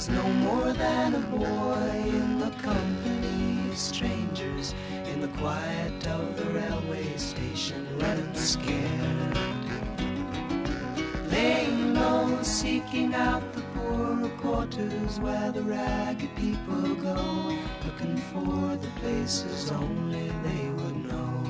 Was 0.00 0.08
no 0.08 0.32
more 0.48 0.72
than 0.72 1.14
a 1.14 1.18
boy 1.18 2.02
in 2.06 2.38
the 2.38 2.50
company 2.62 3.68
of 3.70 3.76
strangers 3.76 4.74
in 5.04 5.20
the 5.20 5.28
quiet 5.36 6.06
of 6.06 6.38
the 6.38 6.44
railway 6.58 7.14
station, 7.18 7.86
running 7.98 8.34
scared. 8.34 9.38
Laying 11.30 11.92
low, 11.92 12.38
seeking 12.42 13.14
out 13.14 13.42
the 13.52 13.60
poorer 13.74 14.30
quarters 14.38 15.20
where 15.20 15.52
the 15.52 15.62
ragged 15.64 16.34
people 16.34 16.94
go, 16.94 17.58
looking 17.84 18.16
for 18.32 18.76
the 18.76 18.90
places 19.00 19.70
only 19.70 20.32
they 20.46 20.64
would 20.78 20.96
know. 21.10 21.42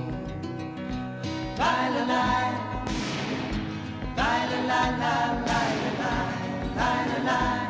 Bye, 1.57 1.89
la, 1.95 2.03
la. 2.13 2.51
La, 4.17 4.33
la, 4.51 4.61
la, 4.71 4.83
la, 5.03 5.17
la, 5.47 5.63
la, 5.83 5.93
la. 6.01 6.15
Lie, 6.77 7.23
la, 7.25 7.70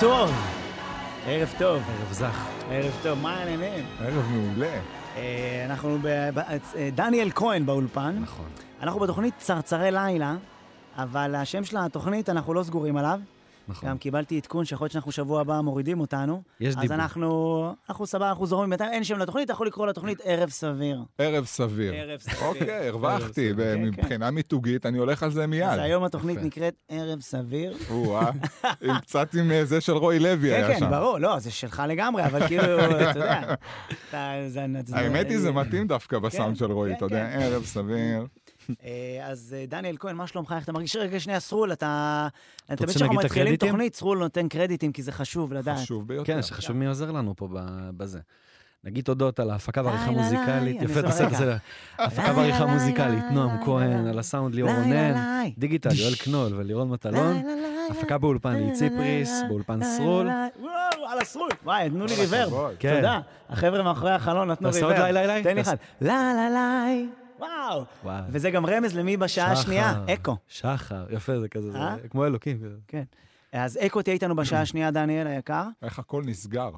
טוב. 0.00 0.30
ערב 1.26 1.54
טוב. 1.58 1.82
ערב 1.88 2.12
זך. 2.12 2.46
ערב 2.70 2.92
טוב, 3.02 3.18
מה 3.18 3.36
העניינים? 3.36 3.84
ערב 4.00 4.24
מעולה. 4.30 4.80
אה, 5.16 5.62
אנחנו 5.66 5.98
ב... 6.02 6.08
ב- 6.34 6.38
אה, 6.76 6.88
דניאל 6.94 7.30
כהן 7.34 7.66
באולפן. 7.66 8.16
נכון. 8.20 8.44
אנחנו 8.82 9.00
בתוכנית 9.00 9.34
צרצרי 9.38 9.90
לילה, 9.90 10.34
אבל 10.96 11.34
השם 11.34 11.64
של 11.64 11.76
התוכנית, 11.76 12.28
אנחנו 12.28 12.54
לא 12.54 12.62
סגורים 12.62 12.96
עליו. 12.96 13.20
נכון. 13.70 13.88
גם 13.88 13.98
קיבלתי 13.98 14.36
עדכון 14.36 14.64
שיכול 14.64 14.84
להיות 14.84 14.92
שאנחנו 14.92 15.12
שבוע 15.12 15.40
הבא 15.40 15.60
מורידים 15.60 16.00
אותנו. 16.00 16.42
יש 16.60 16.74
אז 16.74 16.80
דיבור. 16.80 16.94
אנחנו, 16.94 17.74
אנחנו 17.88 18.06
סבבה, 18.06 18.28
אנחנו 18.28 18.46
זורמים 18.46 18.70
בינתיים, 18.70 18.92
אין 18.92 19.04
שם 19.04 19.18
לתוכנית, 19.18 19.44
אתה 19.44 19.52
יכול 19.52 19.66
לקרוא 19.66 19.86
לתוכנית 19.86 20.18
ערב 20.24 20.50
סביר. 20.50 21.04
ערב 21.18 21.44
סביר. 21.44 21.94
ערב 21.94 22.20
סביר. 22.20 22.48
אוקיי, 22.48 22.88
הרווחתי. 22.88 23.50
סביר. 23.52 23.74
כן, 23.74 23.82
מבחינה 23.82 24.30
מיתוגית, 24.30 24.86
אני 24.86 24.98
הולך 24.98 25.22
על 25.22 25.30
זה 25.30 25.46
מיד. 25.46 25.62
אז 25.62 25.78
היום 25.78 26.04
התוכנית. 26.04 26.38
נקראת 26.42 26.74
ערב 26.88 27.20
סביר. 27.20 27.76
או-אה, 27.90 28.30
עם 28.82 28.98
קצת 28.98 29.34
עם 29.34 29.50
אה, 29.50 29.64
זה 29.64 29.80
של 29.80 29.92
רוי 29.92 30.18
לוי 30.18 30.52
היה 30.52 30.68
כן, 30.68 30.78
שם. 30.78 30.84
כן, 30.84 30.90
ברור, 30.90 31.18
לא, 31.18 31.38
זה 31.38 31.50
שלך 31.50 31.82
לגמרי, 31.88 32.24
אבל 32.24 32.46
כאילו, 32.46 32.62
אתה 33.10 33.18
יודע. 33.18 33.54
האמת 34.92 35.30
היא, 35.30 35.38
זה 35.38 35.52
מתאים 35.52 35.86
דווקא 35.86 36.18
בסאונד 36.18 36.54
כן, 36.54 36.58
של 36.58 36.72
רועי, 36.72 36.90
כן, 36.90 36.96
אתה 36.96 37.04
יודע, 37.04 37.30
כן. 37.32 37.38
ערב 37.42 37.64
סביר. 37.64 38.26
אה, 38.84 39.26
אז 39.26 39.56
אה, 39.58 39.64
דניאל 39.68 39.96
כהן, 39.98 40.16
מה 40.16 40.26
שלומך? 40.26 40.54
איך 40.56 40.64
אתה 40.64 40.72
מרגיש? 40.72 40.96
רגע, 40.96 41.20
שנייה, 41.20 41.40
סרול, 41.40 41.72
אתה... 41.72 42.28
תמיד 42.66 42.80
רוצה 42.80 42.94
כשאנחנו 42.94 43.20
את 43.20 43.24
מתחילים? 43.24 43.56
תוכנית, 43.56 43.94
סרול 43.94 44.18
נותן 44.18 44.48
קרדיטים, 44.48 44.92
כי 44.92 45.02
זה 45.02 45.12
חשוב 45.12 45.52
לדעת. 45.52 45.78
חשוב 45.78 46.08
ביותר. 46.08 46.24
כן, 46.34 46.42
שחשוב 46.42 46.76
מי 46.76 46.86
עוזר 46.86 47.10
לנו 47.10 47.36
פה 47.36 47.48
בזה. 47.96 48.18
נגיד 48.84 49.04
תודות 49.04 49.40
על 49.40 49.50
ההפקה 49.50 49.82
והעריכה 49.84 50.10
מוזיקלית. 50.10 50.76
אני 50.82 50.84
יפה, 50.84 51.02
בסדר, 51.02 51.26
רגע. 51.26 51.36
בסדר. 51.36 51.56
הפקה 51.98 52.32
ליי, 52.32 52.66
מוזיקלית, 52.66 53.24
נועם 53.32 53.64
כהן. 53.64 54.06
על 54.06 54.18
הסאונד 54.18 54.54
ליאור 54.54 54.70
רונן. 54.70 55.14
digital, 55.58 55.90
יואל 55.94 56.14
קנול 56.14 56.54
ולירון 56.54 56.88
מטלון, 56.88 57.42
הפקה 57.90 58.18
באולפן 58.18 58.54
ליצי 58.56 58.90
פריס, 58.90 59.42
באולפן 59.48 59.80
סרול. 59.84 60.28
וואו, 60.60 61.08
על 61.08 61.18
הסרול. 61.18 61.50
וואי, 61.64 61.90
תנו 61.90 62.06
לי 62.06 62.14
reverb. 62.14 62.52
כן. 62.78 62.96
תודה. 62.96 63.20
החבר'ה 63.48 63.82
מאחורי 63.82 64.12
החלון 64.12 64.50
נתנו 64.50 64.68
תעשה 64.68 64.86
reverb. 64.86 64.92
עוד 65.00 65.02
ליי, 65.02 65.12
ליי, 65.12 65.26
ליי. 65.26 65.42
תן 65.42 65.54
לי 65.56 65.62
תעשה- 65.62 65.70
אחד. 65.74 65.76
לה 66.00 66.32
לה 66.34 66.50
ליי. 66.50 67.08
וואו. 67.40 67.84
וואו. 68.04 68.24
וזה 68.28 68.50
גם 68.50 68.66
רמז 68.66 68.96
למי 68.96 69.16
בשעה 69.16 69.52
השנייה? 69.52 69.92
שחר, 69.92 70.14
אקו. 70.14 70.36
שחר, 70.48 71.06
יפה, 71.10 71.40
זה 71.40 71.48
כזה, 71.48 71.72
זה 71.72 71.78
אה? 71.78 71.96
כמו 72.10 72.26
אלוקים. 72.26 72.56
כזה. 72.58 72.76
כן. 72.88 73.02
אז 73.52 73.78
אקו 73.86 74.02
תהיה 74.02 74.14
איתנו 74.14 74.36
בשעה 74.36 74.60
השנייה, 74.60 74.90
דניאל 74.90 75.26
היקר. 75.26 75.64
איך 75.82 75.98
הכל 75.98 76.22
נסגר. 76.26 76.70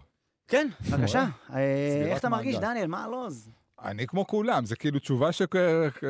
כן, 0.49 0.69
בבקשה. 0.91 1.27
אה, 1.53 2.05
איך 2.07 2.19
אתה 2.19 2.29
מרגיש. 2.29 2.57
דניאל? 2.57 2.87
מה 2.87 3.05
הלו"ז? 3.05 3.51
אני 3.85 4.07
כמו 4.07 4.27
כולם, 4.27 4.65
זה 4.65 4.77
כאילו 4.77 4.99
תשובה 4.99 5.33
ש... 5.33 5.43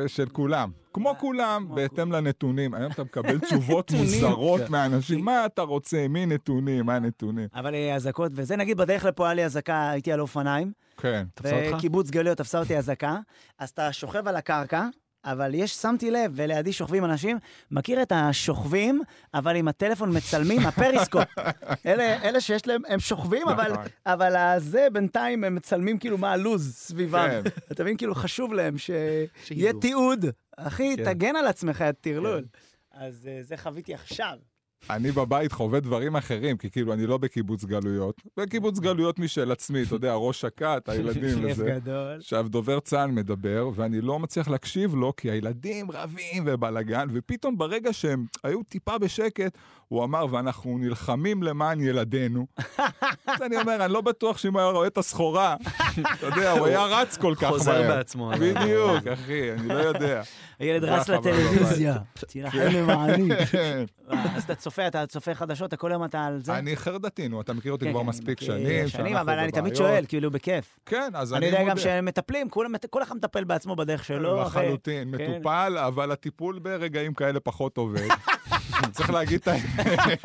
של 0.07 0.29
כולם. 0.29 0.71
כמו 0.93 1.15
כולם, 1.19 1.67
בהתאם 1.75 2.11
לנתונים. 2.11 2.73
היום 2.73 2.91
אתה 2.91 3.03
מקבל 3.03 3.39
תשובות. 3.45 3.91
מוזרות 3.91 4.61
כן. 4.61 4.71
מאנשים, 4.71 5.25
מה 5.25 5.45
אתה 5.45 5.61
רוצה, 5.61 6.07
מי 6.09 6.25
נתונים, 6.25 6.85
מה 6.85 6.99
נתונים. 6.99 7.47
אבל 7.55 7.75
אה, 7.75 7.95
אזעקות 7.95 8.31
וזה, 8.35 8.55
נגיד 8.55 8.77
בדרך 8.77 9.05
לפה 9.05 9.25
היה 9.25 9.33
לי 9.33 9.45
אזעקה, 9.45 9.89
הייתי 9.89 10.11
על 10.11 10.19
אופניים, 10.19 10.71
כן. 11.03 11.25
תפסה 11.33 11.65
אותך? 11.65 11.77
וקיבוץ 11.77 12.09
גלויות 12.09 12.37
תפסה 12.37 12.59
אותי 12.59 12.77
אזעקה, 12.77 13.19
אז 13.59 13.69
אתה 13.69 13.93
שוכב 13.93 14.27
על 14.27 14.35
הקרקע, 14.35 14.87
אבל 15.25 15.53
יש, 15.55 15.71
שמתי 15.71 16.11
לב, 16.11 16.31
ולידי 16.35 16.73
שוכבים 16.73 17.05
אנשים, 17.05 17.39
מכיר 17.71 18.01
את 18.01 18.11
השוכבים, 18.15 19.01
אבל 19.33 19.55
עם 19.55 19.67
הטלפון 19.67 20.17
מצלמים, 20.17 20.59
הפריסקופ. 20.59 21.23
אלה, 21.85 22.23
אלה 22.23 22.41
שיש 22.41 22.67
להם, 22.67 22.81
הם 22.87 22.99
שוכבים, 22.99 23.47
אבל, 23.47 23.71
נכון. 23.71 23.85
אבל 24.05 24.35
הזה 24.35 24.87
בינתיים 24.93 25.43
הם 25.43 25.55
מצלמים 25.55 25.99
כאילו 25.99 26.17
מה 26.17 26.31
הלו"ז 26.31 26.73
סביבם. 26.75 27.29
כן. 27.29 27.41
אתה 27.71 27.83
מבין, 27.83 27.97
כאילו 27.97 28.15
חשוב 28.15 28.53
להם 28.53 28.77
שיהיה. 28.77 29.73
תיעוד. 29.81 30.25
אחי, 30.57 30.95
כן. 30.97 31.03
תגן 31.13 31.35
על 31.35 31.47
עצמך, 31.47 31.81
יא 31.81 31.91
טרלול. 31.91 32.45
אז 32.91 33.27
אה, 33.31 33.43
זה 33.43 33.57
חוויתי 33.57 33.93
עכשיו. 33.93 34.37
אני 34.89 35.11
בבית 35.11 35.51
חווה 35.51 35.79
דברים 35.79 36.15
אחרים, 36.15 36.57
כי 36.57 36.69
כאילו 36.69 36.93
אני 36.93 37.07
לא 37.07 37.17
בקיבוץ 37.17 37.63
גלויות. 37.65 38.21
בקיבוץ 38.37 38.79
גלויות 38.79 39.19
משל 39.19 39.51
עצמי, 39.51 39.83
אתה 39.83 39.95
יודע, 39.95 40.13
ראש 40.13 40.45
הכת, 40.45 40.89
הילדים 40.89 41.37
וזה. 41.49 41.65
גדול. 41.65 42.17
עכשיו, 42.17 42.45
דובר 42.49 42.79
צה"ל 42.79 43.11
מדבר, 43.11 43.69
ואני 43.75 44.01
לא 44.01 44.19
מצליח 44.19 44.47
להקשיב 44.47 44.95
לו, 44.95 45.15
כי 45.15 45.31
הילדים 45.31 45.91
רבים 45.91 46.43
ובלאגן, 46.45 47.07
ופתאום 47.13 47.57
ברגע 47.57 47.93
שהם 47.93 48.25
היו 48.43 48.63
טיפה 48.63 48.97
בשקט, 48.97 49.57
הוא 49.87 50.03
אמר, 50.03 50.25
ואנחנו 50.31 50.77
נלחמים 50.77 51.43
למען 51.43 51.81
ילדינו. 51.81 52.45
אז 53.27 53.41
אני 53.41 53.57
אומר, 53.61 53.85
אני 53.85 53.93
לא 53.93 54.01
בטוח 54.01 54.37
שאם 54.37 54.53
הוא 54.53 54.61
היה 54.61 54.69
רואה 54.69 54.87
את 54.87 54.97
הסחורה, 54.97 55.55
אתה 56.13 56.25
יודע, 56.25 56.51
הוא 56.51 56.67
היה 56.67 56.85
רץ 56.85 57.17
כל 57.17 57.33
כך 57.35 57.43
מהר. 57.43 57.51
חוזר 57.51 57.81
בעצמו. 57.81 58.31
בדיוק, 58.39 59.07
אחי, 59.13 59.51
אני 59.51 59.67
לא 59.67 59.73
יודע. 59.73 60.21
הילד 60.59 60.83
רץ 60.83 61.09
לטלוויזיה, 61.09 61.97
תילחם 62.27 62.57
למעני. 62.57 63.29
כן. 64.23 64.35
אז 64.35 64.43
אתה 64.43 64.55
צופה, 64.55 64.87
אתה 64.87 65.05
צופה 65.07 65.35
חדשות, 65.35 65.67
אתה 65.67 65.77
כל 65.77 65.89
יום 65.93 66.05
אתה 66.05 66.25
על 66.25 66.39
זה? 66.43 66.57
אני 66.57 66.75
חרדתי, 66.77 67.27
נו, 67.27 67.41
אתה 67.41 67.53
מכיר 67.53 67.71
אותי 67.71 67.85
כן, 67.85 67.91
כבר 67.91 68.01
כן, 68.01 68.07
מספיק 68.07 68.41
שנים. 68.41 68.87
שנים, 68.87 69.15
אבל 69.15 69.39
אני 69.39 69.51
תמיד. 69.51 69.75
שואל, 69.75 70.05
כאילו, 70.07 70.31
בכיף. 70.31 70.79
כן, 70.85 71.11
אז 71.13 71.33
אני 71.33 71.37
אני 71.37 71.45
יודע 71.45 71.59
גם 71.59 71.67
מודה. 71.69 71.81
שהם 71.81 72.05
מטפלים, 72.05 72.49
כל 72.89 73.03
אחד 73.03 73.15
מטפל 73.15 73.43
בעצמו 73.43 73.75
בדרך 73.75 74.05
שלו. 74.05 74.41
לחלוטין, 74.41 75.17
כן. 75.17 75.31
מטופל, 75.31 75.77
אבל 75.87 76.11
הטיפול 76.11 76.59
ברגעים 76.59 77.13
כאלה 77.13 77.39
פחות 77.39 77.77
עובד. 77.77 78.07
צריך 78.91 79.09
להגיד 79.09 79.39
את 79.41 79.47
האמת, 79.47 80.19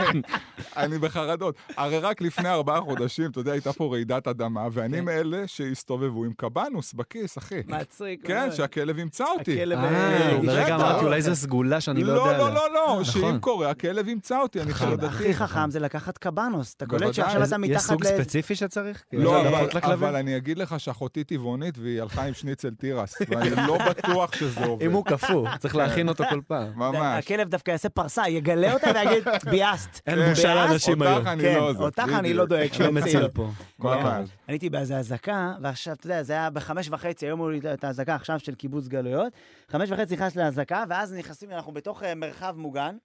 אני 0.76 0.98
בחרדות. 0.98 1.54
הרי 1.76 1.98
רק 1.98 2.20
לפני 2.20 2.48
ארבעה 2.48 2.80
חודשים, 2.80 3.30
אתה 3.30 3.40
יודע, 3.40 3.52
הייתה 3.52 3.72
פה 3.72 3.88
רעידת 3.92 4.28
אדמה, 4.28 4.68
ואני 4.72 4.98
כן. 4.98 5.04
מאלה 5.04 5.46
שהסתובבו 5.46 6.24
עם 6.24 6.32
קבנוס 6.36 6.92
בכיס, 6.92 7.38
אחי. 7.38 7.60
מצחיק. 7.66 8.26
כן. 8.26 8.48
שהכלב 8.52 8.98
ימצא 8.98 9.24
אותי. 9.38 9.62
הכלב... 9.62 9.78
אה, 9.78 10.30
אה, 10.30 10.38
לרגע. 10.42 10.74
אמרתי, 10.74 11.04
אולי 11.04 11.22
זו 11.22 11.34
סגולה 11.34 11.80
שאני 11.80 12.04
לא 12.04 12.12
יודע 12.12 12.38
לא. 12.38 12.48
לא, 12.48 12.54
לא, 12.54 12.74
לא, 12.74 13.04
שאם 13.04 13.20
נכון. 13.20 13.38
קורה, 13.38 13.70
הכלב 13.70 14.08
ימצא 14.08 14.40
אותי, 14.40 14.60
אני 14.60 14.74
חרדתי. 14.74 15.06
הכי 15.06 15.34
חכם 15.34 15.70
זה 15.70 15.80
לקחת 15.80 16.18
קבנוס. 16.18 16.74
אתה 16.74 16.86
קולט. 16.86 17.14
שעכשיו 17.14 17.44
אתה 17.44 17.56
יש 17.56 17.70
מתחת 17.70 17.80
סוג 17.80 18.06
ל... 18.06 18.08
ספציפי 18.08 18.54
שצריך? 18.54 19.02
כאילו, 19.08 19.24
לא, 19.24 19.42
יש 19.68 19.76
אבל, 19.76 20.16
אני 20.16 20.36
אגיד 20.36 20.58
לך 20.58 20.80
שאחותי 20.80 21.24
טבעונית 21.24 21.78
והיא 21.78 22.02
הלכה 22.02 22.24
עם 22.24 22.34
שניצל 22.34 22.70
תירס, 22.70 23.14
ואני 23.28 23.50
לא 23.66 23.78
בטוח 23.88 24.36
שזה 24.36 24.64
עובד. 24.64 24.84
אם 24.84 24.92
הוא 24.92 25.04
קפוא, 25.04 25.48
צריך 25.58 25.76
להכין 25.76 26.08
אותו 26.08 26.24
כל 26.30 26.40
פעם. 26.46 26.72
ממש. 26.76 27.24
הכלב 27.24 27.48
דווקא 27.48 27.70
יעשה 27.70 27.88
פרסה, 27.88 28.28
יגלה 28.28 28.72
אותה 28.72 28.90
ויגיד, 28.94 29.24
ביאסת. 29.50 30.00
אין 30.06 30.16
כן. 30.18 30.28
בושה 30.28 30.54
לאנשים 30.70 31.02
אותך 31.02 31.10
היום. 31.16 31.26
אני 31.26 31.42
כן, 31.42 31.54
לא 31.54 31.72
זה. 31.72 31.82
אותך 31.82 32.08
אני. 32.18 32.34
לא 32.34 32.46
דואג 32.46 32.60
לא 32.60 32.66
שיוציאו. 32.74 32.92
מציל 32.92 33.28
פה. 33.28 33.50
ממש. 33.78 34.04
אני 34.14 34.28
הייתי 34.48 34.70
באיזה 34.70 34.98
אזעקה, 34.98 35.52
ועכשיו, 35.62 35.92
אתה 35.94 36.06
יודע, 36.06 36.22
זה 36.22 36.32
היה 36.32 36.50
בחמש 36.50 36.88
וחצי, 36.88 37.26
היום 37.26 37.40
הוא 37.40 37.50
את 37.74 37.84
האזעקה 37.84 38.14
עכשיו 38.14 38.38
של 38.38 38.54
קיבוץ 38.54 38.88
גלויות. 38.88 39.32
חמש 39.70 39.90
וחצי 39.90 40.14
נכנס 40.14 40.36
לאזעקה, 40.36 40.84
ואז 40.88 41.12
נכנסים, 41.14 41.50
אנחנו 41.50 41.72
בתוך 41.72 42.02
אה, 42.02 42.14
מרחב 42.14 42.54
מוגן. 42.56 42.96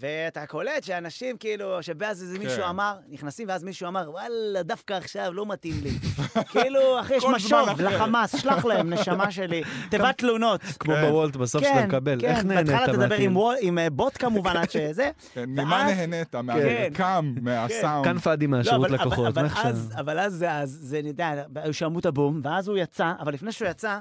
ואתה 0.00 0.46
קולט 0.46 0.82
שאנשים, 0.84 1.36
כאילו, 1.36 1.82
שבאז 1.82 2.22
איזה 2.22 2.38
מישהו 2.38 2.62
כן. 2.62 2.68
אמר, 2.68 2.96
נכנסים, 3.08 3.48
ואז 3.48 3.64
מישהו 3.64 3.88
אמר, 3.88 4.10
וואלה, 4.10 4.62
דווקא 4.62 4.94
עכשיו 4.94 5.32
לא 5.32 5.46
מתאים 5.46 5.74
לי. 5.82 5.90
כאילו, 6.52 7.00
אחי, 7.00 7.14
יש 7.14 7.24
משוב. 7.24 7.80
לחמאס, 7.80 8.36
שלח 8.40 8.64
להם, 8.64 8.92
נשמה 8.92 9.30
שלי, 9.30 9.62
תיבת 9.90 10.18
תלונות. 10.18 10.60
כמו 10.78 10.94
כן. 10.94 11.06
בוולט 11.10 11.36
בסוף 11.36 11.64
שאתה 11.64 11.86
מקבל. 11.86 12.20
כן, 12.20 12.28
איך 12.28 12.44
נהנית 12.44 12.66
בהתחלה 12.66 12.94
תדבר? 12.96 13.16
עם 13.60 13.78
אה, 13.78 13.90
בוט 13.90 14.16
כמובן, 14.18 14.56
עד 14.56 14.70
שזה. 14.70 15.10
כן, 15.34 15.44
ממה 15.48 15.84
נהנית? 15.84 16.28
כן. 16.32 16.46
מהמרקם, 16.46 17.34
מהסאונד? 17.40 18.04
כאן 18.04 18.18
פאדי 18.18 18.46
לא, 18.46 18.50
מהשירות 18.50 18.86
אבל- 18.90 18.94
לקוחות. 19.00 19.26
אבל- 19.26 19.42
מאיך 19.42 19.58
אבל 19.96 20.18
אז- 20.20 20.32
זה, 20.34 20.52
אז 20.52 20.78
זה, 20.82 20.98
אני 20.98 21.08
יודע, 21.08 21.32
היו 21.54 21.74
שמעו 21.74 21.98
את 21.98 22.06
הבום, 22.06 22.40
ואז 22.44 22.68
הוא 22.68 22.78
יצא, 22.78 23.12
אבל 23.20 23.32
לפני 23.34 23.52
שהוא 23.52 23.68
יצא, 23.68 23.98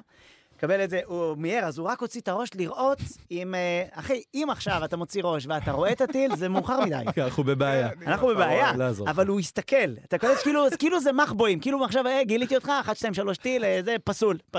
קבל 0.64 0.84
את 0.84 0.90
זה, 0.90 1.00
הוא 1.06 1.38
מיהר, 1.38 1.64
אז 1.66 1.78
הוא 1.78 1.88
רק 1.88 2.02
הוציא 2.02 2.22
את 2.22 2.28
הראש 2.28 2.50
לראות 2.56 2.98
אם, 3.32 3.56
אה, 3.56 3.84
אחי, 3.92 4.22
אם 4.34 4.48
עכשיו 4.52 4.86
אתה 4.86 4.98
מוציא 4.98 5.22
ראש 5.24 5.46
ואתה 5.50 5.72
רואה 5.72 5.92
את 5.92 6.02
הטיל, 6.02 6.36
זה 6.36 6.50
מאוחר 6.50 6.80
מדי. 6.80 6.96
כן, 7.16 7.22
אנחנו 7.28 7.44
בבעיה. 7.44 7.90
כן, 7.90 8.08
אנחנו 8.08 8.28
בבעיה, 8.28 8.72
לא. 8.78 8.86
אבל 9.08 9.28
הוא 9.28 9.40
הסתכל, 9.40 9.76
אתה 10.08 10.18
קולט 10.18 10.38
כאילו, 10.44 10.66
כאילו 10.80 11.00
זה 11.00 11.12
מחבואים, 11.12 11.60
כאילו 11.60 11.86
עכשיו, 11.86 12.08
אה, 12.08 12.24
גיליתי 12.24 12.56
אותך, 12.56 12.72
1, 12.82 12.98
2, 12.98 13.14
3 13.14 13.38
טיל, 13.38 13.64
אה, 13.64 13.80
זה 13.86 13.96
פסול. 14.04 14.38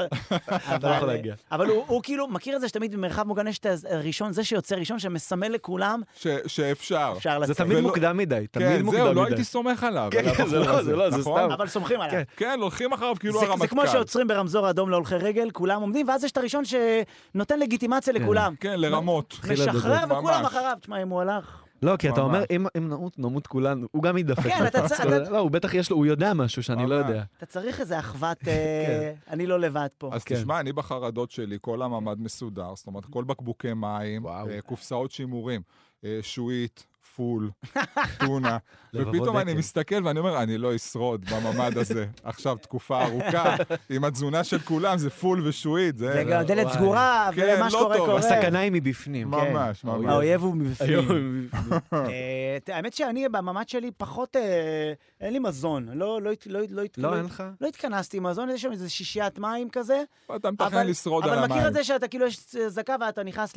אבל. 0.51 1.21
אבל 1.53 1.67
הוא, 1.69 2.03
כאילו, 2.03 2.29
מכיר 2.29 2.57
את 2.57 2.61
זה 2.61 2.69
שתמיד 2.69 2.93
במרחב 2.93 3.23
מוגן 3.27 3.47
יש 3.47 3.59
את 3.59 3.67
הראשון, 3.91 4.33
זה 4.33 4.45
שיוצא 4.45 4.75
ראשון, 4.77 4.99
שמסמל 4.99 5.49
לכולם, 5.49 6.01
ש- 6.17 6.27
שאפשר. 6.47 7.15
אפשר 7.17 7.39
זה 7.41 7.53
לצאת. 7.53 7.57
תמיד 7.57 7.79
ולא- 7.79 7.89
מוקדם 7.89 8.17
מדי, 8.17 8.47
תמיד 8.51 8.67
כן, 8.69 8.83
מוקדם 8.83 9.01
זהו, 9.01 9.11
מדי. 9.11 9.21
לא 9.21 9.27
הייתי 9.27 9.45
סומך 9.45 9.85
עליו. 9.85 10.09
כן, 10.11 10.35
כן, 10.35 10.47
זה 10.47 10.59
לא, 10.59 10.83
זה 10.83 10.97
לא, 10.97 11.11
זה? 11.11 11.23
סתם. 11.23 11.49
אבל 11.53 11.69
סומכים 11.69 12.01
עליו. 12.01 12.13
כן. 12.13 12.23
כן, 12.37 12.59
הולכים 12.61 12.93
אחריו 12.93 13.15
כאילו 13.21 13.41
זה, 13.41 13.47
הרמטכ"ל. 13.47 13.61
זה 13.63 13.69
כמו 13.69 13.87
שעוצרים 13.87 14.27
ברמזור 14.27 14.71
אדום 14.71 14.91
להולכי 14.91 15.15
רגל, 15.15 15.51
כולם 15.51 15.83
עומדים, 15.95 16.09
ואז 16.09 16.25
יש 16.25 16.33
את 16.33 16.37
הראשון 16.37 16.63
שנותן 16.65 17.59
לגיטימציה 17.59 18.13
לכולם. 18.13 18.55
כן, 18.61 18.81
לרמות. 18.81 19.41
משחרר. 19.53 20.05
וכולם. 20.11 20.45
אחריו. 20.45 20.77
תשמע, 20.81 21.03
אם 21.03 21.09
הוא 21.09 21.21
הלך... 21.21 21.61
לא, 21.83 21.97
כי 21.97 22.09
אתה. 22.09 22.21
אומר, 22.21 22.45
אם 22.57 22.67
נמות, 22.77 23.19
נמות 23.19 23.47
כולנו, 23.47 23.87
הוא 23.91 24.03
גם 24.03 24.19
ידפק. 24.19 24.43
כן, 24.43 24.67
אתה 24.67 24.89
צ- 24.89 25.01
אתה- 25.01 25.19
לא, 25.31 25.39
הוא 25.39 25.51
בטח 25.51 25.75
יש 25.75 25.91
לו, 25.91 25.97
הוא 25.97 26.07
יודע 26.07 26.35
משהו 26.35 26.63
שאני 26.63 26.87
לא 26.87 26.97
ממש. 26.99 27.09
יודע. 27.09 27.23
אתה 27.37 27.47
צריך 27.47 27.81
איזה 27.81 27.99
אחוות... 27.99 28.37
אה, 28.49 29.13
אני 29.31 29.47
לא 29.47 29.61
לבד 29.61 29.89
פה. 29.99 30.11
אז 30.13 30.25
כן. 30.25 30.35
תשמע, 30.35 30.61
אני 30.61 30.73
בחרדות 30.73 31.31
שלי, 31.31 31.59
כל 31.61 31.83
הממ"ד 31.83 32.21
מסודר, 32.21 32.75
זאת 32.75 32.87
אומרת, 32.87 33.05
כל 33.05 33.25
בקבוקי 33.25 33.73
מים. 33.75 34.27
אה, 34.27 34.43
קופסאות 34.67 35.11
שימורים, 35.13 35.63
אה, 36.05 36.19
שועית, 36.23 36.87
פול, 37.17 37.51
טונה, 38.27 38.59
ופתאום 38.95 39.37
אני. 39.37 39.55
מסתכל 39.55 40.07
ואני 40.07 40.19
אומר, 40.19 40.43
אני 40.43 40.59
לא 40.59 40.77
אשרוד 40.77 41.25
בממ"ד 41.31 41.79
הזה 41.79 42.07
עכשיו 42.25 42.57
תקופה 42.57 43.05
ארוכה, 43.05 43.57
עם 43.91 44.05
התזונה 44.05 44.45
של 44.45 44.59
כולם, 44.59 44.99
זה 44.99 45.11
פול 45.11 45.47
ושועית, 45.47 45.99
זה... 45.99 46.39
הדלת 46.39 46.67
וואי. 46.67 46.75
סגורה, 46.77 47.31
כן, 47.35 47.55
ומה 47.57 47.65
לא 47.65 47.71
שקורה 47.71 47.97
קורה. 47.97 48.19
הסכנה 48.19 48.59
היא 48.59 48.73
מבפנים. 48.73 49.31
כן. 49.31 49.53
ממש, 49.53 49.85
ממש. 49.85 50.07
האויב 50.09 50.43
הוא 50.43 50.55
מבפנים. 50.57 51.49
אה, 51.93 52.59
האמת 52.69 52.95
שאני 52.95 53.29
בממ"ד 53.29 53.69
שלי 53.69 53.91
פחות... 53.97 54.37
אה, 54.37 54.93
אין 55.21 55.33
לי 55.33 55.39
מזון. 55.39 55.89
לא 55.89 55.95
לא 55.95 56.21
לא 56.21 56.33
לא 56.47 56.61
לא, 56.71 56.83
לא- 56.99 57.17
אין 57.17 57.25
לך? 57.25 57.43
לא 57.61 57.69
התכנסתי 57.69 58.17
עם 58.17 58.23
מזון, 58.27 58.51
יש 58.51 58.63
שם 58.63 58.73
איזה 58.73 58.91
שישיית 58.91 59.39
מים 59.39 59.71
כזה. 59.71 60.03
אתה 60.37 60.51
מתכנן 60.51 60.87
לשרוד 60.87 61.25
על 61.25 61.31
אבל 61.31 61.43
מכיר 61.45 61.57
המים. 61.57 61.67
את 61.69 61.73
זה 61.73 61.85
שאתה 61.85 62.09
כאילו 62.09 62.27
יש 62.27 62.57
זקה 62.67 62.97
ואתה 63.01 63.23
נכנס 63.23 63.55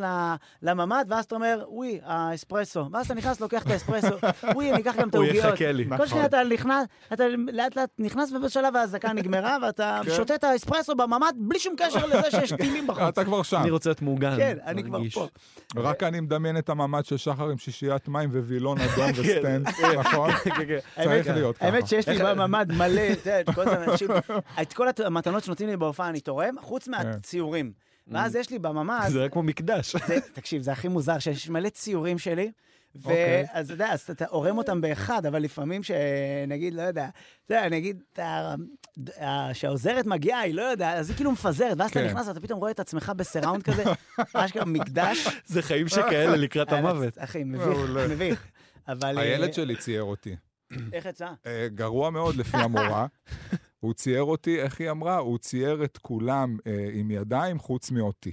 לממ"ד, 0.61 1.05
ואז 1.07 1.25
אתה 1.25 1.35
אומר, 1.35 1.65
וואי, 1.69 1.99
האספרסו. 2.03 2.85
ואז 2.91 3.05
אתה 3.05 3.13
נכנס, 3.13 3.41
לוקח 3.53 3.65
את 3.65 3.71
האספרסו, 3.71 4.15
וואי, 4.55 4.71
אני 4.71 4.81
אקח 4.81 4.95
גם 4.99 5.09
את 5.09 5.15
הוא 5.15 5.23
העוגיות. 5.23 5.45
יחכה 5.45 5.71
לי. 5.71 5.85
כל 5.85 5.93
נכון. 5.93 6.07
שנייה 6.07 6.25
אתה 6.25 6.43
נכנס, 6.49 6.85
אתה 7.13 7.23
לאט 7.53 7.75
לאט 7.75 7.89
נכנס 7.99 8.31
ובשלב 8.31 8.75
ההזקה 8.75 9.13
נגמרה, 9.13 9.57
ואתה 9.63 9.99
כן. 10.05 10.11
שותה 10.11 10.35
את 10.35 10.43
האספרסו 10.43 10.95
בממ"ד 10.95 11.33
בלי 11.37 11.59
שום 11.59 11.73
קשר 11.77 12.05
לזה 12.11 12.31
שיש 12.31 12.51
טילים 12.53 12.87
בחוץ. 12.87 13.01
אתה 13.01 13.25
כבר 13.25 13.43
שם. 13.43 13.57
אני 13.61 13.69
רוצה 13.71 13.89
להיות 13.89 14.01
מוגן. 14.01 14.35
כן, 14.37 14.57
אני 14.65 14.83
כבר. 14.83 14.99
פה. 15.13 15.27
רק 15.75 16.03
אני 16.03 16.19
מדמיין 16.19 16.57
את 16.57 16.69
הממ"ד 16.69 17.05
של 17.05 17.17
שחר 17.17 17.49
עם 17.49 17.57
שישיית 17.57 18.07
מים 18.07 18.29
ווילון 18.29 18.77
אדום 18.81 19.11
וסטנד, 19.15 19.67
נכון? 19.97 20.29
צריך 21.03 21.27
להיות 21.27 21.57
ככה. 21.57 21.65
האמת 21.65 21.87
שיש 21.87 22.07
לי 22.07 22.17
בממ"ד 22.17 22.71
מלא, 22.71 23.01
את 23.41 23.49
כל 23.55 23.67
האנשים, 23.69 24.07
את 24.61 24.73
כל 24.73 24.87
המתנות 25.05 25.43
שנותנים 25.43 25.69
לי 25.69 25.77
בהופעה 25.77 26.09
אני 26.09 26.19
תורם, 26.19 26.55
חוץ 26.61 26.85
כן. 26.85 26.91
מהציורים. 26.91 27.71
ואז 28.11 28.35
יש 28.35 28.49
לי 28.49 28.59
בממ"ד, 28.59 29.05
זה 29.09 29.19
היה 29.19 29.29
כמו 29.29 29.43
מקדש. 29.43 29.95
זה- 30.07 30.17
תקשיב, 30.33 30.61
זה 30.61 30.71
הכי 30.71 30.87
מוזר, 30.87 31.19
שיש 31.19 31.49
מלא 31.49 31.69
ציורים 31.69 32.17
שלי. 32.19 32.51
אוקיי. 32.95 33.45
ואז 33.53 33.65
אתה 33.65 33.73
יודע, 33.73 33.91
אז 33.93 34.01
אתה 34.11 34.25
עורם 34.25 34.57
אותם 34.57 34.81
באחד, 34.81 35.25
אבל 35.25 35.41
לפעמים 35.41 35.81
שנגיד, 35.83 36.73
לא 36.73 36.81
יודע, 36.81 37.09
אתה 37.45 37.53
יודע, 37.53 37.69
נגיד, 37.69 38.03
אתה- 38.13 38.55
ה- 39.21 39.53
שהעוזרת 39.53 40.05
מגיעה, 40.05 40.39
היא 40.39 40.53
לא 40.53 40.61
יודעת, 40.61 40.97
אז 40.97 41.09
היא 41.09 41.15
כאילו 41.15 41.31
מפזרת, 41.31 41.77
ואז 41.77 41.89
אתה 41.91 41.99
כן. 41.99 42.05
נכנס 42.05 42.27
ואתה 42.27 42.39
פתאום 42.39 42.59
רואה 42.59 42.71
את 42.71 42.79
עצמך 42.79 43.11
ב 43.17 43.22
surround 43.22 43.63
כזה, 43.63 43.83
אשכרה 44.33 44.65
מקדש. 44.65 45.27
זה 45.45 45.61
חיים 45.61 45.87
שכאלה 45.87 46.35
לקראת 46.35 46.71
המוות. 46.71 47.17
אחי, 47.17 47.43
מביך. 47.43 47.77
מביך. 48.09 48.45
אבל... 48.87 49.17
הילד 49.17 49.47
אה, 49.47 49.53
שלי 49.53 49.75
צייר 49.75 50.03
אותי. 50.03 50.35
איך 50.93 51.05
יצא? 51.05 51.29
אה, 51.45 51.67
גרוע 51.75 52.09
מאוד 52.09 52.35
לפי 52.35 52.57
המורה. 52.57 53.05
הוא 53.79 53.93
צייר 53.93 54.23
אותי, 54.23 54.61
איך 54.61 54.79
היא 54.79 54.91
אמרה? 54.91 55.17
הוא 55.17 55.37
צייר 55.37 55.83
את 55.83 55.97
כולם 55.97 56.57
אה, 56.67 56.89
עם 56.93 57.11
ידיים 57.11 57.59
חוץ 57.59 57.91
מאותי. 57.91 58.31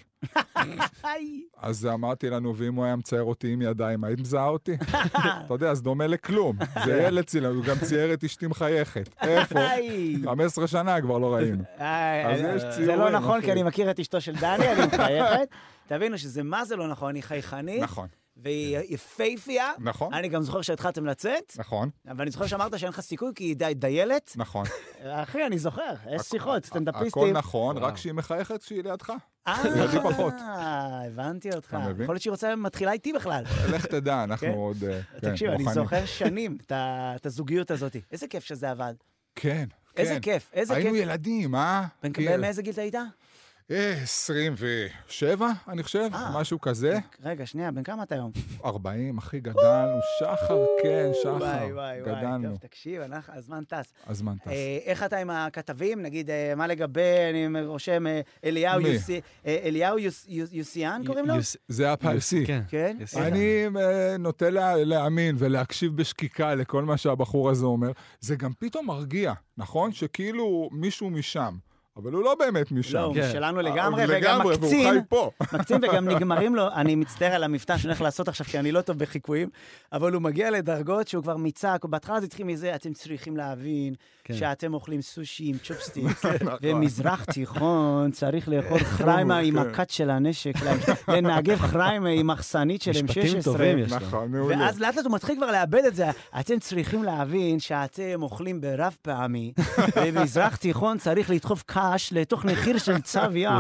אז 1.57 1.87
אמרתי 1.87 2.31
לנו, 2.31 2.57
ואם 2.57 2.75
הוא 2.75 2.85
היה 2.85 2.97
מצייר 2.97 3.23
אותי 3.23 3.53
עם 3.53 3.63
ידיים, 3.63 4.05
היית 4.05 4.21
מזהה 4.21 4.49
אותי? 4.49 4.77
אתה 5.15 5.55
יודע, 5.55 5.71
אז 5.71 5.83
דומה 5.83 6.07
לכלום. 6.07 6.57
זה 6.85 7.03
ילד 7.07 7.25
צילם, 7.25 7.57
הוא 7.57 7.65
גם 7.65 7.77
צייר 7.79 8.15
את 8.15 8.25
אשתי 8.25 8.47
מחייכת. 8.47 9.09
איפה? 9.23 9.61
היי. 9.61 10.17
15 10.25 10.67
שנה 10.67 11.01
כבר 11.01 11.19
לא 11.19 11.35
ראינו. 11.35 11.65
אז 11.79 12.41
יש 12.41 12.63
זה 12.63 12.71
ציורים, 12.71 12.99
לא 12.99 13.11
נכון. 13.11 13.41
כי 13.41 13.53
אני 13.53 13.63
מכיר 13.63 13.91
את 13.91 14.01
אשתו 14.01 14.21
של 14.21 14.35
דני, 14.37 14.73
אני 14.73 14.87
מחייכת. 14.87 15.49
תבינו 15.87 16.19
שזה 16.19 16.43
מה 16.43 16.65
זה 16.65 16.77
לא 16.77 16.89
נכון, 16.89 17.15
היא 17.15 17.23
חייכנית, 17.23 17.83
נכון, 17.83 18.09
והיא 18.37 18.79
יפייפייה. 18.89 19.71
נכון, 19.79 20.15
אני 20.15 20.29
גם 20.29 20.43
זוכר 20.43 20.63
שהתחלתם 20.63 21.07
לצאת, 21.07 21.53
נכון, 21.59 21.91
ואני 22.17 22.31
זוכר 22.31 22.47
שאמרת 22.47 22.79
שאין 22.79 22.91
לך 22.91 23.01
סיכוי 23.01 23.33
כי 23.35 23.45
היא 23.45 23.57
די- 23.57 23.75
דיילת. 23.75 24.33
נכון. 24.37 24.67
אחי, 25.05 25.47
אני 25.47 25.59
זוכר, 25.59 25.95
יש 26.11 26.23
שיחות, 26.23 26.57
הכל 26.65 26.67
סטנדאפיסטים. 26.69 27.37
נכון, 27.37 27.77
וואו. 27.77 27.89
רק 27.89 27.97
שהיא 27.97 28.13
מחייכת 28.13 28.63
כשהיא 28.63 28.83
לידך. 28.83 29.13
אה. 29.47 29.63
הבנתי 31.07 31.51
אותך. 31.55 31.69
אתה 31.69 31.79
מבין? 31.79 32.03
יכול 32.03 32.15
להיות 32.15 32.23
שהיא 32.23 32.31
רוצה, 32.31 32.57
מתחילה 32.57 32.93
איתי 32.93 33.13
בכלל. 33.13 33.45
לך 33.73 33.87
תדע, 33.87 34.25
אנחנו 34.25 34.47
כן. 34.47 34.53
עוד 34.55 34.85
אה, 34.85 35.01
כן, 35.21 35.31
תקשיב, 35.31 35.51
אני. 35.51 35.65
זוכר 35.75 36.07
שנים 36.07 36.59
את 36.71 37.27
הזוגיות 37.27 37.71
הזאת. 37.71 37.97
איזה 38.13 38.27
כיף 38.29 38.45
שזה 38.45 38.71
עבד. 38.71 38.95
כן, 39.37 39.65
איזה 39.97 40.15
כן. 40.15 40.21
כיף, 40.21 40.51
איזה 40.53 40.75
היינו 40.75 40.91
כיף. 40.91 41.03
ילדים, 41.03 41.55
אה? 41.55 41.85
בן- 42.03 42.13
כאילו, 42.13 42.39
מאיזה 42.41 42.63
גיל 42.63 42.73
אתה 42.73 42.81
היית? 42.81 42.95
אה, 43.71 43.95
27, 44.03 45.47
אני 45.69 45.83
חושב, 45.83 46.09
אה. 46.15 46.31
משהו 46.41 46.61
כזה. 46.61 46.99
רגע, 47.25 47.47
שנייה, 47.47 47.71
בן 47.71 47.83
כמה 47.83 48.03
אתה 48.03 48.15
היום? 48.15 48.31
40, 48.65 49.19
אחי, 49.19 49.41
גדלנו. 49.41 49.99
שחר, 50.21 50.65
כן, 50.83 51.11
שחר. 51.23 51.31
וואי, 51.37 51.73
וואי, 51.73 52.03
וואי. 52.03 52.17
גדלנו. 52.17 52.49
טוב, 52.49 52.59
תקשיב, 52.59 53.01
אנחנו- 53.03 53.35
הזמן 53.35 53.65
טס. 53.69 53.93
הזמן 54.07 54.37
טס. 54.37 54.49
אה, 54.49 54.79
איך 54.85 55.03
אתה 55.03 55.17
עם 55.19 55.31
הכתבים? 55.31 56.03
נגיד, 56.03 56.31
אה, 56.31 56.53
מה 56.57 56.67
לגבי, 56.67 57.01
אני 57.31 57.63
רושם, 57.67 58.07
אה, 58.07 58.21
אליהו 58.45 58.83
מי? 58.83 58.89
יוסי- 58.89 59.21
אה, 59.47 59.59
אליהו 59.65 59.99
יוס- 59.99 60.27
יוס- 60.29 60.53
יוסיאן 60.53 61.03
קוראים 61.07 61.27
לו? 61.27 61.35
יוס- 61.35 61.57
זה 61.69 61.93
הפרסי. 61.93 62.47
כן. 62.47 62.63
כן? 62.69 62.97
אני 63.17 63.65
אה, 63.81 64.17
נוטה 64.19 64.51
לה, 64.51 64.77
להאמין 64.77 65.37
ולהקשיב 65.39 65.97
בשקיקה 65.97 66.55
לכל 66.55 66.83
מה 66.85 66.97
שהבחור 66.97 67.51
הזה 67.51 67.67
אומר. 67.67 67.91
זה 68.21 68.37
גם 68.37 68.53
פתאום 68.59 68.87
מרגיע, 68.87 69.33
נכון? 69.57 69.93
שכאילו 69.93 70.69
מישהו 70.73 71.11
משם, 71.11 71.55
אבל 71.97 72.13
הוא 72.13 72.25
לא 72.25 72.35
באמת 72.39 72.73
משם. 72.73 72.95
לא, 72.95 73.03
הוא 73.03 73.15
כן. 73.15 73.29
שלנו 73.33 73.59
אה, 73.59 73.63
לגמרי, 73.63 74.05
וגם 74.05 74.15
לגמרי, 74.15 74.55
והוא 74.57 74.65
מקצין. 74.65 74.95
חי 74.95 74.99
פה. 75.09 75.31
מקצין 75.55 75.85
וגם 75.85 76.09
נגמרים 76.09 76.55
לו, 76.55 76.69
אני 76.75 76.95
מצטער 76.95 77.33
על 77.35 77.45
המבטא 77.45 77.77
שאני 77.77 77.89
הולך 77.89 78.01
לעשות 78.01 78.29
עכשיו, 78.29 78.47
כי 78.47 78.59
אני 78.59 78.73
לא 78.73 78.81
טוב 78.81 78.99
בחיקויים, 78.99 79.49
אבל 79.93 80.13
הוא 80.13 80.23
מגיע 80.23 80.51
לדרגות 80.51 81.09
שהוא 81.09 81.23
כבר 81.23 81.37
מיצק, 81.37 81.85
בהתחלה 81.85 82.21
זה 82.21 82.27
התחיל 82.27 82.47
מזה, 82.47 82.75
אתם 82.75 82.93
צריכים 82.93 83.37
להבין 83.37 83.95
כן. 84.25 84.35
שאתם 84.35 84.75
אוכלים 84.75 85.03
סושי 85.03 85.45
עם 85.45 85.57
צ'ופסטיק, 85.59 86.05
נכון. 86.25 86.57
ומזרח 86.63 87.25
תיכון 87.25 88.11
צריך 88.11 88.49
לאכול 88.49 88.79
חריימה 88.79 89.39
עם 89.39 89.63
כן. 89.63 89.71
הכת 89.71 89.91
של 89.91 90.11
הנשק, 90.11 90.53
לנגב 91.09 91.59
חריימה 91.59 92.09
עם 92.09 92.27
מחסנית 92.27 92.83
של 92.83 92.91
משפטים 92.91 93.39
M16. 93.39 93.45
טובים 93.45 93.79
יש 93.79 93.93
לו. 93.93 93.99
נכון, 93.99 94.31
מעולה. 94.31 94.57
ואז 94.57 94.81
לאט 94.81 94.97
לאט 94.97 95.05
הוא 95.05 95.15
מתחיל 95.15 95.37
כבר 95.37 95.51
לאבד 95.51 95.85
את 95.85 95.95
זה. 95.95 96.07
אתם 96.41 96.59
צריכים 96.59 97.03
להבין 97.03 97.61
שאתם 97.61 98.23
אוכלים 98.23 98.61
ברב 98.61 98.97
פעמי, 99.03 99.53
ומזרח 99.97 100.57
תיכון 100.57 100.99
צריך 100.99 101.31
לדחוף 101.31 101.63
קש 101.93 102.13
לתוך 102.13 102.45
מחיר 102.45 102.79
של 102.79 103.01
צו 103.01 103.21
ים. 103.35 103.51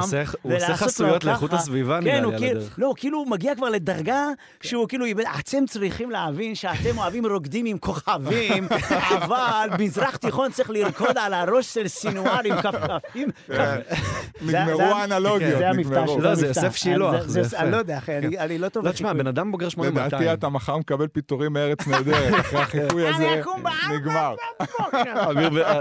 הוא 0.42 0.54
עושה- 0.54 0.76
חסויות 0.76 1.24
לאיכות. 1.24 1.52
הסביבה, 1.52 2.00
נראה 2.00 2.14
כן, 2.14 2.20
לי, 2.20 2.24
הוא 2.24 2.32
על 2.32 2.38
כאילו, 2.38 2.60
הדרך. 2.60 2.74
לא, 2.78 2.86
הוא 2.86 2.94
כאילו 2.98 3.18
הוא 3.18 3.30
מגיע 3.30 3.54
כבר 3.54 3.68
לדרגה 3.68 4.24
שהוא 4.62 4.88
כאילו 4.88 5.04
איבד, 5.04 5.24
אתם 5.40 5.66
צריכים 5.66 6.10
להבין 6.10 6.54
שאתם 6.54 6.98
אוהבים 6.98 7.26
רוקדים 7.26 7.66
עם 7.66 7.78
כוכבים, 7.78 8.68
אבל 9.16 9.68
מזרח 9.78 10.16
תיכון 10.16 10.50
צריך 10.52 10.70
לרקוד 10.70 11.18
על 11.18 11.34
הראש 11.34 11.74
של 11.74 11.88
סינואר 11.88 12.40
עם 12.44 12.62
כפכפים. 12.62 13.28
כן. 13.46 13.80
נגמרו 14.46 14.76
זה- 14.76 14.94
האנלוגיות, 14.94 15.62
נגמרו. 15.76 16.20
לא, 16.20 16.34
זה. 16.34 16.46
יוסף 16.46 16.76
שילוח, 16.76 17.14
זה 17.26 17.40
יפה. 17.40 17.56
אני 17.56 17.70
לא 17.70 17.76
יודע, 17.76 17.98
אחי, 17.98 18.12
אני- 18.18 18.58
לא 18.58 18.68
טוב 18.68 18.86
לא, 18.86 18.92
תשמע. 18.92 19.12
בן 19.12 19.26
אדם 19.26 19.52
בוגר 19.52 19.68
8200. 19.68 20.06
לדעתי 20.22 20.38
אתה 20.38 20.48
מחר 20.48 20.76
מקבל 20.76 21.06
פיטורים 21.08 21.52
מארץ 21.52 21.86
נהדרת, 21.86 22.40
אחרי 22.40 22.60
החיקוי 22.60 23.08
הזה 23.08 23.40
אקום 23.40 23.62
בארבע 23.62 23.94
נגמר. 23.96 24.34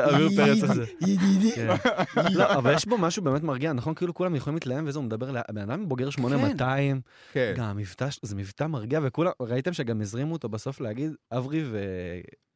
אביר 0.10 0.30
פרץ 0.36 0.64
הזה. 0.64 0.84
כן. 2.34 2.40
לא, 2.40 2.54
אבל 2.54 2.74
יש 2.76 2.86
בו 2.86 2.98
משהו 2.98 3.24
באמת 3.24 3.44
מרגיע, 3.44 3.74
נכון? 3.74 3.94
כאילו 3.94 4.14
כולם 4.14 4.36
יכולים 4.36 4.56
להתלהם 4.56 4.84
וזה, 4.88 5.00
הוא 5.00 5.06
מדבר, 5.06 5.32
ל- 5.32 5.38
הבן 5.50 5.62
אדם 5.72 5.90
בוגר 5.90 6.10
8200, 6.10 7.02
כן. 7.34 7.54
גם 7.58 7.64
המבטא, 7.66 8.08
זה 8.22 8.36
מבטא 8.36 8.64
מרגיע, 8.64 9.00
וכולם, 9.04 9.32
ראיתם 9.42 9.74
שגם 9.74 10.02
הזרימו 10.02 10.34
אותו 10.34 10.50
בסוף 10.50 10.82
להגיד, 10.82 11.12
אברי 11.32 11.64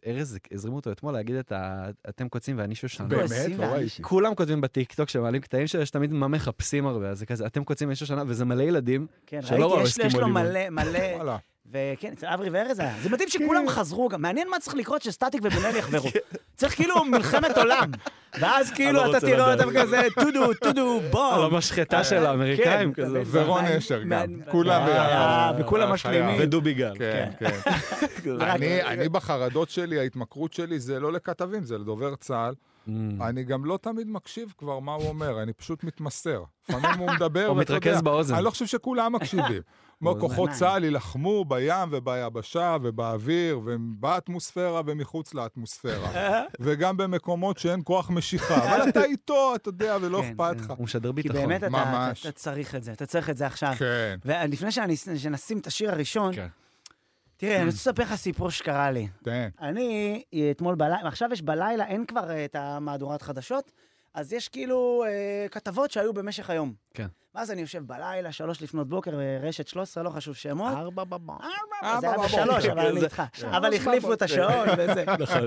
וארז 0.06 0.38
הזרימו 0.52 0.76
אותו 0.76 0.92
אתמול 0.92 1.14
להגיד 1.14 1.36
את 1.36 1.52
ה... 1.52 1.86
אתם 2.10 2.30
קוצים 2.30 2.58
ואני 2.60 2.76
שושנה. 2.76 3.08
באמת? 3.08 3.30
לא 3.32 3.64
ואני- 3.66 3.74
ראיתי. 3.74 4.04
כולם 4.04 4.36
כותבים 4.36 4.62
בטיקטוק 4.62 5.10
שמעלים 5.10 5.42
קטעים 5.42 5.68
שיש 5.68 5.90
תמיד 5.90 6.14
מה 6.14 6.28
מחפשים 6.28 6.88
הרבה, 6.88 7.10
אז 7.10 7.20
זה 7.20 7.26
כזה, 7.26 7.46
אתם 7.46 7.64
קוצים 7.64 7.92
יש 7.92 8.00
שושנה, 8.00 8.24
וזה 8.28 8.46
מלא 8.46 8.64
ילדים. 8.64 9.08
כן, 9.26 9.42
שלא 9.42 9.58
ראו 9.58 9.72
ראיתי, 9.72 9.84
יש- 9.90 9.98
יש 9.98 10.06
הסכימו 10.06 10.22
לו 10.22 10.28
לימון. 10.28 10.42
מלא, 10.44 10.70
מלא. 10.70 11.36
וכן, 11.72 12.12
אצל 12.14 12.28
אברי 12.28 12.50
וארז 12.50 12.80
היה. 12.80 12.94
זה 13.02 13.10
מדהים 13.10 13.30
שכולם 13.30 13.70
חזרו 13.70 14.10
גם. 14.10 14.22
מעניין 14.22 14.50
מה 14.50 14.60
צריך 14.60 14.76
לקרות 14.76 15.02
שסטטיק 15.02 15.42
ובן 15.44 15.66
אל 15.66 15.76
יחברו. 15.76 16.10
צריך 16.56 16.76
כאילו 16.76 17.06
מלחמת 17.06 17.58
עולם. 17.58 17.92
ואז 18.40 18.72
כאילו 18.72 19.10
אתה 19.12 19.20
תראה 19.20 19.54
לדעת. 19.54 19.68
אותם 19.68 19.80
כזה, 19.80 20.02
טודו, 20.20 20.54
טודו, 20.54 21.00
על 21.04 21.10
בום. 21.12 21.54
המשחטה 21.54 22.04
של 22.04 22.26
האמריקאים 22.26 22.94
כן, 22.94 23.04
כזה. 23.04 23.22
אתה 23.22 23.30
ורון 23.32 23.66
אשר 23.66 24.04
גם. 24.04 24.26
כולם 24.52 24.82
אה, 24.82 24.86
ביחד. 24.86 25.54
וכולם 25.60 25.90
משלימים. 25.92 26.36
ודובי 26.40 26.74
גל. 26.74 26.94
כן, 26.98 27.30
כן. 27.40 27.60
רק- 28.40 28.62
אני, 28.86 29.10
בחרדות 29.10 29.70
שלי, 29.70 30.00
ההתמכרות 30.00 30.54
שלי 30.54 30.80
זה 30.80 31.00
לא 31.00 31.12
לכתבים, 31.12 31.64
זה 31.64 31.78
לדובר 31.78 32.16
צה"ל. 32.16 32.54
Mm. 32.88 32.92
אני 33.22 33.44
גם 33.44 33.66
לא 33.66 33.80
תמיד 33.82 34.08
מקשיב 34.08 34.54
כבר 34.58 34.80
מה 34.80 34.94
הוא 34.94 35.08
אומר, 35.10 35.44
אני 35.44 35.54
פשוט 35.54 35.84
מתמסר. 35.84 36.44
לפעמים 36.70 37.00
הוא 37.00 37.12
מדבר, 37.12 37.48
או 37.50 37.58
ואתה 37.58 37.74
מתרכז 37.74 37.88
יודע, 37.92 38.02
באוזן. 38.02 38.36
אני 38.36 38.44
לא 38.44 38.50
חושב 38.50 38.66
שכולם 38.66 39.14
מקשיבים. 39.14 39.62
כמו. 40.00 40.20
כוחות 40.20 40.50
צה"ל 40.50 40.84
יילחמו 40.84 41.46
בים 41.46 41.90
וביבשה 41.92 42.78
ובאוויר 42.82 43.60
ובאטמוספירה 43.66 44.82
ומחוץ 44.86 45.34
לאטמוספירה. 45.34 46.10
וגם 46.60 46.98
במקומות 46.98 47.58
שאין 47.58 47.82
כוח 47.84 48.10
משיכה. 48.10 48.76
אבל 48.76 48.90
אתה 48.90 49.04
איתו, 49.04 49.56
אתה 49.56 49.70
יודע, 49.70 49.98
ולא 50.02 50.22
כן, 50.22 50.28
אכפת 50.32 50.62
לך. 50.62 50.72
הוא 50.78 50.84
משדר 50.84 51.10
כי 51.10 51.14
ביטחון. 51.14 51.42
באמת 51.48 51.64
אתה- 51.64 52.32
צריך 52.32 52.76
את 52.76 52.84
זה, 52.84 52.92
אתה 52.92 53.06
צריך 53.06 53.30
את 53.30 53.38
זה 53.38 53.46
עכשיו. 53.46 53.74
כן, 53.80 54.18
ולפני 54.26 54.72
שנשים 55.18 55.58
את 55.60 55.68
השיר 55.68 55.92
הראשון, 55.92 56.36
כן. 56.36 56.48
תראה, 57.38 57.56
אני 57.56 57.66
רוצה 57.66 57.76
לספר 57.76 58.04
לך 58.04 58.16
סיפור 58.16 58.52
שקרה 58.52 58.92
לי. 58.92 59.08
תן. 59.24 59.50
אני 59.62 60.24
אתמול 60.52 60.76
בלילה, 60.76 61.08
עכשיו 61.08 61.30
יש 61.34 61.42
בלילה, 61.42 61.86
אין 61.88 62.06
כבר 62.06 62.30
אה, 62.32 62.46
את 62.46 62.56
המהדורת 62.56 63.22
חדשות, 63.22 63.72
אז 64.14 64.34
יש 64.34 64.50
כאילו 64.50 65.04
אה, 65.08 65.48
כתבות 65.52 65.92
שהיו 65.92 66.14
במשך 66.14 66.50
היום. 66.50 66.74
כן. 66.94 67.08
ואז 67.38 67.52
אני 67.52 67.62
יושב 67.62 67.84
בלילה, 67.88 68.32
שלוש 68.32 68.62
לפנות 68.62 68.90
בוקר, 68.90 69.12
רשת 69.42 69.68
13, 69.68 70.04
לא 70.04 70.10
חשוב 70.10 70.36
שמות. 70.36 70.74
ארבע 70.74 71.04
בבא. 71.04 71.34
ארבע, 71.34 72.00
זה 72.02 72.10
היה 72.10 72.18
בשלוש, 72.26 72.66
אבל 72.66 72.80
אני 72.88 73.00
זה- 73.00 73.06
איתך. 73.06 73.24
כן. 73.34 73.48
אבל 73.50 73.74
החליפו 73.74 74.14
את 74.14 74.22
השעון 74.22 74.68
וזה. 74.78 75.06
נכון. 75.20 75.42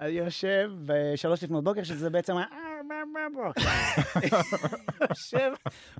אני 0.00 0.10
יושב 0.10 0.70
בשלוש 0.84 1.44
לפנות 1.44 1.64
בוקר, 1.64 1.82
שזה 1.82 2.10
בעצם 2.10 2.36
היה 2.36 2.46
ארבע 2.46 2.94
בבוקר. 3.30 3.60
יושב, 5.10 5.52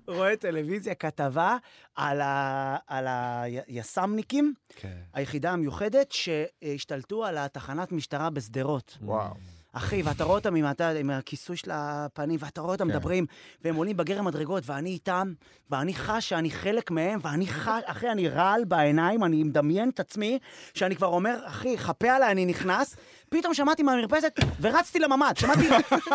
רואה 0.07 0.37
טלוויזיה, 0.37 0.95
כתבה 0.95 1.57
על 1.97 3.07
היס"מניקים, 3.07 4.55
כן. 4.77 4.97
היחידה 5.15 5.51
המיוחדת, 5.51 6.13
שהשתלטו 6.13 7.25
על 7.25 7.39
התחנת 7.39 7.93
משטרה 7.93 8.31
בשדרות. 8.31 8.99
וואו. 9.03 9.35
אחי, 9.73 10.03
ואתה 10.03 10.25
רואה 10.25 10.39
אותם 10.39 10.55
עם, 10.55 10.71
אתה, 10.71 10.91
עם 10.91 11.11
הכיסוי 11.11 11.57
של 11.57 11.71
הפנים, 11.75 12.37
ואתה 12.41 12.61
רואה 12.61 12.73
אותם 12.73 12.89
כן. 12.89 12.91
מדברים, 12.91 13.27
והם 13.65 13.75
עולים 13.75 13.97
בגרם 13.97 14.25
מדרגות, 14.25 14.63
ואני 14.67 14.91
איתם, 14.91 15.33
ואני 15.71 15.95
חש 15.95 16.29
שאני 16.29 16.51
חלק 16.51 16.91
מהם, 16.91 17.21
ואני 17.23 17.47
חש, 17.47 17.83
אחי, 17.85 18.11
אני 18.11 18.29
רעל 18.29 18.65
בעיניים, 18.65 19.25
אני 19.25 19.45
מדמיין 19.45 19.89
את 19.89 20.01
עצמי, 20.01 20.39
שאני 20.75 20.97
כבר 20.97 21.07
אומר, 21.07 21.39
אחי, 21.45 21.79
חפה 21.79 22.13
עליי, 22.13 22.33
אני 22.33 22.47
נכנס, 22.47 22.97
פתאום 23.33 23.55
שמעתי 23.55 23.83
מהמרפסת, 23.83 24.33
ורצתי 24.61 24.99
לממ"ד, 24.99 25.37
שמעתי, 25.37 25.69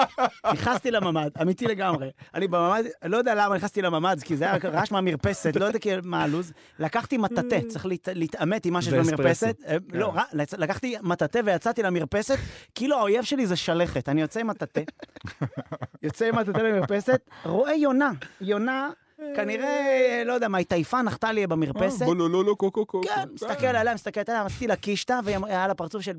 נכנסתי 0.54 0.92
לממ"ד, 0.92 1.30
אמיתי 1.42 1.66
לגמרי. 1.66 2.10
אני 2.34 2.48
בממ"ד, 2.48 2.84
לא 3.06 3.18
יודע 3.18 3.36
למה 3.36 3.56
נכנסתי 3.56 3.82
לממ"ד, 3.82 4.18
כי 4.24 4.38
זה 4.38 4.46
היה 4.46 4.58
רעש 4.64 4.92
מהמרפסת, 4.92 5.52
לא 5.56 5.66
יודע 5.66 5.80
כאילו 5.80 6.02
מה 6.06 6.24
הלו"ז. 6.24 6.54
לקחתי 6.80 7.18
מטאטא, 7.18 7.60
צריך 7.68 7.86
להת- 7.86 8.08
להתעמת 8.14 8.66
עם 8.66 8.74
מה 8.74 8.82
שיש. 8.82 8.94
במרפסת. 8.94 9.56
אה, 9.68 9.78
לא, 9.94 10.12
רע- 10.16 10.24
לצ- 10.34 10.58
לקחתי 10.58 10.96
מטאטא 11.02 11.42
ויצאתי 11.46 11.84
למרפסת, 11.84 12.38
כאילו 12.76 12.98
האויב 12.98 13.24
שלי 13.24 13.46
זה 13.48 13.56
שלכת. 13.56 14.10
אני 14.10 14.22
יוצא 14.22 14.40
עם 14.40 14.48
מטאטא, 14.48 14.82
יוצא 16.04 16.26
עם 16.26 16.36
מטאטא 16.36 16.58
למרפסת, 16.60 17.22
רואה 17.46 17.74
יונה, 17.76 18.12
יונה 18.42 18.90
כנראה, 19.36 20.24
לא 20.26 20.34
יודע 20.34 20.48
מה, 20.48 20.58
היא 20.58 20.66
טייפה, 20.66 21.02
נחתה 21.02 21.32
לי 21.32 21.48
במרפסת. 21.48 22.06
בוא 22.06 22.16
לא, 22.16 22.30
לא, 22.30 22.46
לא, 22.46 22.54
קו, 22.54 22.72
קו, 22.72 22.86
קו. 22.86 23.02
כן, 23.04 23.12
מסתכל 23.34 23.66
עליה, 23.66 23.94
מסתכלת 23.94 24.30
עליה, 24.30 24.46
עשיתי 24.46 24.68
לה 24.68 24.76
קישטה, 24.76 25.20
והיא 25.24 25.38
אמרה- 25.38 25.50
היה 25.50 25.68
לה 25.68 25.74
פרצוף 25.74 26.02
של, 26.02 26.14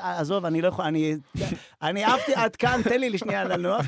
עזוב, 0.00 0.44
אני 0.44 0.62
לא 0.62 0.68
יכול, 0.68 0.84
אני... 0.84 1.16
אני 1.82 2.04
עפתי 2.04 2.34
עד 2.34 2.56
כאן, 2.56 2.80
תן 2.84 3.00
לי 3.00 3.10
לשנייה 3.10 3.44
לנוח. 3.44 3.86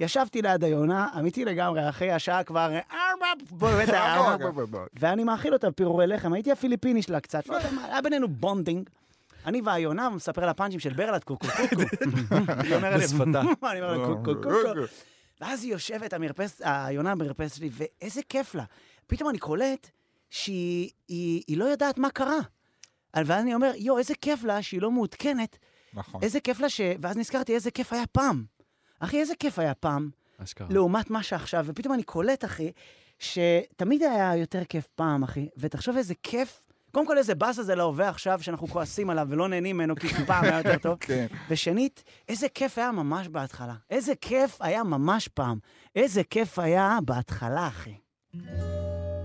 ישבתי 0.00 0.42
ליד 0.42 0.64
היונה, 0.64 1.08
אמיתי 1.18 1.44
לגמרי, 1.44 1.88
אחרי 1.88 2.12
השעה 2.12 2.42
כבר... 2.44 2.66
ארבע, 2.92 3.26
בוא, 3.50 3.70
באמת 3.70 3.88
היה 3.88 4.14
ארבע. 4.14 4.50
ואני 5.00 5.24
מאכיל 5.24 5.52
אותה 5.52 5.70
בפירורי 5.70 6.06
לחם, 6.06 6.32
הייתי 6.32 6.52
הפיליפיני 6.52 7.02
שלה 7.02 7.20
קצת, 7.20 7.48
לא 7.48 7.54
יודע 7.56 7.70
מה, 7.70 7.84
היה 7.84 8.02
בינינו 8.02 8.28
bonding. 8.28 8.90
אני 9.46 9.60
והיונה, 9.64 10.08
מספר 10.10 10.46
לה 10.46 10.54
פאנצ'ים 10.54 10.80
של 10.80 10.92
ברלד 10.92 11.24
קוקו 11.24 11.46
קוקו. 11.46 11.82
אני 13.68 13.82
אומר 13.82 13.96
לה 13.96 14.06
קוקו 14.06 14.34
קוקו. 14.42 14.50
ואז 15.40 15.64
היא 15.64 15.72
יושבת, 15.72 16.12
המרפס, 16.12 16.60
היונה 16.64 17.14
במרפסת 17.14 17.56
שלי, 17.56 17.70
ואיזה 17.72 18.20
כיף 18.28 18.54
לה. 18.54 18.64
פתאום 19.06 19.30
אני 19.30 19.38
קולט 19.38 19.90
שהיא 20.30 20.90
היא, 21.08 21.42
היא 21.46 21.58
לא 21.58 21.64
יודעת 21.64 21.98
מה 21.98 22.10
קרה. 22.10 22.38
ואז 23.16 23.42
אני 23.42 23.54
אומר, 23.54 23.72
יואו, 23.76 23.98
איזה 23.98 24.14
כיף 24.14 24.44
לה 24.44 24.62
שהיא 24.62 24.82
לא 24.82 24.90
מעודכנת. 24.90 25.58
נכון. 25.94 26.22
איזה 26.22 26.40
כיף 26.40 26.60
לה 26.60 26.68
ש... 26.68 26.80
ואז 27.00 27.16
נזכרתי 27.16 27.54
איזה 27.54 27.70
כיף 27.70 27.92
היה 27.92 28.06
פעם. 28.06 28.44
אחי, 28.98 29.20
איזה 29.20 29.34
כיף 29.38 29.58
היה 29.58 29.74
פעם, 29.74 30.10
אשכרה. 30.38 30.68
לעומת 30.70 31.10
מה 31.10 31.22
שעכשיו. 31.22 31.64
ופתאום 31.68 31.94
אני 31.94 32.02
קולט, 32.02 32.44
אחי, 32.44 32.72
שתמיד 33.18 34.02
היה 34.02 34.36
יותר 34.36 34.64
כיף 34.64 34.86
פעם, 34.94 35.22
אחי. 35.22 35.48
ותחשוב 35.56 35.96
איזה 35.96 36.14
כיף. 36.22 36.63
קודם 36.94 37.06
כל, 37.06 37.18
איזה 37.18 37.34
באסה 37.34 37.62
זה 37.62 37.74
להווה 37.74 38.08
עכשיו, 38.08 38.42
שאנחנו 38.42 38.68
כועסים 38.68 39.10
עליו 39.10 39.26
ולא 39.30 39.48
נהנים 39.48 39.76
ממנו, 39.76 39.96
כי 39.96 40.08
פעם 40.08 40.44
היה 40.44 40.58
יותר 40.58 40.78
טוב. 40.78 40.96
כן. 41.06 41.26
ושנית, 41.50 42.04
איזה 42.28 42.48
כיף 42.48 42.78
היה 42.78 42.92
ממש 42.92 43.28
בהתחלה. 43.28 43.74
איזה 43.90 44.12
כיף 44.20 44.56
היה 44.60 44.84
ממש 44.84 45.28
פעם. 45.28 45.58
איזה 45.96 46.22
כיף 46.24 46.58
היה 46.58 46.98
בהתחלה, 47.04 47.68
אחי. 47.68 47.94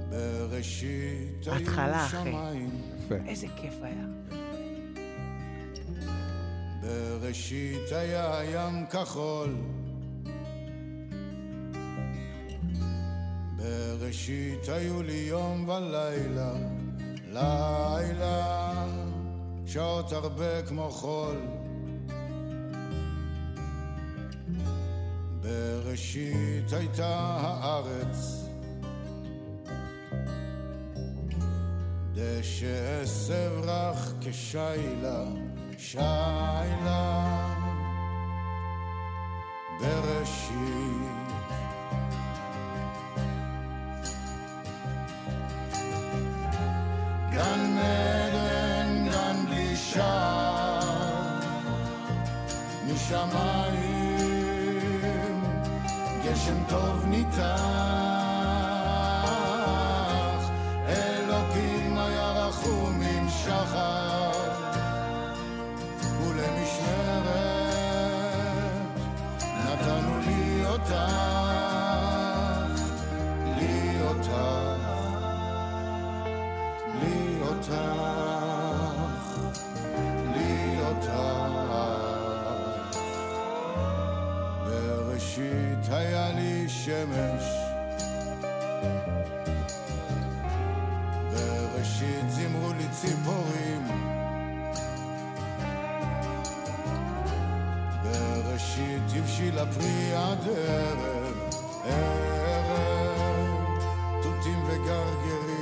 בראשית 0.10 1.48
היו 1.48 1.56
התחלה, 1.56 2.06
אחי. 2.06 2.18
שמיים, 2.18 2.70
יפה. 3.06 3.16
איזה 3.28 3.48
כיף 3.56 3.74
היה. 3.82 4.06
בראשית 6.82 7.92
היה 7.92 8.42
ים 8.54 8.86
כחול. 8.86 9.56
בראשית 13.58 14.70
היו 14.70 15.04
לי 15.04 15.14
יום 15.30 15.70
ולילה, 15.70 16.54
לילה, 17.32 18.86
שעות 19.66 20.12
הרבה 20.12 20.62
כמו 20.62 20.90
חול. 20.92 21.38
בראשית 25.42 26.74
הייתה 26.74 27.38
הארץ, 27.42 28.46
דשא 32.14 33.02
עשב 33.02 33.52
רך 33.64 34.14
כשיילה, 34.22 35.24
שיילה. 35.78 37.30
בראשית 39.80 41.19
גן 47.40 47.78
עדן, 47.78 49.08
גן 49.12 49.46
בלי 49.46 49.76
שער, 49.76 51.40
משמיים 52.88 54.20
גשם 56.24 56.64
טוב 56.68 57.06
ניתח, 57.06 57.40
אלוקים 60.88 61.98
היה 61.98 62.32
רחום 62.32 63.02
עם 63.02 63.30
שחר, 63.30 64.32
ולמשמרת 66.22 67.40
נתנו 69.66 70.20
לי 70.20 70.66
אותך, 70.66 71.19
שמש, 86.90 87.44
בראשית 91.32 92.30
זימרו 92.30 92.74
לי 92.78 92.88
ציפורים, 92.92 93.88
בראשית 98.04 99.04
הבשילה 99.16 99.66
פרי 99.66 100.16
עד 100.16 100.48
ערב, 100.48 101.38
ערב, 101.86 103.48
תותים 104.24 104.64
וגרגרים. 104.64 105.59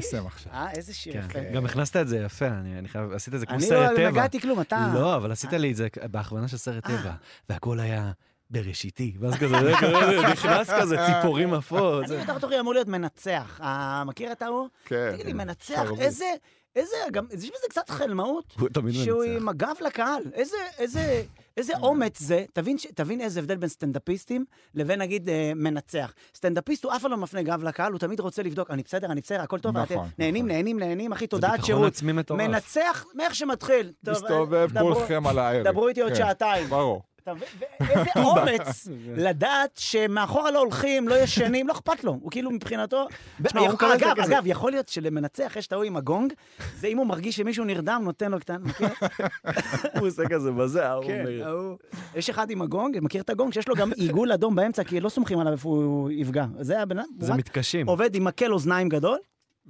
קסם 0.00 0.26
עכשיו. 0.26 0.52
אה, 0.52 0.70
איזה 0.70 0.94
שיר 0.94 1.12
כן, 1.12 1.26
יפה. 1.28 1.52
גם 1.54 1.64
הכנסת 1.64 1.96
את 1.96 2.08
זה 2.08 2.18
יפה, 2.18 2.46
אני 2.46 2.78
אני 2.78 2.88
חייב, 2.88 3.12
עשית 3.12 3.34
את 3.34 3.40
זה 3.40 3.46
כמו 3.46 3.54
אני 3.56 3.64
סרט 3.66 3.90
לא 3.90 3.96
טבע. 3.96 4.10
נגעתי 4.10 4.40
כלום, 4.40 4.60
אתה... 4.60 4.90
לא, 4.94 5.16
אבל 5.16 5.32
עשית 5.32 5.52
לי 5.52 5.70
את 5.70 5.76
זה 5.76 5.88
בהכוונה 6.10 6.48
של 6.48 6.56
סרט 6.56 6.90
אה. 6.90 6.98
טבע, 6.98 7.12
והכל 7.48 7.80
היה 7.80 8.12
בראשיתי, 8.50 9.16
ואז 9.20 9.34
כזה, 9.34 9.56
נכנס 10.32 10.70
כזה, 10.80 10.96
ציפורים 11.06 11.54
עפות. 11.54 12.06
זה- 12.08 12.16
אני 12.16 12.24
בטוח 12.24 12.38
תוכי 12.38 12.60
אמור 12.60 12.72
להיות 12.74 12.88
מנצח. 12.88 13.60
אה, 13.62 14.04
מכיר 14.06 14.32
את 14.32 14.42
ההוא? 14.42 14.68
כן. 14.84 15.10
תגיד 15.12 15.26
לי, 15.26 15.32
מנצח, 15.32 15.74
חרבות. 15.76 15.98
איזה... 16.00 16.24
איזה, 16.76 16.96
גם, 17.12 17.24
יש 17.30 17.38
בזה 17.38 17.66
קצת 17.70 17.90
חלמאות, 17.90 18.54
הוא 18.58 18.68
תמיד 18.68 18.94
שהוא 18.94 19.24
מנצח. 19.24 19.40
עם 19.42 19.48
הגב 19.48 19.74
לקהל. 19.86 20.22
איזה, 20.34 20.56
איזה, 20.78 21.22
איזה 21.56 21.72
אומץ 21.82 22.20
זה, 22.20 22.44
תבין, 22.52 22.76
תבין 22.94 23.20
איזה 23.20 23.40
הבדל 23.40 23.56
בין 23.56 23.68
סטנדאפיסטים 23.68 24.44
לבין 24.74 25.02
נגיד 25.02 25.28
אה, 25.28 25.52
מנצח. 25.56 26.14
סטנדאפיסט 26.34 26.84
הוא 26.84 26.92
אף 26.92 27.02
פעם 27.02 27.10
לא 27.10 27.16
מפנה 27.16 27.42
גב 27.42 27.62
לקהל, 27.64 27.92
הוא 27.92 27.98
תמיד 27.98 28.20
רוצה 28.20 28.42
לבדוק, 28.42 28.70
אני 28.70 28.82
בסדר, 28.82 29.12
אני 29.12 29.20
בסדר, 29.20 29.40
הכל 29.40 29.58
טוב, 29.58 29.76
נכון, 29.76 29.96
אתם 29.96 30.12
נהנים, 30.18 30.46
נכון. 30.46 30.56
נהנים, 30.56 30.78
נהנים, 30.78 31.12
אחי, 31.12 31.24
זה 31.24 31.28
תודעת 31.28 31.64
שירות. 31.64 32.02
מנצח 32.30 33.04
מאיך 33.14 33.34
שמתחיל. 33.34 33.92
מסתובב 34.10 34.68
אה, 34.76 34.82
כולכם 34.82 35.26
על 35.26 35.38
הערב. 35.38 35.68
דברו 35.68 35.88
איתי 35.88 36.00
עוד 36.00 36.12
כן, 36.12 36.18
שעתיים. 36.18 36.68
ברור. 36.68 37.02
אתה 37.22 37.34
מבין? 37.34 37.48
ואיזה 37.80 38.10
אומץ 38.28 38.88
לדעת 39.16 39.70
שמאחורה 39.76 40.50
לא 40.50 40.58
הולכים, 40.58 41.08
לא 41.08 41.14
ישנים, 41.14 41.68
לא 41.68 41.72
אכפת 41.72 42.04
לו. 42.04 42.12
הוא 42.22 42.30
כאילו 42.30 42.50
מבחינתו... 42.50 43.06
אגב. 43.40 44.18
אגב, 44.18 44.42
יכול 44.46 44.70
להיות 44.70 44.88
שלמנצח 44.88 45.52
יש 45.56 45.66
את 45.66 45.72
ההוא 45.72 45.84
עם 45.84 45.96
הגונג, 45.96 46.32
זה 46.76 46.86
אם 46.86 46.98
הוא 46.98 47.06
מרגיש 47.06 47.36
שמישהו 47.36 47.64
נרדם, 47.64 48.02
נותן 48.04 48.30
לו 48.30 48.40
קטן, 48.40 48.62
מכיר? 48.62 48.88
הוא 49.98 50.08
עושה 50.08 50.22
כזה 50.28 50.50
בזה, 50.50 50.88
ההוא 50.88 51.04
כן, 51.04 51.24
אומר. 51.26 51.74
יש 52.14 52.30
אחד 52.30 52.50
עם 52.50 52.62
הגונג, 52.62 52.98
מכיר 53.02 53.22
את 53.22 53.30
הגונג? 53.30 53.52
שיש 53.52 53.68
לו 53.68 53.74
גם 53.74 53.92
עיגול 53.92 54.32
אדום 54.32 54.54
באמצע, 54.54 54.84
כי 54.84 55.00
לא 55.00 55.08
סומכים 55.08 55.38
עליו 55.38 55.52
איפה 55.52 55.68
הוא 55.68 56.10
יפגע. 56.10 56.46
זה 56.60 56.80
הבן 56.80 56.98
אדם, 56.98 57.08
זה 57.18 57.34
מתקשים. 57.34 57.88
עובד 57.88 58.14
עם 58.14 58.24
מקל 58.24 58.52
אוזניים 58.52 58.88
גדול. 58.88 59.18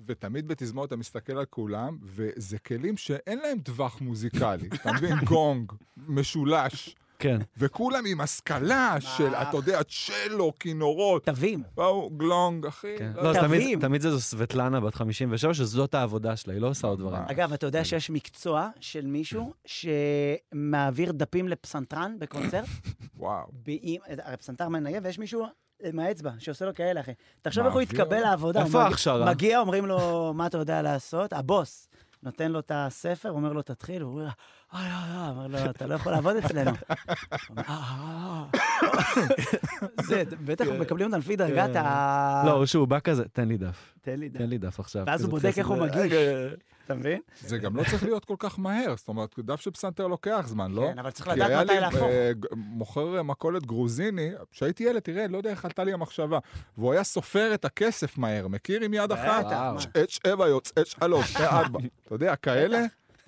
ותמיד 0.07 0.49
בתזמורת 0.49 0.88
אתה 0.88 0.97
מסתכל 0.97 1.38
על 1.38 1.45
כולם, 1.45 1.99
וזה 2.03 2.59
כלים 2.59 2.97
שאין 2.97 3.38
להם 3.38 3.59
טווח 3.59 4.01
מוזיקלי. 4.01 4.69
אתה 4.75 4.93
מבין? 4.93 5.15
גונג, 5.25 5.73
משולש, 5.97 6.97
כן. 7.23 7.39
וכולם 7.57 8.05
עם 8.07 8.21
השכלה 8.21 8.97
של, 9.01 9.35
אתה 9.35 9.57
יודע, 9.57 9.81
צ'לו, 9.83 10.53
כינורות. 10.61 11.25
תווים. 11.25 11.63
באו, 11.75 12.11
גלונג, 12.11 12.67
אחי. 12.67 12.95
כן. 12.99 13.13
לא 13.15 13.33
לא. 13.33 13.41
תמיד- 13.41 13.81
תמיד 13.81 14.01
זה 14.01 14.11
זו 14.11 14.21
סבטלנה 14.21 14.81
בת 14.81 14.95
57, 14.95 15.55
שזאת 15.55 15.95
העבודה 15.95 16.37
שלה, 16.37 16.53
היא 16.55 16.61
לא 16.63 16.67
עושה 16.69 16.87
עוד 16.87 16.99
דברים. 16.99 17.23
אגב, 17.27 17.53
אתה 17.53 17.67
יודע 17.67 17.85
שיש 17.85 18.11
מקצוע 18.11 18.69
של 18.81 19.07
מישהו 19.07 19.53
שמעביר 19.67 21.13
דפים 21.13 21.49
לפסנתרן 21.49 22.17
בקונצרט? 22.19 22.65
וואו. 23.17 23.47
הרי 24.25 24.37
פסנתר 24.37 24.69
מנגן, 24.69 25.01
ויש 25.07 25.19
מישהו 25.19 25.47
עם 25.85 25.99
האצבע 25.99 26.31
שעושה 26.39 26.65
לו 26.65 26.75
כאלה, 26.75 27.01
אחי. 27.01 27.13
תחשוב 27.43 27.65
איך 27.65 27.75
הוא 27.75 27.83
יתקבל? 27.83 28.21
לעבודה. 28.21 28.65
איפה 28.65 28.83
ההכשרה? 28.83 29.31
מגיע, 29.31 29.59
אומרים 29.59 29.87
לו, 29.87 30.33
מה 30.35 30.47
אתה 30.47 30.59
יודע 30.59 30.83
לעשות? 30.83 31.33
הבוס. 31.33 31.89
נותן 32.23 32.53
לו 32.53 32.59
את 32.61 32.71
הספר, 32.75 33.31
אומר 33.31 33.53
לו, 33.53 33.63
תתחיל, 33.63 34.03
הוא 34.03 34.13
אומר, 34.13 34.29
אוי, 34.73 34.81
אוי, 34.83 34.91
אוי, 35.19 35.29
אומר 35.29 35.47
לו, 35.47 35.71
אתה 35.71 35.87
לא 35.87 35.95
יכול 35.95 36.13
לעבוד 36.13 36.37
אצלנו. 36.37 36.71
"אה, 36.71 36.95
אה, 37.59 37.65
אה." 37.69 38.45
זה, 40.03 40.23
בטח 40.45 40.65
מקבלים 40.81 41.07
אותם 41.07 41.19
לפי 41.19 41.37
דרגת 41.37 41.77
ה... 41.77 42.43
לא, 42.47 42.53
או 42.53 42.67
שהוא 42.67 42.89
בא 42.89 42.99
כזה, 43.01 43.25
תן 43.33 43.49
לי 43.49 43.57
דף, 43.57 43.95
תן 44.01 44.19
לי 44.19 44.29
דף. 44.29 44.39
תן 44.39 44.49
לי 44.49 44.59
דף 44.59 44.81
עכשיו. 44.81 45.05
ואז 45.07 45.23
הוא 45.23 45.31
בודק 45.31 45.53
איך 45.59 45.67
הוא. 45.67 45.77
מגיש. 45.77 46.13
אתה 46.85 46.95
מבין? 46.95 47.21
זה 47.41 47.59
גם 47.59 47.77
לא 47.77 47.83
צריך 47.91 48.03
להיות 48.03 48.25
כל 48.25 48.35
כך 48.39 48.59
מהר, 48.59 48.95
זאת 48.97 49.09
אומרת, 49.09 49.35
דף 49.39 49.61
של 49.61 49.71
פסנתר 49.71 50.07
לוקח 50.07 50.45
זמן, 50.49 50.73
לא? 50.73 50.89
כן, 50.93 50.99
אבל 50.99 51.11
צריך 51.11 51.29
לדעת 51.29 51.65
מתי 51.67 51.81
להפוך. 51.81 52.09
מוכר 52.57 53.23
מכולת 53.23 53.67
גרוזיני, 53.67 54.31
כשהייתי 54.51 54.85
ילד, 54.85 54.99
תראה, 54.99 55.29
לא 55.29 55.37
יודע 55.37 55.51
איך 55.51 55.65
עלתה 55.65 55.85
לי 55.85 55.93
המחשבה, 55.93 56.39
והוא 56.79 56.93
היה 56.93 57.05
סופר 57.05 57.55
את 57.55 57.65
הכסף 57.65 58.19
מהר, 58.19 58.49
מכיר 58.49 58.81
עם 58.83 58.95
יד 58.95 59.13
אחת? 59.13 59.45
עת 59.95 60.11
שבע 60.11 60.49
יוצא 60.49 60.85
שלוש, 60.85 61.37
ארבע. 61.41 61.81
אתה 62.07 62.15
יודע, 62.15 62.37
כאלה? 62.37 62.79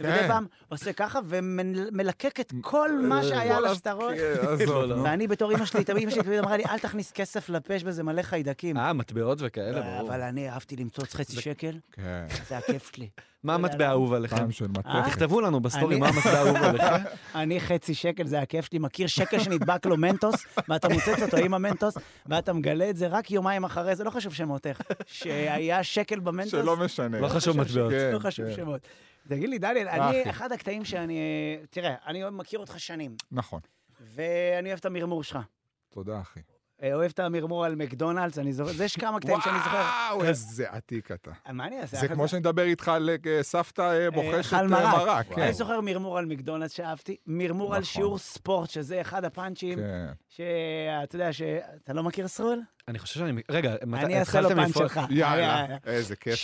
ומדי 0.00 0.18
כן. 0.18 0.28
פעם 0.28 0.46
עושה 0.68 0.92
ככה 0.92 1.18
ומלקק 1.24 2.40
את 2.40 2.52
כל 2.60 2.98
מה 3.02 3.22
שהיה 3.22 3.56
על 3.56 3.64
השטרות. 3.64 4.14
כן, 4.14 4.48
עזוב, 4.48 4.84
נו. 4.84 5.04
ואני 5.04 5.26
בתור 5.26 5.52
אמא 5.52 5.64
שלי, 5.64 5.84
תמיד 5.84 6.02
אמא 6.02 6.10
שלי 6.10 6.22
תמיד 6.22 6.38
אמרה 6.38 6.56
לי, 6.56 6.64
אל 6.64 6.78
תכניס 6.78 7.12
כסף 7.12 7.48
לפה, 7.48 7.74
יש 7.74 7.84
בזה 7.84 8.02
מלא 8.02 8.22
חיידקים. 8.22 8.76
אה, 8.76 8.92
מטבעות 8.92 9.38
וכאלה, 9.40 9.82
ברור. 9.82 10.08
אבל 10.08 10.20
אני 10.22 10.50
אהבתי 10.50 10.76
למצוץ 10.76 11.14
חצי 11.14 11.36
שקל, 11.40 11.78
כן, 11.92 12.26
זה 12.48 12.58
הכיף 12.58 12.90
שלי. 12.94 13.08
מה 13.44 13.54
המטבע 13.54 13.86
האהוב 13.88 14.12
עליכם? 14.12 14.46
אה? 14.86 15.02
תכתבו 15.06 15.40
לנו 15.40 15.60
בסטורי 15.60 15.98
מה 15.98 16.08
המטבע 16.08 16.30
האהוב 16.30 16.56
עליכם. 16.68 17.04
אני 17.34 17.60
חצי 17.60 17.94
שקל, 17.94 18.26
זה 18.26 18.40
הכיף 18.40 18.64
שלי. 18.64 18.78
מכיר 18.78 19.06
שקל 19.06 19.38
שנדבק 19.38 19.86
לו 19.86 19.96
מנטוס, 19.96 20.34
ואתה 20.68 20.88
מוצץ 20.88 21.22
אותו 21.22 21.36
עם 21.36 21.54
המנטוס, 21.54 21.94
ואתה 22.26 22.52
מגלה 22.52 22.90
את 22.90 22.96
זה 22.96 23.06
רק 23.06 23.30
יומיים 23.30 23.64
אחרי 23.64 23.96
זה, 23.96 24.04
לא 24.04 24.10
חשוב 24.10 24.34
שמות 24.34 24.66
איך, 24.66 24.80
שהיה 25.06 25.82
שקל 25.82 26.20
במנטוס. 26.20 26.50
שלא 26.50 26.76
משנה. 26.76 27.20
לא 27.20 27.28
חשוב 27.28 27.56
מטבעות. 27.56 27.92
לא 28.12 28.18
חשוב 28.18 28.46
כן. 28.46 28.56
שמות. 28.56 28.80
תגיד 29.28 29.48
לי, 29.48 29.58
דניאל, 29.58 29.88
אה, 29.88 30.08
אני. 30.08 30.30
אחד 30.30 30.52
הקטעים 30.52 30.84
שאני... 30.84 31.18
תראה, 31.70 31.94
אני 32.06 32.22
מכיר 32.32 32.58
אותך 32.58 32.80
שנים, 32.80 33.16
נכון, 33.32 33.60
ואני 34.00 34.68
אוהב 34.68 34.78
את 34.78 34.84
המרמור 34.84 35.22
שלך. 35.22 35.38
תודה, 35.90 36.20
אחי. 36.20 36.40
אה, 36.82 36.94
אוהב 36.94 37.10
את 37.10 37.18
המרמור 37.18 37.64
על 37.64 37.74
מקדונלדס, 37.74 38.38
אני 38.38 38.52
זוכר, 38.52 38.72
זה 38.72 38.84
יש 38.84 38.96
כמה 38.96 39.20
קטעים 39.20 39.40
שאני 39.40 39.58
זוכר. 39.58 39.82
וואו, 40.10 40.24
איזה 40.24 40.70
עתיק 40.70 41.10
אתה. 41.12 41.30
אה, 41.46 41.52
מה 41.52 41.66
אני 41.66 41.80
אעשה? 41.80 41.96
זה 41.96 42.08
כמו 42.08 42.28
שאני 42.28 42.40
מדבר 42.40 42.62
איתך 42.62 42.88
על 42.88 43.10
אה, 43.26 43.42
סבתא 43.42 43.82
אה, 43.82 44.10
בוחשת 44.10 44.52
אה. 44.52 44.62
מרק. 44.62 45.26
אני 45.26 45.36
כן. 45.36 45.52
זוכר 45.52 45.80
מרמור 45.80 46.18
על 46.18 46.26
מקדונלדס 46.26 46.72
שאהבתי, 46.72 47.16
מרמור 47.26 47.74
על 47.74 47.80
נכון. 47.80 47.92
שיעור 47.92 48.18
ספורט, 48.18 48.70
שזה 48.70 49.00
אחד 49.00 49.24
הפאנצ'ים, 49.24 49.78
כן. 49.78 50.12
שאתה 50.36 51.16
יודע, 51.16 51.32
שאתה 51.32 51.92
לא 51.92 52.02
מכיר 52.02 52.28
סרול? 52.28 52.62
אני 52.88 52.98
חושב 52.98 53.20
שאני... 53.20 53.42
רגע, 53.50 53.74
אני 53.82 54.18
אעשה 54.18 54.40
לו 54.40 54.48
פאנץ' 54.48 54.78
שלך. 54.78 55.00
יאללה, 55.10 55.66
אה, 55.66 55.76
איזה 55.86 56.16
כיף. 56.16 56.34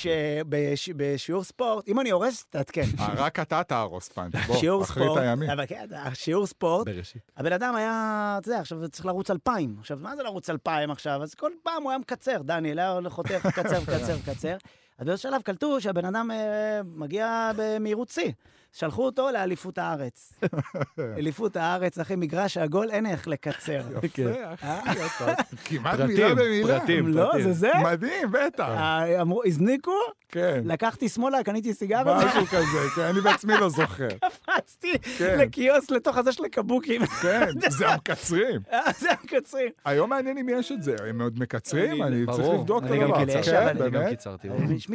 שבשיעור 0.74 1.44
ספורט, 1.44 1.88
אם 1.88 2.00
אני 2.00 2.11
הורס, 2.11 2.44
תעדכן. 2.44 2.85
אה, 2.98 3.14
רק 3.16 3.40
אתה 3.40 3.62
תהרוס 3.62 4.09
פאנץ', 4.09 4.35
בוא, 4.46 4.57
שיעור 4.57 4.83
אחרית 4.83 5.07
ספורט, 5.07 5.20
הימים. 5.22 5.50
אבל 5.50 5.66
כן, 5.66 5.87
שיעור 6.14 6.46
ספורט, 6.46 6.87
בראשית. 6.87 7.22
הבן 7.37 7.53
אדם 7.53 7.74
היה, 7.74 8.37
אתה 8.40 8.48
יודע, 8.48 8.61
עכשיו 8.61 8.88
צריך 8.88 9.07
לרוץ 9.07 9.31
אלפיים. 9.31 9.76
עכשיו, 9.79 9.98
מה 10.00 10.16
זה 10.16 10.22
לרוץ 10.22 10.50
אלפיים 10.50 10.90
עכשיו? 10.90 11.22
אז 11.22 11.35
כל 11.35 11.50
פעם 11.62 11.83
הוא 11.83 11.90
היה 11.90 11.98
מקצר, 11.98 12.42
דניאל 12.42 12.79
היה 12.79 13.00
חותך, 13.09 13.46
מקצר, 13.46 13.81
מקצר, 13.81 14.16
מקצר. 14.16 14.57
אז 14.98 15.07
באיזשהו 15.07 15.31
שלב 15.31 15.42
קלטו 15.42 15.81
שהבן 15.81 16.05
אדם 16.05 16.31
אה, 16.31 16.81
מגיע 16.85 17.50
במהירות 17.57 18.09
שיא. 18.09 18.33
שלחו 18.73 19.05
אותו 19.05 19.31
לאליפות 19.31 19.79
הארץ. 19.79 20.33
אליפות 21.19 21.57
הארץ, 21.57 21.99
אחי, 21.99 22.17
מגרש 22.17 22.57
עגול, 22.57 22.91
אין 22.91 23.07
איך 23.07 23.29
לקצר. 23.29 23.81
כן. 24.13 24.23
יפה, 24.29 24.53
אחי, 24.91 24.99
אתה 25.07 25.35
כמעט 25.65 25.97
פרטים, 25.97 26.17
מילה 26.17 26.35
במילה. 26.35 26.81
פרטים. 26.81 27.07
לא, 27.09 27.33
זה 27.43 27.53
זה? 27.53 27.71
מדהים, 27.85 28.31
בטח. 28.33 28.69
אה, 28.69 29.23
אמרו, 29.23 29.43
הזניקו, 29.47 29.93
כן. 30.29 30.61
לקחתי 30.65 31.09
שמאלה, 31.09 31.43
קניתי 31.45 31.75
סיגריה, 31.75 32.15
משהו 32.27 32.47
כזה, 32.47 32.67
כן, 32.97 33.03
אני 33.03 33.21
בעצמי 33.21 33.55
לא 33.61 33.69
זוכר. 33.69 34.09
וקפצתי 34.27 34.99
כן. 35.19 35.39
לקיוסק 35.39 35.91
לתוך 35.91 36.17
הזה 36.17 36.33
של 36.33 36.45
הקבוקים. 36.45 37.07
כן, 37.07 37.47
זה 37.79 37.89
המקצרים. 37.89 38.61
אה, 38.73 38.81
זה 38.99 39.11
הקצרים. 39.11 39.69
היום 39.85 40.11
מעניין 40.11 40.39
אם 40.39 40.49
יש 40.49 40.73
את 40.73 40.83
זה, 40.83 40.97
הם 41.09 41.21
עוד 41.21 41.39
מקצרים, 41.39 42.03
אני- 42.03 42.25
צריך. 42.27 42.49
לבדוק 42.49 42.85
את 42.85 42.91
הדבר. 42.91 43.25
כן, 43.43 43.57
אבל 43.57 43.69
אני 43.69 43.79
גם 43.81 43.91
באמת? 43.93 44.09
קיצרתי. 44.09 44.49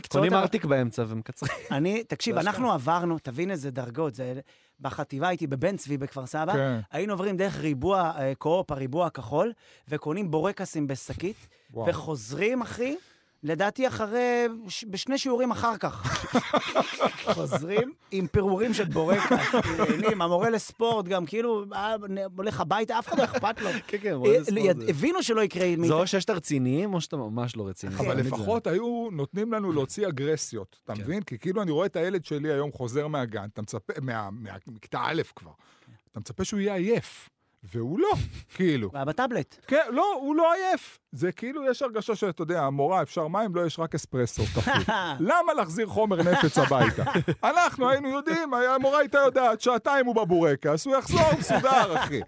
קונים 0.09 0.33
ארטיק 0.33 0.65
באמצע 0.65 1.03
ומקצרים. 1.07 1.51
אני, 1.71 2.03
תקשיב, 2.03 2.37
אנחנו 2.37 2.71
עברנו, 2.71 3.17
תבין 3.23 3.51
איזה 3.65 3.71
דרגות, 3.71 4.15
זה... 4.15 4.39
בחטיבה 4.79 5.27
הייתי 5.27 5.47
בבן 5.47 5.77
צבי 5.77 5.97
בכפר 5.97 6.25
סבא, 6.25 6.53
כן. 6.53 6.79
היינו 6.91 7.13
עוברים 7.13 7.37
דרך 7.37 7.59
ריבוע 7.59 8.11
אה, 8.17 8.35
קו-אופ, 8.35 8.71
הריבוע 8.71 9.05
הכחול, 9.05 9.53
וקונים 9.87 10.31
בורקסים 10.31 10.87
בשקית. 10.87 11.47
וחוזרים, 11.87 12.61
אחי, 12.61 12.95
לדעתי 13.49 13.87
אחרי, 13.87 14.45
בשני 14.89 15.17
שיעורים 15.17 15.51
אחר 15.51 15.77
כך. 15.77 16.25
חוזרים 17.33 17.91
עם 18.11 18.27
פירורים 18.27 18.73
של 18.73 18.85
בורקס, 18.85 19.31
נהנים, 19.79 20.21
המורה 20.21 20.49
לספורט 20.49 21.05
גם, 21.05 21.25
כאילו, 21.25 21.65
היה 21.71 21.95
הולך 22.37 22.61
הביתה, 22.61 22.99
אף 22.99 23.07
אחד 23.07 23.17
לא 23.19 23.23
אכפת 23.23 23.61
לו. 23.61 23.69
כן, 23.87 23.97
כן, 24.01 24.15
אה, 24.25 24.59
יד- 24.59 24.89
הבינו 24.89 25.23
שלא 25.23 25.41
יקרה 25.41 25.61
זה 25.71 25.77
מאיתנו. 25.77 25.99
או 25.99 26.07
שאתה 26.07 26.33
רציניים 26.33 26.93
או 26.93 27.01
שאתה 27.01 27.17
ממש 27.17 27.55
לא 27.57 27.67
רציני. 27.67 27.95
אבל 27.95 28.13
תמיד 28.13 28.23
זה- 28.23 28.29
לפחות 28.35 28.67
היו 28.67 29.09
נותנים 29.11 29.53
לנו 29.53 29.71
להוציא 29.71 30.07
אגרסיות, 30.07 30.79
אתה 30.85 30.95
כן. 30.95 31.01
מבין? 31.01 31.23
כי 31.23 31.39
כאילו 31.39 31.61
אני 31.61 31.71
רואה 31.71 31.85
את 31.85 31.95
הילד 31.95 32.25
שלי 32.25 32.51
היום 32.53 32.71
חוזר 32.71 33.07
מהגן, 33.07 33.47
אתה 33.53 33.61
מצפה, 33.61 33.93
מכיתה 34.67 34.99
א' 35.03 35.21
כבר, 35.35 35.51
אתה 36.11 36.19
מצפה 36.19 36.43
שהוא 36.43 36.59
יהיה 36.59 36.75
עייף, 36.75 37.29
והוא 37.73 37.99
לא, 37.99 38.09
כאילו. 38.55 38.89
היה 38.93 39.05
בטאבלט. 39.05 39.55
כן, 39.67 39.81
לא, 39.89 40.15
הוא 40.21 40.35
לא 40.35 40.53
עייף. 40.53 40.99
זה 41.11 41.31
כאילו, 41.31 41.71
יש 41.71 41.81
הרגשה 41.81 42.15
שאתה 42.15 42.41
יודע, 42.41 42.61
המורה, 42.61 43.01
אפשר 43.01 43.27
מים, 43.27 43.55
לא, 43.55 43.65
יש 43.65 43.79
רק 43.79 43.95
אספרסו 43.95 44.43
תפוס. 44.55 44.67
למה 45.19 45.53
להחזיר 45.53 45.87
חומר 45.87 46.23
נפץ 46.23 46.57
הביתה? 46.57 47.03
אנחנו 47.43 47.89
היינו 47.89 48.09
יודעים, 48.09 48.53
המורה 48.53 48.99
הייתה 48.99 49.17
יודעת, 49.17 49.61
שעתיים 49.61 50.05
הוא 50.05 50.15
בבורקס, 50.15 50.85
הוא 50.85 50.95
יחזור 50.95 51.21
מסודר, 51.39 51.97
אחי. 51.97 52.21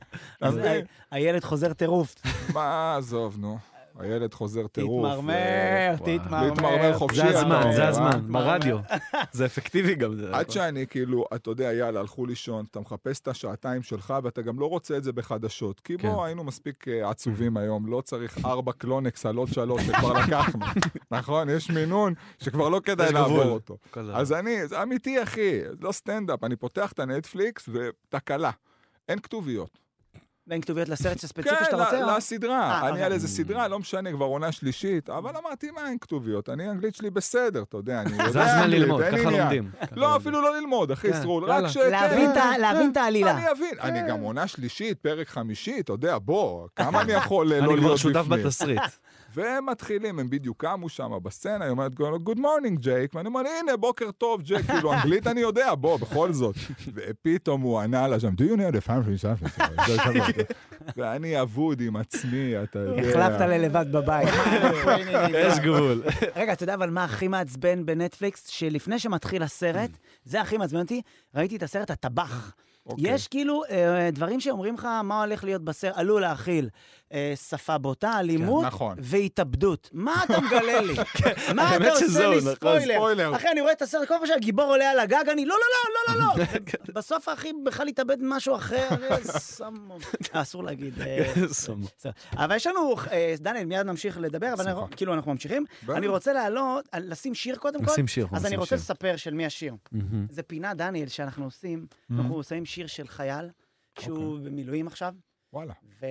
הילד 1.12 1.44
חוזר 1.44 1.74
טירוף. 1.74 2.16
מה, 2.54 2.96
עזוב, 2.98 3.38
נו. 3.40 3.58
הילד 4.00 4.34
חוזר 4.34 4.68
טירוף. 4.68 5.06
תתמרמר. 5.06 5.96
תתמרמר. 5.96 6.50
להתמרמר 6.50 6.98
חופשי. 6.98 7.18
זה 7.18 7.40
הזמן, 7.40 7.72
זה? 7.76 7.88
הזמן, 7.88 8.22
ברדיו. 8.32 8.78
זה 9.32 9.46
אפקטיבי 9.46 9.96
גם. 9.96 10.14
עד 10.32 10.50
שאני 10.50 10.88
כאילו, 10.88 11.26
אתה 11.36 11.50
יודע, 11.50 11.74
יאללה, 11.74 12.00
הלכו 12.00 12.26
לישון, 12.26 12.66
אתה 12.72 12.80
מחפש 12.80 13.20
את 13.20 13.28
השעתיים 13.28 13.84
שלך, 13.84 14.14
ואתה 14.24 14.42
גם 14.42 14.60
לא 14.60 14.66
רוצה 14.66 14.98
את 14.98 15.04
זה 15.04 15.14
בחדשות. 15.14 15.80
כי 15.80 15.98
בוא, 15.98 16.22
כן. 16.22 16.26
היינו 16.26 16.44
מספיק 16.44 16.88
אה, 16.88 17.10
עצובים 17.10 17.58
היום, 17.58 17.88
לא 17.88 18.02
צריך 18.02 18.46
ארבע 18.46 18.72
קלונקס 18.72 19.26
על 19.26 19.36
עוד 19.36 19.48
שלוש 19.48 19.84
שכבר 19.84 20.14
לקחנו. 20.14 20.66
נכון? 21.12 21.50
יש 21.50 21.70
מינון 21.70 22.14
שכבר 22.40 22.70
לא 22.70 22.80
כדאי 22.84 23.14
לעבור. 23.14 23.44
אותו. 23.44 23.78
אז 24.14 24.34
אני, 24.34 24.68
זה 24.68 24.84
אמיתי, 24.84 25.24
אחי, 25.24 25.60
לא 25.80 25.92
סטנדאפ, 25.92 26.44
אני 26.44 26.56
פותח 26.56 26.92
את 26.92 27.00
הנטפליקס 27.00 27.70
ותקלה. 27.70 28.52
אין 29.10 29.20
כתוביות. 29.20 29.87
בין 30.48 30.62
כתוביות 30.62 30.90
לסרט 30.90 31.24
הספציפי 31.24 31.56
כן, 31.56 31.66
שאתה 31.66 31.76
רוצה? 31.76 32.02
ל- 32.02 32.10
או- 32.10 32.18
לסדרה. 32.18 32.60
אה, 32.72 32.80
אני 32.82 32.90
אוקיי. 32.90 33.04
על 33.04 33.12
איזה 33.14 33.28
סדרה, 33.28 33.68
לא 33.68 33.80
משנה, 33.80 34.12
כבר 34.12 34.26
עונה 34.26 34.52
שלישית, 34.52 35.10
אבל 35.10 35.32
אמרתי, 35.38 35.72
מה, 35.72 35.90
אין 35.90 35.98
כתוביות. 36.02 36.50
אני, 36.50 36.68
האנגלית 36.68 36.96
שלי 36.96 37.10
בסדר, 37.10 37.64
אתה 37.64 37.78
יודע, 37.78 38.02
אני 38.02 38.12
יודע 38.18 38.30
זה 38.32 38.44
הזמן 38.44 38.70
ללמוד, 38.70 39.02
ככה. 39.12 39.30
לומדים. 39.32 39.70
לא. 39.96 40.16
אפילו 40.18 40.42
לא 40.42 40.56
ללמוד, 40.60 40.92
אחי, 40.92 41.12
כן, 41.14 41.22
סרול. 41.22 41.44
רק 41.52 41.68
ש... 41.68 41.78
להבין 41.78 42.34
כן, 42.34 42.40
את 42.54 42.60
להבין 42.60 42.92
את 42.92 42.98
העלילה. 42.98 43.32
אני 43.32 43.52
אבין, 43.52 43.80
אני 43.82 44.10
גם 44.10 44.20
עונה 44.20 44.48
שלישית, 44.48 45.00
פרק 45.00 45.28
חמישי, 45.30 45.80
אתה 45.80 45.94
יודע, 45.94 46.18
בוא, 46.18 46.68
כמה 46.76 47.02
אני 47.02 47.14
יכול 47.14 47.48
לא 47.48 47.56
אני 47.58 47.66
כבר 47.66 47.76
להיות 47.76 47.98
שותף 47.98 48.18
בפנים? 48.28 48.44
בתסריט. 48.46 48.82
והם 49.36 49.66
מתחילים, 49.66 50.20
הם 50.20 50.30
בדיוק 50.30 50.62
קמו 50.66 50.90
שם 50.90 51.12
בסצנה, 51.24 51.64
היא 51.66 51.72
אומרת, 51.72 51.92
Good 52.26 52.38
morning, 52.38 52.80
ג'ייק, 52.80 53.16
ואני 53.16 53.28
אומר, 53.28 53.40
הנה, 53.62 53.78
בוקר 53.78 54.12
טוב, 54.12 54.42
ג'ייק, 54.42 54.66
כאילו, 54.66 54.94
אנגלית 54.94 55.28
אני 55.28 55.42
יודע, 55.42 55.76
בוא, 55.76 55.98
בכל 56.00 56.34
זאת. 56.34 56.56
ופתאום 56.94 57.62
הוא 57.62 57.80
ענה 57.80 58.08
לה 58.08 58.20
שם, 58.20 58.34
Do 58.38 58.44
you 58.44 58.56
know 58.58 58.76
the 58.76 58.88
family? 58.88 60.37
ואני 60.98 61.42
אבוד 61.42 61.82
עם 61.82 61.96
עצמי, 61.96 62.64
אתה 62.64 62.80
יודע. 62.80 63.02
החלפת 63.02 63.42
ללבד 63.42 63.86
בבית. 63.92 64.30
יש 65.48 65.60
גבול. 65.60 66.04
רגע, 66.36 66.54
אתה 66.54 66.64
יודע 66.64 66.74
אבל 66.74 66.90
מה 66.90 67.04
הכי 67.04 67.28
מעצבן 67.28 67.86
בנטפליקס? 67.86 68.48
שלפני 68.48 69.00
שמתחיל 69.00 69.44
הסרט, 69.44 69.92
זה 70.24 70.42
הכי 70.42 70.58
מעצבן 70.58 70.80
אותי, 70.80 71.02
ראיתי 71.36 71.56
את 71.56 71.64
הסרט 71.64 71.92
הטבח. 71.92 72.54
אוקיי. 72.86 73.14
יש 73.14 73.28
כאילו 73.28 73.64
אה, 73.70 74.10
דברים 74.12 74.40
שאומרים 74.40 74.76
לך 74.76 74.88
מה 75.04 75.24
הולך 75.24 75.44
להיות 75.44 75.64
בסרט, 75.64 75.94
עלול 75.96 76.22
להכיל 76.22 76.70
אה, 77.14 77.34
שפה 77.50 77.78
בוטה, 77.78 78.20
אלימות 78.20 78.66
נכון. 78.66 78.98
והתאבדות. 79.02 79.90
מה 79.94 80.24
אתה 80.24 80.42
מגלה 80.42 80.82
לי? 80.82 80.94
מה 81.56 81.62
האמת 81.70 81.88
אתה 81.88 82.06
עושה 82.06 82.28
לי 82.28 82.38
נכון, 82.38 82.56
ספוילר? 82.56 83.36
אחי, 83.36 83.48
אני 83.52 83.62
רואה 83.62 83.72
את 83.72 83.82
הסרט, 83.82 84.08
כל 84.08 84.14
פעם 84.18 84.28
שהגיבור 84.28 84.66
עולה 84.66 84.92
על 84.92 85.00
הגג, 85.00 85.24
אני 85.32 85.46
לא, 85.46 85.56
לא, 85.56 86.16
לא, 86.16 86.16
לא, 86.16 86.36
לא, 86.38 86.46
לא. 86.46 86.46
בסוף 86.96 87.28
האחי 87.28 87.52
בכלל 87.66 87.88
התאבד 87.88 88.18
משהו 88.22 88.56
אחר, 88.56 88.88
אה, 89.10 89.24
סמו. 89.24 89.98
אה, 90.36 90.42
אסור 90.42 90.64
להגיד. 90.64 90.94
סמו. 91.52 91.88
אבל 92.34 92.56
יש 92.56 92.68
לנו, 92.68 92.96
דניאל, 93.38 93.66
מיד 93.66 93.86
נמשיך 93.86 94.18
לדבר, 94.18 94.54
אבל 94.54 94.74
כאילו 94.96 95.14
אנחנו 95.14 95.32
ממשיכים. 95.32 95.66
אני 95.90 96.08
רוצה 96.08 96.34
לעלות, 96.34 96.90
לשים 97.00 97.36
שיר 97.36 97.56
קודם 97.56 97.86
כל. 97.86 97.92
נשים 97.92 98.08
שיר, 98.08 98.28
אז 98.32 98.46
אני 98.46 98.58
רוצה. 98.58 98.76
לספר 98.76 99.16
של 99.16 99.34
מי 99.34 99.46
השיר. 99.46 99.76
זה 100.30 100.44
פינה, 100.44 100.74
דניאל, 100.74 101.08
שאנחנו 101.08 101.46
עושים. 101.46 101.86
אנחנו 102.12 102.44
שמים 102.44 102.66
שיר 102.66 102.88
של 102.88 103.08
חייל, 103.08 103.50
שהוא 104.00 104.38
אוקיי. 104.38 104.50
במילואים 104.50 104.88
עכשיו, 104.88 105.14
וואלה. 105.58 105.74
ו... 106.02 106.06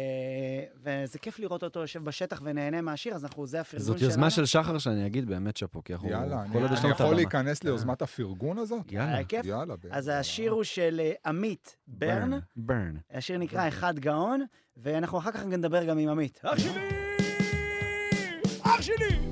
וזה 0.83 1.19
כיף 1.19 1.39
לראות 1.39 1.63
אותו 1.63 1.81
יושב 1.81 2.05
בשטח 2.05 2.41
ונהנה 2.45 2.81
מהשיר, 2.81 3.15
אז 3.15 3.25
אנחנו, 3.25 3.47
זה 3.47 3.61
הפרגון 3.61 3.85
שלנו. 3.87 3.99
זאת 3.99 4.03
יוזמה 4.03 4.31
של 4.31 4.47
שחר 4.47 4.79
שאני 4.79 5.07
אגיד 5.07 5.27
באמת 5.27 5.57
שאפו, 5.57 5.85
כי 5.85 5.93
אנחנו... 5.93 6.09
יאללה, 6.09 6.43
אני 6.43 6.59
אני 6.59 6.91
יכול. 6.91 7.15
להיכנס 7.15 7.65
ליוזמת 7.65 8.03
הפרגון 8.03 8.59
הזאת? 8.59 8.93
יאללה. 8.93 9.25
כיף. 9.25 9.47
יאללה. 9.47 9.77
ב- 9.77 9.87
אז 9.91 10.07
יאללה. 10.07 10.21
השיר 10.21 10.53
הוא 10.53 10.65
של 10.65 11.01
אה, 11.05 11.13
עמית 11.27 11.77
ברן, 11.87 12.31
ברן. 12.57 12.95
השיר 13.11 13.39
נקרא 13.39 13.69
אחד 13.69 13.99
גאון, 13.99 14.45
ואנחנו 14.77 15.19
אחר 15.19 15.33
כך 15.33 15.45
נדבר 15.47 15.85
גם 15.85 15.99
עם 15.99 16.09
עמית. 16.09 16.41
אח 16.45 16.59
שלי! 16.59 16.81
אח 18.63 18.83
שלי! 18.83 19.26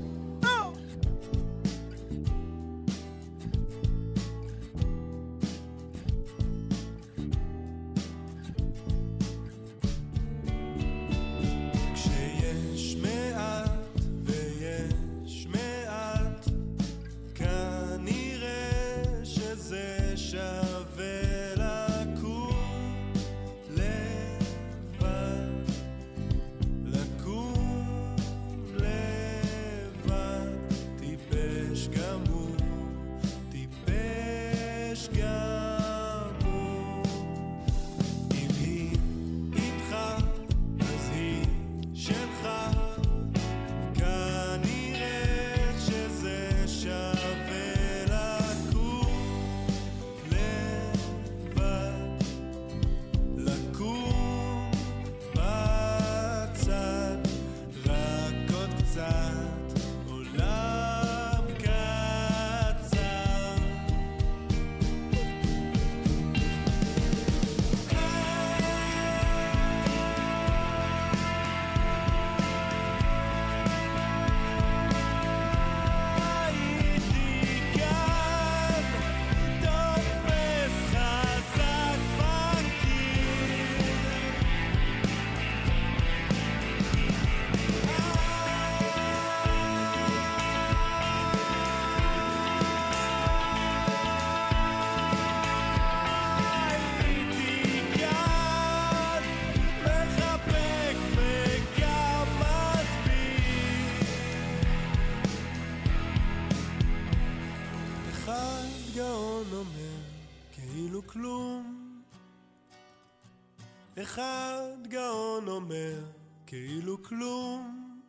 כאילו 116.47 117.03
כלום. 117.03 117.99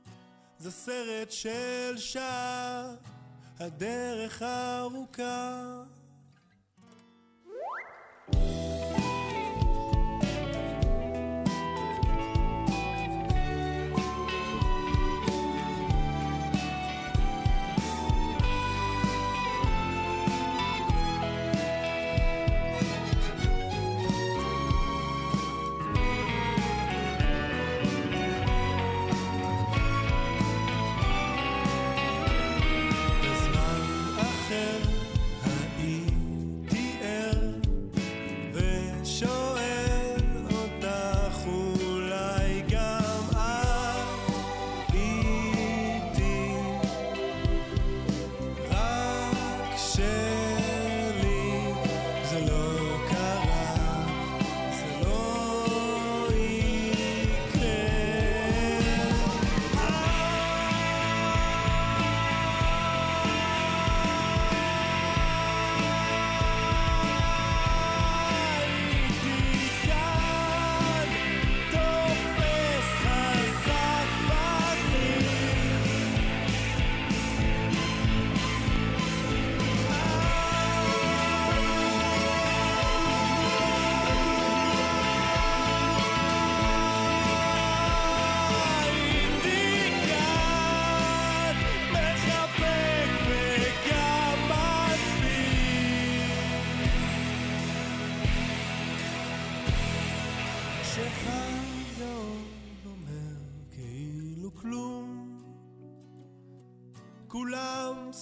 זה 0.59 0.71
סרט 0.71 1.31
של 1.31 1.95
שעה 1.97 2.95
הדרך 3.61 4.43
ארוכה 4.43 5.83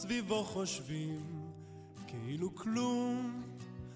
סביבו 0.04 0.44
חושבים 0.44 1.20
כאילו 2.06 2.54
כלום, 2.54 3.42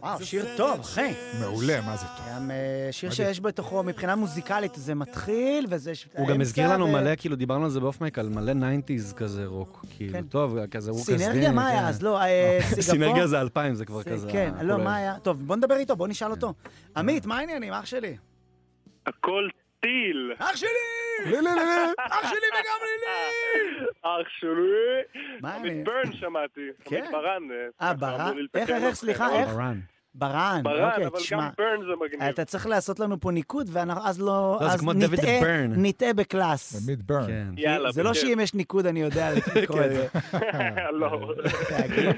וואו, 0.01 0.25
שיר 0.25 0.47
טוב, 0.57 0.81
אחי. 0.81 1.12
מעולה, 1.40 1.81
מה 1.81 1.97
זה 1.97 2.07
טוב. 2.16 2.27
גם 2.31 2.51
אה, 2.51 2.88
שיר. 2.90 3.11
שיש 3.11 3.40
בתוכו, 3.40 3.83
מבחינה 3.83 4.16
מוזיקלית, 4.16 4.73
זה 4.75 4.94
מתחיל, 4.94 5.66
וזה... 5.71 5.92
הוא 6.16 6.25
גם 6.27 6.33
האמצע 6.33 6.42
הזכיר 6.42 6.73
לנו 6.73 6.85
ו- 6.87 6.92
מלא, 6.92 7.11
כאילו 7.16 7.37
דיברנו 7.37 7.64
על 7.64 7.71
זה 7.71 7.81
באוף 7.81 8.01
מייק, 8.01 8.18
על 8.18 8.29
מלא 8.29 8.53
90's 8.53 9.14
כזה 9.14 9.47
רוק. 9.47 9.85
כאילו, 9.97 10.12
כן. 10.12 10.23
טוב, 10.27 10.66
כזה 10.66 10.90
רוק 10.90 11.01
כזה. 11.07 11.18
סינרגיה, 11.18 11.53
מה 11.53 11.66
היה 11.68 11.88
אז? 11.88 12.03
לא, 12.03 12.21
אה, 12.23 12.59
סינגפור? 12.62 12.83
סינרגיה 12.83 13.27
זה 13.27 13.40
2000, 13.40 13.75
זה 13.75 13.85
כבר 13.85 14.03
זה- 14.03 14.11
כזה. 14.11 14.29
כן, 14.33 14.53
לא, 14.62 14.79
מה 14.79 14.97
היה? 14.97 15.18
טוב, 15.23 15.47
בוא 15.47 15.57
נדבר 15.57 15.77
איתו, 15.77 15.97
בוא 15.97 16.09
נשאל 16.09 16.31
אותו. 16.31 16.55
עמית, 16.97 17.27
מה 17.27 17.38
העניינים, 17.38 17.73
אח 17.73 17.85
שלי? 17.87 18.16
הכל 19.07 19.49
טיל. 19.81 20.33
אח 20.38 20.57
שלי! 20.57 20.69
לי, 21.25 21.31
לי, 21.33 21.41
לי, 21.41 21.51
לי. 21.55 21.93
אח 21.99 22.29
שלי 22.31 22.47
וגם 22.53 22.81
לי! 22.83 23.87
אח 24.03 24.29
שלי. 24.29 25.23
מה 25.41 25.55
עמית 25.55 25.73
אני? 25.73 25.85
ברן 25.85 26.12
שמעתי. 26.12 26.61
כן. 26.85 26.97
עמית 26.97 27.11
ברן. 27.11 27.43
אה, 27.51 27.67
ככה 27.81 27.95
ברן? 27.95 28.37
לי 28.37 28.47
איך, 28.55 28.71
איך. 28.71 28.95
סליחה, 28.95 29.31
איך? 29.41 29.49
ברן. 29.49 29.79
ברן, 30.14 30.61
ברן, 30.64 30.91
אוקיי, 30.91 31.07
אבל 31.07 31.19
תשמע. 31.19 31.38
גם 31.41 31.49
ברן 31.59 31.81
זה 31.81 32.05
מגניב. 32.07 32.23
אתה 32.23 32.45
צריך 32.45 32.67
לעשות 32.67 33.01
לנו 33.01 33.21
פה 33.21 33.31
ניקוד, 33.31 33.67
ואז 33.73 34.21
לא... 34.21 34.27
לא, 34.61 34.69
זה 34.69 34.75
אז 34.75 34.85
נטעה- 34.85 35.41
ברן. 35.41 35.73
נטעה 35.77 36.12
ב 36.12 36.22
class. 36.22 36.83
עמית 36.88 37.03
ברן. 37.03 37.27
כן. 37.27 37.47
יאללה, 37.57 37.93
זה 37.93 38.03
לא. 38.03 38.14
שאם 38.14 38.38
יש 38.43 38.55
ניקוד 38.55 38.87
אני 38.87 39.01
יודע 39.01 39.31
לקרוא 39.57 39.81
את 39.85 39.91
זה. 39.91 40.07
לא. 40.93 41.35
תגיד 41.79 42.05
לי, 42.05 42.12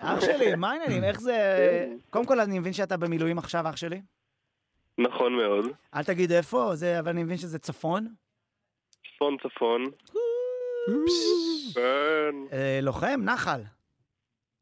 אח 0.00 0.20
שלי, 0.20 0.54
מה 0.54 0.70
העניינים? 0.70 1.04
איך 1.04 1.20
זה... 1.20 1.36
קודם 2.10 2.26
כל, 2.26 2.40
אני 2.40 2.58
מבין 2.58 2.72
שאתה 2.72 2.96
במילואים 2.96 3.38
עכשיו, 3.38 3.68
אח 3.68 3.76
שלי. 3.76 4.00
נכון 4.98 5.32
מאוד. 5.36 5.64
אל 5.94 6.04
תגיד 6.04 6.32
איפה, 6.32 6.70
זה- 6.74 6.98
אבל 7.00 7.08
אני 7.10 7.22
מבין 7.22 7.36
שזה 7.36 7.58
צפון. 7.58 8.06
צפון 9.14 9.36
צפון. 9.42 9.84
ברן. 11.74 12.34
אה, 12.52 12.78
לוחם, 12.82 13.20
נחל. 13.24 13.60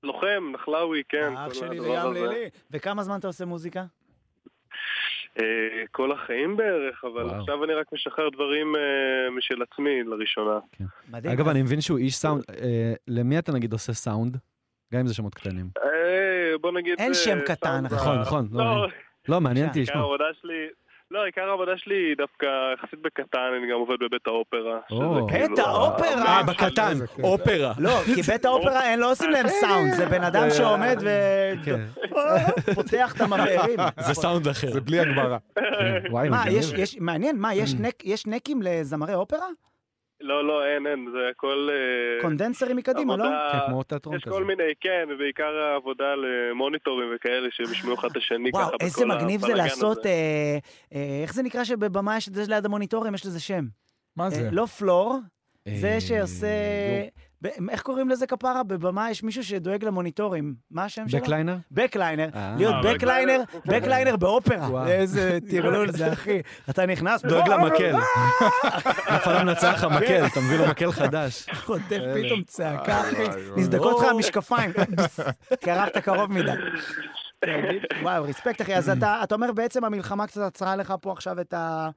לוחם, 0.03 0.53
נחלאוי, 0.55 1.03
כן. 1.09 1.33
אח 1.37 1.55
שלי 1.55 1.81
וים 1.81 1.99
הזה. 1.99 2.09
לילי. 2.27 2.49
וכמה 2.71 3.03
זמן 3.03 3.18
אתה 3.18 3.27
עושה 3.27 3.45
מוזיקה? 3.45 3.85
אה, 5.40 5.45
כל 5.90 6.12
החיים 6.12 6.57
בערך, 6.57 7.05
אבל 7.05 7.25
וואו. 7.25 7.40
עכשיו 7.40 7.64
אני 7.64 7.75
רק 7.75 7.92
משחרר 7.92 8.29
דברים 8.29 8.77
אה, 8.77 8.81
משל 9.37 9.62
עצמי 9.62 10.03
לראשונה. 10.03 10.59
מדהים. 11.09 11.33
אגב, 11.35 11.49
אני 11.49 11.62
מבין 11.62 11.81
שהוא 11.81 11.99
איש 11.99 12.14
סאונד. 12.16 12.42
אה, 12.51 12.92
למי 13.09 13.38
אתה 13.38 13.53
נגיד 13.53 13.73
עושה 13.73 13.92
סאונד? 13.92 14.37
גם 14.95 15.01
אם 15.01 15.07
זה 15.07 15.14
שמות 15.14 15.35
קטנים. 15.35 15.68
אה, 15.85 16.59
בוא 16.61 16.73
נגיד... 16.73 16.95
אין 16.99 17.14
שם 17.14 17.38
קטן, 17.47 17.85
נכון, 17.90 18.18
נכון. 18.21 18.49
לא, 18.53 18.87
לא, 19.28 19.40
מעניין 19.40 19.68
אותי 19.68 19.78
עיקר 19.80 19.92
לשמוע. 19.92 20.04
העבודה 20.04 20.24
שלי... 20.42 20.66
לא, 21.11 21.24
עיקר 21.24 21.40
העבודה 21.50 21.72
שלי 21.76 21.94
היא 21.94 22.16
דווקא 22.16 22.46
יחסית 22.74 23.02
בקטן, 23.02 23.38
אני 23.58 23.72
גם 23.72 23.78
עובד 23.78 23.96
בבית 24.00 24.26
האופרה. 24.26 24.78
או. 24.90 24.96
שזה 24.96 25.38
כאילו 25.38 25.48
בית 25.48 25.58
האופרה? 25.58 26.26
אה, 26.26 26.42
בקטן, 26.42 26.88
איזה 26.90 27.06
כיף. 27.06 27.24
אופרה. 27.24 27.72
לא, 27.78 27.90
כי 28.14 28.22
בית 28.32 28.44
האופרה, 28.44 28.92
הם 28.92 29.00
לא 29.00 29.11
עושים 29.11 29.30
להם 29.30 29.48
סאונד, 29.48 29.92
זה 29.94 30.06
בן 30.06 30.24
אדם 30.24 30.50
שעומד 30.50 30.98
כן. 31.64 31.80
ופותח 32.70 33.12
את 33.16 33.20
המבערים. 33.20 33.78
זה 34.06 34.14
סאונד 34.14 34.48
אחר. 34.48 34.70
זה 34.70 34.80
בלי 34.80 35.00
הגברה. 35.00 35.38
כן. 35.54 36.12
מה. 36.30 36.44
יש, 36.50 36.96
מעניין, 37.00 37.38
מה, 37.38 37.54
יש 37.54 37.74
נק- 37.74 38.04
יש 38.04 38.26
נקים 38.26 38.61
לזמרי 38.62 39.14
אופרה? 39.14 39.46
לא, 40.22 40.46
לא, 40.46 40.66
אין, 40.66 40.87
אין, 40.87 41.08
זה 41.12 41.18
הכל... 41.30 41.68
אה, 41.72 42.22
קונדנסרים 42.22 42.76
מקדימה, 42.76 43.16
לא? 43.16 43.24
עבודה- 43.24 43.48
כן, 43.52 43.58
כמו 43.66 43.82
תיאטרון 43.82 44.16
יש 44.16 44.22
כזה. 44.22 44.35
כל 44.35 44.44
מיני, 44.44 44.62
כן, 44.80 45.08
ובעיקר 45.14 45.54
העבודה 45.56 46.14
למוניטורים 46.14 47.08
וכאלה 47.16 47.48
שהם 47.50 47.66
ישמעו 47.72 47.94
אחד 47.94 48.08
את 48.11 48.16
השני 48.16 48.50
ככה 48.52 48.58
וואו, 48.62 48.72
בכל 48.74 48.85
איזה 48.85 49.06
מגניב 49.06 49.40
זה 49.40 49.54
לעשות, 49.54 49.98
הזה. 49.98 50.08
אה, 50.08 50.58
אה, 50.94 51.20
איך 51.22 51.35
זה 51.35 51.42
נקרא 51.42 51.64
שבבמה 51.64 52.16
יש 52.16 52.28
את 52.28 52.35
זה 52.35 52.44
ליד 52.48 52.64
המוניטורים, 52.64 53.14
יש 53.14 53.26
לזה 53.26 53.40
שם. 53.40 53.64
מה 54.16 54.30
זה? 54.30 54.48
לא 54.52 54.66
floor, 54.66 55.18
זה 55.68 56.00
שעושה... 56.00 56.46
ב- 57.42 57.70
איך 57.70 57.83
קוראים 57.83 58.09
לזה 58.09 58.26
כפרה? 58.26 58.62
בבמה 58.62 59.11
יש 59.11 59.22
מישהו 59.22 59.44
שדואג 59.44 59.85
למוניטורים. 59.85 60.55
מה 60.70 60.85
השם 60.85 61.09
שלו? 61.09 61.20
בקליינר? 61.20 61.57
בקליינר. 61.70 62.28
אה. 62.35 62.55
להיות 62.59 62.74
אה, 62.74 62.94
בקליינר, 62.94 63.42
בקליינר. 63.66 64.16
באופרה. 64.16 64.88
איזה 64.88 65.38
טרלול 65.50 65.90
זה, 65.92 66.12
אחי. 66.12 66.40
אתה 66.70 66.87
נכנס, 66.87 67.22
דואג 67.24 67.48
למקל. 67.48 67.96
נפל 69.14 69.37
המנצח 69.37 69.72
לך 69.74 69.85
מקל, 69.85 70.26
אתה 70.26 70.40
מביא 70.40 70.59
לו 70.59 70.66
מקל 70.66 70.92
חדש. 70.92 71.46
חוטף 71.52 71.98
פתאום 72.14 72.42
צעקה, 72.46 73.00
אחי. 73.00 73.24
נזדקות 73.57 74.02
לך 74.02 74.09
המשקפיים. 74.11 74.70
קרבת 75.64 75.98
קרוב 75.98 76.33
מדי. 76.33 76.52
וואו, 78.02 78.24
respect, 78.25 78.62
אחי. 78.62 78.74
אז 78.76 78.88
אתה 78.98 79.20
אתה 79.22 79.35
אומר 79.35 79.52
בעצם 79.52 79.85
המלחמה 79.85 80.26
קצת 80.26 80.40
עצרה 80.40 80.76
לך 80.76 80.94
פה 81.00 81.12
עכשיו 81.12 81.40
את 81.40 81.55
ה... 81.55 81.90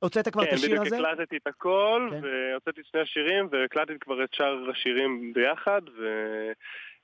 הוצאת 0.00 0.28
כבר 0.28 0.42
את 0.42 0.48
כן, 0.48 0.54
השיר 0.54 0.68
בדיוק 0.70 0.86
הזה? 0.86 0.96
הקלטתי 0.96 1.36
את 1.36 1.46
הכל, 1.46 2.08
כן. 2.10 2.20
והוצאתי 2.22 2.80
שני 2.84 3.00
השירים, 3.00 3.48
והקלטתי 3.50 3.98
כבר 4.00 4.24
את 4.24 4.34
שאר 4.34 4.70
השירים 4.70 5.32
ביחד, 5.32 5.82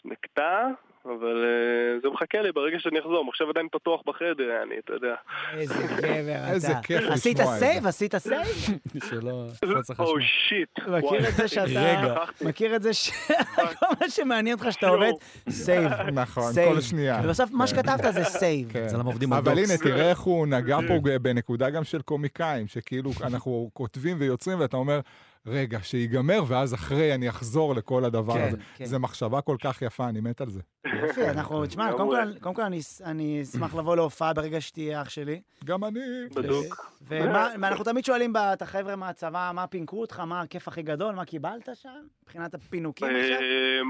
ונקטע, 0.05 0.69
אבל 1.07 1.45
אה, 1.45 2.01
זה 2.03 2.09
מחכה 2.09 2.43
לי 2.43 2.53
ברגע 2.53 2.77
שאני 2.81 3.01
אחזור. 3.01 3.25
מחשב 3.25 3.45
עדיין 3.49 3.69
פתוח 3.73 4.01
בחדר, 4.07 4.63
אני, 4.63 4.75
אתה 4.79 4.93
יודע. 4.93 5.15
איזה 5.53 5.75
גבר 5.75 6.21
אתה. 6.21 6.53
איזה 6.53 6.73
כיף 6.83 7.05
עשית 7.11 7.39
לשמוע 7.39 7.55
את 7.55 7.61
זה. 7.61 7.67
save? 7.67 7.87
עשית 7.87 8.17
save? 8.17 8.47
שלא 9.11 9.47
יפוץ 9.65 9.91
לך 9.91 10.01
או 10.01 10.07
שמו. 10.07 10.21
shit. 10.21 10.79
מכיר 10.89 11.29
את 11.29 11.35
זה 11.35 11.49
שאתה... 11.49 11.65
רגע. 12.03 12.25
מכיר 12.41 12.77
את 12.77 12.83
זה 12.83 12.95
ש... 12.95 13.11
כל 13.81 13.87
מה 14.01 14.09
שמעניין 14.09 14.59
אותך 14.59 14.73
שאתה 14.73 14.89
עובד, 14.89 15.13
save. 15.49 15.93
נכון. 16.13 16.53
כל 16.55 16.81
שנייה. 16.81 17.21
ובסוף 17.25 17.51
מה 17.53 17.67
שכתבת 17.67 18.15
זה 18.15 18.25
save. 18.25 18.73
כן. 18.73 18.89
זה 18.89 18.97
למה 18.97 19.05
עובדים 19.05 19.33
על 19.33 19.39
אבל. 19.39 19.59
הנה, 19.59 19.79
תראה 19.83 20.11
איך 20.11 20.19
הוא 20.19 20.47
נגע 20.47 20.79
פה 20.89 20.95
בנקודה 21.23 21.71
גם 21.71 21.85
של 21.85 22.03
קומיקאים, 22.03 22.67
שכאילו 22.67 23.11
אנחנו 23.23 23.71
כותבים 23.73 24.17
ויוצרים 24.21 24.61
ואתה 24.61 24.77
אומר, 24.77 25.01
רגע, 25.47 25.79
שיגמר, 25.83 26.43
ואז 26.47 26.75
אחרי 26.75 27.15
אני 27.15 27.29
אחזור 27.29 27.75
לכל 27.75 28.05
הדבר 28.05 28.35
כן, 28.35 28.49
הזה. 28.49 28.57
כן. 28.77 28.85
זו 28.85 28.99
מחשבה 28.99 29.41
כל 29.41 29.57
כך 29.61 29.83
יפה, 29.83 30.09
אני 30.09 30.21
מת 30.21 30.41
על 30.41 30.51
זה. 30.51 30.61
יופי, 31.03 31.29
אנחנו, 31.31 31.65
תשמע, 31.67 31.93
קודם 31.93 32.09
כל- 32.09 32.39
קודם 32.41 32.55
כל 32.55 32.63
אני- 32.63 32.81
אני 33.05 33.43
אשמח 33.43 33.75
לבוא 33.75 33.97
להופעה 33.97 34.33
ברגע 34.33 34.61
שתהיה 34.61 35.03
אח 35.03 35.09
שלי. 35.09 35.41
גם 35.65 35.85
אני. 35.85 36.01
בדוק. 36.35 36.91
ומה, 37.09 37.55
אנחנו 37.55 37.85
תמיד 37.85 38.05
שואלים 38.05 38.33
את 38.37 38.63
החבר'ה 38.63 38.97
מהצבא, 38.97 39.51
מה 39.55 39.67
פינקו 39.67 40.01
אותך, 40.01 40.21
מה 40.21 40.41
הכיף 40.41 40.69
הכי 40.69 40.83
גדול, 40.83 41.15
מה 41.15 41.25
קיבלת 41.25 41.69
שם? 41.75 41.89
מבחינת 42.23 42.55
הפינוקים 42.55 43.09
עכשיו? 43.09 43.37
אה, 43.37 43.85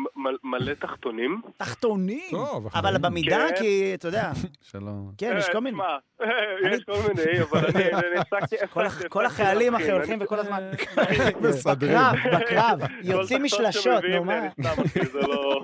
מ- 0.45 0.51
מלא 0.51 0.75
תחתונים. 0.75 1.41
תחתונים. 1.57 2.21
טוב, 2.31 2.69
אבל. 2.75 2.99
במידה, 2.99 3.47
כן. 3.49 3.55
כי, 3.59 3.95
אתה 3.95 4.09
יודע, 4.09 4.33
שלא... 4.71 4.91
כן, 5.19 5.35
יש 5.39 5.49
אה, 5.49 5.53
כל 5.53 5.61
מיני. 5.61 5.77
יש 6.73 6.85
כל 6.85 6.93
מיני, 7.09 7.43
אבל 7.43 7.67
אני 7.67 8.19
הפסקתי... 8.21 8.57
כל 9.09 9.27
החיילים, 9.27 9.75
אחי, 9.75 9.83
להבחין. 9.83 9.97
הולכים 9.97 10.19
וכל 10.23 10.39
הזמן... 10.39 10.71
בקרב, 11.67 12.15
בקרב, 12.37 12.79
יוצאים 13.03 13.43
משלשות, 13.43 14.05
נו 14.05 14.25
מה? 14.25 14.41
לא... 15.15 15.63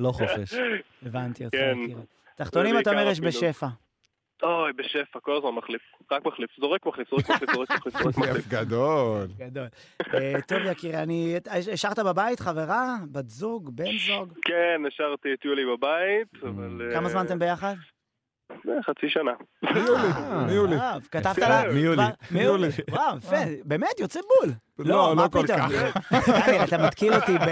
לא 0.00 0.12
חופש. 0.12 0.54
הבנתי 1.06 1.44
אותך, 1.44 1.56
כן. 1.56 1.76
תחתונים 2.36 2.78
אתה 2.78 2.90
אומר 2.90 3.06
יש 3.08 3.20
בשפע. 3.20 3.66
אוי, 4.42 4.72
בשפע, 4.72 5.20
כל 5.20 5.36
הזמן 5.36 5.50
מחליף. 5.50 5.82
רק 6.12 6.26
מחליף. 6.26 6.50
זורק 6.60 6.86
מחליף, 6.86 7.10
זורק 7.10 7.30
מחליף, 7.30 7.50
זורק 7.54 7.70
מחליף, 7.70 8.02
זורק 8.02 8.18
מחליף. 8.18 8.48
גדול. 8.48 9.26
גדול. 9.38 9.66
אה, 10.14 10.32
טוב, 10.48 10.58
יקירי, 10.64 11.02
אני... 11.02 11.36
השארת 11.72 11.98
בבית 11.98 12.40
חברה? 12.40 12.96
בת 13.12 13.28
זוג? 13.28 13.70
בן 13.76 13.84
זוג? 14.06 14.32
כן, 14.44 14.82
השארתי 14.88 15.28
את 15.34 15.44
יולי 15.44 15.62
בבית, 15.64 16.42
אבל... 16.42 16.90
כמה 16.94 17.04
אה, 17.04 17.10
זמן 17.10 17.26
אתם 17.26 17.38
ביחד? 17.38 17.74
אה, 18.52 18.82
חצי 18.82 19.06
שנה. 19.08 19.32
מיולי, 19.74 20.08
מיולי. 20.46 20.76
וואו, 20.76 21.00
כתבת. 21.10 21.38
לה? 21.38 21.62
מיולי. 21.72 22.02
מיולי. 22.30 22.68
וואו, 22.90 23.16
יפה, 23.18 23.36
באמת, 23.64 24.00
יוצא 24.00 24.20
בול. 24.20 24.52
לא, 24.78 25.12
מה 25.16 25.22
לא 25.22 25.28
כל? 25.28 25.46
כך. 25.46 25.68
דניאל, 25.68 26.64
אתה 26.64 26.78
מתקיל 26.86 27.14
אותי 27.14 27.38
ב... 27.38 27.48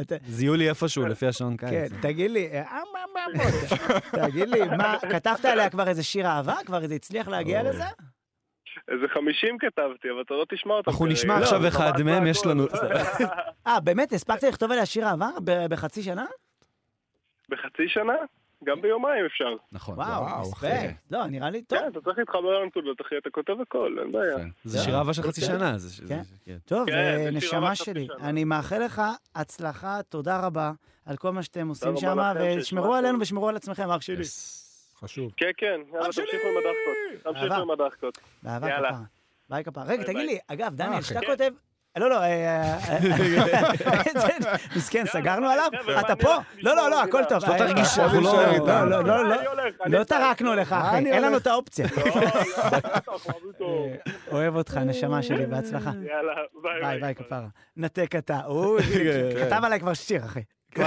אתה- 0.00 0.14
זיהו 0.26 0.54
לי 0.54 0.68
איפשהו 0.68 1.06
לפי 1.06 1.26
השעון 1.26 1.56
כן, 1.56 1.68
קיץ. 1.68 1.92
תגיד 2.02 2.30
לי, 2.30 2.48
אה, 2.52 2.62
אה, 2.62 2.78
מה, 2.92 3.00
מה, 3.14 3.44
מה, 3.44 4.28
תגיד 4.28 4.48
לי, 4.48 4.60
מה, 4.76 4.96
כתבת 5.10 5.44
עליה 5.44 5.70
כבר 5.70 5.88
איזה 5.88 6.02
שיר 6.02 6.26
אהבה? 6.26 6.54
כבר 6.66 6.86
זה 6.86 6.94
הצליח 6.94 7.28
להגיע 7.28 7.62
לזה? 7.62 7.84
איזה 8.88 9.04
50 9.14 9.56
כתבתי, 9.58 10.08
אבל 10.14 10.22
אתה 10.26 10.34
לא 10.34 10.44
תשמע 10.48 10.74
אותם. 10.74 10.90
אנחנו. 10.90 11.06
נשמע 11.06 11.38
לא, 11.38 11.42
עכשיו 11.44 11.62
זה 11.62 11.68
אחד 11.68 12.02
מהם, 12.04 12.24
לא 12.24 12.28
יש. 12.30 12.46
לנו- 12.46 12.66
אה, 13.66 13.80
באמת, 13.80 14.12
הספקת 14.12 14.42
לכתוב 14.44 14.72
עליה 14.72 14.86
שיר 14.86 15.06
אהבה 15.06 15.28
ב- 15.44 15.66
בחצי 15.66 16.02
שנה? 16.02 16.26
בחצי 17.48 17.82
שנה? 17.88 18.12
גם 18.64 18.80
ביומיים 18.82 19.24
אפשר. 19.26 19.44
נכון. 19.72 19.94
וואו, 19.94 20.22
וואו. 20.22 20.52
אחי. 20.52 20.66
לא, 21.10 21.26
נראה 21.26 21.50
לי 21.50 21.62
טוב. 21.62 21.78
כן, 21.78 21.88
אתה 21.92 22.00
צריך 22.00 22.18
להתחבר 22.18 22.58
לנקודות, 22.62 23.00
אחי, 23.00 23.14
אתה 23.18 23.30
כותב 23.30 23.52
הכל, 23.62 23.96
אין 24.02 24.12
בעיה. 24.12 24.36
זה 24.64 24.78
שיר 24.78 24.96
אהבה 24.98 25.14
של 25.14 25.22
חצי 25.22 25.40
שנה. 25.40 25.78
זה- 25.78 25.88
זה- 25.88 26.08
כן. 26.08 26.20
כן. 26.44 26.56
טוב, 26.64 26.86
כן, 26.90 26.96
אה, 26.96 27.18
זה 27.24 27.30
נשמה 27.30 27.74
שלי, 27.74 28.06
שנה. 28.06 28.28
אני 28.28 28.44
מאחל 28.44 28.78
לך 28.84 29.02
הצלחה, 29.34 30.00
תודה 30.08 30.40
רבה 30.46 30.72
על 31.06 31.16
כל 31.16 31.30
מה 31.30 31.42
שאתם 31.42 31.68
עושים 31.68 31.96
שם, 31.96 32.18
ושמרו. 32.58 32.94
עלינו 32.94 33.20
ושמרו 33.20 33.48
על 33.48 33.56
עצמכם, 33.56 33.90
אח 33.90 34.00
שלי. 34.00 34.24
חשוב. 35.00 35.32
כן, 35.36 35.50
כן, 35.56 35.80
יאללה, 35.92 36.06
אח 36.06 36.12
שלי! 36.12 36.24
תמשיכו 36.24 36.46
עם 36.48 36.54
הדחקות. 36.56 37.34
תמשיכו. 37.34 37.54
עם 37.62 37.70
הדחקות. 37.70 38.18
באהבה 38.42 38.68
יאללה. 38.68 38.88
כפרה. 38.88 39.02
ביי 39.50 39.64
כפרה. 39.64 39.84
רגע, 39.84 40.02
תגיד. 40.04 40.16
לי, 40.26 40.38
אגב, 40.48 40.74
דניאל, 40.74 40.92
אחי? 40.94 41.02
כשאתה 41.02 41.20
כן. 41.20 41.26
כותב... 41.26 41.52
לא, 41.98 42.10
לא, 42.10 42.22
אה, 42.22 42.78
אה, 42.88 42.98
מסכן, 44.76 45.04
סגרנו 45.06 45.48
עליו? 45.48 45.70
אתה 46.00 46.16
פה? 46.16 46.34
לא, 46.58 46.76
לא, 46.76 46.90
לא, 46.90 47.02
הכל 47.02 47.22
טוב. 47.28 47.44
אה, 47.44 47.58
תרגיש, 47.58 47.98
אה, 47.98 48.04
אנחנו 48.04 48.20
לא, 48.20 48.32
לא- 48.32 48.58
לא, 48.66 49.04
לא, 49.04 49.24
לא, 49.24 49.44
לא, 49.54 49.64
לא. 49.86 50.04
טרקנו 50.04 50.54
לך, 50.54 50.72
אחי, 50.72 50.98
אני 50.98 51.12
אין 51.12 51.22
לנו. 51.22 51.36
את 51.36 51.46
האופציה. 51.46 51.86
לא, 51.96 52.04
לא. 53.60 53.66
אה, 53.66 53.94
אוהב 54.32 54.56
אותך, 54.56 54.76
נשמה 54.76 55.22
שלי, 55.22 55.46
בהצלחה. 55.46 55.90
יאללה, 55.90 56.32
bye 56.62 56.80
bye, 56.80 57.00
bye, 57.00 57.14
כפרה. 57.14 57.46
נתק 57.76 58.16
אתה. 58.18 58.40
הוא 58.46 58.78
כתב 59.46 59.60
עליי 59.64 59.80
כבר 59.80 59.94
שיר, 59.94 60.24
אחי. 60.24 60.40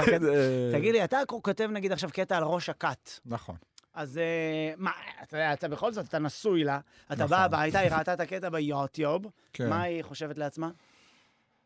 תגיד 0.72 0.92
לי, 0.94 1.04
אתה 1.04 1.18
כותב 1.26 1.68
נגיד 1.72 1.92
עכשיו 1.92 2.10
קטע 2.12 2.36
על 2.36 2.44
ראש 2.44 2.68
הכת. 2.68 3.10
נכון. 3.26 3.54
אז 3.94 4.18
אה, 4.18 4.74
מה, 4.76 4.90
אתה 5.22 5.36
יודע, 5.36 5.52
אתה 5.52 5.68
בכל 5.68 5.92
זאת, 5.92 6.08
אתה 6.08 6.18
נשוי 6.18 6.64
לה, 6.64 6.78
אתה 7.06 7.14
נכון. 7.14 7.26
בא 7.26 7.44
הביתה, 7.44 7.78
היא 7.78 7.90
ראתה 7.90 8.12
את 8.12 8.20
הקטע 8.20 8.48
ביוטיוב, 8.48 9.26
כן. 9.52 9.68
מה 9.68 9.82
היא 9.82 10.02
חושבת 10.02 10.38
לעצמה? 10.38 10.70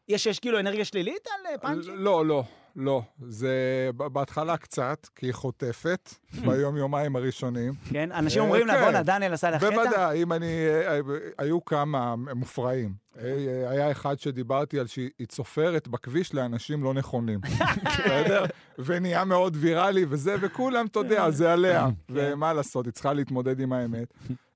יש, 0.08 0.26
יש 0.26 0.38
כאילו 0.38 0.60
אנרגיה 0.60 0.84
שלילית 0.84 1.26
על 1.26 1.52
אה, 1.52 1.58
פאנצ'ים? 1.58 1.94
לא, 1.96 2.26
לא, 2.26 2.44
לא. 2.76 3.02
זה 3.28 3.90
בהתחלה 3.96 4.56
קצת, 4.56 5.06
כי 5.14 5.26
היא 5.26 5.32
חוטפת 5.32 6.14
ביום-יומיים 6.46 7.16
הראשונים. 7.16 7.72
כן? 7.92 8.12
אנשים 8.12 8.42
אה, 8.42 8.46
אומרים 8.46 8.66
לה, 8.66 8.74
כן. 8.74 8.80
בואנה, 8.82 9.02
דניאל 9.02 9.32
עשה 9.32 9.50
לך 9.50 9.64
קטע? 9.64 9.70
בוודאי, 9.70 10.22
אם 10.22 10.32
אני... 10.32 10.66
אה, 10.68 11.00
היו 11.38 11.64
כמה 11.64 12.14
מופרעים. 12.16 12.92
אה, 13.18 13.70
היה 13.70 13.90
אחד 13.90 14.18
שדיברתי 14.18 14.80
על 14.80 14.86
שהיא 14.86 15.26
צופרת 15.28 15.88
בכביש 15.88 16.34
לאנשים 16.34 16.84
לא 16.84 16.94
נכונים. 16.94 17.40
בסדר? 17.84 18.44
ונהיה 18.78 19.24
מאוד 19.24 19.56
ויראלי 19.60 20.04
וזה, 20.08 20.36
וכולם, 20.40 20.86
אתה 20.86 20.98
יודע, 20.98 21.30
זה 21.30 21.52
עליה. 21.52 21.88
ומה 22.10 22.52
לעשות, 22.52 22.86
היא 22.86 22.92
צריכה 22.92 23.12
להתמודד 23.12 23.60
עם 23.60 23.72
האמת. 23.72 24.14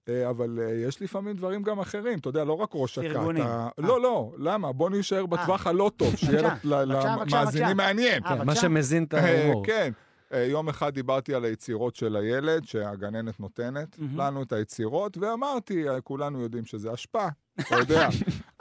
אה, 0.09 0.31
אבל 0.31 0.59
אה, 0.63 0.71
יש 0.75 1.03
לפעמים 1.03 1.37
דברים 1.37 1.63
גם 1.63 1.79
אחרים, 1.81 2.19
אתה 2.19 2.29
יודע, 2.29 2.45
לא 2.45 2.53
רק 2.53 2.69
ראש 2.75 2.99
הכת. 2.99 3.09
פרגונים. 3.13 3.43
ה- 3.47 3.69
לא, 3.79 4.01
לא, 4.03 4.33
למה? 4.39 4.73
בוא 4.73 4.91
נישאר 4.91 5.27
בטווח 5.27 5.67
הלא 5.67 5.91
טוב, 5.97 6.17
שיהיה 6.17 6.55
למאזינים. 6.65 7.77
מעניין. 7.77 8.23
אה, 8.25 8.39
כן, 8.39 8.47
מה. 8.47 8.55
שמזין 8.55 9.05
את 9.05 9.15
אה, 9.15 9.39
ההומור. 9.45 9.67
כן. 9.67 9.93
אה, 10.33 10.45
יום 10.45 10.69
אחד 10.69 10.95
דיברתי 10.95 11.35
על 11.35 11.45
היצירות 11.45 11.97
של 11.97 12.17
הילד, 12.17 12.65
שהגננת 12.65 13.41
נותנת. 13.41 13.97
לנו 14.17 14.43
את 14.43 14.53
היצירות, 14.53 15.19
ואמרתי, 15.19 15.89
אה, 15.89 16.01
כולנו 16.01 16.41
יודעים 16.41 16.65
שזה 16.65 16.95
אשפה, 16.95 17.27
אתה 17.61 17.75
יודע. 17.77 18.09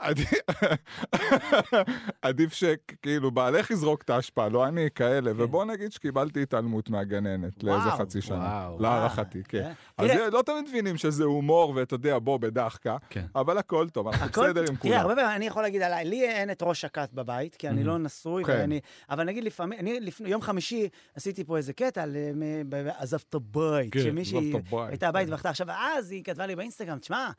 עדיף- 2.22 2.52
שכאילו 2.54 3.30
בעלך 3.30 3.70
יזרוק 3.70 4.02
את 4.02 4.10
האשפה, 4.10 4.48
לא 4.48 4.66
אני, 4.68 4.88
כאלה. 4.94 5.32
ובוא 5.36 5.64
נגיד 5.64 5.92
שקיבלתי 5.92 6.42
התעלמות 6.42 6.90
מהגננת 6.90 7.64
לאיזה 7.64 7.90
חצי 7.90 8.20
שנה. 8.22 8.70
להערכתי, 8.78 9.42
כן. 9.48 9.58
אה, 9.62 9.72
אז 9.98 10.10
תראה- 10.10 10.30
לא 10.30 10.42
תמיד 10.46 10.64
מבינים 10.68 10.96
שזה 10.96 11.24
הומור, 11.24 11.72
ואתה 11.76 11.94
יודע, 11.94 12.18
בוא, 12.18 12.38
בדחקה, 12.38 12.96
כן. 13.10 13.26
אבל 13.34 13.58
הכל 13.58 13.88
טוב, 13.88 14.08
אנחנו 14.08 14.26
בסדר 14.42 14.60
עם 14.60 14.66
תראה, 14.66 14.76
כולם. 14.78 15.00
הרבה 15.00 15.14
פעמים 15.14 15.36
אני 15.36 15.46
יכול 15.46 15.62
להגיד 15.62 15.82
עליי, 15.82 16.04
לי 16.04 16.24
אין 16.28 16.50
את 16.50 16.62
ראש 16.62 16.84
הכת 16.84 17.08
בבית, 17.12 17.54
כי 17.54 17.68
אני 17.68 17.84
לא 17.84 17.98
נשוי, 17.98 18.44
כן. 18.44 18.70
אבל 19.10 19.24
נגיד 19.24 19.44
לפעמים, 19.44 19.78
אני 19.78 19.98
יום 20.24 20.42
חמישי 20.42 20.88
עשיתי 21.14 21.44
פה 21.44 21.56
איזה 21.56 21.72
קטע 21.72 22.02
על 22.02 22.16
מ- 22.34 22.70
ב- 22.70 22.88
עזב 22.98 23.18
את 23.28 23.34
הבית, 23.34 23.92
כן, 23.92 24.00
שמישהי 24.02 24.52
הייתה 24.88 25.10
בבית 25.10 25.26
כן. 25.26 25.32
ובכתה. 25.32 25.50
עכשיו, 25.50 25.66
אז 25.70 26.10
היא 26.10 26.24
כתבה 26.24 26.46
לי 26.46 26.56
באינסטגרם, 26.56 26.98
תשמע, 26.98 27.30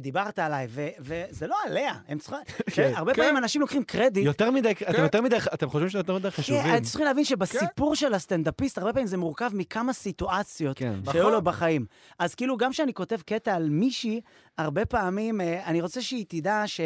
דיברת 0.00 0.38
עליי, 0.38 0.66
ו- 0.70 0.88
וזה 1.00 1.46
לא 1.46 1.56
עליה, 1.66 1.92
הם 2.08 2.18
צריכים... 2.18 2.38
הרבה 2.96 3.14
כן. 3.14 3.22
פעמים 3.22 3.36
אנשים 3.36 3.60
לוקחים 3.60 3.84
קרדיט. 3.84 4.24
יותר 4.24 4.50
מדי, 4.50 4.70
אתם 4.70 4.92
כן. 4.92 5.02
יותר 5.02 5.20
מדי, 5.22 5.36
אתם 5.54 5.70
חושבים 5.70 5.88
שאתם 5.88 5.98
יותר 5.98 6.14
מדי 6.14 6.30
חשובים. 6.30 6.62
כן, 6.62 6.74
אתם 6.74 6.84
צריכים 6.84 7.06
להבין 7.06 7.24
שבסיפור 7.24 7.94
של 7.94 8.14
הסטנדאפיסט, 8.14 8.78
הרבה 8.78 8.92
פעמים 8.92 9.06
זה 9.06 9.16
מורכב 9.16 9.50
מכמה 9.54 9.92
סיטואציות 9.92 10.78
כן. 10.78 10.94
שהיו 11.04 11.20
נכון. 11.22 11.32
לו 11.32 11.42
בחיים. 11.42 11.86
אז 12.18 12.34
כאילו, 12.34 12.56
גם 12.56 12.70
כשאני 12.70 12.94
כותב 12.94 13.20
קטע 13.26 13.54
על 13.54 13.68
מישהי, 13.70 14.20
הרבה 14.58 14.86
פעמים, 14.86 15.40
אה, 15.40 15.66
אני 15.66 15.80
רוצה 15.80 16.02
שהיא 16.02 16.24
תדע 16.28 16.62
ש, 16.66 16.80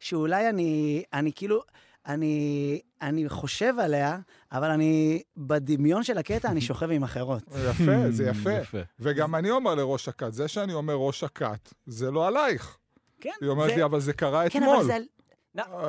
שאולי 0.00 0.48
אני, 0.48 1.02
אני 1.12 1.32
כאילו, 1.34 1.62
אני, 2.06 2.80
אני 3.02 3.28
חושב 3.28 3.74
עליה, 3.78 4.18
אבל 4.52 4.70
אני, 4.70 5.22
בדמיון 5.36 6.02
של 6.02 6.18
הקטע, 6.18 6.48
אני 6.50 6.60
שוכב 6.60 6.90
עם 6.90 7.04
אחרות. 7.04 7.42
זה 7.50 7.68
יפה, 7.70 8.10
זה 8.10 8.24
יפה. 8.24 8.52
יפה. 8.52 8.78
וגם 9.00 9.34
אני 9.34 9.50
אומר 9.50 9.74
לראש 9.74 10.08
הכת, 10.08 10.32
זה 10.32 10.48
שאני 10.48 10.72
אומר 10.72 10.94
ראש 10.94 11.24
הכת, 11.24 11.74
זה 11.86 12.10
לא 12.10 12.26
עלייך. 12.28 12.76
כן, 13.20 13.30
היא 13.40 13.48
אומרת 13.48 13.70
זה- 13.70 13.76
לי, 13.76 13.84
אבל 13.84 14.00
זה 14.00 14.12
קרה 14.12 14.50
כן, 14.50 14.58
אתמול. 14.58 14.76
אבל 14.76 14.84
זה... 14.84 14.98
לא, 15.54 15.62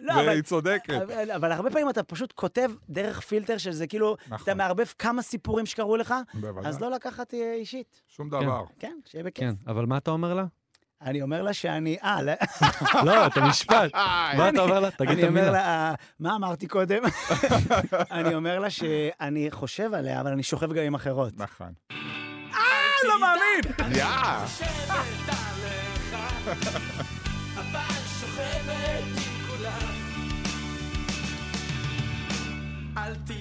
לא, 0.00 0.12
אבל... 0.14 0.26
והיא 0.28 0.42
צודקת. 0.42 0.94
אבל, 1.34 1.52
הרבה 1.52 1.70
פעמים 1.70 1.90
אתה 1.90 2.02
פשוט 2.02 2.32
כותב 2.32 2.70
דרך 2.90 3.20
פילטר 3.20 3.58
שזה 3.58 3.86
כאילו, 3.86 4.16
נכון. 4.28 4.42
אתה 4.44 4.54
מערבב 4.54 4.84
כמה 4.98 5.22
סיפורים 5.22 5.66
שקרו 5.66 5.96
לך. 5.96 6.14
אז 6.64 6.80
לא 6.80 6.90
לקחת 6.90 7.34
אה, 7.34 7.54
אישית. 7.54 8.02
שום 8.08 8.28
דבר. 8.30 8.64
כן, 8.78 8.98
שיהיה 9.04 9.24
בכיף. 9.24 9.44
כן, 9.44 9.54
אבל 9.66 9.86
מה 9.86 9.96
אתה 9.96 10.10
אומר 10.10 10.34
לה? 10.34 10.44
אני 11.02 11.22
אומר 11.22 11.42
לה 11.42 11.52
שאני... 11.52 11.96
אה, 12.04 12.22
לא- 12.22 12.32
לא, 13.06 13.26
את 13.26 13.36
המשפט. 13.36 13.94
מה 14.38 14.48
אתה 14.48 14.60
אומר 14.62 14.80
לה? 14.80 14.90
תגיד 14.90 15.10
את 15.10 15.18
אני 15.18 15.28
אומר 15.28 15.40
המילה. 15.40 15.52
לה, 15.52 15.88
אה, 15.88 15.94
מה 16.20 16.36
אמרתי 16.36 16.66
קודם? 16.66 17.02
אני 18.10 18.34
אומר 18.34 18.58
לה 18.58 18.70
שאני 18.70 19.50
חושב 19.50 19.94
עליה, 19.94 20.20
אבל 20.20 20.32
אני 20.32 20.42
שוכב 20.42 20.72
גם 20.72 20.82
עם 20.84 20.94
אחרות. 20.94 21.32
נכון. 21.36 21.72
לא 23.08 23.20
מאמין! 23.20 23.94
יא! 23.96 24.04
אל 32.96 33.14
תדאג, 33.14 33.39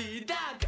אל 0.00 0.65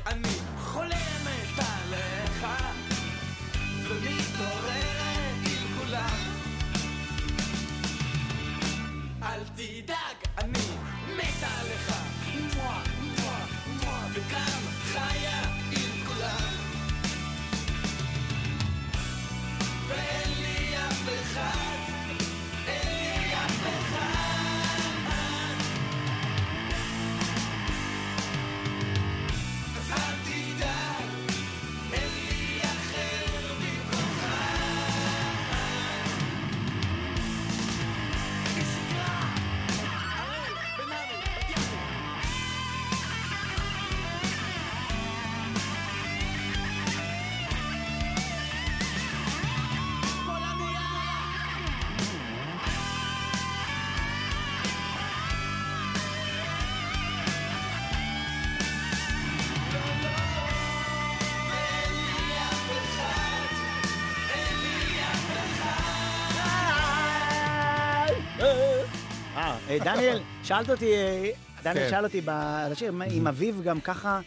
דניאל, 69.76 70.20
שאלת 70.42 70.70
אותי, 70.70 70.94
אה, 70.94 71.30
דניאל 71.62 71.84
כן. 71.84 71.90
שאל 71.90 72.04
אותי 72.04 72.20
ב- 72.24 72.66
לשיר, 72.70 72.92
מה, 72.92 73.04
אם 73.04 73.26
אביב 73.26 73.62
גם 73.64 73.80
ככה, 73.80 74.20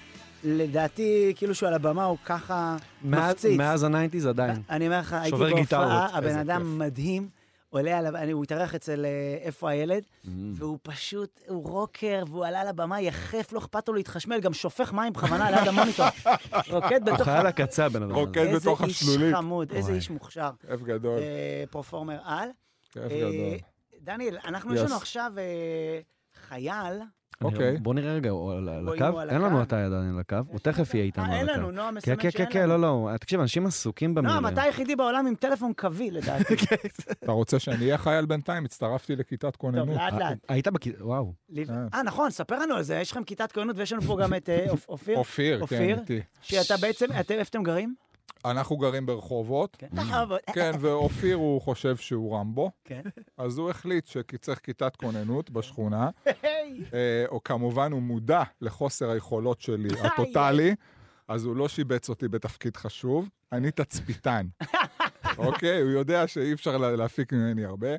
לדעתי, 0.44 1.34
כאילו 1.36 1.56
שהוא 1.56 1.68
על 1.68 1.74
הבמה, 1.74 2.04
הוא 2.06 2.18
ככה 2.26 2.76
מפציץ. 3.04 3.58
מאז 3.58 3.84
ה 3.84 3.89
nineties 3.89 4.26
עדיין. 4.26 4.62
אני 4.70 4.86
אומר 4.88 5.00
לך, 5.00 5.14
הייתי 5.14 5.38
בהופעה, 5.38 6.08
הבן 6.18 6.28
איזה 6.28 6.42
אדם. 6.42 6.78
מדהים, 6.80 7.30
עולה 7.70 7.98
על... 7.98 8.06
הבמה, 8.06 8.32
הוא 8.32 8.44
התארח 8.44 8.76
אצל 8.76 9.06
אה, 9.06 9.38
איפה 9.42 9.70
הילד, 9.70 10.04
והוא 10.54 10.78
פשוט, 10.84 11.40
הוא 11.48 11.70
רוקר, 11.70 12.24
והוא 12.28 12.46
עלה 12.46 12.64
לבמה 12.64 13.02
יחף, 13.02 13.54
לא 13.54 13.60
אכפת 13.60 13.88
לו 13.88 13.94
להתחשמל, 13.94 14.40
גם 14.40 14.54
שופך 14.54 14.94
מים 14.94 15.14
בכוונה 15.14 15.52
ליד 15.52 15.68
המוניטור. 15.68 16.06
רוקד 16.74 17.08
הוא 17.08 17.16
בתוך... 17.16 17.28
חייל 17.28 17.46
הקצה, 17.48 17.86
הבן 17.86 18.04
אדם. 18.04 18.16
רוקד 18.16 18.38
איזה 18.38 18.60
בתוך 18.60 18.84
איש 18.84 19.02
השלולית. 19.02 19.36
חמוד, 19.36 19.72
איזה. 19.72 19.94
איש 19.94 20.10
מוכשר. 20.10 20.50
כיף 20.70 20.82
גדול, 20.82 21.20
אה, 21.20 21.64
performer 21.72 22.18
על. 22.24 22.50
כיף 22.92 23.04
אה, 23.04 23.08
גדול. 23.18 23.71
דניאל, 24.02 24.38
אנחנו, 24.46 24.76
יש. 24.76 24.82
לנו 24.82 24.96
עכשיו 24.96 25.32
אה, 25.38 26.00
חייל, 26.48 27.02
אוקיי. 27.44 27.78
בוא 27.78 27.94
נראה 27.94 28.14
רגע, 28.14 28.30
הוא 28.30 28.54
על- 28.54 28.70
הקו? 28.70 29.22
אין 29.22 29.42
לנו. 29.42 29.62
אתה 29.62 29.86
עדיין 29.86 30.14
על 30.14 30.20
הקו, 30.20 30.36
הוא 30.48 30.60
תכף 30.60 30.94
יהיה 30.94 31.06
איתנו 31.06 31.24
אה, 31.24 31.30
על 31.30 31.36
אין 31.38 31.50
הקו. 31.50 31.58
לנו, 31.58 31.72
נועם 31.72 31.88
כן, 31.90 31.96
מסמן 31.98 32.16
כן, 32.16 32.22
כן, 32.22 32.32
שאין 32.32 32.48
כן, 32.52 32.70
לנו. 32.70 32.82
לא, 32.82 33.12
לא, 33.12 33.18
תקשיב, 33.18 33.40
אנשים 33.40 33.66
עסוקים 33.66 34.16
במילים. 34.16 34.40
נועם, 34.42 34.54
אתה 34.54 34.62
היחידי 34.62 34.96
בעולם 34.96 35.28
עם 35.28 35.36
טלפון 35.36 35.74
קווי, 35.78 36.12
לדעתי. 36.12 36.54
אתה 37.24 37.32
רוצה 37.32 37.60
שאני 37.60 37.86
אהיה 37.86 37.98
חייל 37.98 38.26
בינתיים? 38.26 38.66
הצטרפתי 38.66 39.16
לכיתת 39.16 39.42
טוב, 39.42 39.52
כוננות. 39.58 39.88
לאט 39.98 40.14
לאט. 40.14 40.38
היית 40.50 40.68
בכיתה, 40.68 41.06
וואו. 41.06 41.34
אה. 41.58 41.64
אה, 41.94 42.04
נכון, 42.04 42.30
ספר 42.30 42.60
לנו 42.60 42.76
על 42.76 42.84
זה, 42.84 42.96
יש 42.96 43.12
לכם 43.12 43.24
כיתת 43.24 43.52
כהנות 43.52 43.76
ויש 43.78 43.94
לנו 43.94 44.02
פה 44.02 44.18
גם 44.22 44.34
את 44.34 44.50
אה, 44.50 44.66
אופ- 44.70 44.90
אופיר, 44.90 45.18
אופיר, 45.18 45.56
כן, 45.58 45.62
אופיר? 45.62 46.00
איתי. 46.00 46.22
שאתה 46.42 46.78
בעצם, 46.82 47.06
איפה 47.12 47.42
אתם 47.50 47.64
גרים? 47.64 47.96
אנחנו 48.46 48.78
גרים 48.78 49.06
ברחובות, 49.06 49.76
כן. 49.80 49.88
בכבוד. 49.92 50.40
כן, 50.54 50.72
ואופיר 50.80 51.36
הוא 51.36 51.62
חושב 51.62 51.98
שהוא 51.98 52.38
רמבו, 52.38 52.72
כן. 52.86 53.02
אז 53.38 53.58
הוא 53.58 53.70
החליט 53.70 54.08
שצריך 54.08 54.60
כיתת 54.60 54.96
כוננות 54.96 55.50
בשכונה. 55.56 56.10
אה, 56.94 57.26
או 57.28 57.44
כמובן 57.44 57.92
הוא 57.92 58.02
מודע 58.02 58.44
לחוסר 58.62 59.10
היכולות 59.10 59.62
שלי, 59.62 59.90
הטוטאלי, 60.04 60.76
אז 61.28 61.46
הוא 61.46 61.56
לא 61.56 61.68
שיבץ 61.70 62.10
אותי 62.10 62.28
בתפקיד 62.28 62.78
חשוב, 62.78 63.30
אני 63.52 63.72
תצפיתן. 63.72 64.46
אוקיי? 65.38 65.82
הוא 65.82 65.90
יודע 65.92 66.28
שאי 66.28 66.54
אפשר 66.54 66.78
לה- 66.78 66.96
להפיק 66.96 67.34
ממני 67.34 67.66
הרבה. 67.66 67.90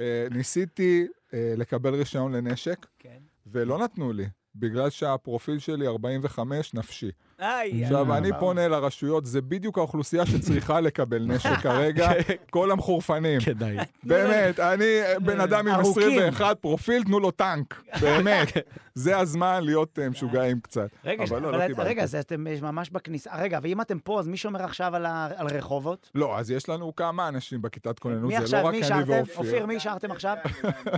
אה, 0.00 0.26
ניסיתי 0.30 1.06
אה, 1.34 1.54
לקבל 1.56 1.94
רישיון 1.94 2.32
לנשק, 2.32 2.86
כן. 2.98 3.18
ולא 3.46 3.78
נתנו 3.78 4.12
לי, 4.12 4.26
בגלל 4.54 4.90
שהפרופיל 4.90 5.58
שלי 5.58 5.86
45 5.86 6.74
נפשי. 6.74 7.10
עכשיו, 7.40 8.16
אני. 8.16 8.30
פונה 8.38 8.68
לרשויות, 8.68 9.26
זה 9.26 9.40
בדיוק 9.42 9.78
האוכלוסייה 9.78 10.26
שצריכה 10.26 10.80
לקבל 10.80 11.22
נשק 11.26 11.50
כרגע, 11.62 12.10
כל 12.50 12.70
המחורפנים. 12.70 13.40
כדאי. 13.40 13.76
באמת, 14.02 14.60
אני 14.60 14.84
בן 15.20 15.40
אדם 15.40 15.68
עם 15.68 15.74
ארוכים. 15.74 16.12
21 16.12 16.58
פרופיל, 16.58 17.04
תנו 17.04 17.20
לו 17.20 17.30
טנק. 17.30 17.82
באמת. 18.00 18.48
זה 18.94 19.18
הזמן 19.18 19.64
להיות 19.64 19.98
אה, 19.98 20.08
משוגעים 20.08 20.60
קצת. 20.60 20.88
רגע, 21.04 21.24
אבל 21.24 21.42
לא, 21.42 21.52
לא 21.52 21.58
אז 22.02 22.14
אתם 22.14 22.44
ממש 22.62 22.90
בכניסה. 22.90 23.30
רגע, 23.38 23.58
ואם 23.62 23.80
אתם 23.80 23.98
פה, 23.98 24.20
אז 24.20 24.28
מי 24.28 24.36
שומר 24.36 24.64
עכשיו 24.64 24.96
על 25.36 25.46
רחובות? 25.46 26.10
לא, 26.14 26.38
אז 26.38 26.50
יש 26.50 26.68
לנו 26.68 26.96
כמה 26.96 27.28
אנשים 27.28 27.62
בכיתת 27.62 27.98
כוננות, 27.98 28.32
מי 28.32 28.46
זה? 28.46 28.56
לא 28.56 28.66
רק 28.66 28.74
מי 28.74 28.82
אני? 28.82 29.02
ואופיר. 29.06 29.36
אופיר, 29.36 29.66
מי 29.66 29.76
השארתם 29.76 30.10
עכשיו? 30.10 30.36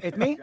את 0.08 0.18
מי? 0.18 0.36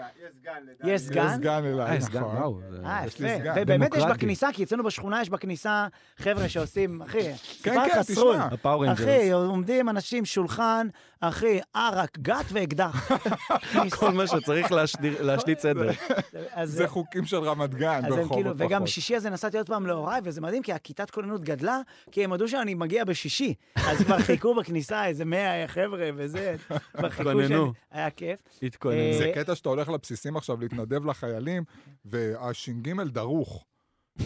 יש 0.84 1.00
יש 1.00 1.02
סגן? 1.02 1.36
סגן 1.36 1.66
אליי, 1.66 1.96
אה, 1.96 2.02
סגן, 2.02 2.20
נכון. 2.20 2.62
אה, 2.86 3.06
יש 3.06 3.20
יפה. 3.20 3.38
סגן. 3.40 3.54
ובאמת 3.62 3.96
יש. 3.96 4.04
בכניסה, 4.04 4.48
כי 4.54 4.64
אצלנו 4.64 4.84
בשכונה 4.84 5.22
יש 5.22 5.30
בכניסה 5.30 5.88
חבר'ה 6.18 6.50
שעושים, 6.50 7.02
אחי, 7.02 7.36
סיפר 7.36 7.86
לך 7.86 7.94
כן, 7.94 8.04
סרול. 8.04 8.36
תשמע. 8.36 8.94
אחי. 8.94 9.32
עומדים 9.32 9.90
אנשים, 9.90 10.26
שולחן, 10.26 10.88
אחי, 11.20 11.60
ערק, 11.74 12.18
גת 12.20 12.46
ואקדח. 12.52 13.12
כל 14.00 14.12
מה 14.12 14.28
שצריך 14.28 14.72
להשליט 15.02 15.60
סדר. 15.60 15.90
זה 16.64 16.88
חוקים 16.88 17.26
של 17.26 17.38
רמת 17.38 17.76
גן, 17.76 18.02
הם 18.04 18.10
ברחובות 18.10 18.32
כאילו, 18.32 18.54
וגם. 18.58 18.84
בשישי 18.84 19.16
הזה 19.16 19.30
נסעתי 19.30 19.58
עוד 19.58 19.68
פעם 19.68 19.86
להוריי, 19.86 20.22
וזה 20.24 20.42
מדהים, 20.42 20.64
כי 20.64 20.74
הכיתת 20.74 21.10
כוננות 21.10 21.44
גדלה, 21.44 21.82
כי 22.12 22.24
הם 22.24 22.34
ידעו 22.34 22.48
שאני 22.48 22.74
מגיע 22.74 23.04
בשישי. 23.04 23.54
אז 23.76 24.02
כבר 24.02 24.20
חיכו 24.20 24.56
בכניסה 24.56 25.06
איזה 25.06 25.26
100 25.26 25.68
חבר'ה 25.68 26.10
וזה, 26.16 26.56
כבר 26.94 27.10
חיכו 27.10 27.30
שאני... 27.30 27.44
התכוננו. 27.44 27.74
היה 27.92 28.10
כיף. 28.10 28.40
התכוננו. 28.64 28.98
אה, 29.00 29.18
זה 29.18 29.32
קטע 29.36 29.56
שאתה 29.56 29.70
הולך 29.70 29.90
לבסיסים 29.90 30.38
עכשיו 30.38 30.60
להתנדב 30.60 31.06
לחיילים, 31.06 31.64
והש"ג 32.06 33.02
דרוך. 33.04 33.66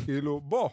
כאילו, 0.06 0.42
בוא, 0.42 0.70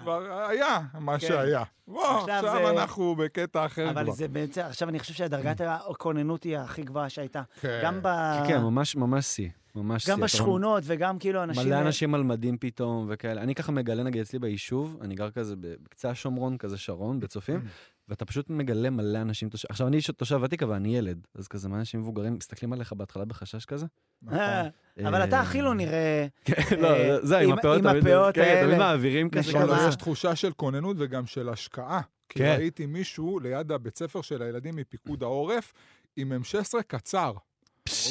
כבר 0.00 0.46
היה 0.48 0.80
מה 1.00 1.18
כן. 1.18 1.26
שהיה. 1.26 1.62
בוא, 1.88 2.04
עכשיו 2.06 2.34
עכשיו 2.46 2.74
זה- 2.74 2.80
אנחנו 2.80 3.14
בקטע 3.16 3.66
אחר 3.66 3.90
אבל 3.90 4.02
כבר. 4.04 4.12
זה 4.12 4.28
בעצם, 4.28 4.60
עכשיו 4.60 4.88
אני 4.88 4.98
חושב 4.98 5.14
שדרגת 5.14 5.60
הכוננות 5.60 6.42
היא 6.44 6.58
הכי 6.58 6.82
גבוהה 6.82 7.08
שהייתה. 7.08 7.42
כן. 7.60 7.80
גם 7.84 7.98
ב... 8.02 8.08
כן, 8.48 8.60
ממש 8.60 8.96
ממש 8.96 9.26
שיא. 9.26 9.48
ממש 9.74 10.04
שיא. 10.04 10.12
גם 10.12 10.20
בשכונות 10.20 10.82
וגם 10.86 11.18
כאילו 11.18 11.42
אנשים... 11.42 11.66
מלא 11.68 11.78
אנשים 11.80 12.14
על 12.14 12.22
מדים 12.22 12.56
פתאום 12.60 13.06
וכאלה. 13.10 13.42
אני 13.42 13.54
ככה 13.54 13.72
מגלה 13.72 14.02
נגיד 14.02 14.20
אצלי 14.20 14.38
ביישוב, 14.38 14.98
אני 15.00 15.14
גר 15.14 15.30
כזה 15.30 15.54
בקצה 15.60 16.10
השומרון, 16.10 16.56
כזה 16.58 16.78
שרון, 16.78 17.20
בצופים, 17.20 17.60
ואתה 18.08 18.24
פשוט 18.24 18.50
מגלה 18.50 18.90
מלא 18.90 19.18
אנשים 19.18 19.48
תושב... 19.48 19.68
עכשיו 19.70 19.86
אני 19.86 19.98
תושב 20.16 20.40
ותיק, 20.42 20.62
אבל 20.62 20.74
אני 20.74 20.96
ילד, 20.96 21.26
אז 21.34 21.48
כזה 21.48 21.68
מלא 21.68 21.78
אנשים 21.78 22.00
מבוגרים 22.00 22.34
מסתכלים 22.34 22.72
עליך 22.72 22.92
בהתחלה 22.92 23.24
בחשש 23.24 23.64
כזה. 23.64 23.86
נכון. 24.22 24.38
אה, 24.38 24.68
אבל 24.98 25.24
אתה 25.24 25.40
הכי 25.40 25.62
לא 25.62 25.74
נראה... 25.74 26.26
כן, 26.44 26.80
לא, 26.80 26.90
אה, 26.90 27.16
זה 27.22 27.38
עם 27.38 27.52
הפאות 27.52 28.34
כן, 28.34 28.40
האלה. 28.40 28.66
תמיד 28.66 28.78
מעבירים 28.78 29.30
כזה. 29.30 29.52
לא. 29.52 29.64
לא, 29.64 29.88
יש 29.88 29.96
תחושה 29.96 30.36
של 30.36 30.52
כוננות 30.52 30.96
וגם 30.98 31.26
של 31.26 31.48
השקעה. 31.48 32.00
כי 32.28 32.38
כן. 32.38 32.56
ראיתי 32.58 32.86
מישהו 32.86 33.38
ליד 33.38 33.72
הבית 33.72 33.98
ספר 33.98 34.22
של 34.22 34.42
הילדים 34.42 34.76
מפיקוד 34.76 35.22
העורף 35.22 35.72
עם 36.16 36.32
M16 36.32 36.82
קצר. 36.86 37.32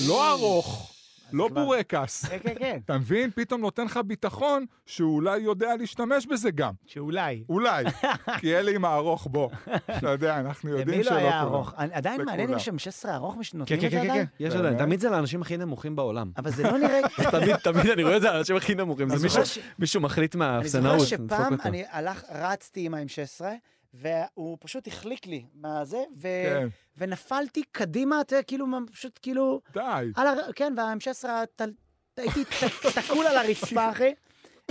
לא 0.07 0.31
ארוך, 0.31 0.94
לא 1.33 1.47
כבר- 1.51 1.63
בורקס. 1.63 2.25
כן, 2.25 2.37
כן, 2.43 2.53
כן. 2.59 2.79
אתה 2.85 2.97
מבין? 2.97 3.29
פתאום 3.35 3.61
נותן 3.61 3.85
לך 3.85 3.99
ביטחון 4.07 4.65
שהוא 4.85 5.15
אולי 5.15 5.37
יודע 5.37 5.75
להשתמש 5.79 6.25
בזה 6.25 6.51
גם. 6.51 6.73
שאולי. 6.85 7.43
אולי. 7.49 7.83
כי 8.39 8.55
אלה 8.55 8.71
עם 8.71 8.85
הארוך 8.85 9.27
בו. 9.31 9.49
אתה 9.97 10.09
יודע, 10.09 10.39
אנחנו 10.39 10.69
יודעים 10.69 10.87
למי 10.89 11.03
שלא 11.03 11.13
לא 11.13 11.19
כולם. 11.19 11.31
היה 11.31 11.41
ארוך? 11.41 11.73
אני- 11.77 11.93
עדיין 11.93 12.21
מעניין 12.25 12.49
אם. 12.49 12.55
יש 12.57 12.65
שם 12.65 12.77
16 12.79 13.15
ארוך, 13.15 13.33
כן, 13.51 13.57
נותנים 13.57 13.79
כן, 13.79 13.85
את 13.85 13.91
זה 13.91 13.97
כן, 13.97 14.03
כן, 14.03 14.09
עדיין? 14.09 14.25
יש 14.39 14.53
באמת? 14.53 14.65
עדיין. 14.65 14.77
תמיד 14.85 14.99
זה 14.99 15.09
לאנשים 15.09 15.41
הכי 15.41 15.57
נמוכים 15.57 15.95
בעולם. 15.95 16.31
אבל 16.37 16.51
זה 16.51 16.63
לא 16.63 16.77
נראה... 16.77 16.99
תמיד, 17.31 17.55
תמיד 17.55 17.85
אני 17.91 18.03
רואה 18.03 18.17
את 18.17 18.21
זה 18.21 18.29
על 18.29 18.35
האנשים 18.35 18.55
הכי 18.55 18.75
נמוכים. 18.75 19.09
זה 19.09 19.15
אני 19.15 19.23
מישהו- 19.23 19.43
זוכר 19.79 19.99
מחליט 20.05 20.35
אני 20.35 20.39
מהאפסנאות. 20.39 20.99
זוכר 20.99 21.15
לדפוק 21.23 21.37
שפעם. 21.39 21.57
אני 21.65 21.83
הלך, 21.91 22.23
רצתי 22.31 22.85
עם 22.85 22.93
ה-M16, 22.93 23.45
והוא 23.95 24.57
פשוט 24.61 24.87
החליק 24.87 25.25
לי 25.27 25.45
מהזה, 25.53 26.03
ו... 26.17 26.21
כן, 26.21 26.67
ונפלתי 26.97 27.63
קדימה, 27.71 28.21
אתה 28.21 28.35
יודע, 28.35 28.43
כאילו, 28.43 28.65
פשוט 28.91 29.19
כאילו, 29.21 29.61
די. 29.73 30.11
על 30.15 30.27
הר... 30.27 30.51
כן, 30.55 30.73
וה-M16, 30.77 31.27
הטל- 31.27 31.73
הייתי 32.17 32.45
ת- 32.45 32.97
תקול 32.99 33.27
על 33.27 33.37
הרצפה, 33.37 33.89
אחי. 33.91 34.13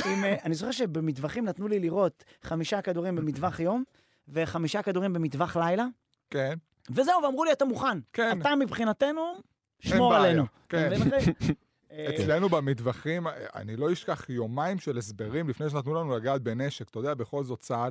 עם, 0.05 0.25
אה, 0.25 0.37
אני 0.45 0.55
זוכר 0.55 0.71
שבמטווחים 0.73 1.45
נתנו 1.45 1.69
לי 1.69 1.79
לראות 1.81 2.25
חמישה 2.43 2.83
כדורים 2.83 3.17
במטווח 3.17 3.61
יום, 3.61 3.85
וחמישה 4.29 4.83
כדורים 4.83 5.13
במטווח 5.13 5.57
לילה, 5.57 5.87
כן, 6.31 6.55
וזהו, 6.91 7.23
ואמרו 7.23 7.45
לי, 7.45 7.53
אתה 7.53 7.65
מוכן. 7.65 7.99
כן. 8.13 8.41
אתה 8.41 8.57
מבחינתנו, 8.57 9.35
שמור 9.81 10.15
עלינו. 10.15 10.45
כן. 10.69 10.91
אצלנו 12.15 12.49
במטווחים, 12.49 13.27
אני 13.55 13.77
לא 13.77 13.93
אשכח 13.93 14.27
יומיים 14.31 14.79
של 14.79 14.99
הסברים 14.99 15.49
לפני 15.49 15.71
שנתנו 15.71 15.95
לנו 15.95 16.17
לגעת 16.17 16.43
בנשק, 16.43 16.89
אתה 16.91 16.99
יודע, 16.99 17.15
בכל 17.15 17.45
זאת 17.45 17.61
צה"ל, 17.61 17.91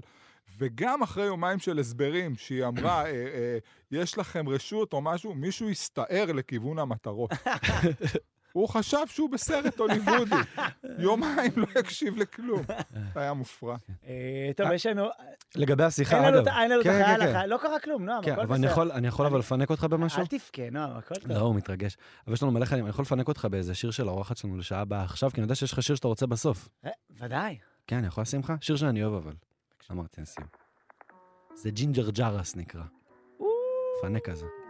וגם 0.58 1.04
אחרי 1.04 1.24
יומיים 1.26 1.60
של 1.60 1.80
הסברים, 1.80 2.36
שהיא 2.36 2.66
אמרה, 2.66 3.06
אה, 3.06 3.10
אה, 3.12 3.58
יש 3.92 4.18
לכם 4.18 4.50
רשות 4.50 4.94
או 4.94 5.02
משהו, 5.02 5.34
מישהו 5.34 5.70
הסתער 5.70 6.26
לכיוון 6.34 6.80
המטרות. 6.80 7.32
הוא 8.54 8.70
חשב 8.70 8.98
שהוא 9.08 9.30
בסרט 9.30 9.80
הוליוודי. 9.80 10.36
יומיים 11.00 11.52
לא 11.56 11.68
הקשיב 11.80 12.18
לכלום. 12.18 12.62
זה 13.14 13.20
היה 13.20 13.34
מופרע. 13.34 13.76
אה, 14.08 14.52
טוב, 14.58 14.72
יש 14.72 14.86
לנו... 14.86 15.06
לגבי 15.56 15.84
השיחה, 15.84 16.30
אגב. 16.30 16.48
אין 16.48 16.72
לנו 16.72 16.82
את 16.82 16.86
כן, 16.86 17.02
החייל, 17.02 17.20
כן, 17.20 17.34
כן. 17.34 17.50
לא 17.50 17.58
קרה 17.58 17.80
כלום, 17.80 18.06
נועם, 18.06 18.24
כן, 18.24 18.32
הכל 18.32 18.42
אבל 18.42 18.54
אני 18.56 18.62
בסדר. 18.62 18.72
יכול- 18.72 18.92
אני 18.92 19.08
יכול 19.08 19.26
אבל 19.26 19.40
לפנק 19.40 19.70
אותך 19.70 19.84
במשהו? 19.84 20.22
אל 20.22 20.26
תבכה, 20.26 20.70
נועם, 20.72 20.98
הכל 20.98 21.16
טוב. 21.16 21.32
לא, 21.32 21.40
הוא 21.40 21.56
מתרגש. 21.56 21.98
אבל 22.28 22.34
יש 22.34 22.44
לנו 22.44 22.52
מלא 22.52 22.66
חיילים, 22.66 22.86
אני 22.86 22.90
יכול 22.90 23.04
לפנק 23.04 23.28
אותך 23.28 23.48
באיזה 23.52 23.76
שיר 23.76 23.92
של 23.92 24.08
האורחת 24.08 24.38
שלנו 24.38 24.58
לשעה 24.58 24.82
הבאה 24.82 25.04
עכשיו, 25.04 25.30
כי 25.32 25.38
אני 25.38 25.44
יודע 25.44 25.56
שיש 25.56 25.74
לך 25.74 25.84
שיר 25.84 25.96
שאתה 25.96 26.08
רוצה 26.08 26.28
בסוף. 26.28 26.70
ודאי. 27.20 27.58
כן, 27.88 27.96
אני 27.98 28.08
יכול 28.08 28.22
לשים 28.22 28.40
לך? 28.40 28.54
שיר 28.62 28.76
שאני 28.76 29.04
אוהב 29.04 29.14
אבל. 29.14 29.34
אמרתי, 29.92 30.22
נשים. 30.22 30.46
זה 31.56 31.72
ג'ינג'ר 31.72 32.10
ג'רס 32.10 32.56
נקרא. 32.56 32.84
פנק 34.02 34.30
כזה. 34.30 34.63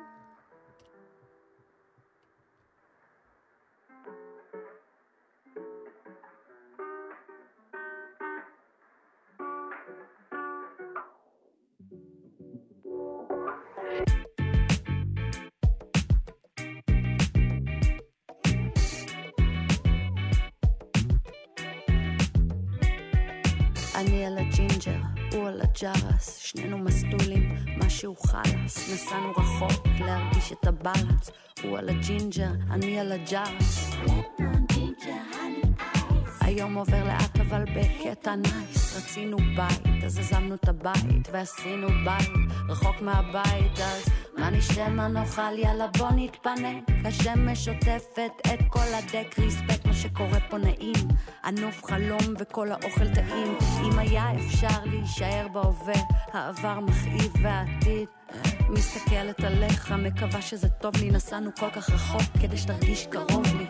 אני 24.08 24.26
על 24.26 24.38
הג'ינג'ר, 24.38 25.02
הוא 25.32 25.48
על 25.48 25.62
הגראס, 25.62 26.38
שנינו 26.38 26.78
מסטולים, 26.78 27.56
משהו 27.78 28.16
חלאס, 28.16 28.94
נסענו 28.94 29.32
רחוק 29.32 29.88
להרגיש 30.00 30.52
את 30.52 30.68
הבלנס, 30.68 31.32
הוא 31.64 31.78
על 31.78 31.90
הג'ינג'ר, 31.90 32.52
אני 32.72 33.00
על 33.00 33.12
הגראס. 33.12 33.92
היום 36.42 36.74
עובר 36.74 37.04
לאט 37.04 37.40
אבל 37.40 37.64
בקטע 37.76 38.36
נייס, 38.36 38.98
רצינו 38.98 39.38
בית, 39.38 40.04
אז 40.06 40.20
עזבנו 40.20 40.56
את 40.56 40.68
הבית 40.68 41.30
ועשינו 41.32 41.88
בית, 41.88 42.43
רחוק 42.70 43.02
מהבית, 43.02 43.80
אז 43.80 44.06
מה 44.38 44.50
נשתה 44.50 44.90
מה 44.90 45.08
נאכל, 45.08 45.58
יאללה 45.58 45.88
בוא 45.98 46.10
נתפנק, 46.16 46.84
השמש 47.06 47.66
שוטפת 47.66 48.32
את 48.54 48.60
כל 48.70 48.94
הדק, 48.94 49.40
ריספקט 49.40 49.86
מה 49.86 49.94
שקורה 49.94 50.40
פה 50.50 50.58
נעים, 50.58 51.08
ענוף 51.46 51.84
חלום 51.84 52.34
וכל 52.40 52.72
האוכל 52.72 53.14
טעים, 53.16 53.58
אם 53.84 54.00
היה 54.00 54.36
אפשר 54.36 54.84
להישאר 54.86 55.48
בהווה, 55.54 56.02
העבר 56.34 56.80
מכאיב 56.80 57.34
והעתיד. 57.42 58.08
מסתכלת 58.70 59.40
עליך, 59.44 59.92
מקווה 59.92 60.42
שזה 60.42 60.70
טוב 60.70 60.96
לי, 60.96 61.12
נסענו 61.12 61.50
כל 61.60 61.70
כך 61.70 61.90
רחוק 61.90 62.22
כדי 62.42 62.58
שתרגיש 62.58 63.08
קרוב 63.08 63.46
לי. 63.58 63.66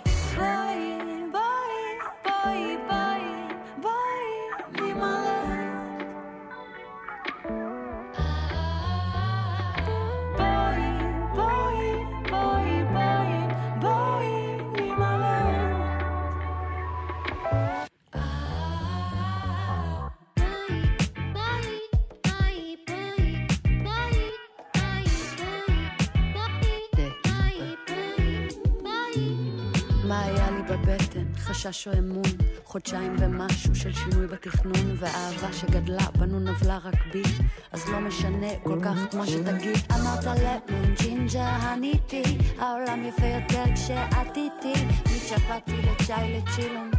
בבטן, 30.93 31.25
חשש 31.37 31.87
או 31.87 31.93
אמון, 31.99 32.21
חודשיים 32.63 33.15
ומשהו 33.19 33.75
של 33.75 33.93
שינוי 33.93 34.27
בתכנון, 34.27 34.95
ואהבה 34.99 35.53
שגדלה 35.53 36.05
בנו 36.19 36.39
נבלה 36.39 36.77
רק 36.77 37.05
בי, 37.13 37.23
אז 37.71 37.89
לא 37.89 37.99
משנה 37.99 38.47
כל 38.63 38.79
כך 38.83 39.15
מה 39.15 39.27
שתגיד. 39.27 39.77
אמרת 39.91 40.25
למון, 40.25 40.95
ג'ינג'ר, 41.01 41.39
הניתי, 41.39 42.23
העולם 42.59 43.05
יפה 43.05 43.25
יותר 43.25 43.63
כשאת 43.75 44.37
איתי, 44.37 44.85
מצ'פאטי 45.05 45.77
לצ'אי 45.77 46.41
לצ'ילום, 46.41 46.91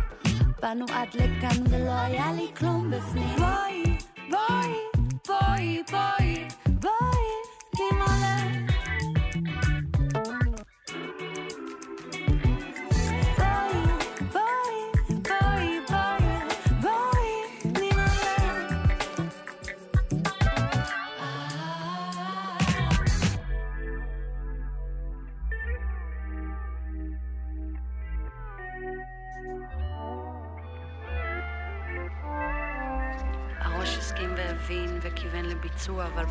באנו 0.63 0.85
עד 0.93 1.09
לכאן 1.15 1.63
ולא 1.71 1.93
היה 1.93 2.33
לי 2.33 2.47
כלום 2.57 2.91
בפנים. 2.91 3.37
בואי, 3.39 3.97
בואי, 4.31 4.73
בואי, 5.27 5.83
בואי, 5.91 6.34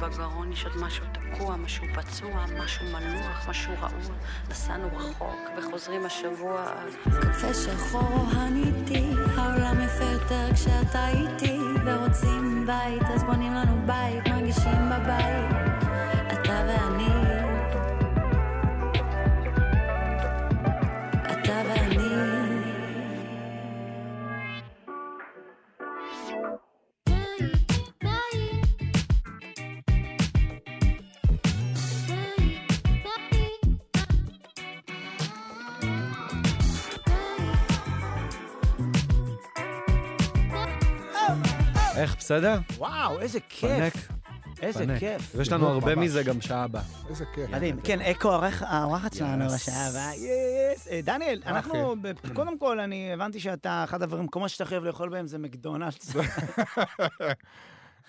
בגרון 0.03 0.51
יש 0.51 0.65
עוד 0.65 0.77
משהו 0.77 1.05
תקוע, 1.11 1.55
משהו 1.55 1.85
פצוע, 1.93 2.45
משהו 2.63 2.85
מנוח, 2.85 3.49
משהו 3.49 3.73
רעוע. 3.81 4.15
נסענו 4.49 4.87
רחוק 4.97 5.39
וחוזרים 5.57 6.05
השבוע. 6.05 6.65
קפה 7.03 7.53
שחור 7.53 8.25
הניתי, 8.31 9.09
העולם 9.37 9.81
יפה 9.81 10.03
יותר 10.03 10.53
כשאתה 10.53 11.07
איתי, 11.09 11.59
ורוצים 11.85 12.65
בית, 12.67 13.03
אז 13.15 13.23
בונים 13.23 13.53
לנו 13.53 13.81
בית, 13.85 14.27
מרגישים 14.27 14.89
בבית. 14.89 15.55
אתה 16.33 16.65
ואני. 16.67 17.32
בסדר? 42.33 42.57
וואו, 42.77 43.19
איזה 43.19 43.39
פנק. 43.39 43.93
כיף. 43.93 44.07
איזה 44.61 44.79
פנק. 44.79 44.99
כיף. 44.99 45.31
ויש 45.35 45.51
לנו 45.51 45.67
הרבה 45.67 45.95
ממש. 45.95 46.05
מזה 46.05 46.23
גם 46.23 46.41
שעה 46.41 46.63
הבאה. 46.63 46.81
איזה 47.09 47.25
כיף. 47.35 47.49
מדהים. 47.49 47.79
כן, 47.83 48.01
אקו 48.01 48.31
האורחת 48.61 49.13
שלנו 49.13 49.49
בשעה 49.49 49.87
הבאה. 49.87 50.11
יס. 50.15 50.87
אה, 50.87 50.99
דניאל, 51.03 51.41
אנחנו, 51.45 51.95
קודם 52.33 52.57
כל, 52.57 52.79
אני 52.79 53.13
הבנתי 53.13 53.39
שאתה, 53.39 53.83
אחד 53.83 54.01
הדברים, 54.01 54.23
מקומות 54.23 54.49
שאתה 54.49 54.65
חייב 54.65 54.83
לאכול 54.83 55.09
בהם 55.09 55.27
זה 55.27 55.37
מקדונלדס. 55.37 56.13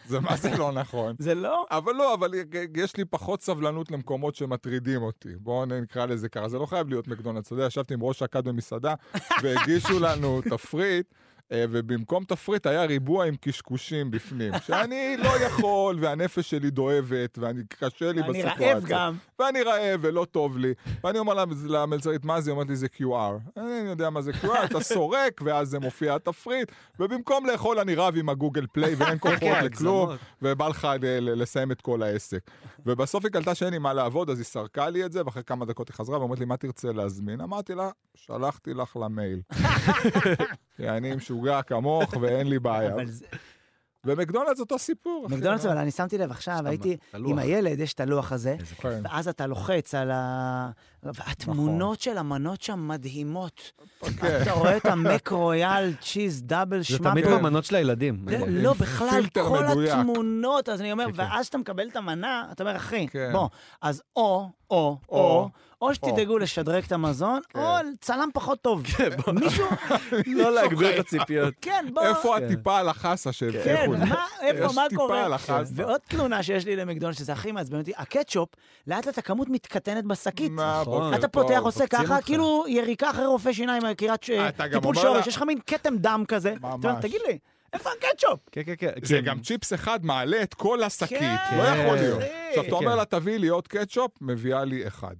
זה 0.08 0.20
מה 0.20 0.36
זה 0.36 0.56
לא 0.58 0.72
נכון. 0.72 1.16
זה 1.18 1.34
לא? 1.34 1.66
אבל 1.70 1.92
לא, 1.92 2.14
אבל 2.14 2.30
יש 2.76 2.96
לי 2.96 3.04
פחות 3.04 3.42
סבלנות 3.42 3.90
למקומות 3.90 4.34
שמטרידים 4.34 5.02
אותי. 5.02 5.28
בואו 5.36 5.66
נקרא 5.66 6.06
לזה 6.06 6.28
ככה. 6.28 6.48
זה 6.48 6.58
לא 6.58 6.66
חייב 6.66 6.88
להיות 6.88 7.08
מקדונלדס. 7.08 7.46
אתה 7.46 7.54
יודע, 7.54 7.66
ישבתי 7.66 7.94
עם 7.94 8.02
ראש 8.02 8.22
הכת 8.22 8.44
במסעדה, 8.44 8.94
והגישו 9.42 10.00
לנו 10.00 10.40
תפריט. 10.50 11.06
אה, 11.52 11.64
ובמקום 11.70 12.24
תפריט 12.24 12.66
היה 12.66 12.84
ריבוע 12.84 13.24
עם 13.24 13.36
קשקושים 13.40 14.10
בפנים, 14.10 14.52
שאני 14.66 15.16
לא 15.18 15.40
יכול, 15.40 15.96
והנפש 16.00 16.50
שלי 16.50 16.70
דואבת, 16.70 17.38
ואני 17.38 17.62
קשה 17.68 18.12
לי 18.12 18.22
בסיטואציה. 18.22 18.72
רעב 18.72 18.84
גם. 18.86 19.16
ואני 19.38 19.62
רעב 19.62 20.00
ולא 20.02 20.26
טוב 20.30 20.58
לי. 20.58 20.74
ואני 21.04 21.18
אומר 21.18 21.44
למלצרית, 21.68 22.24
מה 22.24 22.40
זה? 22.40 22.50
היא 22.50 22.52
אומרת 22.52 22.68
לי, 22.68 22.76
זה 22.76 22.86
QR. 22.96 23.56
אני 23.56 23.88
יודע 23.88 24.10
מה 24.10 24.22
זה 24.22 24.32
QR, 24.32 24.64
אתה 24.64 24.80
סורק, 24.80 25.40
ואז 25.44 25.68
זה 25.68 25.78
מופיע 25.78 26.14
התפריט, 26.14 26.72
ובמקום 27.00 27.46
לאכול 27.46 27.78
אני 27.78 27.94
רב 27.94 28.14
עם 28.16 28.28
הגוגל 28.28 28.66
פליי, 28.72 28.94
ואין 28.94 29.18
כוחות 29.24 29.38
כן, 29.40 29.64
לכלום. 29.64 30.10
ובא 30.42 30.68
לך 30.68 30.88
לסיים 31.00 31.72
את 31.72 31.80
כל 31.80 32.02
העסק. 32.02 32.50
ובסוף 32.86 33.24
היא 33.24 33.32
קלטה 33.32 33.54
שאין 33.54 33.70
לי 33.70 33.78
מה 33.78 33.92
לעבוד, 33.92 34.30
אז 34.30 34.38
היא 34.38 34.44
סרקה 34.44 34.90
לי 34.90 35.04
את 35.04 35.12
זה, 35.12 35.24
ואחרי 35.24 35.44
כמה 35.44 35.64
דקות 35.64 35.88
היא 35.88 35.94
חזרה 35.94 36.18
ואומרת 36.18 36.38
לי, 36.38 36.44
מה 36.44 36.56
תרצה 36.56 36.92
להזמין? 36.92 37.40
אמרתי 37.40 37.74
לה, 37.74 37.90
שלחתי 38.14 38.74
לך 38.74 38.96
למייל. 38.96 39.40
כי 40.76 40.88
אני 40.88 41.12
משוגע 41.34 41.62
כמוך 41.62 42.14
ואין 42.20 42.46
לי 42.46 42.58
בעיה. 42.58 42.94
זה- 43.06 43.24
ומקדונלדס 44.06 44.60
אותו 44.60 44.78
סיפור. 44.78 45.26
מקדונלדס, 45.30 45.66
אבל 45.66 45.78
אני 45.78 45.90
שמתי 45.90 46.18
לב 46.18 46.30
עכשיו, 46.30 46.58
הייתי. 46.64 46.96
עם 47.26 47.38
הילד, 47.38 47.80
יש 47.80 47.92
את 47.94 48.00
הלוח 48.00 48.32
הזה. 48.32 48.56
ואז 49.04 49.28
אתה 49.28 49.46
לוחץ 49.46 49.94
על 49.94 50.10
ה... 50.10 50.70
והתמונות 51.02 52.00
של 52.00 52.18
המנות 52.18 52.62
שם 52.62 52.88
מדהימות. 52.88 53.72
כן. 54.00 54.38
אתה 54.42 54.52
רואה 54.52 54.76
את 54.76 54.86
המק 54.86 55.28
רויאל, 55.28 55.94
צ'יז, 56.00 56.42
דאבל, 56.42 56.78
זה 56.78 56.84
שמאפל. 56.84 57.10
תמיד 57.10 57.26
במנות 57.26 57.64
של 57.64 57.74
הילדים. 57.76 58.26
זה- 58.28 58.36
עם 58.38 58.44
לא, 58.48 58.72
בכלל, 58.72 59.22
כל. 59.32 59.86
התמונות, 59.88 60.68
אז 60.68 60.80
אני 60.80 60.92
אומר, 60.92 61.04
כן, 61.06 61.12
כן. 61.12 61.18
ואז 61.22 61.46
שאתה 61.46 61.58
מקבל 61.58 61.88
את 61.88 61.96
המנה, 61.96 62.48
אתה 62.52 62.62
אומר, 62.62 62.76
אחי, 62.76 63.06
כן. 63.10 63.30
בוא, 63.32 63.48
אז 63.82 64.02
או, 64.16 64.48
או, 64.70 64.98
או, 65.08 65.48
או, 65.88 65.94
שתדאגו 65.94 66.38
לשדרג 66.38 66.84
את 66.84 66.92
המזון, 66.92 67.40
כן. 67.48 67.58
או 67.58 67.76
צלם 68.00 68.28
פחות 68.34 68.62
טוב. 68.62 68.82
מישהו, 69.40 69.66
לא 70.26 70.54
להגביר 70.54 70.94
את 70.94 70.98
הציפיות. 70.98 71.54
כן, 71.60 71.86
בוא. 71.94 72.02
איפה 72.02 72.34
כן. 72.38 72.44
הטיפה 72.44 72.78
על 72.78 72.88
החסה 72.88 73.30
כן, 73.30 73.32
שהבטיחו 73.32 73.92
לי? 73.92 73.98
מה, 73.98 74.26
איפה, 74.40 74.64
יש 74.64 74.74
מה 74.74 74.84
טיפה 74.88 75.02
קורה? 75.02 75.24
על 75.24 75.32
החסה. 75.32 75.62
ועוד 75.74 76.00
תלונה 76.08 76.42
שיש 76.42 76.64
לי 76.64 76.76
למקדונלדס, 76.76 77.18
שזה 77.18 77.32
הכי 77.32 77.52
מעצבן 77.52 77.78
אותי, 77.78 77.92
הקטשופ, 77.96 78.48
לאט 78.86 79.06
לאט 79.06 79.18
הכמות 79.18 79.48
מתקתנת 79.48 80.04
בשקית. 80.04 80.52
מה, 80.52 80.78
נכון. 80.80 81.14
אתה. 81.14 81.28
פותח, 81.28 81.60
עושה 81.62 81.86
ככה. 81.86 82.22
כאילו 82.22 82.64
יריקה 82.68 83.10
אחרי 83.10 83.26
רופא 83.26 83.52
שיניים, 83.52 83.82
קריאת 83.94 84.30
אתה 84.48 84.66
גם 84.66 84.80
טיפול 84.80 84.94
שורש, 84.94 85.26
יש 85.26 85.36
לך 85.36 85.42
מין 85.42 85.58
כתם 85.66 85.96
דם 85.96 86.24
כזה. 86.28 86.54
ממש. 86.60 86.96
תגיד 87.00 87.20
לי, 87.28 87.38
איפה 87.72 87.90
הקטשופ? 87.98 88.40
כן, 88.52 88.62
כן, 88.66 88.74
כן. 88.78 88.90
זה 89.02 89.16
כן. 89.16 89.24
גם 89.24 89.40
צ'יפס 89.40 89.72
אחד 89.72 90.04
מעלה 90.04 90.42
את 90.42 90.54
כל 90.54 90.82
השקית, 90.82 91.18
כן, 91.18 91.58
לא 91.58 91.62
יכול 91.62 91.96
להיות. 91.96 92.20
עכשיו, 92.48 92.64
אתה 92.64 92.74
אומר 92.74 92.90
כן. 92.90 92.96
לה, 92.96 93.04
תביאי 93.04 93.38
לי 93.38 93.48
עוד 93.48 93.68
קטשופ, 93.68 94.10
מביאה 94.20 94.64
לי 94.64 94.86
אחד. 94.86 95.14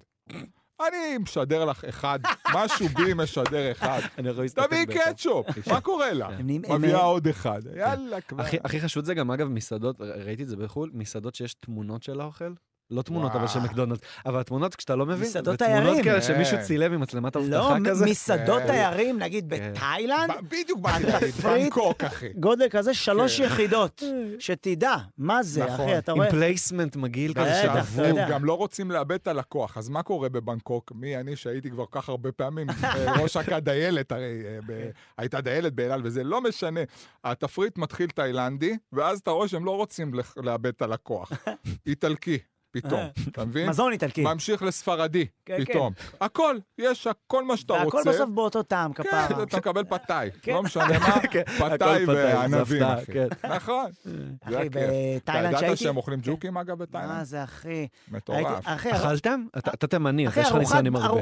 אני 0.81 1.19
משדר 1.19 1.65
לך 1.65 1.85
אחד, 1.85 2.19
משהו 2.57 2.89
בי 2.89 3.15
משדר 3.15 3.73
אחד. 3.73 4.01
אני 4.19 4.29
יכול 4.29 4.43
להסתכל 4.43 4.67
תביאי. 4.67 4.87
קטשופ, 4.87 5.47
מה 5.69 5.81
קורה 5.81 6.13
לה? 6.13 6.29
מביאה 6.43 7.01
עוד 7.01 7.27
אחד. 7.27 7.61
יאללה, 7.77 8.21
כבר. 8.21 8.43
הכי, 8.43 8.81
חשוב 8.81 9.05
זה 9.05 9.15
גם, 9.15 9.31
אגב, 9.31 9.49
מסעדות, 9.49 10.01
ראיתי 10.01 10.43
את 10.43 10.49
זה 10.49 10.57
בחו"ל, 10.57 10.91
מסעדות 10.95 11.35
שיש 11.35 11.55
תמונות 11.55 12.03
של 12.03 12.21
האוכל. 12.21 12.53
לא 12.91 13.03
תמונות, 13.03 13.33
אבל 13.35 13.47
של. 13.49 13.61
מקדונלדס. 13.61 14.01
אבל 14.27 14.41
התמונות, 14.41 14.75
כשאתה 14.75 14.97
לא 14.97 15.07
מבין, 15.07 15.29
מסעדות 15.29 15.59
תיירים. 15.59 16.05
כאלה 16.05 16.23
שמישהו 16.23 16.57
כן. 16.57 16.63
צילם 16.63 16.93
עם 16.93 17.01
מצלמת 17.01 17.37
לא, 17.37 17.43
אבטחה 17.43 17.91
כזה. 17.91 18.07
מסעדות 18.07 18.63
כן. 18.63 18.67
תיירים, 18.67 19.19
נגיד 19.19 19.55
כן. 19.55 19.73
בתאילנד, 19.75 20.31
בדיוק 20.43 20.81
באתי 20.81 21.03
להגיד, 21.07 21.29
התפריט- 21.29 21.63
בנקוק, 21.65 22.05
אחי. 22.05 22.29
גודל 22.39 22.67
כזה, 22.71 22.95
שלוש. 22.95 23.39
יחידות. 23.39 24.03
שתדע, 24.39 24.95
מה 25.19 25.43
זה, 25.43 25.65
נכון. 25.65 25.89
אחי, 25.89 25.99
אתה 25.99 26.13
עם 26.13 26.19
רואה? 26.19 26.31
פלייסמנט 26.31 26.97
מגעיל 26.97 27.35
כזה 27.35 27.65
אתה. 27.65 28.03
יודע. 28.09 28.29
גם 28.31 28.45
לא 28.45 28.57
רוצים 28.57 28.91
לאבד 28.91 29.13
את 29.15 29.29
הלקוח, 29.29 29.79
אז 29.79 29.89
מה 29.89 30.03
קורה 30.03 30.29
בבנקוק? 30.29 30.93
מי 30.95 31.17
אני 31.17 31.37
שהייתי 31.37 31.71
כבר 31.71 31.85
כל 31.87 32.01
כך 32.01 32.09
הרבה 32.09 32.33
פעמים, 32.33 32.67
אה, 32.85 33.13
ראש 33.23 33.37
הכת 33.37 33.63
דיילת, 33.63 34.13
הרי 34.13 34.43
אה, 34.71 34.89
הייתה 35.19 35.41
דיילת 35.41 35.73
באל 35.75 35.91
על 35.91 36.01
וזה, 36.05 36.25
לא 36.25 36.41
משנה. 36.41 36.81
התפריט 37.25 37.79
מתחיל 37.79 38.07
תאילנדי, 38.11 38.77
ואז 38.93 39.19
אתה 39.19 39.31
רואה 39.31 39.49
שהם 39.49 39.65
לא 39.65 39.77
רוצים 39.77 40.13
לאבד 40.37 40.67
את 40.67 40.83
הלקוח. 40.83 41.33
איטלקי, 41.87 42.39
פתאום, 42.75 43.01
אתה 43.29 43.45
מבין? 43.45 43.69
מזון 43.69 43.93
איטלקי. 43.93 44.23
ממשיך 44.23 44.63
לספרדי, 44.63 45.27
כן, 45.45 45.65
פתאום. 45.65 45.93
הכל, 46.21 46.57
יש 46.79 47.09
כל 47.27 47.45
מה 47.45 47.57
שאתה 47.57 47.73
רוצה. 47.73 47.97
והכל 47.97 48.11
בסוף 48.11 48.31
באותו 48.31 48.63
טעם, 48.63 48.93
כפרה. 48.93 49.29
כן, 49.29 49.43
אתה 49.43 49.57
מקבל 49.57 49.85
פתאי, 49.85 50.31
כן. 50.43 50.53
לא 50.53 50.63
משנה 50.63 50.99
מה, 50.99 51.07
הכל 51.17 51.39
פתאי 51.59 52.05
וענבים, 52.07 52.83
אחי. 52.83 53.13
כן. 53.13 53.27
נכון, 53.49 53.91
זה 54.05 54.11
אחי, 54.43 54.57
הכיף. 54.57 54.73
בתאילנד 54.73 55.17
אתה 55.23 55.39
ידעת 55.39 55.61
שהייתי... 55.61 55.77
שהם 55.77 55.97
אוכלים 55.97 56.21
ג'וקים 56.23 56.57
אגב 56.57 56.79
מה 56.79 56.87
בתאילנד? 56.87 57.23
זה, 57.23 57.45
אחי? 57.45 57.87
מטורף. 58.11 58.67
אכלתם? 58.67 59.45
אתה 59.59 59.87
תימני, 59.87 60.27
אז 60.27 60.33
אחי, 60.33 60.41
יש 60.41 60.49
לך 60.49 60.79
עם 60.87 60.97
הרבה. 60.97 61.21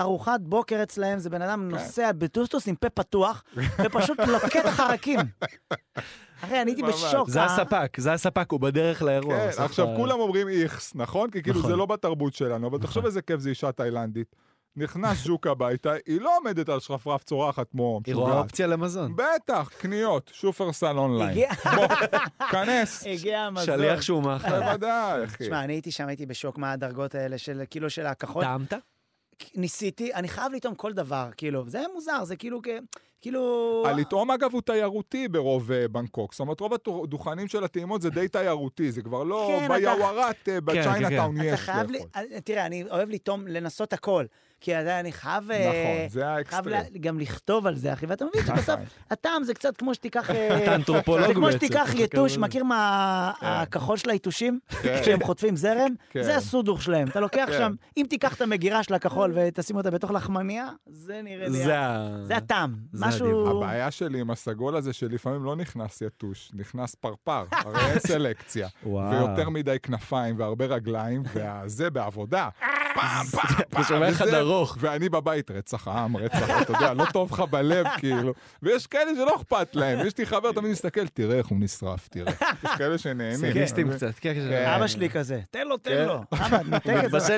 ארוחת 0.00 0.40
בוקר 0.40 0.82
אצלהם 0.82 1.18
זה 1.18 1.30
בן 1.30 1.42
אדם 1.42 1.68
נוסע 1.68 2.12
בטוסטוס 2.12 2.68
עם 2.68 2.74
פה 2.74 2.88
פתוח, 2.90 3.44
ופשוט 3.84 4.18
לוקט 4.20 4.66
חרקים. 4.66 5.20
אחי, 6.44 6.62
אני 6.62 6.70
הייתי. 6.70 6.82
בשוק. 6.82 7.28
זה 7.30 7.40
אה? 7.40 7.44
הספק, 7.44 7.96
זה 8.00 8.12
הספק, 8.12 8.46
הוא 8.50 8.60
בדרך 8.60 9.02
לאירוע. 9.02 9.36
כן, 9.52 9.62
עכשיו 9.62 9.86
כולם 9.96 10.20
אומרים 10.20 10.48
איכס, 10.48 10.92
נכון? 10.94 11.30
כי 11.30 11.42
כאילו 11.42 11.58
נכון. 11.58 11.70
זה 11.70 11.76
לא 11.76 11.86
בתרבות 11.86 12.34
שלנו, 12.34 12.66
אבל 12.68 12.78
תחשוב 12.78 13.04
איזה 13.06 13.22
כיף 13.22 13.40
זה 13.40 13.48
אישה 13.50 13.72
תאילנדית. 13.72 14.36
נכנס 14.76 15.24
ז'וק 15.24 15.46
הביתה, 15.46 15.92
היא 16.06 16.20
לא 16.20 16.36
עומדת 16.36 16.68
על 16.68 16.80
שרפרף 16.80 17.24
צורחת 17.24 17.70
כמו 17.70 18.00
היא 18.06 18.14
רואה. 18.14 18.38
אופציה 18.38 18.66
למזון. 18.66 19.16
בטח, 19.16 19.70
קניות, 19.78 20.30
שופרסל 20.34 20.98
אונליין. 20.98 21.30
הגיע- 21.30 21.52
בוא, 21.74 21.86
כנס. 22.50 23.04
הגיע 23.12 23.40
המזון. 23.40 23.64
שליח 23.66 24.00
שהוא 24.02 24.22
מאכל. 24.22 24.60
בוודאי, 24.60 25.24
אחי. 25.24 25.44
תשמע, 25.44 25.64
אני 25.64 25.72
הייתי 25.72 25.90
שם, 25.90 26.06
הייתי 26.08 26.26
בשוק 26.26 26.58
מה 26.58 26.72
הדרגות 26.72 27.14
האלה 27.14 27.38
של, 27.38 27.62
כאילו, 27.70 27.90
של 27.90 28.06
הכחול. 28.06 28.44
טעמת? 28.44 28.72
ניסיתי, 29.54 30.14
אני 30.14 30.28
חייב 30.28 30.52
לטעום 30.52 30.74
כל 30.74 30.92
דבר, 30.92 31.28
כאילו, 31.36 31.64
זה 31.68 31.82
מוזר, 31.94 32.24
זה 32.24 32.36
כאילו, 32.36 32.60
כאילו... 33.20 33.82
הלטעום 33.86 34.30
אגב 34.30 34.52
הוא 34.52 34.62
תיירותי 34.62 35.28
ברוב 35.28 35.72
אה, 35.72 35.88
בנקוק, 35.88 36.32
זאת 36.32 36.40
אומרת 36.40 36.60
רוב 36.60 36.72
הדוכנים 37.04 37.48
של 37.48 37.64
הטעימות 37.64 38.02
זה 38.02 38.10
די 38.10 38.28
תיירותי, 38.28 38.92
זה 38.92 39.02
כבר 39.02 39.24
לא 39.24 39.50
כן, 39.60 39.64
אתה- 39.64 39.74
ביאווארט 39.74 40.48
אה, 40.48 40.60
בצ'יינאטאון 40.60 41.36
אתה 41.36 41.44
יש 41.46 41.60
חייב, 41.60 41.90
לי, 41.90 41.98
לאכול. 41.98 42.10
אה, 42.34 42.40
תראה, 42.40 42.66
אני 42.66 42.84
אוהב 42.90 43.08
לטעום, 43.10 43.46
לנסות 43.48 43.92
הכל. 43.92 44.24
כי 44.64 44.80
אתה- 44.80 45.00
אני 45.00 45.12
חייב... 45.12 45.50
אה, 45.50 45.58
נכון, 45.68 46.08
זה 46.08 46.20
חייב 46.20 46.34
האקסטרים. 46.36 46.68
לה- 46.74 46.98
גם 47.00 47.18
לכתוב 47.20 47.66
על 47.66 47.76
זה, 47.76 47.92
אחי, 47.92 48.06
ואתה 48.06 48.24
מבין 48.24 48.46
שבסוף 48.46 48.80
הטעם 49.10 49.44
זה 49.44 49.54
קצת 49.54 49.76
כמו 49.76 49.94
שתיקח... 49.94 50.30
אה, 50.30 50.62
אתה 50.64 50.74
אנתרופולוג 50.74 51.26
זה 51.26 51.34
כמו 51.34 51.46
בעצם, 51.46 51.58
שתיקח 51.58 51.90
יתוש. 51.94 52.38
מכיר 52.38 52.64
מה 52.64 53.32
הכחול 53.40 53.96
של 53.96 54.10
היתושים? 54.10 54.58
כן. 54.82 54.98
כשהם 55.02 55.22
חוטפים 55.22 55.56
זרם? 55.56 55.94
כן. 56.10 56.22
זה 56.22 56.36
הסאונד 56.36 56.82
שלהם. 56.82 57.08
אתה 57.08 57.20
לוקח 57.20 57.44
כן. 57.46 57.58
שם, 57.58 57.72
אם 57.96 58.06
תיקח 58.10 58.34
את 58.34 58.40
המגירה 58.40 58.82
של 58.82 58.94
הכחול 58.94 59.32
ותשים 59.34 59.76
אותה 59.76 59.90
בתוך 59.90 60.10
לחמניה, 60.10 60.68
זה 60.86 61.20
נראה 61.24 61.48
לי... 61.48 61.58
זה 62.22 62.36
הטעם. 62.36 62.74
משהו... 62.94 63.50
הבעיה 63.58 63.90
שלי 63.90 64.20
עם 64.20 64.30
הסגול 64.30 64.76
הזה 64.76 64.92
שלפעמים 64.92 65.44
לא 65.44 65.56
נכנס 65.56 66.02
יתוש, 66.02 66.50
נכנס 66.54 66.94
פרפר, 66.94 67.44
הרי 67.52 67.80
אין 67.90 67.98
סלקציה. 68.08 68.68
ויותר 68.86 69.48
מדי 69.50 69.76
כנפיים 69.82 70.38
והרבה 70.38 70.64
רגליים, 70.66 71.22
וזה 71.34 71.90
בעבודה. 71.90 72.48
פעם, 72.94 73.26
פעם, 73.26 73.46
פעם. 73.46 73.60
אתה 73.70 73.84
שומע 73.84 74.10
אחד 74.10 74.28
ארוך. 74.28 74.76
ואני 74.80 75.08
בבית, 75.08 75.50
רצח 75.50 75.88
עם, 75.88 76.16
רצח, 76.16 76.62
אתה 76.62 76.72
יודע, 76.72 76.94
לא 76.94 77.04
טוב 77.12 77.32
לך 77.32 77.40
בלב, 77.40 77.86
כאילו. 77.98 78.32
ויש 78.62 78.86
כאלה 78.86 79.10
שלא 79.14 79.36
אכפת 79.36 79.76
להם. 79.76 80.06
יש 80.06 80.18
לי 80.18 80.26
חבר 80.26 80.52
תמיד 80.52 80.70
מסתכל, 80.70 81.06
תראה 81.06 81.38
איך 81.38 81.46
הוא 81.46 81.58
נשרף, 81.60 82.08
תראה. 82.08 82.32
יש 82.64 82.70
כאלה 82.78 82.98
שנהנים. 82.98 83.36
סדיסטים 83.36 83.92
קצת, 83.92 84.14
כן, 84.20 84.34
כן. 84.34 84.66
אבא 84.76 84.86
שלי 84.86 85.10
כזה, 85.10 85.40
תן 85.50 85.66
לו, 85.66 85.76
תן 85.76 85.90
כן. 85.90 86.04
לו. 86.06 86.20
אבא, 86.32 86.58
נתק 86.68 86.94
את 87.04 87.20
זה. 87.20 87.36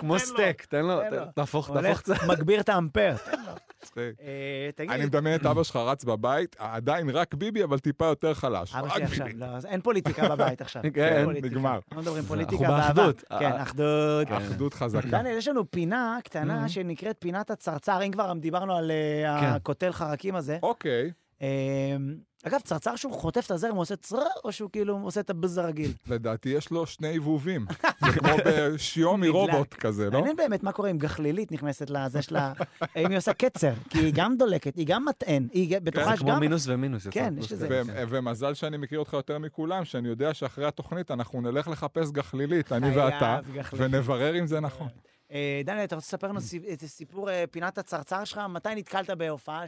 כמו 0.00 0.18
תן 0.18 0.24
לו. 0.24 0.32
סטייק, 0.32 0.64
תן 0.64 0.84
לו, 0.84 1.00
תן 1.10 1.16
לו. 1.16 1.24
תהפוך, 1.34 1.70
קצת. 1.98 2.14
מגביר 2.28 2.60
את 2.60 2.68
האמפר. 2.68 3.14
תן 3.30 3.40
לו. 3.46 3.52
מצחיק. 3.88 4.20
אה, 4.20 4.70
תגיד, 4.74 4.90
אני 4.90 5.06
מדמיין 5.06 5.40
את 5.40 5.46
אבא 5.46 5.62
שלך 5.62 5.76
רץ 5.76 6.04
בבית, 6.04 6.56
עדיין 6.58 7.10
רק 7.10 7.34
ביבי, 7.34 7.64
אבל 7.64 7.78
טיפה 7.78 8.06
יותר 8.06 8.34
חלש. 8.34 8.74
אבא 8.74 8.88
שלי 8.88 9.02
עכשיו. 9.04 9.26
לא, 9.34 9.46
אין 9.66 9.80
פוליטיקה 9.80 10.28
בבית 10.28 10.60
עכשיו. 10.60 10.82
כן. 10.94 11.26
נגמר. 11.42 11.78
לא 11.92 11.98
מדברים 12.00 12.22
פוליטיקה, 12.22 12.64
אנחנו 12.64 12.76
באהבה. 12.76 13.06
באחדות. 13.06 13.24
כן, 13.38 13.52
אה, 13.52 13.62
אחדות. 13.62 14.28
אחדות 14.28 14.74
חזקה. 14.74 15.08
דניאל, 15.08 15.36
יש 15.36 15.48
לנו 15.48 15.70
פינה 15.70 16.18
קטנה 16.24 16.68
שנקראת 16.68 17.16
פינת 17.18 17.50
הצרצר, 17.50 18.02
אם 18.06 18.10
כבר 18.10 18.32
דיברנו 18.32 18.76
על 18.76 18.90
אה, 18.90 19.40
כן. 19.40 19.46
הקוטל 19.46 19.92
חרקים 19.92 20.34
הזה. 20.34 20.58
אוקיי, 20.62 21.10
אה, 21.42 21.96
אגב, 22.44 22.60
צרצר 22.60 22.96
שהוא 22.96 23.12
חוטף 23.12 23.46
את 23.46 23.50
הזרם, 23.50 23.70
הוא 23.74 23.80
עושה 23.80 23.96
צרר, 23.96 24.22
או 24.44 24.52
שהוא 24.52 24.70
כאילו 24.70 24.98
עושה 25.02 25.20
את 25.20 25.30
הבז 25.30 25.58
הרגיל? 25.58 25.92
לדעתי 26.06 26.48
יש 26.48 26.70
לו 26.70 26.86
שני 26.86 27.16
הבהובים. 27.16 27.66
זה 28.06 28.18
כמו 28.18 28.28
בשיומי. 28.46 29.28
רובוט 29.28 29.74
כזה, 29.74 30.04
לא? 30.10 30.18
מעניין 30.18 30.36
באמת 30.36 30.62
מה 30.62 30.72
קורה 30.72 30.90
אם 30.90 30.98
גחלילית 30.98 31.52
נכנסת 31.52 31.90
לזה 31.90 32.22
שלה, 32.22 32.52
אם 32.96 33.10
היא 33.10 33.18
עושה 33.18 33.32
קצר, 33.32 33.72
כי 33.90 33.98
היא 33.98 34.12
גם 34.16 34.36
דולקת, 34.36 34.76
היא 34.76 34.86
גם 34.86 35.04
מטען, 35.04 35.48
היא 35.52 35.78
ג- 35.78 35.84
בתוכה 35.84 36.06
זה 36.06 36.12
יש 36.14 36.20
כמו 36.20 36.28
גם... 36.30 36.40
מינוס 36.40 36.64
ומינוס. 36.68 37.06
כן, 37.10 37.34
יש 37.38 37.52
לזה. 37.52 37.68
ו- 37.70 38.02
ומזל 38.08 38.54
שאני 38.54 38.76
מכיר 38.76 38.98
אותך 38.98 39.12
יותר 39.12 39.38
מכולם, 39.38 39.84
שאני 39.84 40.08
יודע 40.08 40.34
שאחרי 40.34 40.66
התוכנית 40.66 41.10
אנחנו 41.10 41.40
נלך 41.40 41.68
לחפש 41.68 42.10
גחלילית, 42.10 42.72
אני 42.72 42.96
ואתה. 42.96 43.38
ונברר 43.76 44.38
אם 44.38 44.46
זה 44.46 44.60
נכון. 44.60 44.88
אה, 45.32 45.60
דניאל, 45.64 45.84
אתה 45.84 45.96
רוצה 45.96 46.06
לספר 46.06 46.28
לנו 46.28 46.40
את 46.72 46.84
סיפור 46.86 47.30
אה, 47.30 47.44
פינת 47.50 47.78
הצרצר 47.78 48.24
שלך? 48.24 48.38
מתי 48.48 48.68
נתקלת 48.76 49.10
בהופעה 49.10 49.62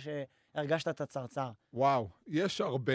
שהרגשת 0.54 0.88
את 0.88 1.00
הצרצר? 1.00 1.50
וואו, 1.74 2.08
יש 2.28 2.60
הרבה. 2.60 2.92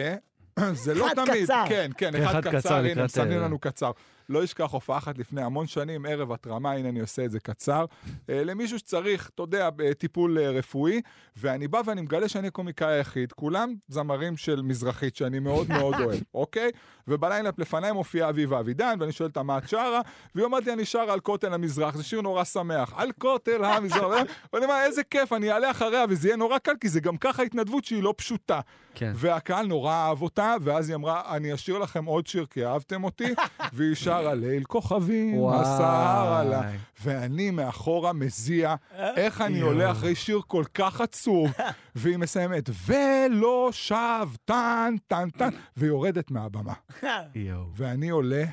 זה 0.83 0.93
לא 0.93 1.07
אחד 1.07 1.25
תמיד, 1.25 1.43
קצר. 1.43 1.63
כן, 1.69 1.91
כן, 1.97 2.15
אחד 2.15 2.29
אחד 2.29 2.41
קצר 2.41 2.59
קצר, 2.59 2.75
הנה, 2.75 3.03
מסמנים 3.03 3.37
אה, 3.39 3.43
לנו 3.43 3.59
קצר. 3.59 3.91
לא 4.29 4.43
אשכח 4.43 4.71
הופעה 4.71 4.97
אחת 4.97 5.17
לפני 5.17 5.41
המון 5.41 5.67
שנים, 5.67 6.05
ערב 6.05 6.31
התרמה, 6.31 6.71
הנה 6.71 6.89
אני 6.89 6.99
עושה 6.99 7.25
את 7.25 7.31
זה 7.31 7.39
קצר, 7.39 7.85
אה, 8.29 8.43
למישהו 8.43 8.79
שצריך, 8.79 9.29
אתה 9.35 9.43
יודע, 9.43 9.69
טיפול 9.97 10.39
אה, 10.39 10.49
רפואי, 10.49 11.01
ואני 11.37 11.67
בא 11.67 11.81
ואני 11.85 12.01
מגלה 12.01 12.27
שאני 12.27 12.47
הקומיקאי 12.47 12.93
היחיד, 12.93 13.31
כולם 13.31 13.73
זמרים 13.87 14.37
של 14.37 14.61
מזרחית 14.61 15.15
שאני 15.15 15.39
מאוד 15.39 15.69
מאוד 15.69 15.95
אוהב, 15.99 16.21
אוקיי? 16.33 16.71
ובלילה 17.07 17.49
לפניי 17.57 17.91
מופיעה 17.91 18.29
אביבה 18.29 18.59
אבידן, 18.59 18.97
ואני 18.99 19.11
שואל 19.11 19.27
אותה 19.27 19.43
מה 19.43 19.57
את 19.57 19.69
שרה, 19.69 20.01
והיא 20.35 20.45
אומרת 20.45 20.65
לי, 20.65 20.73
אני 20.73 20.85
שרה 20.85 21.13
על 21.13 21.19
כותל 21.19 21.53
המזרח, 21.53 21.95
זה 21.95 22.03
שיר 22.03 22.21
נורא 22.21 22.43
שמח, 22.43 22.93
על 22.95 23.11
כותל 23.17 23.63
המזרח, 23.63 24.27
ואני 24.53 24.65
אומר, 24.65 24.81
איזה 24.85 25.03
כיף, 25.03 25.33
אני 25.33 25.51
אעלה 25.51 25.71
אחריה, 25.71 26.05
וזה 26.09 26.27
יהיה 26.27 26.37
נורא 26.37 26.57
קל, 26.57 26.73
כי 26.81 26.89
זה 26.89 26.99
גם 26.99 27.17
ככה 27.17 27.43
התנדבות 27.43 27.85
שהיא 27.85 28.03
לא 28.03 28.13
פשוטה. 28.17 28.59
כן. 28.95 29.11
והקהל 29.15 29.65
נורא 29.65 29.93
אהב 29.93 30.21
אותה, 30.21 30.55
ואז 30.61 30.89
היא 30.89 30.95
אמרה, 30.95 31.35
אני 31.35 31.53
אשאיר 31.53 31.77
לכם 31.77 32.05
עוד 32.05 32.27
שיר 32.27 32.45
כי 32.49 32.65
אהבתם 32.65 33.03
אותי, 33.03 33.33
והיא 33.73 33.95
שרה 33.95 34.14
ליל 34.21 34.63
כוכבים. 34.63 35.49
הסהר 35.49 36.33
עלה. 36.33 36.61
ואני 37.03 37.51
מאחורה 37.51 38.13
מזיע, 38.13 38.75
איך 39.15 39.41
אני 39.41 39.61
עולה 39.61 39.91
אחרי 39.91 40.15
שיר 40.15 40.41
כל 40.47 40.63
כך 40.73 41.01
עצוב, 41.01 41.51
והיא 41.95 42.17
מסיימת, 42.17 42.69
ולא 42.85 43.69
שב, 43.71 44.29
טן, 44.45 44.95
טן, 45.07 45.29
טן, 45.29 45.49
ויורדת 45.77 46.31
מהבמה. 46.31 46.73
ואני 47.75 48.09
עולה. 48.09 48.45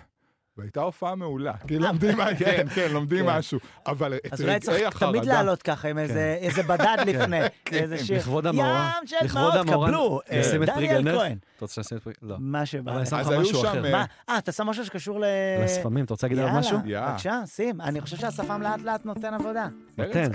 והייתה 0.56 0.80
הופעה 0.80 1.14
מעולה, 1.14 1.52
כי 1.68 1.78
לומדים, 1.78 2.18
כן, 2.38 2.66
כן, 2.74 2.88
לומדים 2.92 3.26
כן. 3.26 3.38
משהו. 3.38 3.58
אבל 3.86 4.14
את 4.14 4.40
רגעי 4.40 4.46
החרדה... 4.46 4.56
אז 4.56 4.68
אולי 4.68 4.90
צריך 4.90 4.98
תמיד 4.98 5.24
לעלות 5.24 5.62
ככה 5.62 5.88
עם 5.88 5.98
איזה 5.98 6.38
כן. 6.56 6.62
בדד 6.62 6.96
כן. 6.96 7.08
לפני, 7.08 7.38
איזה 7.72 7.98
שיר. 7.98 8.18
לכבוד 8.18 8.46
המורה, 8.46 8.92
לכבוד 9.22 9.56
המורה, 9.56 9.88
קבלו, 9.88 10.20
אה, 10.30 10.66
דניאל 10.66 11.16
כהן. 11.16 11.38
אתה 11.56 11.64
רוצה 11.64 11.74
שנשים 11.74 11.98
את 11.98 12.02
פריגנר? 12.02 12.28
לא. 12.32 12.36
מה 12.40 12.66
שבא. 12.66 12.90
אבל 12.90 13.00
אני 13.00 13.06
שם 13.06 13.40
משהו 13.40 13.64
אחר. 13.64 13.94
אה, 13.94 14.04
אה, 14.28 14.38
אתה 14.38 14.52
שם 14.52 14.66
משהו 14.66 14.86
שקשור 14.86 15.20
ל... 15.20 15.24
לשפמים, 15.64 16.04
אתה 16.04 16.14
רוצה 16.14 16.26
להגיד 16.26 16.38
עליו 16.38 16.54
משהו? 16.58 16.78
יאללה, 16.84 17.10
בבקשה, 17.10 17.40
שים. 17.46 17.80
אני 17.80 18.00
חושב 18.00 18.16
שהשפם 18.16 18.62
לאט 18.62 18.80
לאט 18.82 19.04
נותן 19.04 19.34
עבודה. 19.34 19.68
נותן. 19.98 20.30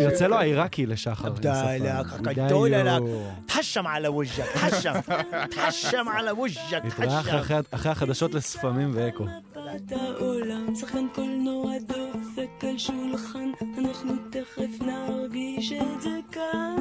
יוצא 0.00 0.26
לו 0.26 0.36
העיראקי 0.36 0.86
לשחר. 0.86 1.28
די 1.28 1.78
לך, 1.80 2.16
כדוי 2.24 2.70
לך. 2.70 3.02
תשם 3.46 3.86
על 3.86 4.06
הווז'ה, 4.06 4.44
תשם. 4.70 4.92
תשם 5.68 6.08
על 6.08 6.28
הווז'ה, 6.28 6.60
תשם. 6.60 6.86
נתראה 6.86 7.20
אחרי 7.70 7.92
החדשות 7.92 8.34
לשפמים 8.34 8.90
ואקו. 8.94 9.29
מפת 9.38 9.92
העולם, 9.92 10.74
שחקן 10.74 11.06
קולנוע 11.14 11.72
דופק 11.78 12.64
על 12.64 12.78
שולחן, 12.78 13.50
אנחנו 13.78 14.12
תכף 14.30 14.82
נרגיש 14.82 15.72
את 15.72 16.02
זה 16.02 16.18
כאן. 16.32 16.76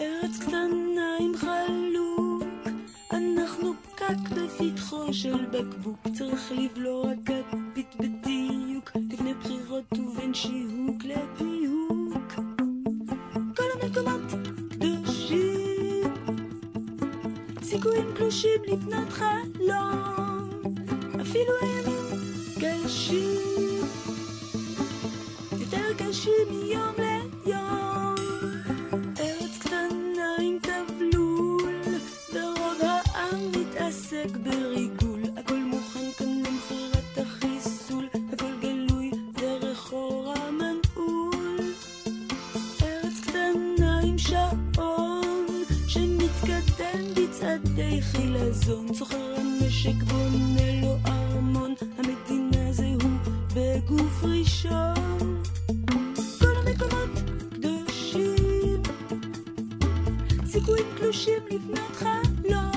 ארץ 0.00 0.38
קטנה 0.40 1.16
עם 1.20 1.32
חלוק, 1.36 2.68
אנחנו 3.12 3.72
פקק 3.82 4.30
בפתחו 4.36 5.14
של 5.14 5.46
בקבוק, 5.46 5.98
צריך 6.18 6.52
לבלוע 6.52 7.12
כפית 7.26 7.96
בדיוק, 8.00 8.90
לפני 9.10 9.34
בחירות 9.34 9.98
ובין 9.98 10.34
שיהוק 10.34 11.04
לפיהוק. 11.04 12.32
כל 13.56 13.64
המקומות 13.74 14.32
קדושים, 14.70 16.14
סיכויים 17.62 18.06
קלושים 18.16 18.60
לבנות 18.68 19.08
חלום. 19.08 20.21
אפילו 21.32 21.52
הימים 21.62 22.20
קשים, 22.60 23.80
יותר 25.60 25.92
קשים 25.98 26.32
מיום 26.50 26.94
ליום. 26.98 28.14
ארץ 29.20 29.58
קטנה 29.58 30.28
עם 30.40 30.58
תבלול, 30.62 31.74
ורוב 32.32 32.80
העם 32.80 33.40
מתעסק 33.48 34.36
בריגול. 34.42 35.20
הכל 35.36 35.58
מוכן 35.58 36.10
כאן 36.18 36.42
למכירת 36.46 37.18
החיסול, 37.18 38.08
הכל 38.32 38.52
גלוי 38.60 39.10
דרך 39.32 39.92
אור 39.92 40.34
המנעול. 40.36 41.72
ארץ 42.82 43.20
קטנה 43.22 44.00
עם 44.00 44.18
שעון, 44.18 45.46
שמתקדם 45.88 47.04
בצעדי 47.16 48.02
חילזון. 48.02 48.94
סוחר 48.94 49.34
הנשק 49.36 50.02
בונה 50.02 50.82
לו 50.82 51.11
בגוף 53.84 54.24
ראשון. 54.24 55.42
כל 56.38 56.56
המקומות 56.56 57.10
קדושים, 57.50 58.82
סיכויים 60.46 60.86
קלושים 60.96 61.42
לבנות 61.50 61.96
חלום. 61.96 62.71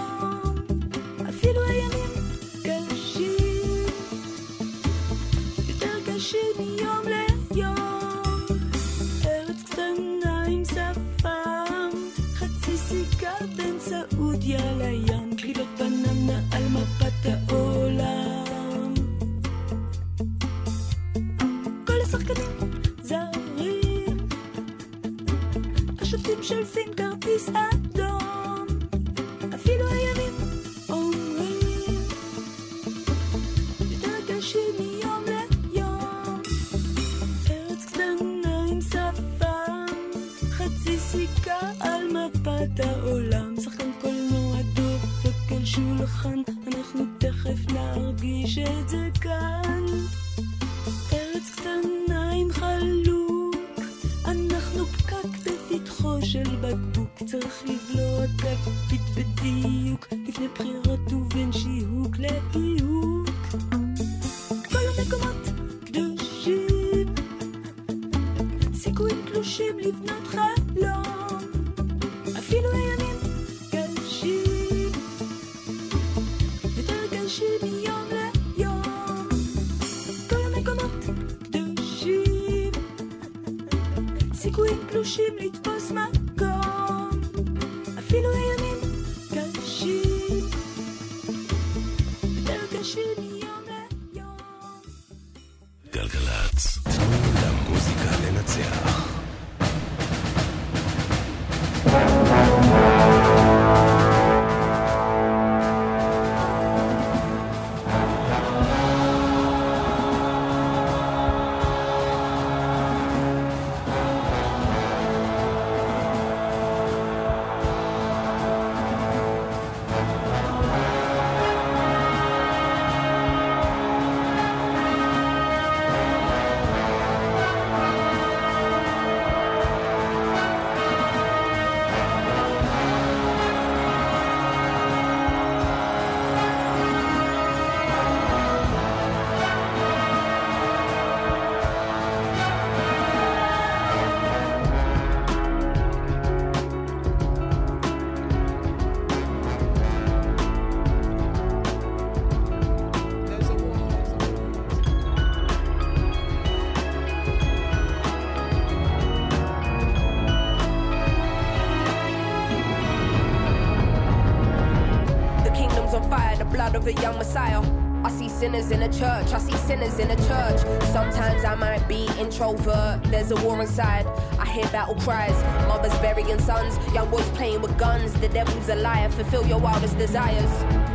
Church, 168.98 169.34
I 169.34 169.40
see 169.40 169.56
sinners 169.58 170.00
in 170.00 170.10
a 170.10 170.16
church. 170.16 170.60
Sometimes 170.92 171.44
I 171.44 171.56
might 171.56 171.88
be 171.88 172.08
introvert, 172.18 173.04
there's 173.06 173.32
a 173.32 173.36
war 173.44 173.60
inside. 173.62 174.06
I 174.40 174.46
hear 174.46 174.66
battle 174.72 174.96
cries, 174.96 175.36
mothers 175.68 175.98
burying 176.00 176.40
sons, 176.40 176.78
young 176.94 177.10
boys 177.10 177.30
playing 177.32 177.62
with 177.62 177.78
guns. 177.78 178.14
The 178.14 178.30
devil's 178.30 178.70
a 178.70 178.76
liar, 178.76 179.10
fulfill 179.10 179.46
your 179.46 179.60
wildest 179.60 179.98
desires. 179.98 180.65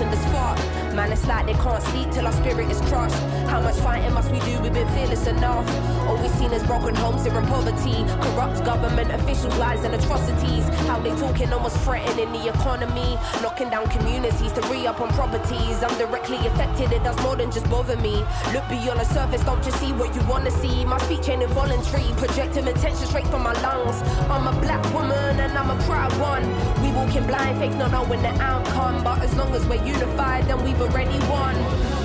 A 0.00 0.04
condition. 0.04 0.96
Man, 0.96 1.12
it's 1.12 1.26
like 1.26 1.46
they 1.46 1.54
can't 1.54 1.82
sleep 1.82 2.10
till 2.10 2.26
our 2.26 2.32
spirit 2.32 2.70
is 2.70 2.80
crushed. 2.82 3.14
How 3.48 3.60
much 3.60 3.76
fighting 3.76 4.12
must 4.14 4.30
we 4.30 4.40
do? 4.40 4.60
We've 4.60 4.72
been 4.72 4.88
fearless 4.88 5.26
enough. 5.26 5.66
Seen 6.38 6.52
is 6.52 6.62
broken 6.62 6.94
homes 6.94 7.24
here 7.24 7.36
in 7.36 7.44
poverty. 7.46 8.04
Corrupt 8.22 8.64
government 8.64 9.10
officials, 9.10 9.56
lies 9.58 9.82
and 9.82 9.92
atrocities. 9.92 10.64
How 10.86 11.00
they 11.00 11.10
talking 11.16 11.52
almost 11.52 11.78
threatening 11.78 12.30
the 12.30 12.48
economy. 12.48 13.18
Knocking 13.42 13.70
down 13.70 13.88
communities 13.88 14.52
to 14.52 14.60
re 14.68 14.86
up 14.86 15.00
on 15.00 15.08
properties. 15.14 15.82
I'm 15.82 15.98
directly 15.98 16.36
affected, 16.46 16.92
it 16.92 17.02
does 17.02 17.20
more 17.24 17.34
than 17.34 17.50
just 17.50 17.68
bother 17.68 17.96
me. 17.96 18.24
Look 18.52 18.68
beyond 18.68 19.00
the 19.00 19.04
surface, 19.04 19.42
don't 19.42 19.64
just 19.64 19.80
see 19.80 19.90
what 19.92 20.14
you 20.14 20.22
wanna 20.28 20.52
see. 20.52 20.84
My 20.84 20.98
speech 20.98 21.28
ain't 21.28 21.42
involuntary, 21.42 22.06
projecting 22.16 22.68
attention 22.68 23.06
straight 23.08 23.26
from 23.26 23.42
my 23.42 23.54
lungs. 23.60 24.00
I'm 24.30 24.46
a 24.46 24.60
black 24.60 24.84
woman 24.94 25.40
and 25.40 25.58
I'm 25.58 25.70
a 25.76 25.82
proud 25.86 26.12
one. 26.20 26.44
We 26.82 26.92
walking 26.92 27.26
blind, 27.26 27.58
faith 27.58 27.74
not 27.74 27.90
knowing 27.90 28.22
the 28.22 28.30
outcome. 28.40 29.02
But 29.02 29.24
as 29.24 29.34
long 29.34 29.52
as 29.56 29.66
we're 29.66 29.84
unified, 29.84 30.46
then 30.46 30.62
we've 30.62 30.80
already 30.80 31.18
won. 31.26 31.97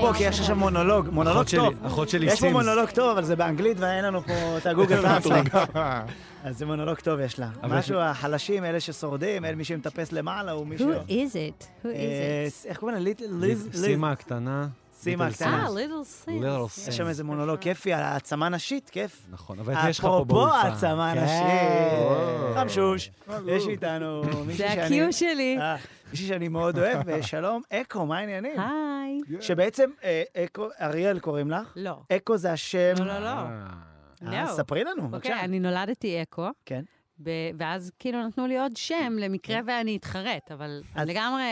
פה 0.00 0.12
כי. 0.18 0.24
יש 0.24 0.40
עכשיו 0.40 0.56
מונולוג, 0.56 1.08
מונולוג 1.12 1.36
אחות 1.36 1.48
שלי- 1.48 1.60
טוב. 1.60 1.86
אחות 1.86 2.08
שלי 2.08 2.26
יש 2.26 2.32
פה 2.32 2.38
סימז. 2.38 2.52
מונולוג 2.52 2.90
טוב, 2.90 3.10
אבל 3.10 3.24
זה 3.24 3.36
באנגלית 3.36 3.76
ואין 3.80 4.04
לנו 4.04 4.22
פה 4.22 4.32
את 4.58 4.66
הגוגל 4.70 5.02
טרנסלייט. 5.02 5.54
אז 6.44 6.58
זה 6.58 6.66
מונולוג 6.66 6.96
טוב 6.98 7.20
יש 7.20 7.38
לה. 7.38 7.48
משהו, 7.68 7.98
החלשים, 7.98 8.64
אלה 8.64 8.80
ששורדים, 8.80 9.44
אלה 9.44 9.56
מי 9.56 9.64
שמטפס 9.64 10.12
למעלה, 10.12 10.52
הוא 10.52 10.66
מישהו... 10.66 10.92
Who 10.92 11.08
is 11.10 11.10
it? 11.32 11.62
Who 11.82 11.86
is 11.86 11.88
אה, 11.88 12.46
it? 12.64 12.68
איך 12.68 12.78
קוראים 12.78 12.98
לה? 12.98 13.10
ליז. 13.30 13.68
סימה 13.74 14.12
הקטנה. 14.12 14.66
סימה 14.98 15.26
Little 15.26 15.30
הקטנה. 15.30 15.64
אה, 15.66 15.70
Little 15.74 16.04
Simz. 16.04 16.44
Little 16.44 16.88
יש 16.90 16.96
שם 16.96 17.06
איזה 17.06 17.24
מונולוג 17.24 17.58
כיפי 17.58 17.92
על 17.92 18.02
העצמה 18.02 18.48
נשית, 18.48 18.90
כיף. 18.90 19.26
נכון, 19.30 19.58
אבל 19.58 19.74
יש 19.88 19.98
לך 19.98 20.04
פה 20.04 20.16
אפרופו 20.16 20.34
באולפן. 20.34 20.56
העצמה 20.68 21.12
כן. 21.14 21.24
נשית. 21.24 22.54
חמשוש, 22.54 23.10
יש 23.46 23.66
איתנו 23.68 24.22
מישהי 24.46 24.68
זה 24.68 24.68
שאני... 24.74 25.00
ה-Q 25.02 25.12
שלי. 25.12 25.56
אה, 25.60 25.76
מישהי 26.10 26.26
שאני 26.28 26.48
מאוד 26.48 26.78
אוהב, 26.78 26.98
ושלום, 27.06 27.62
אקו, 27.72 28.06
מה 28.06 28.18
העניינים? 28.18 28.60
היי. 28.60 29.40
שבעצם, 29.40 29.90
אה, 30.04 30.22
אקו, 30.44 30.66
אריאל 30.80 31.18
קוראים 31.18 31.50
לך? 31.50 31.72
לא. 31.76 31.96
אקו 32.16 32.36
זה 32.36 32.52
השם... 32.52 32.94
לא, 32.98 33.04
לא, 33.04 33.20
לא. 33.20 33.26
אה, 33.26 33.66
אה, 34.26 34.44
לא. 34.44 34.46
ספרי 34.52 34.84
לנו, 34.84 34.90
אוקיי, 35.02 35.08
בבקשה. 35.08 35.40
אני 35.40 35.60
נולדתי 35.60 36.22
אקו. 36.22 36.48
כן. 36.66 36.82
ב- 37.22 37.30
ואז 37.58 37.90
כאילו 37.98 38.26
נתנו 38.26 38.46
לי 38.46 38.58
עוד 38.58 38.76
שם 38.76 39.12
למקרה 39.18 39.60
ואני 39.66 39.96
אתחרט, 39.96 40.52
אבל 40.52 40.82
לגמרי 40.96 41.44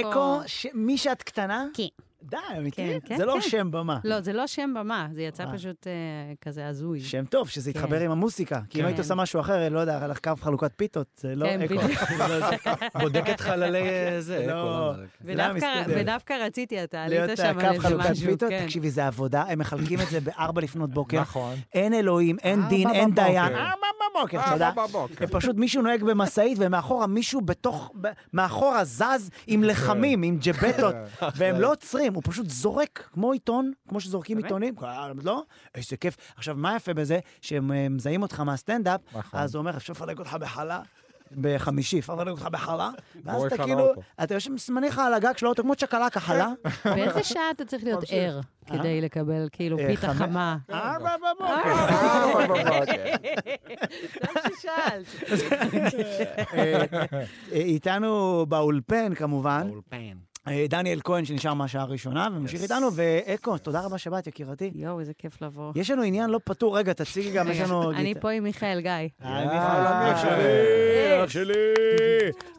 אקו... 0.00 0.10
אקו, 0.10 0.40
ש- 0.46 0.66
מי 0.74 0.98
שאת 0.98 1.22
קטנה? 1.22 1.66
כן. 1.74 1.82
די, 2.30 2.36
אמיתי? 2.58 2.76
כן, 2.76 2.98
כן, 3.04 3.16
זה 3.16 3.24
לא 3.24 3.32
כן. 3.32 3.40
שם 3.40 3.70
במה. 3.70 3.98
לא, 4.04 4.20
זה 4.20 4.32
לא 4.32 4.46
שם 4.46 4.74
במה, 4.78 5.08
זה 5.12 5.22
יצא 5.22 5.42
אה. 5.42 5.52
פשוט 5.52 5.86
אה, 5.86 5.92
כזה 6.40 6.66
הזוי. 6.68 7.00
שם 7.00 7.24
טוב, 7.24 7.48
שזה 7.48 7.72
כן. 7.72 7.78
יתחבר 7.78 8.00
עם 8.00 8.10
המוסיקה. 8.10 8.60
כי 8.68 8.78
אם 8.78 8.82
כן. 8.82 8.88
היית 8.88 8.98
עושה 8.98 9.14
משהו 9.14 9.40
אחר, 9.40 9.68
לא 9.68 9.80
יודע, 9.80 10.04
על 10.04 10.14
קו 10.14 10.32
חלוקת 10.40 10.72
פיתות, 10.76 11.06
זה 11.16 11.34
לא 11.34 11.46
כן, 11.46 11.62
אקו. 11.62 11.74
לא. 12.28 13.00
בודקת 13.00 13.40
חללי 13.40 13.88
אה, 13.88 14.20
זה, 14.28 14.46
לא. 14.48 14.92
אקו, 14.92 15.00
למה? 15.24 15.58
ודווקא, 15.88 16.32
רציתי, 16.46 16.84
אתה 16.84 17.06
להיות 17.08 17.24
עלית 17.24 17.36
שם 17.36 17.58
הקו 17.58 17.66
על 17.66 17.74
איזה 17.74 17.88
חלוקת 17.88 18.10
משהו, 18.10 18.26
פיתות, 18.26 18.50
כן. 18.50 18.64
תקשיבי, 18.64 18.90
זה 18.90 19.06
עבודה, 19.06 19.42
הם 19.48 19.58
מחלקים 19.58 20.00
את 20.00 20.08
זה 20.10 20.20
בארבע 20.20 20.60
לפנות 20.60 20.90
בוקר. 20.90 21.20
נכון. 21.20 21.54
אין 21.74 21.94
אלוהים, 21.94 22.36
אין 22.42 22.68
דין, 22.68 22.90
אין. 22.90 23.10
דיין. 23.14 23.54
ארבע 23.54 23.86
בבוקר, 24.10 24.40
אתה 24.40 24.50
יודע. 24.54 24.68
ארבע 24.68 24.86
בבוקר. 24.86 25.26
פשוט 25.26 25.56
מישהו 25.56 25.82
נוהג 25.82 26.04
במשאית, 26.04 26.58
ומאחורה 26.60 27.06
מישהו 27.06 27.40
בתוך, 27.40 27.92
מאחורה 28.32 28.84
זז 28.84 29.30
עם 29.46 29.64
לחמים, 29.64 30.22
עם 30.22 30.38
ג'בטות, 30.42 30.94
והם 31.36 31.60
לא 31.60 31.72
עוצרים, 31.72 32.13
הוא 32.14 32.22
פשוט 32.26 32.50
זורק, 32.50 33.08
כמו 33.12 33.32
עיתון, 33.32 33.72
כמו 33.88 34.00
שזורקים 34.00 34.36
באמת? 34.36 34.44
עיתונים, 34.44 34.74
לא? 35.22 35.42
איזה 35.74 35.96
כיף. 35.96 36.16
עכשיו, 36.36 36.54
מה 36.56 36.76
יפה 36.76 36.94
בזה? 36.94 37.18
שהם 37.40 37.72
אה, 37.72 37.88
מזהים 37.88 38.22
אותך 38.22 38.40
מהסטנדאפ, 38.40 39.00
נכון. 39.14 39.40
אז 39.40 39.54
הוא 39.54 39.60
אומר, 39.60 39.76
אפשר 39.76 39.92
לפרק 39.92 40.18
אותך 40.18 40.34
בחלה? 40.40 40.80
בחמישי, 41.40 41.98
אפשר 41.98 42.14
לפרק 42.14 42.28
אותך 42.28 42.48
בחלה? 42.52 42.90
ואז 43.24 43.44
אתה 43.44 43.64
כאילו. 43.64 43.92
אתה 44.22 44.34
יושב 44.34 44.58
זמניך 44.58 44.98
על 44.98 45.14
הגג 45.14 45.36
של 45.36 45.46
האוטו, 45.46 45.62
כמו 45.62 45.74
צ'קלקה 45.74 46.20
חלה. 46.20 46.52
באיזה 46.84 47.22
שעה 47.22 47.50
אתה 47.50 47.64
צריך 47.64 47.84
להיות 47.84 48.04
ער 48.08 48.40
כדי 48.66 49.00
לקבל 49.00 49.48
כאילו 49.52 49.78
אה, 49.78 49.86
פיתה 49.86 50.14
חמה? 50.14 50.56
ארבע 50.70 51.16
בבוקר. 51.16 51.72
ארבע 51.88 52.46
בבוקר. 52.46 53.04
טוב 54.26 54.42
ששאלת. 54.58 55.06
אה, 56.54 56.84
אה, 57.02 57.24
איתנו 57.52 58.46
באולפן, 58.48 59.14
כמובן, 59.14 59.66
באולפן. 59.70 60.16
אה, 60.48 60.66
דניאל 60.68 61.00
כהן, 61.04 61.24
שנשאר 61.24 61.54
מהשעה 61.54 61.82
הראשונה, 61.82 62.28
וממשיך 62.32 62.62
איתנו, 62.62 62.88
ואקו, 62.94 63.58
תודה 63.58 63.80
רבה 63.80 63.98
שבאת, 63.98 64.26
יקירתי. 64.26 64.70
יואו, 64.74 65.00
איזה 65.00 65.12
כיף 65.14 65.42
לבוא. 65.42 65.72
יש 65.76 65.90
לנו 65.90 66.02
עניין 66.02 66.30
לא 66.30 66.40
פתור, 66.44 66.78
רגע, 66.78 66.92
תציגי 66.92 67.32
גם, 67.32 67.50
יש 67.50 67.60
לנו... 67.60 67.90
אני. 67.90 68.14
פה 68.20 68.30
עם 68.30 68.42
מיכאל 68.42 68.80
גיא. 68.80 68.90
היי, 68.90 69.08
מיכאל, 69.44 69.86
אח 69.86 70.22
שלי, 70.22 71.24
אח 71.24 71.30
שלי. 71.30 71.54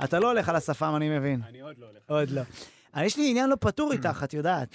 אתה 0.03 0.19
לא 0.19 0.31
הולך 0.31 0.49
על 0.49 0.55
השפם, 0.55 0.93
אני 0.95 1.19
מבין. 1.19 1.41
אני 1.49 1.61
עוד 1.61 1.75
לא 1.77 1.85
הולך. 1.85 2.01
עוד 2.07 2.29
לא. 2.29 2.41
אה, 2.95 3.05
יש 3.05 3.17
לי 3.17 3.29
עניין 3.29 3.49
לא 3.49 3.55
פתור 3.59 3.91
איתך, 3.91 4.21
את 4.23 4.33
יודעת. 4.33 4.69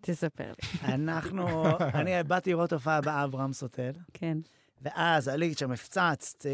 תספר 0.00 0.44
לי. 0.62 0.94
אנחנו, 0.94 1.64
אני 1.80 2.22
באתי 2.22 2.50
לראות 2.50 2.72
הופעה 2.72 3.00
באברהם 3.00 3.62
הוסטל, 3.62 3.92
כן. 4.14 4.38
ואז 4.82 5.28
עלית 5.28 5.58
שם, 5.58 5.72
הפצצת, 5.72 6.46
אה, 6.46 6.50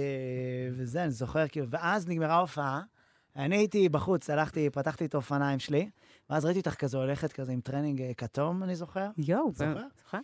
וזה, 0.73 1.03
אני 1.03 1.11
זוכר, 1.11 1.49
כאילו, 1.49 1.67
ואז 1.71 2.09
נגמרה 2.09 2.35
ההופעה, 2.35 2.81
אני 3.39 3.57
הייתי 3.57 3.89
בחוץ, 3.89 4.31
הלכתי, 4.31 4.71
פתחתי 4.71 5.05
את 5.05 5.15
האופניים 5.15 5.59
שלי, 5.59 5.89
ואז 6.31 6.45
ראיתי 6.45 6.59
אותך 6.61 6.75
כזה 6.75 6.97
הולכת 6.97 7.33
כזה 7.33 7.53
עם 7.53 7.61
טרנינג 7.61 8.03
אה, 8.03 8.11
כתום, 8.17 8.63
אני 8.63 8.77
זוכר, 8.77 9.07
יואו, 9.19 9.53
זוכר? 9.53 9.75
זוכר? 10.05 10.19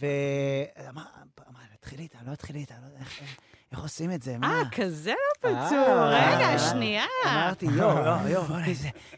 ואמר, 0.00 1.02
אתחיל 1.80 1.98
איתה, 2.00 2.18
לא 2.26 2.32
אתחיל 2.32 2.56
איתה, 2.56 2.74
לא 2.82 2.86
יודע 2.86 2.98
איך- 3.00 3.20
איך 3.72 3.80
עושים 3.80 4.12
את 4.12 4.22
זה, 4.22 4.38
מה? 4.38 4.46
אה, 4.62 4.70
כזה 4.70 5.10
לא 5.10 5.48
פצוע. 5.50 6.12
אה, 6.12 6.36
רגע, 6.36 6.58
שנייה. 6.58 7.04
אמרתי, 7.26 7.66
יואו, 7.66 8.28
יואו, 8.28 8.44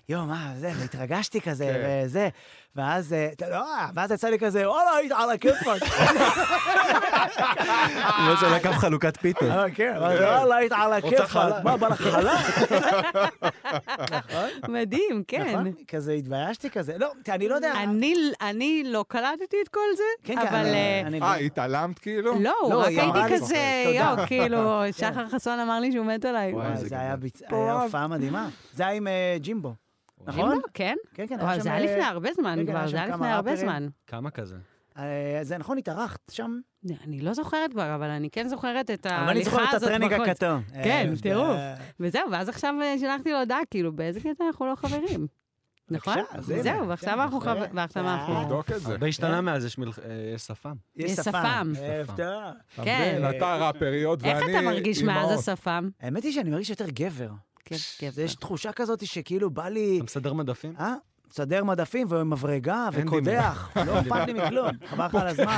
יואו, 0.09 0.26
מה, 0.26 0.53
זה, 0.59 0.72
והתרגשתי 0.80 1.41
כזה, 1.41 1.82
וזה, 2.05 2.28
ואז, 2.77 3.12
אה, 3.12 3.29
לא, 3.51 3.64
ואז 3.95 4.11
יצא 4.11 4.29
לי 4.29 4.39
כזה, 4.39 4.71
וואלה, 4.71 4.91
היית 4.97 5.12
על 5.12 5.31
הכיפאק. 5.31 5.83
כמו 8.16 8.37
של 8.41 8.55
הקו 8.55 8.73
חלוקת 8.73 9.16
פיתות. 9.16 9.51
אה, 9.51 9.71
כן, 9.75 9.95
אמרתי, 9.97 10.25
וואלה, 10.25 10.57
היית 10.57 10.73
על 10.73 10.93
הכיפאק. 10.93 11.64
מה, 11.64 11.77
בא 11.77 11.89
לך 11.89 12.03
חלה? 12.03 12.37
מדהים, 14.68 15.23
כן. 15.29 15.49
נכון? 15.49 15.73
כזה 15.89 16.12
התביישתי 16.12 16.71
כזה. 16.71 16.99
לא, 16.99 17.12
אני 17.29 17.49
לא 17.49 17.55
יודע. 17.55 17.73
אני, 17.73 18.14
אני 18.41 18.83
לא 18.87 19.05
קלטתי 19.09 19.57
את 19.62 19.68
כל 19.68 19.81
זה, 19.97 20.03
כן, 20.25 20.35
כן, 20.35 20.47
אבל... 20.47 20.66
אה, 20.66 21.03
אה, 21.23 21.35
התעלמת 21.37 21.99
כאילו? 21.99 22.33
לא, 22.41 22.55
לא, 22.71 22.81
רק 22.81 22.87
הייתי 22.87 23.35
כזה. 23.35 23.85
יואו, 23.95 24.16
כאילו, 24.27 24.83
שחר 24.93 25.29
חסון 25.29 25.59
אמר 25.59 25.81
לי 25.81 25.93
שהוא 25.93 26.07
מת 26.07 26.25
עליי. 26.25 26.53
וואי, 26.53 26.77
זה 26.77 26.97
היה 27.51 27.83
הופעה 27.83 28.09
מדהימה. 28.09 28.49
זה 28.73 28.87
היה 28.87 28.93
עם 28.93 29.07
ג'ימבו, 29.37 29.75
נכון? 30.27 30.61
כן? 30.75 30.97
כן, 31.14 31.27
כן, 31.27 31.37
זה 31.61 31.73
היה 31.73 31.79
אה, 31.79 31.85
לפני 31.85 32.05
הרבה 32.05 32.33
זמן 32.33 32.59
כן, 32.59 32.66
כן, 32.66 32.73
כבר, 32.73 32.89
זה 32.89 32.97
היה 32.97 33.07
כמה 33.07 33.16
לפני 33.16 33.29
הרבה. 33.29 33.57
זמן. 33.57 33.89
כמה 34.07 34.31
כזה? 34.31 34.57
אה, 34.99 35.39
זה 35.43 35.59
נכון, 35.59 35.79
התארחת 35.79 36.21
שם? 36.31 36.61
אני 37.05 37.21
לא 37.21 37.35
זוכרת 37.35 37.71
כבר, 37.71 37.95
אבל 37.95 38.11
אני 38.11 38.31
כן 38.31 38.49
זוכרת 38.49 38.91
את 38.91 39.07
אבל 39.07 39.14
אני 39.16 39.27
ההליכה 39.29 39.51
זוכר 39.51 39.64
את 39.64 39.75
הזאת 39.75 39.89
הטרנינג. 39.89 40.12
הכתום. 40.12 40.62
כן, 40.85 41.12
אה, 41.16 41.23
טירוף. 41.23 41.57
אה, 41.57 41.75
וזהו, 42.01 42.31
ואז 42.31 42.49
עכשיו 42.49 42.75
אה, 42.83 42.99
שלחתי 42.99 43.33
לו 43.33 43.39
הודעה, 43.39 43.61
כאילו, 43.71 43.93
באיזה 43.93 44.21
קטע 44.21 44.45
אנחנו 44.47 44.66
לא 44.66 44.75
חברים. 44.75 45.27
נכון? 45.91 46.18
זהו, 46.41 46.89
ועכשיו 46.89 47.14
כן, 47.14 47.21
אנחנו. 47.21 47.41
חברים, 47.41 47.71
ועכשיו 47.75 48.07
אה, 48.07 48.14
אנחנו... 48.14 48.43
נבדוק 48.43 48.73
את 48.73 48.81
זה. 48.81 48.93
הרבה 48.93 49.07
השתנה 49.07 49.41
מאז, 49.41 49.64
יש 49.64 49.77
אה, 49.79 50.39
שפם. 50.39 50.75
יש 50.97 51.12
שפם. 51.12 51.73
אה, 51.79 52.03
כן. 52.85 53.23
אתה 53.37 53.57
ראפריות 53.57 54.23
ואני 54.23 54.35
איך 54.35 54.45
אתה 54.51 54.61
מרגיש 54.61 55.03
מאז. 55.03 55.49
השפם? 55.49 55.89
האמת 56.01 56.23
היא 56.25 56.33
שאני 56.33 56.51
מרגיש 56.51 56.71
יותר 56.71 56.87
גבר. 56.89 57.31
כן, 57.71 57.77
כיף. 57.99 58.18
יש 58.18 58.35
תחושה 58.35 58.73
כזאת 58.73 59.07
שכאילו 59.07 59.51
בא 59.51 59.68
לי, 59.68 59.97
אתה 59.97 60.05
מסדר 60.05 60.33
מדפים? 60.33 60.75
אה? 60.79 60.95
מסדר 61.33 61.64
מדפים 61.64 62.07
ומברגה 62.11 62.89
וקודח, 62.93 63.70
לא 63.87 64.01
אכפת 64.01 64.26
לי 64.26 64.33
מכלום, 64.33 64.68
חבל 64.87 65.07
לך 65.07 65.14
על 65.14 65.26
הזמן. 65.26 65.57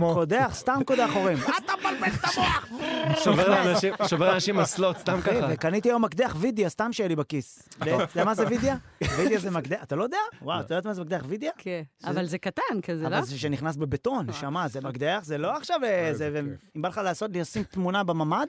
קודח, 0.14 0.50
סתם 0.54 0.80
קודח 0.86 1.10
הורים. 1.14 1.38
שובר 3.24 3.48
לאנשים- 3.48 3.94
שובר 4.08 4.28
לאנשים 4.30 4.60
אסלות, 4.60 4.98
סתם 4.98 5.20
ככה. 5.20 5.46
וקניתי 5.50 5.88
היום 5.88 6.04
מקדח 6.04 6.36
וידיה, 6.38 6.68
סתם 6.68 6.92
שיהיה 6.92 7.08
לי 7.08 7.16
בכיס. 7.16 7.62
אתה 7.82 7.90
יודע 7.90 8.24
מה 8.24 8.34
זה 8.34 8.46
וידיה? 8.48 8.76
וידיה 9.16 9.38
זה 9.38 9.50
מקדח, 9.50 9.82
אתה 9.82 9.96
לא 9.96 10.02
יודע? 10.04 10.16
וואו, 10.42 10.60
אתה 10.60 10.74
יודעת 10.74 10.86
מה 10.86 10.94
זה 10.94 11.02
מקדח 11.02 11.22
וידיה? 11.28 11.50
כן, 11.58 11.82
אבל 12.04 12.26
זה 12.26 12.38
קטן 12.38 12.80
כזה, 12.82 13.02
לא? 13.08 13.08
אבל 13.08 13.24
זה 13.24 13.38
שנכנס 13.38 13.76
בבטון, 13.76 14.26
נשמה, 14.26 14.68
זה 14.68 14.80
מקדח, 14.80 15.18
זה 15.22 15.38
לא 15.38 15.56
עכשיו 15.56 15.80
איזה... 15.84 16.40
אם 16.76 16.82
בא 16.82 16.88
לך 16.88 17.00
לעשות, 17.04 17.30
לשים 17.34 17.62
תמונה 17.62 18.04
בממ"ד, 18.04 18.46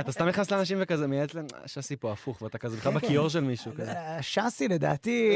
אתה 0.00 0.12
סתם 0.12 0.26
נכנס 0.28 0.50
לאנשים 0.50 0.78
וכזה 0.80 1.06
מייעץ 1.06 1.34
להם, 1.34 1.46
"אה, 1.54 1.68
שסי 1.68 1.96
פה 1.96 2.12
הפוך, 2.12 2.42
ואתה 2.42 2.58
כזה 2.58 2.76
בכלל 2.76 2.92
בכיור 2.92 3.28
של 3.28 3.40
מישהו. 3.40 3.72
כזה. 3.76 3.92
אה, 3.92 4.18
שסי 4.22 4.68
לדעתי... 4.68 4.83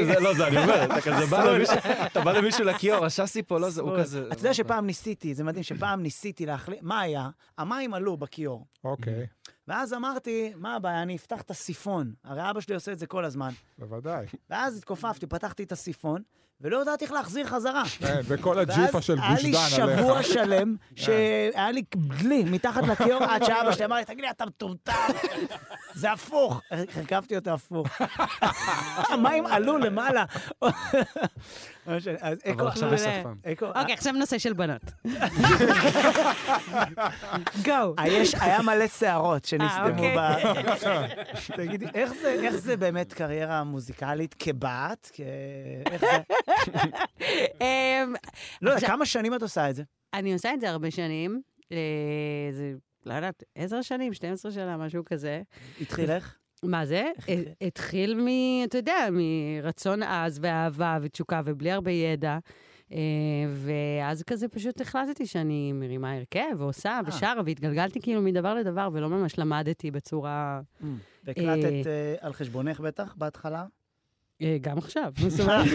זה 0.05 0.19
לא 0.19 0.33
זה, 0.33 0.47
אני 0.47 0.57
אומר, 0.57 0.83
אתה 0.83 1.01
כזה 1.01 1.25
בא 1.25 1.43
למישהו, 1.43 1.75
אתה 2.05 2.21
בא 2.21 2.31
למישהו 2.31 2.63
לכיור, 2.63 3.05
השסי 3.05 3.43
פה 3.43 3.59
לא 3.59 3.69
זה, 3.69 3.81
הוא 3.81 3.99
כזה... 3.99 4.27
אתה 4.31 4.39
יודע 4.39 4.53
שפעם 4.53 4.85
ניסיתי, 4.85 5.35
זה 5.35 5.43
מדהים, 5.43 5.63
שפעם 5.63 6.03
ניסיתי 6.03 6.45
להחליט, 6.45 6.79
מה 6.81 7.01
היה? 7.01 7.29
המים 7.57 7.93
עלו 7.93 8.17
בכיור. 8.17 8.65
אוקיי. 8.83 9.27
ואז 9.67 9.93
אמרתי, 9.93 10.53
מה 10.55 10.75
הבעיה, 10.75 11.01
אני 11.01 11.15
אפתח 11.15 11.41
את 11.41 11.51
הסיפון. 11.51 12.13
הרי 12.23 12.49
אבא 12.49 12.61
שלי 12.61 12.75
עושה 12.75 12.91
את 12.91 12.99
זה 12.99 13.07
כל 13.07 13.25
הזמן. 13.25 13.51
בוודאי. 13.77 14.25
ואז 14.49 14.77
התכופפתי, 14.77 15.27
פתחתי 15.27 15.63
את 15.63 15.71
הסיפון, 15.71 16.21
ולא 16.61 16.81
ידעתי 16.81 17.05
איך 17.05 17.13
להחזיר 17.13 17.45
חזרה. 17.47 17.83
כן, 17.99 18.19
וכל 18.27 18.59
הג'יפה 18.59 19.01
של 19.01 19.15
ואז 19.19 19.45
גוש 19.45 19.73
היה 19.73 19.85
דן 19.85 19.85
לי 19.85 19.93
עליך. 19.93 19.99
שבוע 19.99 20.23
שלם, 20.23 20.75
שהיה 20.95 21.71
לי 21.71 21.81
דלי 21.95 22.43
מתחת 22.43 22.83
לכיור, 22.87 23.23
עד 23.23 23.43
שאבא 23.45 23.71
שלי 23.71 23.85
אמר 23.85 23.95
לי, 23.95 24.05
תגיד 24.05 24.21
לי, 24.21 24.29
אתה 24.29 24.45
מטומטם, 24.45 24.93
זה 25.93 26.11
הפוך. 26.11 26.61
הרכבתי 26.71 27.35
אותו 27.35 27.51
הפוך. 27.51 27.87
המים 29.13 29.45
עלו 29.45 29.77
למעלה. 29.77 30.25
אקו, 31.85 32.67
עכשיו. 32.67 32.91
בשפם. 32.91 33.33
אוקיי, 33.61 33.93
עכשיו 33.93 34.13
נושא 34.13 34.37
של 34.37 34.53
בנות. 34.53 34.81
גו. 37.65 37.71
אה, 37.99 38.03
היה 38.41 38.61
מלא 38.61 38.87
שערות 38.87 39.45
שנסתמו 39.45 39.89
אוקיי. 39.89 40.15
ב... 40.17 40.21
תגידי, 41.55 41.85
איך 41.93 42.13
זה- 42.21 42.31
איך 42.43 42.55
זה 42.55 42.77
באמת 42.77 43.13
קריירה 43.13 43.63
מוזיקלית 43.63 44.35
כבת? 44.39 45.11
איך 45.91 46.01
זה? 46.01 46.17
אמ, 47.61 48.13
לא 48.61 48.71
יודע, 48.71 48.87
כמה 48.87 49.05
שנים 49.05 49.35
את 49.35 49.41
עושה 49.41 49.69
את 49.69 49.75
זה? 49.75 49.83
אני 50.13 50.33
עושה 50.33 50.53
את 50.53 50.61
זה 50.61 50.69
הרבה 50.69 50.91
שנים. 50.91 51.41
אה, 51.71 51.77
זה, 52.51 52.73
לא 53.05 53.13
יודעת, 53.13 53.43
עשר 53.55 53.81
שנים, 53.81 54.13
12 54.13 54.51
שנה, 54.51 54.77
משהו 54.77 55.05
כזה. 55.05 55.41
התחיל 55.81 56.11
איך? 56.11 56.37
מה 56.63 56.85
זה? 56.85 57.11
התחיל? 57.17 57.45
אה, 57.47 57.67
התחיל 57.67 58.21
מ... 58.21 58.27
אתה 58.63 58.77
יודע, 58.77 59.07
מרצון 59.11 60.03
עז 60.03 60.39
ואהבה 60.41 60.97
ותשוקה 61.01 61.41
ובלי 61.45 61.71
הרבה 61.71 61.91
ידע. 61.91 62.37
אה, 62.91 62.97
ואז 63.47 64.23
כזה 64.23 64.47
פשוט 64.47 64.81
החלטתי 64.81 65.25
שאני 65.25 65.71
מרימה 65.73 66.13
הרכב 66.13 66.55
ועושה 66.57 66.99
ושרה, 67.07 67.41
והתגלגלתי 67.45 68.01
כאילו 68.01 68.21
מדבר 68.21 68.53
לדבר, 68.55 68.89
ולא 68.93 69.09
ממש 69.09 69.39
למדתי 69.39 69.91
בצורה... 69.91 70.61
והקלטת 71.23 71.87
אה, 71.87 72.15
על 72.19 72.33
חשבונך 72.33 72.79
בטח, 72.79 73.15
בהתחלה? 73.17 73.65
אה, 74.41 74.57
גם 74.61 74.77
עכשיו, 74.77 75.11
זאת 75.27 75.39
אומרת, 75.39 75.65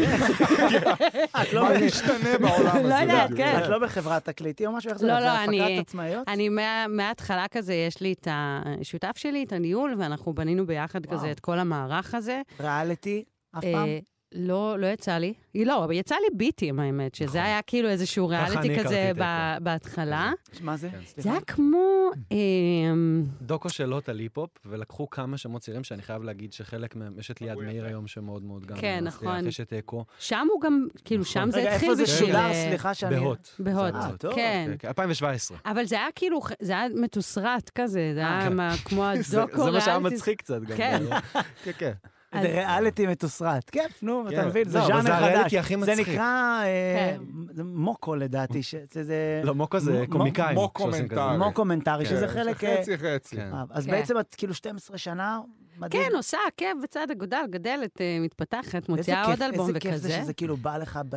את 1.43 1.53
לא 1.53 1.69
משתנה 1.87 2.39
בעולם 2.41 2.77
הזה? 2.77 2.89
לא 2.89 2.95
יודעת? 2.95 3.31
כן. 3.37 3.59
את 3.65 3.69
לא 3.69 3.79
בחברת 3.79 4.25
תקליטים 4.25 4.71
או 4.71 4.77
משהו? 4.77 4.91
איך 4.91 4.99
זה? 4.99 5.07
לא? 5.07 5.19
לא, 5.19 5.45
אני- 5.45 5.62
הפקת 5.62 5.89
עצמאיות? 5.89 6.29
אני 6.29 6.49
מה- 6.49 6.87
מההתחלה 6.89 7.47
כזה, 7.51 7.75
יש 7.75 8.01
לי 8.01 8.12
את 8.12 8.29
השותף 8.31 9.12
שלי, 9.17 9.45
את 9.45 9.53
הניהול, 9.53 9.95
ואנחנו 9.99 10.35
בנינו 10.35 10.67
ביחד 10.67 11.07
כזה. 11.07 11.31
את 11.31 11.41
כל 11.41 11.59
המערך 11.59 12.15
הזה. 12.15 12.43
ריאליטי? 12.61 13.25
אף 13.59 13.65
אה, 13.65 13.73
פעם? 13.73 13.89
לא, 14.33 14.79
לא 14.79 14.87
יצא 14.87 15.18
לי. 15.18 15.35
לא, 15.55 15.85
אבל 15.85 15.93
יצא 15.93 16.14
לי 16.14 16.37
ביטים, 16.37 16.81
האמת, 16.81 17.14
שזה 17.14 17.45
היה 17.45 17.62
כאילו 17.62 17.89
איזשהו 17.89 18.29
ריאליטי 18.29 18.79
כזה 18.79 19.11
ב- 19.16 19.57
בהתחלה. 19.62 20.33
מה 20.61 20.77
זה? 20.77 20.91
כן. 20.91 20.99
זה? 21.16 21.31
היה 21.31 21.41
כמו... 21.41 22.11
אמ, 22.31 23.25
דוקו 23.43 23.68
שלו 23.68 24.01
על 24.09 24.18
היפ-הופ, 24.18 24.51
ולקחו 24.66 25.11
כמה 25.11 25.37
שמות 25.37 25.62
צעירים 25.62 25.85
שאני 25.85 26.03
חייב 26.03 26.22
להגיד 26.22 26.53
שחלק 26.53 26.97
מהם, 26.97 27.18
יש 27.18 27.31
את 27.31 27.41
ליעד 27.41 27.59
מאיר 27.59 27.85
היום 27.87 28.07
שמאוד 28.07 28.43
מאוד 28.45 28.66
גם 28.66 28.77
כן, 28.77 29.05
נכון. 29.05 29.47
יש 29.47 29.61
את 29.61 29.72
אקו. 29.72 30.05
שם 30.18 30.47
הוא 30.53 30.61
גם, 30.61 30.87
כאילו, 31.05 31.25
שם 31.25 31.49
זה 31.51 31.59
רגע, 31.61 31.72
התחיל 31.72 31.91
איפה 31.91 31.97
זה 31.97 32.03
בשביל... 32.03 32.29
שודר? 32.29 32.39
אה, 32.39 32.66
סליחה 32.68 32.95
שאני... 32.95 33.16
בהוט. 33.16 33.49
בהוט, 33.59 33.95
אה. 33.95 34.35
כן. 34.35 34.75
כן, 34.79 34.89
2017. 34.89 35.59
אבל 35.66 35.85
זה 35.85 35.97
היה 35.97 36.09
כאילו, 36.14 36.41
זה 36.61 36.72
היה 36.72 36.87
מתוסרט 36.95 37.70
כזה, 37.75 38.11
זה 38.14 38.20
היה 38.20 38.49
כן. 38.51 38.77
כמו 38.85 39.05
הדוקו 39.11 39.64
זה 39.64 39.70
מה 39.70 39.81
שהיה 39.81 39.97
ריאליטי. 39.97 40.14
מצחיק 40.14 40.39
קצת 40.39 40.62
גם. 40.62 40.77
כן. 40.77 41.93
כן, 42.35 42.47
כן. 42.47 42.53
זה 42.53 42.66
ריאליטי 42.66 43.07
מתוסרט. 43.07 43.70
כיף, 43.70 44.03
נו, 44.03 44.28
אתה 44.28 44.37
כן. 44.37 44.47
מבין? 44.47 44.68
זה 44.68 44.78
לא, 44.78 44.87
ז'אנר 44.87 45.03
זה 45.03 45.09
חדש. 45.09 45.22
הריאליטי 45.22 45.59
הכי 45.59 45.74
זה 45.74 45.93
מצחיק. 45.93 46.09
נקרא 46.09 46.62
אה, 46.64 47.14
כן. 47.18 47.22
זה 47.55 47.64
מוקו 47.64 48.14
לדעתי. 48.16 48.62
ש- 48.62 48.74
זה- 48.93 49.05
זה... 49.05 49.41
לא, 49.45 49.55
מוקו 49.55 49.80
זה 49.80 50.05
קומיקאים. 50.11 50.55
מוקומנטרי. 50.55 51.39
מוקומנטרי, 51.39 52.07
שזה 52.07 52.26
כן, 52.26 52.32
חלק... 52.32 52.64
אה, 52.64 52.76
חצי 52.80 52.99
חצי. 52.99 53.37
כן. 53.37 53.51
אה, 53.53 53.62
אז 53.70 53.85
כן. 53.87 53.91
בעצם 53.91 54.18
את 54.20 54.35
כאילו 54.35 54.55
12 54.55 54.99
שנה, 54.99 55.41
מדהים. 55.78 56.03
כן, 56.11 56.16
עושה 56.16 56.39
עקב 56.49 56.66
בצד 56.82 57.07
אגודל, 57.11 57.43
גדלת, 57.51 58.01
אה, 58.01 58.18
מתפתחת, 58.20 58.89
מוציאה 58.89 59.24
עוד 59.26 59.43
אלבום 59.43 59.68
איזה 59.68 59.80
כיף 59.80 59.95
זה 59.97 60.09
וכזה. 60.09 60.22
שזה 60.22 60.35
כאילו 60.35 60.57
בא 60.57 60.76
לך 60.76 61.01
ב... 61.09 61.16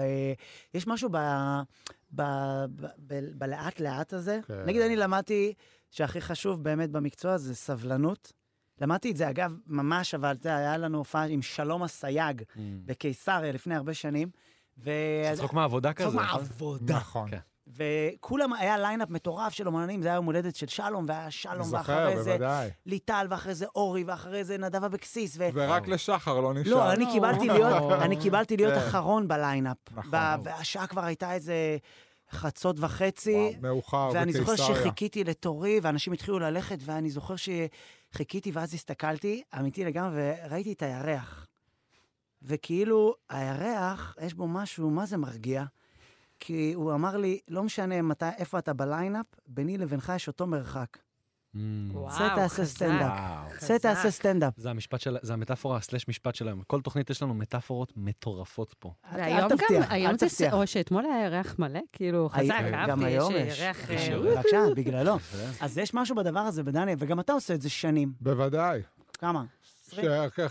יש 0.74 0.88
משהו 0.88 1.10
ב... 1.12 1.18
ב... 2.16 2.22
ב... 2.76 2.86
ב... 3.08 3.20
בלאט 3.36 3.80
לאט 3.80 4.14
הזה. 4.14 4.40
כן. 4.48 4.54
נגיד, 4.66 4.82
אני 4.82 4.96
למדתי 4.96 5.54
שהכי 5.92 6.22
חשוב 6.22 6.64
באמת 6.64 6.90
במקצוע 6.92 7.38
זה 7.38 7.56
סבלנות. 7.56 8.34
למדתי 8.82 9.12
את 9.12 9.18
זה, 9.18 9.30
אגב, 9.30 9.56
ממש, 9.68 10.14
אבל 10.14 10.36
זה 10.42 10.56
היה 10.56 10.78
לנו 10.78 10.98
הופעה 10.98 11.26
עם 11.26 11.42
שלום 11.42 11.84
אסייג 11.84 12.42
Mm. 12.42 12.60
בקיסריה 12.86 13.52
לפני 13.52 13.76
הרבה 13.76 13.94
שנים. 13.94 14.30
ו... 14.84 14.92
צחוק 15.36 15.54
מהעבודה 15.54 15.94
כזה. 15.94 16.10
צחוק 16.10 16.22
נכון? 16.22 16.40
מהעבודה. 16.42 16.96
נכון. 16.96 17.30
כן. 17.32 17.38
וכולם, 17.76 18.54
היה 18.54 18.78
ליינאפ 18.78 19.10
מטורף 19.10 19.54
של 19.54 19.68
אומנים, 19.68 20.02
זה 20.02 20.08
היה 20.08 20.16
יום 20.16 20.26
הולדת 20.26 20.56
של 20.56 20.68
שלום, 20.68 21.06
והיה 21.08 21.32
שלום, 21.32 21.74
ואחרי 21.74 22.24
זה 22.24 22.32
בוודאי. 22.32 22.70
ליטל, 22.86 23.28
ואחרי 23.30 23.56
זה 23.56 23.66
אורי, 23.76 24.04
ואחרי 24.04 24.44
זה 24.44 24.58
נדב 24.58 24.84
אבקסיס. 24.84 25.36
ו... 25.38 25.50
ורק 25.54 25.88
לשחר 25.88 26.40
לא 26.40 26.54
נשאר. 26.54 26.72
לא, 26.74 26.92
אני 26.94 27.06
קיבלתי 27.12 27.48
להיות, 27.48 27.92
אני 28.06 28.22
קיבלתי 28.22 28.58
להיות 28.58 28.74
כן. 28.74 28.80
אחרון 28.80 29.28
בליינאפ. 29.28 29.78
נכון. 29.92 30.12
והשעה 30.44 30.88
כבר 30.88 31.04
הייתה 31.04 31.34
איזה 31.34 31.78
חצות 32.32 32.76
וחצי, 32.80 33.36
וואו, 33.36 33.62
מאוחר 33.62 34.10
ואני 34.14 34.34
זוכר 34.34 34.54
בקיסריה. 34.54 34.76
שחיכיתי 34.80 35.24
לתורי, 35.24 35.80
ואנשים 35.84 36.14
התחילו 36.14 36.40
ללכת, 36.40 36.78
ואני 36.82 37.10
זוכר 37.10 37.36
שחיכיתי, 38.14 38.52
ואז 38.52 38.74
הסתכלתי, 38.74 39.44
אמיתי 39.60 39.86
לגמרי, 39.86 40.32
וראיתי 40.46 40.74
את 40.74 40.82
הירח. 40.82 41.48
וכאילו, 42.42 43.16
הירח, 43.30 44.16
יש 44.22 44.34
בו 44.34 44.48
משהו, 44.48 44.90
מה 44.90 45.06
זה 45.06 45.18
מרגיע? 45.18 45.66
כי 46.40 46.74
הוא 46.74 46.94
אמר 46.94 47.18
לי, 47.18 47.40
לא 47.48 47.64
משנה 47.64 48.02
מתי, 48.02 48.26
איפה 48.38 48.60
אתה 48.60 48.74
בליינאפ, 48.74 49.26
ביני 49.48 49.78
לבינך 49.78 50.14
יש 50.16 50.28
אותו 50.28 50.48
מרחק. 50.48 50.98
Mm. 51.56 51.60
צא 52.18 52.36
תעשה. 52.36 52.66
סטנדאפ. 52.66 53.58
צא 53.58 53.78
תעשה 53.78 54.12
סטנדאפ. 54.12 54.54
זה 54.58 54.70
המשפט 54.70 55.00
של, 55.00 55.18
זה 55.22 55.34
המטאפורה 55.34 55.82
סלש 55.82 56.08
משפט 56.08 56.36
שלהם. 56.36 56.62
כל 56.68 56.82
תוכנית 56.82 57.10
יש 57.10 57.22
לנו 57.22 57.34
מטאפורות 57.34 57.94
מטורפות 57.96 58.76
פה. 58.80 58.94
אל- 59.16 59.50
תבטיח, 59.50 59.92
היום 59.92 60.12
אל 60.12 60.18
תבטיח. 60.18 60.54
או 60.54 60.68
שאתמול 60.68 61.06
היה 61.06 61.26
ירח 61.26 61.56
מלא, 61.60 61.80
כאילו, 61.94 62.30
חזק, 62.30 62.56
גם 62.74 62.90
אהבתי, 62.90 63.06
היום 63.06 63.34
יש. 63.36 63.60
ירח... 63.60 63.90
אה. 63.92 64.20
בבקשה, 64.20 64.62
בגללו. 64.76 65.18
אז 65.62 65.78
יש 65.78 65.94
משהו 65.94 66.16
בדבר 66.16 66.40
הזה, 66.40 66.64
בדניאל, 66.64 66.96
וגם 67.00 67.20
אתה 67.20 67.34
עושה 67.34 67.54
את 67.54 67.62
זה 67.62 67.70
שנים. 67.70 68.14
בוודאי. 68.22 68.82
כמה? 69.20 69.44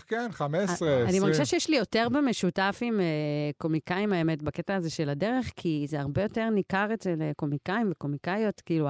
כן, 0.07 0.29
15, 0.31 0.73
20. 0.73 1.07
אני 1.07 1.19
מרגישה 1.19 1.45
שיש 1.45 1.69
לי 1.69 1.77
יותר 1.77 2.07
במשותף 2.11 2.79
עם 2.81 2.99
אה, 2.99 3.05
קומיקאים, 3.57 4.13
האמת, 4.13 4.41
בקטע 4.41 4.75
הזה 4.75 4.89
של 4.89 5.09
הדרך, 5.09 5.51
כי 5.55 5.85
זה 5.89 5.99
הרבה 5.99 6.21
יותר 6.21 6.49
ניכר 6.49 6.87
אצל 6.93 7.21
אה, 7.21 7.31
קומיקאים 7.35 7.87
וקומיקאיות, 7.91 8.61
כאילו, 8.65 8.87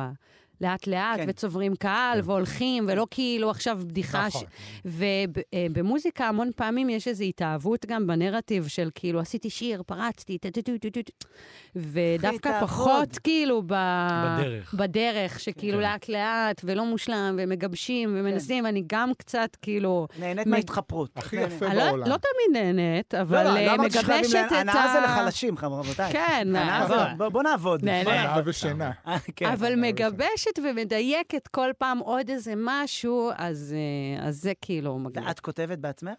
לאט-לאט, 0.61 1.17
כן. 1.19 1.25
וצוברים 1.27 1.75
קהל, 1.75 2.19
והולכים, 2.23 2.85
ולא 2.87 3.07
כאילו 3.11 3.49
עכשיו 3.49 3.79
בדיחה. 3.87 4.27
נכון. 4.27 4.43
ובמוזיקה 4.85 6.27
המון 6.27 6.49
פעמים 6.55 6.89
יש 6.89 7.07
איזו 7.07 7.23
התאהבות 7.23 7.85
גם 7.85 8.07
בנרטיב 8.07 8.67
של 8.67 8.89
כאילו, 8.95 9.19
עשיתי 9.19 9.49
שיר, 9.49 9.83
פרצתי, 9.85 10.37
טו-טו-טו-טו-טו. 10.37 11.27
ודווקא. 11.75 12.61
פחות 12.61 13.17
כאילו 13.23 13.61
ב... 13.67 13.73
בדרך. 14.39 14.73
בדרך, 14.73 15.39
שכאילו 15.39 15.77
כן. 15.77 15.83
לאט-לאט, 15.83 16.61
ולא 16.63 16.85
מושלם, 16.85 17.35
ומגבשים, 17.39 18.15
ומנסים, 18.19 18.65
אני 18.65 18.83
גם 18.87 19.11
קצת 19.17 19.57
כאילו... 19.61 20.07
נהנית 20.19 20.47
מ- 20.47 20.51
מההתחפרות. 20.51 21.09
הכי 21.15 21.35
נהנית. 21.37 21.53
יפה 21.53 21.73
לא, 21.73 21.85
בעולם. 21.89 22.07
לא 22.09 22.15
תמיד 22.17 22.63
נהנית, 22.63 23.13
אבל 23.15 23.43
לא, 23.43 23.49
לא, 23.53 23.57
אה, 23.57 23.65
לא 23.65 23.73
אמרתי 23.75 23.91
שחייבים 23.91 24.19
מגבשת 24.29 24.45
את 24.47 24.51
ה... 24.51 24.59
הנאה 24.59 24.93
זה 24.93 24.99
לחלשים, 24.99 25.55
רבותיי. 25.61 26.13
כן, 26.13 26.55
אבל- 26.55 26.87
זה... 27.19 27.29
בוא- 27.29 27.43
נעבוד. 27.43 27.81
הנאה. 27.87 28.39
ושינה. 28.45 28.91
אה, 29.07 29.17
כן. 29.35 29.45
אבל 29.45 29.73
מגבשת 29.75 30.46
ומדייקת 30.63 31.47
כל 31.47 31.69
פעם 31.77 31.99
עוד 31.99 32.29
איזה 32.29 32.53
משהו, 32.57 33.29
אז, 33.37 33.75
אה, 33.77 34.27
אז 34.27 34.41
זה 34.41 34.53
כאילו 34.61 34.99
מגניב. 34.99 35.27
את 35.27 35.39
כותבת 35.39 35.77
בעצמך? 35.77 36.13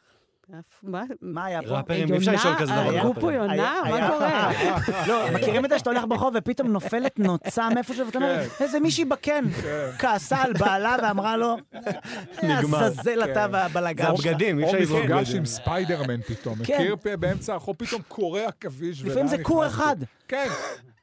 מה? 1.23 1.45
היה 1.45 1.63
פה? 1.63 1.69
ראפרים, 1.69 2.13
אי 2.13 2.19
אפשר 2.19 2.33
לשאול 2.33 2.55
כזה 2.55 2.73
דבר. 2.73 2.95
ראפרים. 2.95 3.15
פה 3.15 3.33
יונה? 3.33 3.81
מה 3.91 4.09
קורה? 4.09 4.53
לא, 5.09 5.25
מכירים 5.35 5.65
את 5.65 5.71
זה 5.71 5.79
שאתה 5.79 5.91
הולך 5.91 6.05
ברחוב 6.09 6.35
ופתאום 6.37 6.69
נופלת 6.69 7.19
נוצה 7.19 7.69
מאיפשהו, 7.75 8.07
ואתה 8.07 8.19
אומר, 8.19 8.43
איזה 8.61 8.81
מישהי 8.81 9.05
בקן 9.05 9.45
כעסה 9.99 10.43
על 10.43 10.53
בעלה 10.53 10.97
ואמרה 11.03 11.37
לו, 11.37 11.57
נגמר. 12.43 12.81
לעזאזל 12.81 13.25
אתה 13.25 13.47
זה 13.51 13.53
והבלאגן 13.53 14.17
שלך. 14.17 14.27
הבגדים, 14.27 14.59
אי 14.59 14.65
או 14.65 14.69
אפשר 14.69 14.79
לזרוק 14.79 15.03
מפגש 15.03 15.21
בגדים. 15.29 15.37
עם 15.37 15.47
ספיידרמן 15.47 16.21
פתאום. 16.23 16.55
כן. 16.65 16.75
מכיר 16.75 16.97
באמצע 17.17 17.53
הרחוב, 17.53 17.77
פתאום 17.79 18.03
קורע 18.09 18.47
עכביש. 18.47 19.03
לפעמים 19.05 19.27
זה 19.27 19.37
נכנסתי? 19.39 19.67
אחד. 19.67 19.97
כן. 20.29 20.49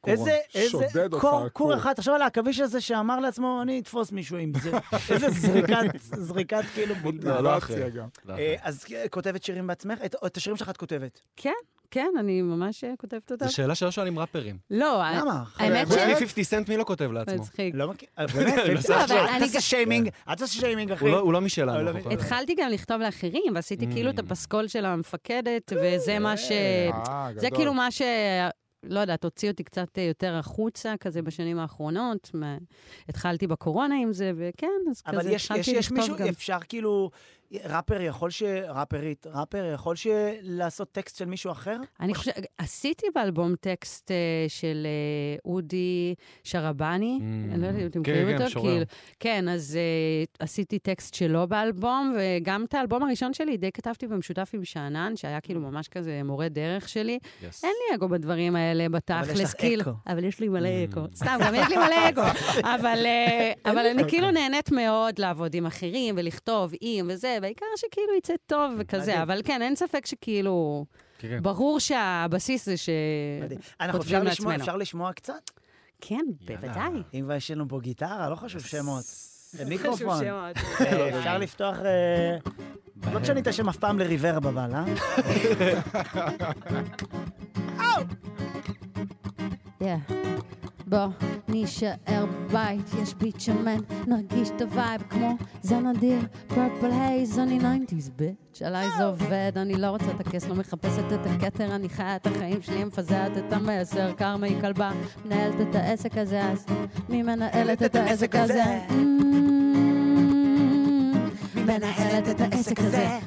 איזה, 0.06 0.36
איזה, 0.54 0.70
שודד 0.70 1.12
אותך, 1.12 1.20
קור. 1.24 1.48
כור 1.52 1.74
אחד, 1.74 1.92
תחשוב 1.92 2.14
על 2.14 2.22
העכביש 2.22 2.60
הזה 2.60 2.80
שאמר 2.80 3.20
לעצמו, 3.20 3.58
אני 3.62 3.78
אתפוס 3.80 4.12
מישהו 4.12 4.36
עם 4.36 4.52
זה. 4.62 4.70
איזה 5.14 5.30
זריקת, 5.30 5.76
זריקת 6.02 6.64
כאילו 6.74 6.94
בלבד. 6.94 7.24
לא, 7.24 7.40
לא. 7.40 7.54
מוטיבציה 7.54 7.88
גם. 7.88 8.06
לא, 8.24 8.34
אה, 8.34 8.54
אז 8.62 8.84
כותבת 9.10 9.42
שירים 9.42 9.66
בעצמך? 9.66 9.98
את 10.04 10.14
את 10.26 10.36
השירים 10.36 10.56
שלך 10.56 10.68
את 10.70 10.76
כותבת. 10.76 11.20
כן, 11.36 11.50
כן, 11.90 12.10
אני 12.18 12.42
ממש 12.42 12.84
אה, 12.84 12.92
כותבת 12.98 13.32
אותם. 13.32 13.46
זו 13.46 13.54
שאלה 13.54 13.74
שלא 13.74 13.90
שואלים 13.90 14.18
ראפרים. 14.18 14.56
לא, 14.70 15.02
למה? 15.14 15.42
האמת 15.56 15.86
חוץ 15.88 15.96
ש... 15.96 16.22
מ-50 16.22 16.42
סנט 16.42 16.68
מי 16.68 16.76
לא 16.76 16.84
כותב 16.84 17.12
לעצמו? 17.12 17.34
מצחיק. 17.34 17.74
לא 17.74 17.88
מכיר, 17.88 18.08
אה, 18.18 18.26
באמת? 18.26 18.58
אל 18.58 18.76
תעשה 18.76 19.54
גם- 19.54 19.60
שיימינג, 19.60 20.08
אל 20.28 20.34
תעשה 20.34 20.60
שיימינג, 20.60 20.92
אחי. 20.92 21.04
הוא 21.04 21.32
לא- 21.32 21.38
אה, 21.38 21.40
משלנו. 21.44 21.98
התחלתי 22.10 22.54
גם 22.54 22.70
לכתוב 22.70 23.00
לאחרים, 23.00 23.52
ועשיתי 23.54 23.86
Mm. 23.86 23.92
כאילו 23.92 24.10
את 24.10 24.18
הפסקול 24.18 24.68
של 24.68 24.84
המפקדת, 24.84 25.72
וזה 25.82 26.18
מה 26.18 26.36
ש... 26.36 26.52
אה, 26.52 27.28
זה. 27.36 27.50
כאילו 27.50 27.74
מה 27.74 27.90
ש... 27.90 28.02
לא 28.88 29.00
יודעת, 29.00 29.24
הוציא 29.24 29.50
אותי 29.50 29.64
קצת 29.64 29.98
אה, 29.98 30.02
יותר 30.02 30.34
החוצה, 30.34 30.94
כזה 31.00 31.22
בשנים 31.22 31.58
האחרונות. 31.58 32.30
מה- 32.34 32.58
התחלתי 33.08 33.46
בקורונה 33.46 33.94
עם 34.02 34.12
זה, 34.12 34.32
וכן, 34.36 34.66
אז 34.90 35.02
אבל 35.06 35.18
כזה 35.20 35.30
יש, 35.30 35.44
התחלתי 35.44 35.60
יש, 35.60 35.68
יש 35.68 35.86
לכתוב 35.86 35.98
מישהו, 35.98 36.16
גם. 36.16 36.28
אפשר 36.28 36.58
כאילו, 36.68 37.10
ראפר 37.64 38.00
יכול 38.00 38.30
ש... 38.30 38.42
ראפרית, 38.68 39.26
ראפר 39.26 39.70
יכול 39.74 39.96
ש... 39.96 40.06
לעשות 40.42 40.92
טקסט 40.92 41.16
של 41.16 41.24
מישהו 41.24 41.52
אחר? 41.52 41.76
אני 42.00 42.14
חושבת, 42.14 42.34
עשיתי 42.58 43.06
באלבום 43.14 43.54
טקסט 43.60 44.10
אה, 44.10 44.16
של 44.48 44.86
אה, 44.86 45.38
אודי 45.44 46.14
שרבני, 46.44 47.18
Mm. 47.20 47.54
אני 47.54 47.62
לא 47.62 47.66
יודעת 47.66 47.82
אם 47.82 47.86
אתם 47.86 48.02
כן, 48.02 48.10
מכירים 48.12 48.26
כן, 48.28 48.34
אותו, 48.34 48.44
משורר. 48.46 48.70
כאילו, 48.70 48.84
כן, 49.20 49.48
אז 49.48 49.76
אה, 49.76 50.44
עשיתי 50.44 50.78
טקסט 50.78 51.14
שלו 51.14 51.46
באלבום, 51.48 52.16
וגם 52.18 52.64
את 52.64 52.74
האלבום 52.74 53.02
הראשון 53.02 53.34
שלי 53.34 53.56
די 53.56 53.72
כתבתי 53.72 54.06
במשותף 54.06 54.50
עם 54.54 54.64
שאנן, 54.64 55.12
שהיה 55.16 55.40
כאילו 55.40 55.60
ממש 55.60 55.88
כזה 55.88 56.20
מורה 56.24 56.48
דרך 56.48 56.88
שלי. 56.88 57.18
Yes. 57.22 57.44
אין 57.62 57.72
לי 57.90 57.96
אגו 57.96 58.08
בדברים 58.08 58.56
האלה 58.56 58.88
בתכלס, 58.88 59.28
יש 59.30 59.40
לך 59.40 59.54
כאילו. 59.58 59.82
אקו. 59.82 59.90
אבל 60.06 60.24
יש 60.24 60.40
לי 60.40 60.48
מלא 60.48 60.68
Mm. 60.68 60.90
אקו. 60.92 61.00
סתם, 61.14 61.38
גם 61.46 61.54
יש 61.54 61.68
לי 61.68 61.76
מלא 61.76 62.08
אקו. 62.08 62.22
אבל, 62.74 63.02
אה, 63.06 63.52
אבל 63.64 63.86
אני 63.86 64.02
כאילו 64.08 64.30
נהנית 64.30 64.70
מאוד 64.70 65.18
לעבוד 65.18 65.54
עם 65.54 65.66
אחרים 65.66 66.14
ולכתוב 66.18 66.72
עם 66.80 67.06
וזה, 67.10 67.35
והעיקר 67.42 67.66
שכאילו 67.76 68.14
יצא 68.18 68.34
טוב 68.46 68.72
וכזה, 68.78 69.02
מדהים. 69.02 69.20
אבל 69.20 69.40
כן, 69.44 69.62
אין 69.62 69.76
ספק 69.76 70.06
שכאילו... 70.06 70.84
כן, 71.18 71.28
כן. 71.28 71.42
ברור 71.42 71.80
שהבסיס 71.80 72.66
זה 72.66 72.76
ש... 72.76 72.88
מדהים. 73.42 73.60
אנחנו 73.80 73.98
כותבים 73.98 74.16
אפשר 74.16 74.30
לשמוע, 74.30 74.52
לעצמנו. 74.52 74.64
אפשר 74.64 74.76
לשמוע 74.76 75.12
קצת? 75.12 75.50
כן, 76.00 76.24
בוודאי. 76.46 77.02
אם 77.14 77.20
כבר 77.24 77.34
יש 77.34 77.50
לנו 77.50 77.68
פה 77.68 77.80
גיטרה, 77.80 78.30
לא 78.30 78.34
חשוב 78.34 78.60
שמות. 78.60 79.04
חשוב 79.04 79.68
מיקרופון. 79.68 80.24
שמות. 80.24 80.56
אה, 80.80 81.18
אפשר 81.18 81.38
לפתוח... 81.38 81.76
אה, 81.78 82.36
לא 83.12 83.20
תשני 83.20 83.40
את 83.40 83.46
השם 83.46 83.68
אף 83.68 83.76
פעם 83.76 83.98
ל 83.98 84.05
Reverb 84.05 84.46
אבל, 84.46 84.70
אה? 84.74 84.84
Yeah. 89.80 90.65
בוא 90.88 91.06
נישאר 91.48 92.26
בבית, 92.26 92.90
יש 93.02 93.14
ביט 93.14 93.40
שמן, 93.40 93.78
נרגיש 94.06 94.50
את 94.56 94.62
ה 94.62 94.70
vibe 94.70 95.02
כמו 95.10 95.36
זן 95.62 95.86
אדיר, 95.86 96.18
פרפל 96.46 96.90
הייז, 96.90 97.38
אני 97.38 97.58
90's 97.58 98.10
ביץ', 98.16 98.62
עליי 98.62 98.88
זה 98.98 99.04
עובד, 99.04 99.52
אני 99.56 99.74
לא 99.74 99.86
רוצה 99.86 100.04
את 100.10 100.20
הכס, 100.20 100.48
לא 100.48 100.54
מחפשת 100.54 101.12
את 101.14 101.26
הכתר, 101.26 101.74
אני 101.74 101.88
חיה 101.88 102.16
את 102.16 102.26
החיים 102.26 102.62
שלי, 102.62 102.84
מפזרת 102.84 103.38
את 103.38 103.52
המסר, 103.52 104.12
היא 104.42 104.60
כלבה, 104.60 104.90
מנהלת 105.24 105.60
את 105.60 105.74
העסק 105.74 106.18
הזה, 106.18 106.44
אז 106.44 106.66
מי 107.08 107.22
מנהלת 107.22 107.82
את 107.82 107.94
העסק 107.94 108.34
הזה? 108.34 108.64
מנהלת 111.54 112.28
את 112.28 112.40
העסק 112.40 112.80
הזה. 112.80 113.18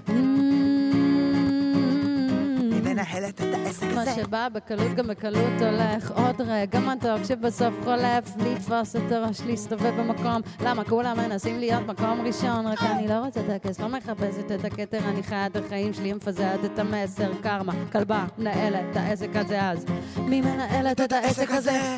מנהלת 2.99 3.41
את 3.41 3.53
העסק 3.53 3.87
מה 3.95 4.05
שבא 4.15 4.47
בקלות 4.53 4.93
גם 4.95 5.07
בקלות 5.07 5.61
הולך. 5.61 6.11
עוד 6.11 6.41
רגע 6.47 6.79
מתוק 6.79 7.23
שבסוף 7.27 7.73
חולף? 7.83 8.37
לתפוס 8.37 8.95
את 8.95 9.11
הראש 9.11 9.41
להסתובב 9.41 9.93
במקום. 9.99 10.41
למה? 10.61 10.83
כולם 10.83 11.17
מנסים 11.17 11.59
להיות 11.59 11.87
מקום 11.87 12.21
ראשון. 12.25 12.67
רק 12.67 12.83
אני 12.83 13.07
לא 13.07 13.13
רוצה 13.25 13.39
טקס, 13.47 13.79
לא 13.79 13.87
מחפשת 13.87 14.51
את 14.51 14.65
הכתר. 14.65 14.99
אני 15.09 15.23
חיה 15.23 15.45
את 15.45 15.55
החיים 15.55 15.93
שלי 15.93 16.13
מפזרת 16.13 16.65
את 16.65 16.79
המסר. 16.79 17.31
קרמה, 17.41 17.73
כלבה, 17.91 18.25
מנהלת 18.37 18.85
את 18.91 18.97
העסק 18.97 19.35
הזה? 19.35 19.61
אז 19.61 19.85
מי 20.17 20.41
מנהלת 20.41 21.01
את 21.01 21.11
העסק 21.11 21.51
הזה? 21.51 21.97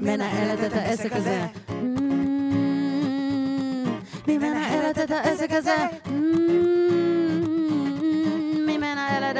מנהלת 0.00 0.64
את 0.66 0.72
העסק 0.72 1.12
הזה? 1.12 1.46
מי 4.26 4.38
מנהלת 4.38 4.98
את 4.98 5.10
העסק 5.10 5.50
הזה? 5.52 5.86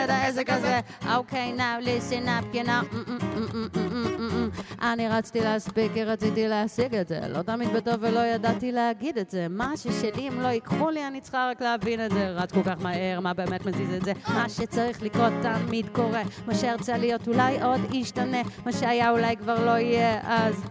את 0.04 0.10
העסק 0.10 0.50
הזה? 0.50 0.80
אוקיי. 1.14 1.54
Mm, 1.56 1.60
mm, 1.60 2.94
mm, 2.94 3.44
mm, 3.52 3.76
mm, 3.76 4.18
mm, 4.18 4.60
mm. 4.78 4.84
אני 4.84 5.08
רצתי 5.08 5.40
להספיק 5.40 5.96
רציתי 5.96 6.48
להשיג 6.48 6.94
את 6.94 7.08
זה. 7.08 7.20
לא 7.28 7.42
תמיד 7.42 7.68
בטוב 7.72 7.94
ולא 8.00 8.20
ידעתי 8.20 8.72
להגיד 8.72 9.18
את 9.18 9.30
זה. 9.30 9.46
מה 9.50 9.76
ששלי 9.76 10.28
אם 10.28 10.40
לא 10.40 10.48
ייקחו 10.48 10.90
לי, 10.90 11.06
אני 11.06 11.20
צריכה 11.20 11.48
רק 11.50 11.60
להבין 11.60 12.06
את 12.06 12.10
זה. 12.10 12.28
רץ 12.28 12.52
כל 12.52 12.62
כך 12.62 12.82
מהר, 12.82 13.20
מה 13.20 13.34
באמת 13.34 13.66
מזיז 13.66 13.94
את 13.94 14.04
זה? 14.04 14.12
מה 14.28 14.48
שצריך 14.48 15.02
לקרות 15.02 15.32
תמיד 15.42 15.88
קורה. 15.92 16.22
מה 16.46 16.54
שארצה 16.54 16.96
להיות 16.96 17.28
אולי 17.28 17.62
עוד 17.62 17.80
ישתנה. 17.94 18.42
מה 18.66 18.72
שהיה 18.72 19.10
אולי 19.10 19.36
כבר 19.36 19.64
לא 19.64 19.70
יהיה 19.70 20.20
אז. 20.22 20.64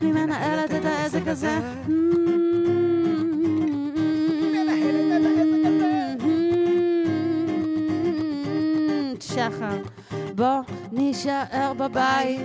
מי 0.00 0.12
מנהלת 0.12 0.70
את 0.70 0.84
העסק 0.84 1.26
הזה? 1.26 1.58
שחר, 9.34 9.76
בוא 10.34 10.60
נישאר 10.92 11.72
בבית. 11.76 12.40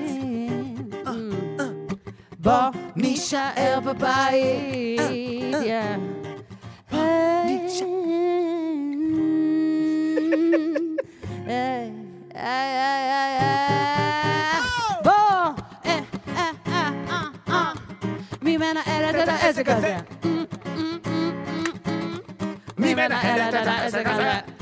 בוא 2.39 2.69
נישאר 2.95 3.79
בבית. 3.83 4.99
yeah. 5.51 6.17
היי. 11.47 11.91
היי, 12.35 12.35
היי, 12.35 12.73
היי, 12.83 13.13
היי, 13.13 13.39
היי. 13.39 13.77
בוא! 15.03 15.11
אה, 15.13 15.53
אה, 15.85 16.51
אה, 16.67 16.89
אה, 17.09 17.21
אה. 17.49 17.71
מי 18.41 18.57
מנהלת 18.57 19.15
את 19.23 19.27
העסק 19.27 19.69
הזה? 19.69 19.97
מי 22.77 22.93
מנהלת 22.93 23.53
את 23.53 23.67
העסק 23.67 24.07
הזה? 24.07 24.56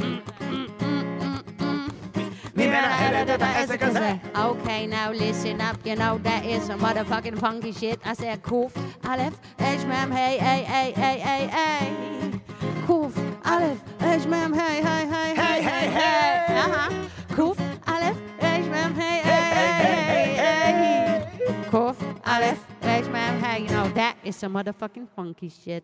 Okay, 4.35 4.88
now 4.88 5.11
listen 5.11 5.61
up, 5.61 5.77
you 5.85 5.95
know 5.95 6.18
that 6.23 6.45
is 6.45 6.64
some 6.64 6.80
motherfucking 6.80 7.38
funky 7.39 7.72
shit. 7.72 7.99
I 8.06 8.14
said 8.14 8.41
קוף, 8.43 8.73
א', 9.03 9.30
H, 9.60 9.85
מ', 9.85 10.11
ה', 10.11 10.38
ה', 10.39 10.65
ה', 10.65 10.93
ה', 10.95 11.19
ה', 11.23 11.49
ה'. 11.56 12.88
קוף, 12.88 13.18
א', 13.43 13.76
H, 13.99 14.26
מ', 14.27 14.53
ה', 14.53 14.81
ה', 14.88 15.06
ה', 15.11 15.34
ה', 15.35 15.60
ה', 15.68 15.88
ה'. 15.97 16.56
אהה. 16.57 16.89
קוף, 17.35 17.57
א', 17.88 18.11
H, 18.39 18.68
מ', 18.68 18.99
ה', 18.99 19.22
ה', 19.23 19.39
ה', 19.56 19.95
ה', 20.41 20.65
ה'. 20.68 21.72
קוף, 21.72 21.97
א', 22.26 22.53
H, 22.81 23.07
מ', 23.07 23.15
ה', 23.43 23.57
you 23.60 23.69
know 23.69 23.88
that 23.95 24.15
is 24.23 24.35
some 24.35 24.53
motherfucking 24.53 25.07
funky 25.15 25.49
shit. 25.49 25.84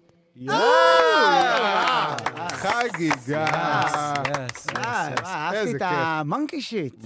חגיגה. 2.52 3.46
אה, 3.46 5.10
אהבתי 5.26 5.58
איזה 5.58 5.78
את 5.78 5.82
כיף. 5.82 5.92
המונקי 5.92 6.62
שיט. 6.62 7.06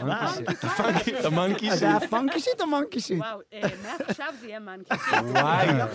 את 1.20 1.26
המנקי 1.26 1.76
זה 1.76 1.86
היה 1.86 2.00
פונקי 2.10 2.40
שיט 2.40 2.62
או 2.62 2.68
מונקי 2.68 3.00
שיט? 3.00 3.20
וואו, 3.20 3.40
אה, 3.54 3.62
מעכשיו 3.84 4.34
זה 4.42 4.48
יהיה 4.48 4.60
מנקי. 4.60 4.96
וואי. 5.24 5.70
אני 5.70 5.80
לא 5.80 5.86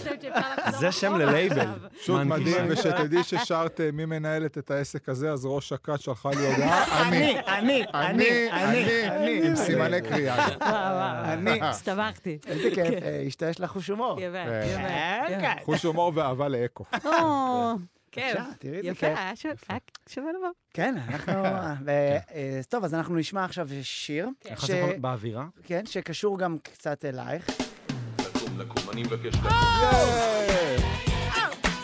זה 0.71 0.93
שם 0.93 1.17
ללייבל. 1.17 1.67
פשוט 2.01 2.21
מדהים, 2.21 2.77
שיט. 2.77 2.87
ושתדעי 2.87 3.23
ששרת 3.23 3.81
אה, 3.81 3.91
מי 3.93 4.05
מנהלת 4.05 4.59
את 4.59 4.71
העסק 4.71 5.09
הזה, 5.09 5.33
אז 5.33 5.47
ראש 5.47 5.73
הכת 5.73 6.01
שלחה 6.01 6.31
לי 6.31 6.47
הודעה, 6.53 7.09
אני, 7.09 7.41
אני, 7.41 7.85
אני, 7.95 8.51
אני, 8.53 9.09
אני, 9.11 9.47
עם 9.47 9.57
סימני 9.57 10.01
קריאה. 10.01 10.47
אני. 11.33 11.61
הסתבכתי. 11.63 12.39
איזה 12.47 12.71
כיף, 12.75 13.03
אה, 13.03 13.25
אשתו 13.29 13.47
לך 13.61 13.71
חוש 13.71 13.89
הומור. 13.89 14.21
יפה, 14.21 14.37
אה, 14.37 14.65
יפה. 14.67 15.41
כן. 15.41 15.55
חוש 15.65 15.83
הומור 15.83 16.13
ואהבה 16.15 16.49
לאקו. 16.49 16.85
כיף. 18.13 18.37
איזה 18.65 18.89
יפה. 18.89 19.07
היה 19.07 19.33
שווה- 20.09 20.31
לבוא. 20.33 20.49
כן, 20.75 20.95
אנחנו... 21.09 21.33
ו- 21.87 21.91
אה, 22.35 22.61
טוב, 22.69 22.85
אז 22.85 22.95
אנחנו 22.95 23.17
נשמע 23.17 23.45
עכשיו 23.45 23.69
שיר, 23.83 24.29
איך 24.45 24.61
ש- 24.61 24.71
זה 24.71 24.93
באווירה? 25.01 25.45
כן, 25.65 25.87
שקשור 25.87 26.39
גם 26.39 26.57
קצת 26.63 27.05
אלייך. 27.05 27.47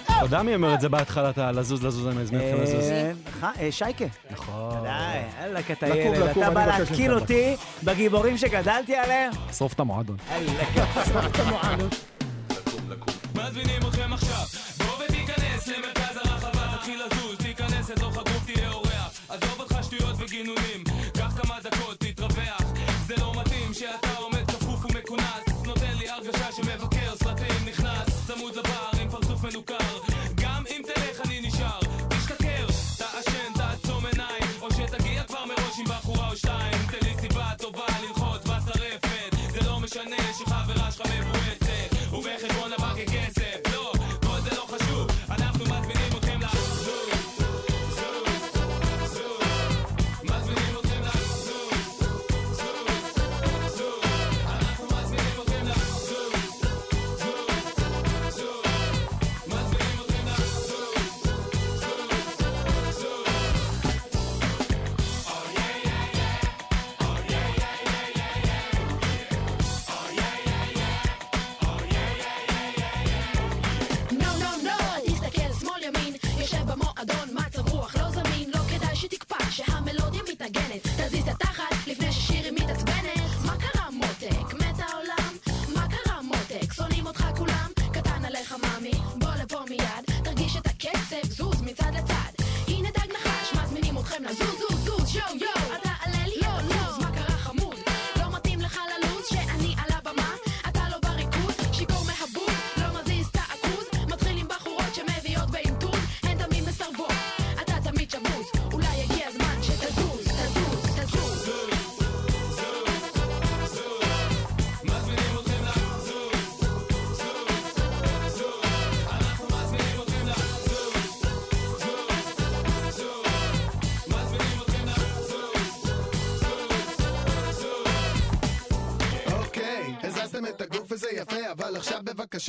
אתה 0.06 0.24
יודע 0.24 0.42
מי 0.42 0.54
אומר 0.54 0.74
את 0.74 0.80
זה 0.80 0.88
בהתחלה, 0.88 1.30
אתה 1.30 1.52
לזוז, 1.52 1.84
לזוז, 1.84 2.06
אני 2.06 2.22
מזמין 2.22 2.40
אתכם 2.40 2.62
לזוז. 2.62 2.84
אה, 2.90 3.12
אה, 3.60 3.72
שייקה. 3.72 4.04
נכון. 4.30 4.82
די, 4.82 4.88
יאללה, 5.40 5.60
אתה 5.60 5.86
לקום, 5.88 6.14
ילד, 6.14 6.28
לקום, 6.30 6.42
אתה 6.42 6.46
אני 6.46 6.54
בא 6.54 6.66
מבקש 6.66 6.80
להתקיל. 6.90 7.14
אותי 7.14 7.56
בגיבורים 7.84 8.36
שגדלתי 8.38 8.96
עליהם? 8.96 9.32
שרוף 9.52 9.72
את 9.72 9.80
המועדון. 9.80 10.16
מזמינים 13.34 13.82
אתכם 13.88 14.12
עכשיו, 14.12 14.65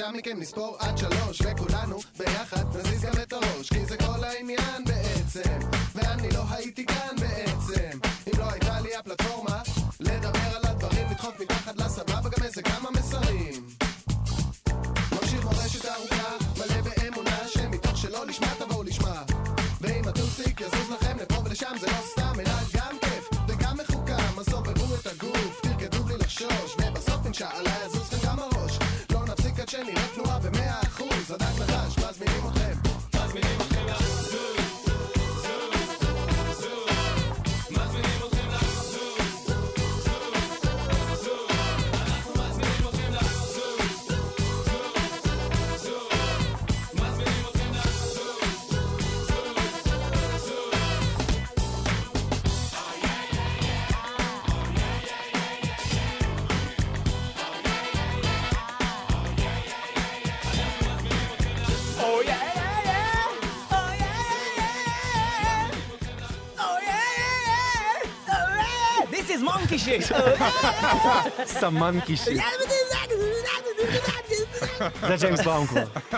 בבקשה 0.07 0.29
מכם 0.31 0.39
נספור 0.39 0.77
עד 0.79 0.97
שלוש, 0.97 1.41
וכולנו 1.41 1.99
ביחד 2.19 2.75
נזיז 2.75 3.01
גם 3.01 3.21
את 3.23 3.33
הראש, 3.33 3.69
כי 3.69 3.85
זה 3.85 3.97
כל 3.97 4.23
העניין 4.23 4.83
בעצם, 4.85 5.59
ואני 5.95 6.29
לא 6.31 6.43
הייתי 6.49 6.85
כאן 6.85 7.15
בעצם, 7.19 7.99
אם 8.27 8.39
לא 8.39 8.51
הייתה 8.51 8.79
לי 8.79 8.95
הפלטפורמה, 8.95 9.61
לדבר 9.99 10.55
על 10.55 10.65
הדברים, 10.65 11.07
לדחוף 11.11 11.39
מתחת 11.39 11.75
לסבבה 11.77 12.29
גם 12.29 12.43
איזה 12.43 12.61
כמה 12.61 12.91
מסרים. 12.91 13.67
ממשיך 15.11 15.43
מורשת 15.43 15.85
ארוכה, 15.85 16.35
מלא 16.57 16.81
באמונה, 16.81 17.47
שמתוך 17.47 17.97
שלא 17.97 18.25
לשמה 18.25 18.53
תבואו 18.59 18.83
לשמה. 18.83 19.23
ואם 19.81 20.07
הטוסיק 20.07 20.61
יזוז 20.61 20.89
לכם 20.91 21.17
לפה 21.21 21.35
ולשם 21.45 21.75
זה 21.79 21.87
לא 21.87 22.01
סתם, 22.11 22.16
סמן 71.47 71.99
קישי. 72.05 72.37
זה 75.07 75.15
ג'יימס 75.19 75.41
בראון 75.41 75.67
כבר. 75.67 75.83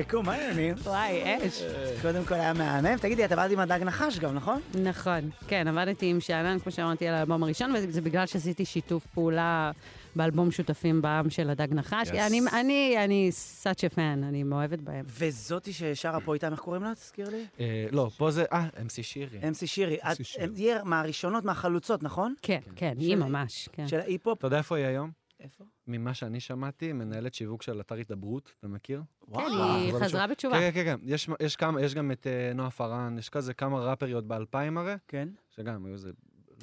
אקו, 0.00 0.22
מה 0.22 0.32
העניינים? 0.32 0.74
וואי, 0.84 1.22
אש. 1.46 1.62
קודם 2.02 2.24
כל 2.24 2.34
היה 2.34 2.52
מהמם. 2.52 2.96
תגידי, 2.96 3.24
את 3.24 3.32
עבדת 3.32 3.50
עם 3.50 3.58
הדג 3.58 3.82
נחש 3.82 4.18
גם, 4.18 4.34
נכון? 4.34 4.60
נכון, 4.82 5.30
כן, 5.48 5.68
עבדתי 5.68 6.06
עם 6.06 6.20
שאנן, 6.20 6.58
כמו 6.58 6.72
שאמרתי, 6.72 7.08
על 7.08 7.14
האלבום 7.14 7.42
הראשון, 7.42 7.74
וזה 7.76 8.00
בגלל 8.00 8.26
שעשיתי 8.26 8.64
שיתוף 8.64 9.06
פעולה 9.14 9.70
באלבום 10.16 10.50
שותפים 10.50 11.02
בעם 11.02 11.30
של 11.30 11.50
הדג 11.50 11.74
נחש. 11.74 12.08
Yes. 12.08 12.16
אני, 12.26 12.40
אני, 12.60 12.94
אני 13.04 13.30
such 13.62 13.90
a 13.90 13.94
fan, 13.94 13.98
אני 13.98 14.42
מאוהבת 14.42 14.78
בהם. 14.78 15.04
וזאתי 15.08 15.72
ששרה 15.72 16.20
פה 16.20 16.34
איתם, 16.34 16.52
איך 16.52 16.60
קוראים 16.60 16.82
לה? 16.82 16.94
תזכיר 16.94 17.30
לי. 17.30 17.44
אה, 17.60 17.86
לא, 17.92 18.10
פה 18.16 18.30
זה... 18.30 18.44
אה, 18.52 18.68
אמסי 18.82 19.02
שירי. 19.02 19.48
אמסי 19.48 19.66
שירי. 19.66 19.96
את-. 19.96 20.16
היא 20.56 20.74
מהראשונות, 20.84 21.44
מהחלוצות, 21.44 22.02
נכון? 22.02 22.34
כן, 22.42 22.60
כן, 22.76 22.94
היא 22.98 23.16
ממש, 23.16 23.68
כן. 23.72 23.88
של 23.88 24.00
ההיפ-הופ. 24.00 24.38
אתה 24.38 24.46
יודע 24.46 24.58
איפה 24.58 24.76
היא 24.76 24.84
היום? 24.86 25.10
איפה? 25.40 25.64
ממה 25.86 26.14
שאני 26.14 26.40
שמעתי, 26.40 26.92
מנהלת 26.92 27.34
שיווק 27.34 27.62
של 27.62 27.80
אתר 27.80 27.94
התדברות, 27.94 28.52
אתה 28.58 28.68
מכיר? 28.68 29.02
כן, 29.34 29.40
היא 29.40 29.90
אבל 29.92 30.00
חזרה 30.04 30.22
שוב- 30.22 30.30
בתשובה. 30.30 30.58
כן, 30.58 30.70
כן, 30.74 30.84
כן. 30.84 30.96
יש, 31.02 31.28
יש 31.40 31.56
כמה, 31.56 31.82
יש 31.82 31.94
גם 31.94 32.12
את 32.12 32.26
אה, 32.26 32.52
נועה 32.54 32.70
פארן, 32.70 33.16
יש 33.18 33.28
כזה 33.28 33.54
כמה 33.54 33.80
ראפריות 33.80 34.26
באלפיים 34.26 34.78
הרי, 34.78 34.94
כן. 35.08 35.28
שגם 35.50 35.84
היו 35.86 35.92
איזה... 35.94 36.10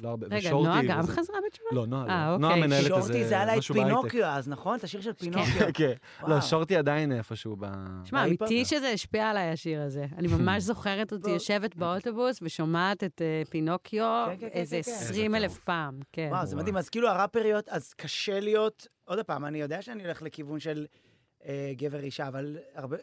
לא 0.02 0.08
הרבה, 0.08 0.26
רגע, 0.30 0.48
ושורטי 0.48 0.68
נועה 0.68 0.82
גם 0.84 1.00
וזה- 1.00 1.12
חזרה 1.12 1.36
בתשובה? 1.46 1.68
לא, 1.72 1.86
נועה 1.86 2.02
אה, 2.08 2.26
לא. 2.28 2.34
אוקיי. 2.34 2.38
נועה 2.48 2.56
מנהלת 2.56 2.72
איזה 2.72 2.88
שורטי 2.88 3.24
זה 3.24 3.34
היה 3.34 3.44
לה 3.44 3.52
את 3.52 3.58
משהו 3.58 3.74
בהייטק. 3.74 3.90
פינוקיו 3.90 4.24
אז, 4.26 4.48
נכון? 4.48 4.78
את 4.78 4.84
השיר 4.84 5.00
של 5.00 5.12
פינוקיו. 5.12 5.44
כן, 5.74 5.92
וואו. 6.20 6.30
לא, 6.30 6.40
שורטי 6.40 6.76
עדיין 6.76 7.12
איפשהו 7.12 7.56
ב... 7.60 7.66
שמע? 8.04 8.24
אמיתי 8.24 8.64
שזה 8.64 8.88
השפיע 8.88 9.30
עליי 9.30 9.48
השיר 9.50 9.82
הזה. 9.82 10.06
אני 10.18 10.28
ממש 10.36 10.62
זוכרת 10.62 11.12
אותי 11.12 11.30
יושבת 11.30 11.76
באוטובוס 11.76 12.38
ושומעת 12.42 13.04
את 13.04 13.22
אה, 13.22 13.42
פינוקיו 13.50 14.24
כן, 14.28 14.34
כן, 14.40 14.48
כן, 14.48 14.58
איזה 14.58 14.76
כן, 14.76 14.90
כן. 14.90 14.96
20 14.96 15.34
אלף 15.34 15.58
פעם. 15.58 16.00
כן. 16.12 16.28
וואו, 16.30 16.46
זה 16.46 16.56
מדהים. 16.56 16.76
אז 16.76 16.88
כאילו 16.88 17.08
הראפריות, 17.08 17.68
אז 17.68 17.92
קשה 17.94 18.40
להיות, 18.40 18.86
עוד 19.04 19.20
פעם, 19.20 19.44
אני 19.44 19.60
יודע 19.60 19.82
שאני 19.82 20.02
הולך 20.04 20.22
לכיוון 20.22 20.60
של 20.60 20.86
אה, 21.46 21.72
גבר 21.76 22.00
אישה, 22.00 22.28
אבל 22.28 22.56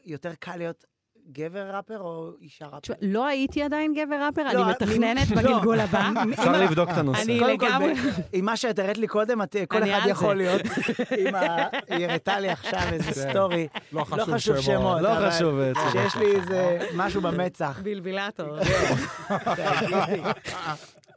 יותר 0.05 0.31
קל 0.39 0.55
להיות 0.55 0.85
גבר 1.31 1.75
ראפר 1.75 1.99
או 1.99 2.31
אישה 2.41 2.65
ראפר? 2.65 2.79
תשמע, 2.79 2.95
לא 3.01 3.25
הייתי 3.27 3.63
עדיין 3.63 3.93
גבר 3.93 4.15
ראפר, 4.25 4.43
לא, 4.43 4.49
אני 4.51 4.63
מ- 4.63 4.69
מתכננת 4.69 5.31
לא. 5.35 5.41
בגלגול 5.41 5.79
הבא. 5.79 6.09
אפשר 6.33 6.51
לבדוק 6.51 6.89
את 6.89 6.97
הנושא. 6.97 7.21
אני 7.21 7.39
לגמרי... 7.39 7.93
עם 8.33 8.45
מה 8.45 8.57
שאת 8.57 8.79
הראית 8.79 8.97
לי 8.97 9.07
קודם, 9.07 9.39
כל 9.69 9.83
אחד 9.83 10.07
יכול. 10.09 10.35
להיות. 10.35 10.61
היא 11.89 12.07
הראתה 12.07 12.39
לי 12.39 12.49
עכשיו 12.49 12.81
איזה 12.91 13.03
כן. 13.23 13.29
סטורי. 13.31 13.67
לא 13.93 14.03
לא 14.17 14.23
חשוב 14.25 14.59
שמות. 14.61 15.01
לא 15.01 15.09
חשוב, 15.29 15.59
אה, 15.59 15.71
צודק. 15.73 15.91
שיש 15.91 16.15
לי 16.15 16.35
איזה 16.35 16.79
משהו 16.95 17.21
במצח. 17.21 17.79
בלבילטור. 17.83 18.47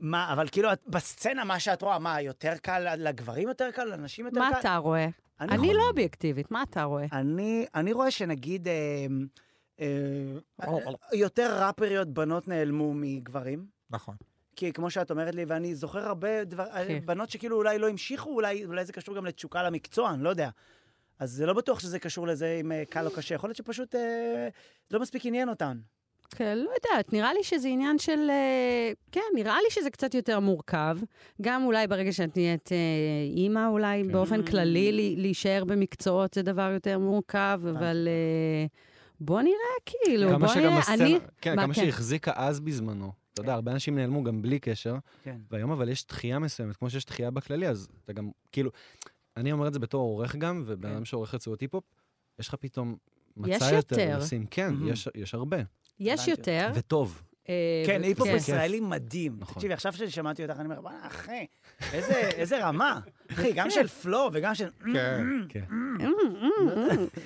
מה, 0.01 0.33
אבל 0.33 0.49
כאילו, 0.53 0.69
בסצנה, 0.89 1.45
מה 1.45 1.61
שאת 1.61 1.83
רואה, 1.83 1.99
מה, 1.99 2.21
יותר 2.21 2.53
קל 2.63 2.95
לגברים 2.97 3.49
יותר 3.49 3.71
קל, 3.71 3.85
לנשים 3.85 4.27
יותר 4.27 4.41
קל? 4.41 4.51
מה 4.53 4.61
אתה 4.61 4.77
רואה? 4.77 5.07
אני 5.41 5.53
אני 5.55 5.67
יכול- 5.67 5.77
לא 5.77 5.89
אובייקטיבית, 5.89 6.51
מה 6.51 6.63
אתה 6.71 6.83
רואה? 6.83 7.05
אני, 7.13 7.67
אני 7.75 7.93
רואה 7.93 8.11
שנגיד 8.11 8.69
אה, 8.69 8.73
אה, 8.73 8.77
אה, 8.79 9.07
יותר 11.13 11.57
ראפריות 11.65 12.09
בנות 12.09 12.49
נעלמו 12.49 12.93
מגברים. 12.95 13.67
נכון. 13.91 14.15
כי 14.57 14.73
כמו 14.73 14.91
שאת 14.91 15.11
אומרת 15.11 15.35
לי, 15.35 15.45
ואני 15.49 15.75
זוכר 15.75 16.07
הרבה 16.09 16.45
דבר, 16.45 16.65
כן. 16.89 16.99
בנות 17.05 17.31
שכאילו 17.31 17.57
אולי 17.57 17.79
לא 17.79 17.89
המשיכו, 17.89 18.31
אולי, 18.31 18.65
אולי 18.65 18.85
זה 18.85 18.93
קשור 18.93 19.15
גם 19.17 19.27
לתשוקה 19.27 19.63
למקצוע, 19.63 20.11
אני 20.15 20.23
לא 20.25 20.29
יודע. 20.31 20.49
אז 21.19 21.31
זה 21.31 21.47
לא 21.47 21.53
בטוח 21.53 21.79
שזה 21.81 21.99
קשור 21.99 22.27
לזה 22.27 22.59
אם 22.61 22.73
אה, 22.73 22.83
קל 22.91 23.07
או 23.07 23.11
קשה. 23.11 23.35
יכול 23.35 23.49
להיות 23.49 23.57
שפשוט 23.57 23.95
אה, 23.95 24.49
לא 24.91 25.01
מספיק 25.01 25.27
עניין 25.27 25.49
אותן. 25.49 25.79
כן, 26.37 26.59
לא 26.59 26.71
יודעת, 26.75 27.13
נראה 27.13 27.35
לי 27.35 27.45
שזה 27.45 27.69
עניין 27.69 27.99
של... 27.99 28.31
אה, 28.31 28.93
כן, 29.13 29.21
נראה 29.35 29.57
לי 29.65 29.71
שזה 29.71 29.91
קצת 29.91 30.15
יותר 30.15 30.41
מורכב. 30.41 30.99
גם 31.43 31.65
אולי 31.65 31.87
ברגע 31.87 32.13
שאת 32.13 32.37
נהיית 32.37 32.73
אה, 32.73 32.77
אימא, 33.37 33.69
אולי 33.69 34.03
כן. 34.07 34.13
באופן 34.13 34.43
כללי 34.47 34.93
לי- 34.93 35.15
להישאר 35.19 35.65
במקצועות 35.67 36.35
זה 36.35 36.43
דבר 36.43 36.71
יותר 36.75 36.99
מורכב, 36.99 37.61
אבל 37.71 38.09
אה, 38.11 38.67
בוא 39.25 39.43
נראה, 39.43 39.55
כאילו, 39.87 40.39
בוא 40.39 40.55
נראה. 40.57 40.79
הסצנה, 40.79 40.95
אני... 40.95 41.19
כן, 41.41 41.57
מה, 41.57 41.63
כמה 41.63 41.75
כן. 41.75 41.81
שהיא 41.81 41.89
החזיקה 41.89 42.33
אז 42.37 42.61
בזמנו. 42.61 43.13
אתה 43.35 43.41
יודע, 43.43 43.55
הרבה 43.55 43.73
אנשים 43.73 43.95
נעלמו 43.99 44.25
גם 44.25 44.43
בלי 44.43 44.59
קשר, 44.59 44.97
כן. 45.23 45.37
והיום 45.51 45.71
אבל 45.71 45.89
יש 45.89 46.07
דחייה 46.07 46.39
מסוימת, 46.39 46.77
כמו 46.77 46.91
שיש 46.91 47.05
דחייה 47.05 47.31
בכללי, 47.31 47.69
אז 47.69 47.89
אתה 48.05 48.13
גם, 48.13 48.31
כאילו, 48.53 48.71
אני 49.37 49.53
אומר 49.53 49.69
את 49.69 49.73
זה 49.75 49.79
בתור 49.79 50.01
עורך 50.03 50.37
גם, 50.37 50.63
ובן 50.67 50.89
כן. 50.89 50.95
אדם 50.95 51.05
שעורך 51.05 51.35
רצועות 51.35 51.61
היפ-הופ, 51.61 51.85
יש 52.39 52.49
לך 52.49 52.55
פתאום 52.55 52.97
יש 53.37 53.57
מצע 53.57 53.73
יותר 53.75 54.01
יותר. 54.01 54.19
לשים. 54.19 54.47
כן, 54.51 54.75
מהמם. 54.75 54.89
יש- 54.93 55.09
יש 55.15 55.35
הרבה. 55.35 55.57
יש. 56.01 56.29
יותר. 56.29 56.71
וטוב. 56.75 57.23
אה, 57.49 57.55
כן, 57.87 58.03
היפ-הופ 58.03 58.29
כן. 58.29 58.35
ישראלי 58.37 58.81
מדהים. 58.81 59.37
נכון. 59.39 59.55
תקשיבי, 59.55 59.75
עכשיו 59.75 59.93
ששמעתי 59.93 60.43
אותך, 60.43 60.55
אני 60.61 60.65
אומר, 60.65 60.81
בוא'נה, 60.81 61.07
אחי, 61.07 61.47
איזה- 61.93 62.67
רמה. 62.67 63.01
אחי, 63.33 63.53
גם 63.53 63.71
של 63.71 63.87
פלו 63.89 64.29
וגם 64.33 64.55
של... 64.55 64.69
כן. 64.95 65.25
כן. 65.49 65.65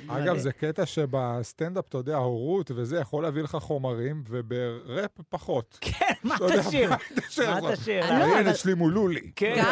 אגב, 0.08 0.36
זה 0.38 0.52
קטע 0.52 0.86
שבסטנדאפ, 0.86 1.84
אתה 1.88 1.98
יודע, 1.98 2.16
הורות 2.16 2.70
וזה 2.74 2.98
יכול 2.98 3.22
להביא 3.22 3.42
לך 3.42 3.56
חומרים, 3.60 4.22
ובראפ 4.28 5.10
פחות. 5.28 5.78
כן, 5.80 5.94
מה 6.24 6.36
תשאיר? 6.58 6.90
מה 6.90 6.96
תשאיר 7.76 8.04
הילד 8.04 8.54
שלי 8.54 8.74
מולולי. 8.74 9.30
כן. 9.36 9.64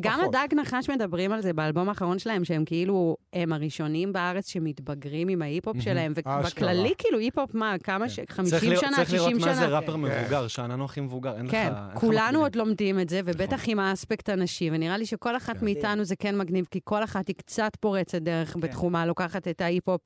גם-. 0.00 0.20
הדג 0.20 0.48
נחש 0.54 0.90
מדברים 0.90 1.32
על 1.32 1.42
זה 1.42 1.52
באלבום 1.52 1.88
האחרון 1.88 2.18
שלהם, 2.18 2.44
שהם 2.44 2.64
כאילו, 2.64 3.16
הם 3.32 3.52
הראשונים 3.52 4.12
בארץ 4.12 4.48
שמתבגרים 4.48 5.28
עם 5.28 5.42
ההיפ-הופ 5.42 5.76
שלהם. 5.80 6.12
ובכללי 6.16 6.92
כאילו 6.98 7.18
היפ-הופ, 7.18 7.54
מה, 7.54 7.74
כמה 7.82 8.08
ש... 8.08 8.14
צריך 8.16 8.30
50 8.32 8.58
לראות- 8.70 8.80
שנה, 8.84 8.96
צריך 8.96 9.12
לראות 9.12 9.30
60 9.30 9.48
מה 9.48 9.54
זה 9.54 9.60
שנה. 9.60 9.66
ראפר 9.84 9.96
מבוגר, 9.96 10.48
שאנן 10.48 10.70
הוא 10.70 10.84
הכי 10.84 11.00
מבוגר, 11.00 11.36
אין 11.36 11.46
לך... 11.46 11.52
כן, 11.52 11.72
כולנו. 11.94 12.40
עוד 12.40 12.56
לומדים 12.56 13.00
את 13.00 13.08
זה, 13.08 13.20
ובטח 13.24 13.62
עם 13.66 13.80
האספקט 13.80 14.28
הנשי, 14.28 14.70
ונראה 14.72 14.96
לי 14.96 15.06
שכל 15.06 15.36
אחת 15.36 15.56
כן. 15.56 15.64
מאיתנו 15.64 16.04
זה 16.04 16.16
כן 16.16 16.38
מגניב, 16.38 16.66
כי 16.70 16.80
כל 16.84 17.04
אחת 17.04 17.28
היא 17.28 17.36
קצת 17.36 17.76
פורצת 17.80 18.22
דרך 18.22 18.52
כן. 18.52 18.60
בתחומה, 18.60 19.06
לוקחת 19.06 19.48
את 19.48 19.60
ההיפ-הופ 19.60 20.00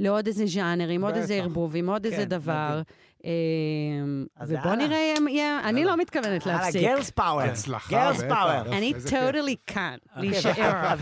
לעוד 0.00 0.26
איזה 0.26 0.46
ז'אנר, 0.46 0.88
עם 0.88 1.04
עוד 1.04 1.14
איזה. 1.14 1.34
ערבוב, 1.34 1.76
עם 1.76 1.90
עוד 1.90 2.04
איזה 2.04 2.16
כן, 2.16 2.24
דבר. 2.24 2.82
אז 4.36 4.50
ובוא 4.52 4.70
יאללה. 4.70 4.86
נראה 4.86 4.98
יהיה... 5.28 5.60
אני 5.68 5.84
לא 5.84 5.96
מתכוונת 5.96 6.46
יאללה, 6.46 6.60
להפסיק. 6.62 6.82
גרלס 6.82 7.10
פאוור. 7.10 7.40
הצלחה, 7.40 8.12
בטח. 8.12 8.20
פאוור. 8.28 8.76
אני 8.76 8.92
can't 9.70 9.74
אוקיי, 10.16 10.30
להישאר. 10.30 10.94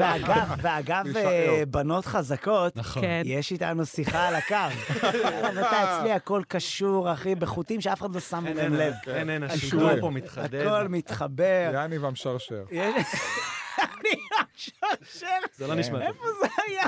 ואגב. 0.63 1.05
אה, 1.17 1.63
בנות 1.69 2.07
חזקות, 2.07 2.77
נכון. 2.77 3.03
כן. 3.03 3.23
יש 3.25 3.53
איתנו 3.53 3.87
שיחה 3.87 4.29
על 4.29 4.35
הקו. 4.35 4.55
יאללה, 5.05 5.49
ואתה 5.55 5.99
אצלי 5.99 6.13
הכל 6.13 6.43
קשור, 6.49 7.13
אחי, 7.13 7.35
בחוטים 7.35 7.81
שאף 7.81 8.01
אחד 8.01 8.15
לא 8.15 8.21
שם 8.21 8.47
אין, 8.47 8.73
לב. 8.73 8.93
אין, 9.07 9.31
אין, 9.31 9.43
הכל- 9.43 9.55
השינוי 9.55 10.01
פה 10.01 10.11
מתחדד. 10.11 10.67
הכל 10.67 10.89
מתחבר. 10.89 11.71
יעני 11.73 11.99
והמשרשר. 11.99 12.63
יש- 12.71 12.95
אני 13.79 14.11
השרשר, 14.55 15.27
זה 15.57 15.67
לא 15.67 15.75
נשמע 15.75 15.99
טוב. 15.99 16.07
איפה 16.09 16.25
זה 16.41 16.49
היה? 16.69 16.83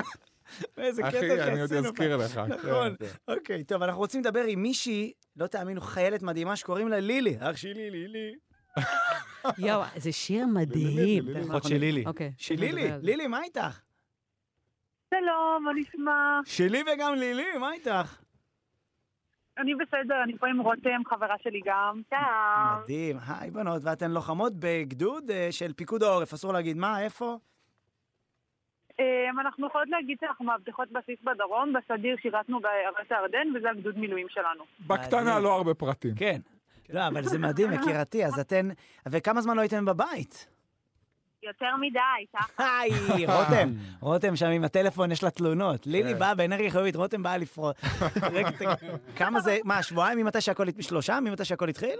איזה 0.77 1.01
קטע 1.03 1.17
אחי, 1.17 1.43
אני 1.43 1.61
עוד 1.61 1.69
שעשינו 1.69 1.87
אזכיר. 1.87 2.17
לך. 2.17 2.37
נכון. 2.37 2.95
אוקיי, 3.27 3.63
טוב, 3.63 3.83
אנחנו 3.83 3.99
רוצים 3.99 4.21
לדבר 4.21 4.43
עם 4.47 4.61
מישהי, 4.61 5.13
לא 5.35 5.47
תאמינו, 5.47 5.81
חיילת 5.81 6.21
מדהימה 6.23 6.55
שקוראים 6.55 6.87
לה 6.87 6.99
לילי. 6.99 7.37
אח 7.39 7.57
שלי, 7.57 7.91
לילי. 7.91 8.35
יואו, 9.57 9.81
זה 9.97 10.11
שיר 10.11 10.45
מדהים. 10.47 11.23
אחות 11.49 11.63
של 11.63 11.77
לילי. 11.77 12.03
אוקיי. 12.05 12.33
של 12.37 12.55
לילי. 12.55 12.91
לילי, 13.01 13.27
מה 13.27 13.43
איתך? 13.43 13.81
שלום, 15.13 15.63
מה 15.63 15.71
נשמע? 15.75 16.39
שלי 16.45 16.83
וגם 16.93 17.15
לילי, 17.15 17.57
מה 17.59 17.73
איתך? 17.73 18.21
אני 19.57 19.75
בסדר, 19.75 20.23
אני 20.23 20.37
פה 20.37 20.47
עם 20.47 20.61
רותם, 20.61 21.01
חברה 21.09 21.35
שלי 21.43 21.61
גם. 21.65 22.01
שלום. 22.09 22.81
מדהים. 22.83 23.17
היי 23.27 23.51
בנות, 23.51 23.81
ואתן 23.85 24.11
לוחמות 24.11 24.53
בגדוד 24.59 25.31
אה, 25.31 25.47
של 25.51 25.73
פיקוד 25.73 26.03
העורף, 26.03 26.33
אסור 26.33 26.53
להגיד 26.53 26.77
מה, 26.77 27.01
איפה? 27.01 27.37
אמ, 28.99 29.39
אנחנו 29.39 29.67
יכולות 29.67 29.87
להגיד 29.89 30.17
שאנחנו 30.21 30.45
מאבטחות 30.45 30.91
בסיס 30.91 31.19
בדרום, 31.23 31.73
בסדיר 31.73 32.15
שירתנו 32.21 32.59
בערת 32.59 33.11
הירדן, 33.11 33.47
וזה 33.55 33.69
הגדוד 33.69 33.97
מילואים 33.97 34.27
שלנו. 34.29 34.63
בקטנה. 34.87 35.39
לא 35.39 35.55
הרבה 35.55 35.73
פרטים. 35.73 36.15
כן. 36.15 36.39
לא, 36.89 37.07
אבל 37.07 37.23
זה 37.23 37.39
מדהים, 37.39 37.73
יקירתי, 37.73 38.25
אז 38.25 38.39
אתן... 38.39 38.69
וכמה 39.05 39.41
זמן 39.41 39.55
לא 39.55 39.61
הייתם 39.61 39.85
בבית? 39.85 40.47
יותר 41.43 41.75
מדי, 41.81 41.99
ככה. 42.35 42.79
היי, 42.79 42.91
רותם, 43.37 43.69
רותם 43.99 44.35
שם 44.35 44.45
עם 44.45 44.63
הטלפון, 44.63 45.11
יש 45.11 45.23
לה 45.23 45.29
תלונות. 45.29 45.87
לילי 45.87 46.13
כן. 46.13 46.19
באה 46.19 46.35
באנרגיה 46.35 46.71
חיובית, 46.71 46.95
רותם 46.95 47.23
באה 47.23 47.37
לפרוט. 47.37 47.75
כמה 49.17 49.39
זה, 49.39 49.57
מה, 49.63 49.83
שבועיים 49.83 50.17
ממתי 50.17 50.41
שהכל, 50.41 50.65
שלושה 50.81 51.19
ממתי 51.19 51.45
שהכל 51.45 51.69
התחיל? 51.69 51.99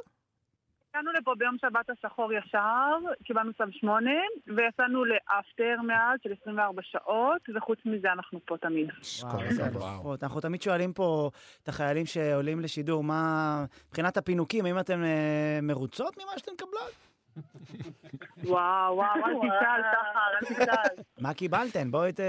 הגענו 0.95 1.11
לפה 1.11 1.33
ביום 1.37 1.55
שבת 1.61 1.89
השחור 1.89 2.33
ישר, 2.33 2.97
קיבלנו 3.23 3.53
צו 3.53 3.63
שמונה, 3.71 4.11
ויצאנו 4.55 5.05
לאפטר 5.05 5.81
מאז 5.87 6.19
של 6.23 6.29
24 6.41 6.81
שעות, 6.83 7.41
וחוץ 7.55 7.79
מזה 7.85 8.11
אנחנו 8.11 8.39
פה 8.45 8.55
תמיד. 8.61 8.87
וואו, 9.23 10.03
וואו. 10.03 10.15
אנחנו 10.23 10.41
תמיד 10.41 10.61
שואלים 10.61 10.93
פה 10.93 11.29
את 11.63 11.69
החיילים 11.69 12.05
שעולים 12.05 12.59
לשידור, 12.59 13.03
מה, 13.03 13.65
מבחינת 13.87 14.17
הפינוקים, 14.17 14.65
האם 14.65 14.79
אתם 14.79 15.03
אה, 15.03 15.59
מרוצות 15.61 16.17
ממה 16.17 16.31
שאתן 16.37 16.51
מקבלות? 16.53 16.91
וואו, 18.51 18.95
וואו, 18.95 19.15
אל 19.15 19.33
תשאל, 19.37 19.81
שחר, 19.91 20.61
אל 20.61 20.65
תשאל. 20.65 21.03
מה 21.23 21.33
קיבלתן? 21.33 21.91
בואי 21.91 22.11
ת, 22.13 22.19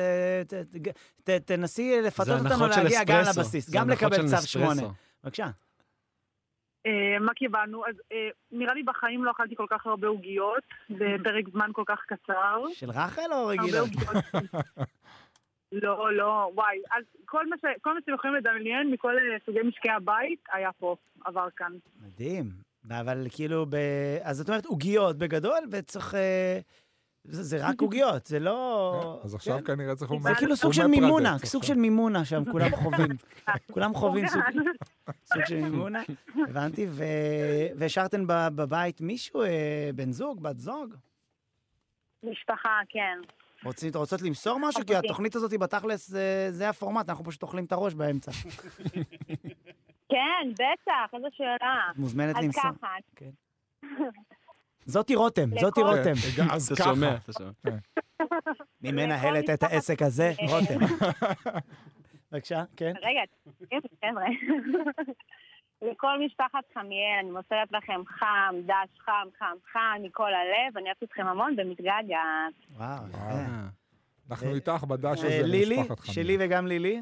ת, 0.48 0.54
ת, 0.54 0.88
ת, 1.24 1.30
תנסי 1.30 2.02
לפתות 2.02 2.28
אותנו 2.28 2.66
להגיע 2.66 3.04
גם. 3.04 3.20
לבסיס, 3.20 3.70
גם 3.70 3.90
לקבל 3.90 4.16
צו 4.16 4.22
נספרסו. 4.22 4.48
שמונה. 4.48 4.82
בבקשה. 5.24 5.46
אה, 6.86 7.18
מה 7.20 7.34
קיבלנו? 7.34 7.86
אז 7.86 7.94
אה, 8.12 8.28
נראה 8.52 8.74
לי 8.74 8.82
בחיים 8.82 9.24
לא 9.24 9.30
אכלתי 9.30 9.56
כל 9.56 9.66
כך 9.70 9.86
הרבה 9.86 10.08
עוגיות, 10.08 10.62
בפרק 10.90 11.48
זמן 11.52 11.70
כל 11.72 11.82
כך 11.86 12.00
קצר. 12.06 12.64
של 12.72 12.90
רחל 12.90 13.32
או 13.32 13.46
רגילות? 13.46 13.88
עוגיות. 13.88 14.24
לא, 15.82 16.12
לא, 16.12 16.50
וואי. 16.54 16.76
אז 16.96 17.04
כל 17.24 17.46
מה, 17.48 17.56
ש, 17.56 17.64
כל 17.80 17.94
מה 17.94 18.00
שאתם 18.00 18.14
יכולים 18.14 18.36
לדמיין 18.36 18.90
מכל 18.90 19.18
אה, 19.18 19.36
סוגי 19.46 19.62
משקי 19.62 19.90
הבית 19.90 20.44
היה 20.52 20.72
פה, 20.72 20.96
עבר 21.24 21.48
כאן. 21.56 21.72
מדהים. 22.00 22.50
אבל 22.90 23.26
כאילו, 23.30 23.66
ב... 23.66 23.76
אז 24.22 24.40
את 24.40 24.48
אומרת 24.48 24.66
עוגיות 24.66 25.18
בגדול, 25.18 25.58
וצריך... 25.70 26.14
זה, 27.28 27.42
זה 27.42 27.66
רק 27.68 27.80
עוגיות, 27.80 28.26
זה 28.26 28.38
לא... 28.38 29.20
אז 29.24 29.34
עכשיו 29.34 29.58
כן. 29.58 29.64
כנראה 29.64 29.96
צריך 29.96 30.12
זה 30.20 30.34
כאילו 30.38 30.56
סוג 30.56 30.72
של 30.72 30.86
מימונה, 30.86 31.38
סוג 31.38 31.62
של 31.62 31.74
מימונה 31.74 32.24
שם, 32.24 32.42
כולם 32.52 32.70
חווים. 32.76 33.08
כולם 33.74 33.94
חווים 33.94 34.26
סוג, 34.28 34.42
סוג 35.26 35.44
של 35.44 35.56
מימונה, 35.56 36.02
הבנתי. 36.48 36.86
ו... 36.90 37.04
והשארתן 37.76 38.26
ב- 38.26 38.48
בבית 38.54 39.00
מישהו, 39.00 39.42
אה, 39.42 39.90
בן 39.94 40.12
זוג, 40.12 40.42
בת 40.42 40.58
זוג? 40.58 40.94
משפחה, 42.22 42.80
כן. 42.88 43.18
רוצים, 43.64 43.90
רוצות 43.94 44.22
למסור 44.22 44.58
משהו? 44.58 44.86
כי 44.86 44.94
אחותי. 44.94 45.06
התוכנית 45.06 45.36
הזאת 45.36 45.52
היא 45.52 45.60
בתכלס, 45.60 46.08
זה, 46.08 46.48
זה 46.50 46.68
הפורמט, 46.68 47.08
אנחנו 47.08 47.24
פשוט 47.24 47.42
אוכלים 47.42 47.64
את 47.64 47.72
הראש 47.72 47.94
באמצע. 47.94 48.32
כן, 50.12 50.50
בטח, 50.52 51.14
איזו 51.14 51.26
שאלה. 51.32 51.90
מוזמנת 51.96 52.36
אז 52.36 52.44
למסור. 52.44 52.62
ככה, 52.62 52.88
כן. 53.16 53.30
זאתי 54.86 55.14
רותם, 55.14 55.50
זאתי 55.60 55.80
רותם. 55.82 56.12
כן, 56.36 56.50
אז 56.50 56.66
אתה 56.72 56.82
ככה. 56.82 56.94
שומע, 56.94 57.16
אתה 57.16 57.32
שומע. 57.32 57.76
מי 58.82 58.92
מנהלת 58.92 59.50
את 59.50 59.62
העסק 59.62 60.02
הזה? 60.02 60.32
רותם. 60.50 60.78
בבקשה, 62.32 62.64
כן. 62.76 62.92
רגע, 63.02 63.20
חבר'ה. 64.04 64.24
לכל 65.82 66.24
משפחת 66.26 66.64
חמיאל, 66.74 67.18
אני 67.20 67.30
מוסרת 67.30 67.72
לכם 67.72 68.00
חם, 68.06 68.54
דש 68.66 69.00
חם, 69.04 69.28
חם, 69.38 69.56
חם, 69.72 70.02
מכל 70.02 70.30
הלב, 70.34 70.76
אני 70.76 70.84
אוהבת 70.84 71.02
אתכם 71.02 71.26
המון 71.26 71.54
ומתגעגעת. 71.58 72.54
וואו, 72.76 73.08
יפה. 73.08 73.18
אה. 73.18 73.66
אנחנו 74.30 74.54
איתך 74.54 74.84
בדש 74.84 75.18
הזה 75.18 75.42
לילי, 75.42 75.76
למשפחת 75.76 76.00
חמי. 76.00 76.14
שלי 76.14 76.36
וגם 76.40 76.66
לילי. 76.66 77.00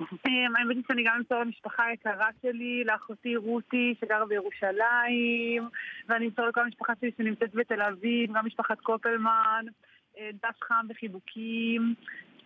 אמ, 0.00 0.56
האמת 0.56 0.76
היא 0.76 0.84
שאני 0.88 1.04
גם 1.04 1.14
אמסור 1.18 1.38
למשפחה 1.38 1.84
היקרה 1.84 2.28
שלי, 2.42 2.84
לאחותי 2.84 3.36
רותי 3.36 3.94
שגרה 4.00 4.26
בירושלים, 4.26 5.68
ואני 6.08 6.26
אמסור 6.26 6.46
לכל 6.46 6.60
המשפחה 6.60 6.92
שלי 7.00 7.10
שנמצאת 7.16 7.54
בתל 7.54 7.82
אביב, 7.82 8.32
גם 8.34 8.46
משפחת 8.46 8.80
קופלמן, 8.80 9.64
אה, 10.18 10.30
דש 10.42 10.62
חם 10.64 10.86
וחיבוקים. 10.90 11.94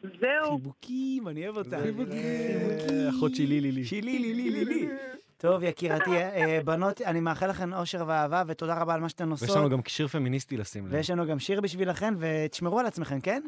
זהו. 0.02 0.56
חיבוקים, 0.56 1.28
אני 1.28 1.48
אוהב 1.48 1.56
אותה. 1.56 1.76
אה, 1.76 3.08
אחות 3.10 3.34
שלי 3.34 3.60
לילי. 3.60 3.84
שלי, 3.84 4.18
לילי, 4.18 4.50
לילי. 4.50 4.88
טוב, 5.36 5.62
יקירתי, 5.62 6.10
אה, 6.16 6.58
בנות, 6.64 7.00
אני 7.00 7.20
מאחל 7.20 7.46
לכן 7.46 7.72
אושר 7.72 8.04
ואהבה, 8.06 8.42
ותודה 8.46 8.80
רבה 8.80 8.94
על 8.94 9.00
מה 9.00 9.08
שאתן 9.08 9.32
ויש 9.32 9.42
לנו 9.42 9.58
עושות. 9.58 9.72
גם 9.72 9.78
שיר 9.86 10.06
פמיניסטי 10.06 10.56
לשים 10.56 10.86
לב. 10.86 10.92
ויש 10.92 11.10
לנו 11.10 11.26
גם 11.26 11.38
שיר 11.38 11.60
בשבילכן, 11.60 12.14
ותשמרו 12.18 12.80
על 12.80 12.86
עצמכם, 12.86 13.20
כן? 13.20 13.42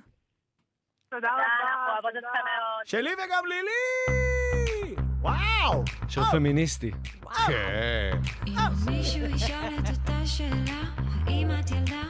תודה 1.10 1.28
רבה. 1.28 1.81
אותך 2.04 2.34
מאוד. 2.34 2.86
שלי 2.86 3.10
וגם 3.10 3.44
לילי! 3.48 4.94
וואו! 5.20 5.84
שיר 6.08 6.24
פמיניסטי. 6.24 6.90
כן. 7.46 8.10
אם 8.46 8.54
מישהו 8.90 9.20
ישאל 9.20 9.74
את 9.78 9.88
אותה 9.90 10.26
שאלה, 10.26 10.82
האם 11.26 11.50
את 11.60 11.70
ילדה 11.70 12.01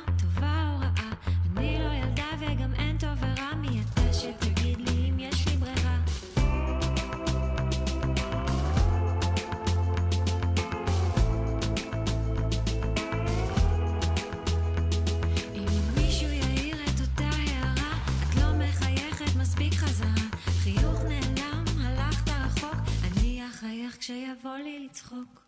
כשיבוא 24.03 24.57
לי 24.57 24.87
לצחוק. 24.87 25.43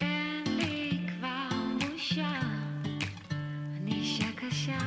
אין 0.00 0.44
לי 0.46 0.90
כבר 1.08 1.48
בושה, 1.80 2.40
אני 3.76 3.92
אישה 3.92 4.32
קשה, 4.36 4.78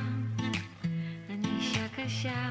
אני 1.30 1.48
אישה 1.60 1.88
קשה. 1.96 2.50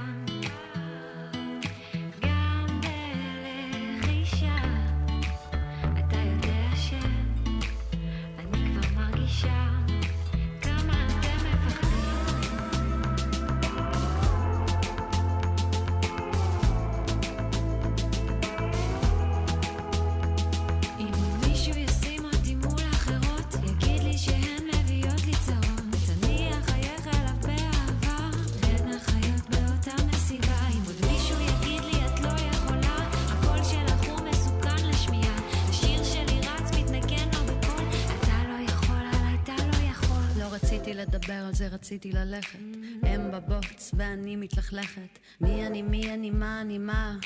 רציתי 41.88 42.12
ללכת. 42.12 42.58
הם 43.02 43.30
בבוץ 43.32 43.90
ואני 43.96 44.36
מתלכלכת. 44.36 45.18
מי 45.40 45.66
אני, 45.66 45.82
מי 45.82 46.14
אני, 46.14 46.30
מה 46.30 46.60
אני, 46.60 46.78
מה? 46.78 47.16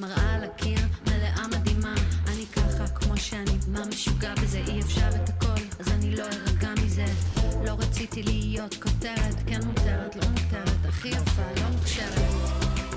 מראה 0.00 0.34
על 0.34 0.44
הקיר, 0.44 0.78
מלאה 1.06 1.48
מדהימה. 1.48 1.94
אני 2.28 2.46
ככה 2.46 2.86
כמו 2.86 3.16
שאני, 3.16 3.50
מה 3.68 3.86
משוגע 3.86 4.34
בזה? 4.34 4.62
אי 4.68 4.80
אפשר 4.80 5.08
את 5.24 5.28
הכל, 5.28 5.62
אז 5.80 5.88
אני 5.88 6.16
לא 6.16 6.24
ארגע 6.24 6.70
מזה. 6.84 7.04
לא 7.66 7.70
רציתי 7.78 8.22
להיות 8.22 8.74
כותרת, 8.74 9.34
כן 9.46 9.60
מותרת, 9.66 10.16
לא 10.16 10.28
מותרת, 10.28 10.86
הכי 10.88 11.08
יפה, 11.08 11.42
לא 11.60 11.68
מוכשרת. 11.70 12.32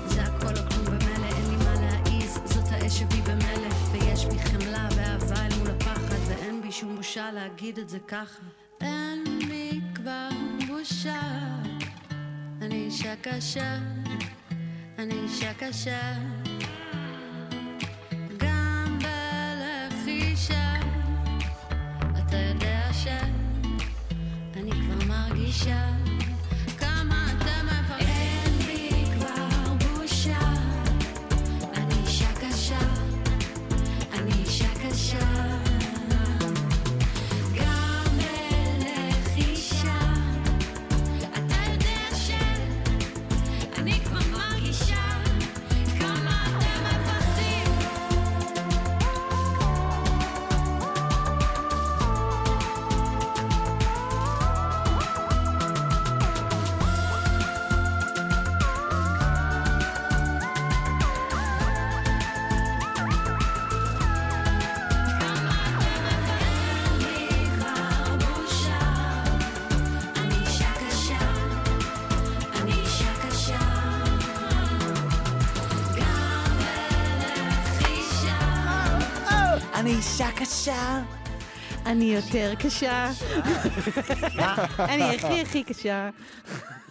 זה 0.06 0.22
הכל 0.22 0.56
או 0.56 0.70
כלום 0.70 0.84
במילא, 0.84 1.26
אין 1.26 1.50
לי 1.50 1.56
מה 1.56 1.74
להעיז, 1.74 2.38
זאת 2.44 2.64
האש 2.70 2.98
שבי 2.98 3.20
במלא, 3.22 3.74
ויש 3.92 4.24
בי 4.24 4.38
חמלה 4.38 4.88
ואהבה 4.96 5.46
אל 5.46 5.58
מול 5.58 5.70
הפחד, 5.70 6.18
ואין 6.28 6.62
בי 6.62 6.72
שום 6.72 6.96
בושה 6.96 7.32
להגיד 7.32 7.78
את 7.78 7.88
זה 7.88 7.98
ככה. 7.98 8.42
אין 8.80 9.24
מי 9.48 9.80
כבר... 9.94 10.28
בושה, 10.88 11.20
אני 12.62 12.74
אישה 12.74 13.14
קשה, 13.22 13.78
אני 14.98 15.14
אישה 15.14 15.54
קשה. 15.54 16.12
גם 18.36 18.98
בלחישה, 18.98 20.74
אתה 22.18 22.36
יודע 22.36 22.88
שאני 22.92 24.70
כבר 24.70 25.06
מרגישה 25.08 25.90
אני 79.86 79.94
אישה 79.94 80.28
קשה. 80.36 81.02
אני 81.86 82.04
יותר 82.04 82.52
קשה. 82.58 83.10
אני 84.78 85.14
הכי 85.14 85.40
הכי 85.42 85.64
קשה. 85.64 86.10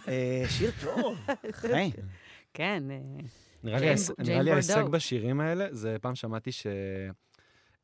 אה, 0.08 0.44
שיר 0.48 0.70
טוב. 0.84 1.16
היי. 1.62 1.92
כן. 2.54 2.82
אה, 2.90 2.96
נראה 3.64 3.80
לי 4.42 4.50
ההישג. 4.52 4.84
בשירים 4.90 5.40
האלה, 5.40 5.66
זה 5.70 5.96
פעם 6.00 6.14
שמעתי 6.14 6.52
ש... 6.52 6.66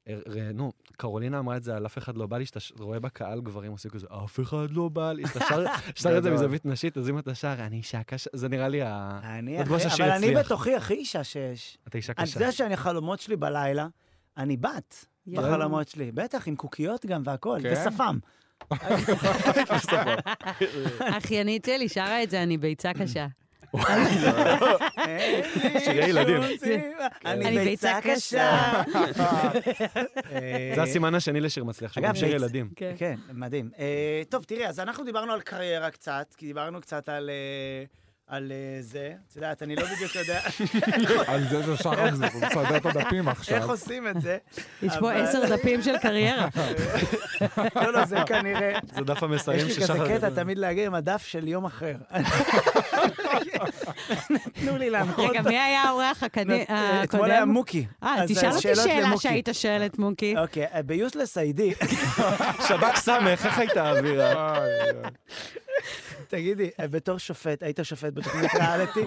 אה, 0.08 0.14
נו, 0.54 0.72
קרולינה 0.96 1.38
אמרה 1.38 1.56
את 1.56 1.62
זה 1.62 1.76
על 1.76 1.86
אף 1.86 1.98
אחד 1.98 2.16
לא 2.16 2.26
בא 2.26 2.38
לי, 2.38 2.46
שאתה 2.46 2.58
רואה 2.84 3.00
בקהל 3.00 3.40
גברים 3.40 3.72
עושים 3.72 3.90
כזה, 3.90 4.06
אף 4.24 4.40
אחד 4.40 4.70
לא 4.70 4.88
בא 4.88 5.12
לי, 5.12 5.26
שאתה 5.26 5.40
שר- 5.94 6.18
את 6.18 6.22
זה. 6.22 6.30
מזווית 6.30 6.66
נשית, 6.66 6.98
אז 6.98 7.08
אם 7.08 7.18
אתה 7.18 7.34
שר, 7.34 7.54
אני 7.58 7.76
אישה 7.76 8.02
קשה, 8.02 8.30
זה 8.32 8.48
נראה 8.48 8.68
לי 8.68 8.82
ה... 8.82 9.20
אני 9.22 9.58
זה 9.68 9.80
שהשיר 9.80 10.04
אבל 10.04 10.14
אני. 10.14 10.34
בתוכי 10.34 10.74
הכי 10.74 10.94
אישה 10.94 11.24
שיש. 11.24 11.78
אתה 11.88 11.98
אישה 11.98 12.12
אני 12.18 12.26
קשה. 12.26 12.40
יודע 12.40 12.52
שאני 12.52 12.74
החלומות 12.74 13.20
שלי 13.20 13.36
בלילה, 13.36 13.86
אני 14.36 14.56
בת. 14.56 15.06
בחלומות 15.26 15.88
שלי. 15.88 16.12
בטח, 16.12 16.48
עם 16.48 16.56
קוקיות 16.56 17.06
גם 17.06 17.22
והכול, 17.24 17.62
כן? 17.62 17.72
ושפם. 17.72 18.18
האחיינית 21.00 21.64
שלי 21.64 21.88
שרה 21.88 22.22
את 22.22 22.30
זה, 22.30 22.42
אני 22.42 22.58
ביצה 22.58 22.92
קשה. 22.92 23.26
שירי 25.78 26.08
ילדים. 26.08 26.42
אני 27.24 27.58
ביצה 27.58 27.98
קשה. 28.02 28.82
זה 30.74 30.82
הסימן 30.82 31.14
השני 31.14 31.40
לשיר 31.40 31.64
מצליח, 31.64 31.98
גם 31.98 32.14
שיר 32.14 32.28
ילדים. 32.28 32.70
כן. 32.76 32.94
כן, 32.96 33.18
מדהים. 33.32 33.70
אה, 33.78 34.22
טוב, 34.28 34.44
תראי, 34.44 34.66
אז 34.66 34.80
אנחנו 34.80 35.04
דיברנו 35.04 35.32
על 35.32 35.40
קריירה 35.40 35.90
קצת, 35.90 36.34
כי 36.36 36.46
דיברנו 36.46 36.80
קצת 36.80 37.08
על... 37.08 37.30
אה, 38.30 38.36
על 38.36 38.52
אה, 38.52 38.82
זה, 38.82 39.12
את 39.30 39.36
יודעת, 39.36 39.62
אני 39.62 39.76
לא 39.76 39.82
בדיוק 39.84 40.14
יודע 40.14 40.40
על 41.32 41.44
זה 41.48 41.62
ששחר 41.76 42.10
מסדר 42.10 42.76
את 42.76 42.86
הדפים 42.86 43.28
איך 43.28 43.38
עכשיו. 43.38 43.70
עושים 43.70 44.08
את 44.08 44.20
זה. 44.20 44.38
יש 44.82 44.92
פה 45.00 45.12
עשר 45.12 45.56
דפים 45.56 45.82
של 45.82 45.98
קריירה. 45.98 46.48
לא, 47.76 47.92
לא, 47.92 48.04
זה 48.04 48.16
כנראה... 48.26 48.78
זה 48.94 49.04
דף 49.04 49.22
המסרים 49.22 49.58
יש 49.58 49.64
לי 49.64 49.74
של 49.74 49.80
כזה 49.82 49.92
שחר. 49.94 50.18
קטע 50.18 50.30
תמיד 50.30 50.58
להגיע 50.58 50.86
עם 50.86 50.94
הדף 50.94 51.22
של 51.26 51.48
יום 51.48 51.64
אחר. 51.64 51.94
תנו 54.52 54.76
לי 54.78 54.90
להנחות. 54.90 55.30
רגע, 55.30 55.42
מי 55.42 55.58
היה 55.58 55.82
האורח 55.82 56.22
הקד- 56.22 56.50
הקודם? 56.50 56.64
אתמול 57.04 57.30
היה 57.30 57.44
מוקי. 57.44 57.86
אה, 58.02 58.22
אז 58.22 58.30
תשאל 58.30 58.50
אותי 58.50 58.60
שאלות 58.62 58.84
שאלה. 58.84 59.16
שהיית 59.18 59.48
שואל 59.52 59.82
את 59.86 59.98
מוקי. 59.98 60.34
אוקיי, 60.38 60.66
אה, 60.74 60.82
ביוסלס 60.82 61.38
איי-די, 61.38 61.74
שב"כ 62.68 62.96
סמך, 62.96 63.46
איך 63.46 63.58
הייתה 63.58 63.84
האווירה? 63.88 64.58
תגידי, 66.28 66.70
אה, 66.80 66.88
בתור 66.88 67.18
שופט, 67.18 67.62
היית 67.62 67.80
שופט 67.82 68.12
בתוכנית 68.14 68.54
ריאליטי? 68.54 69.04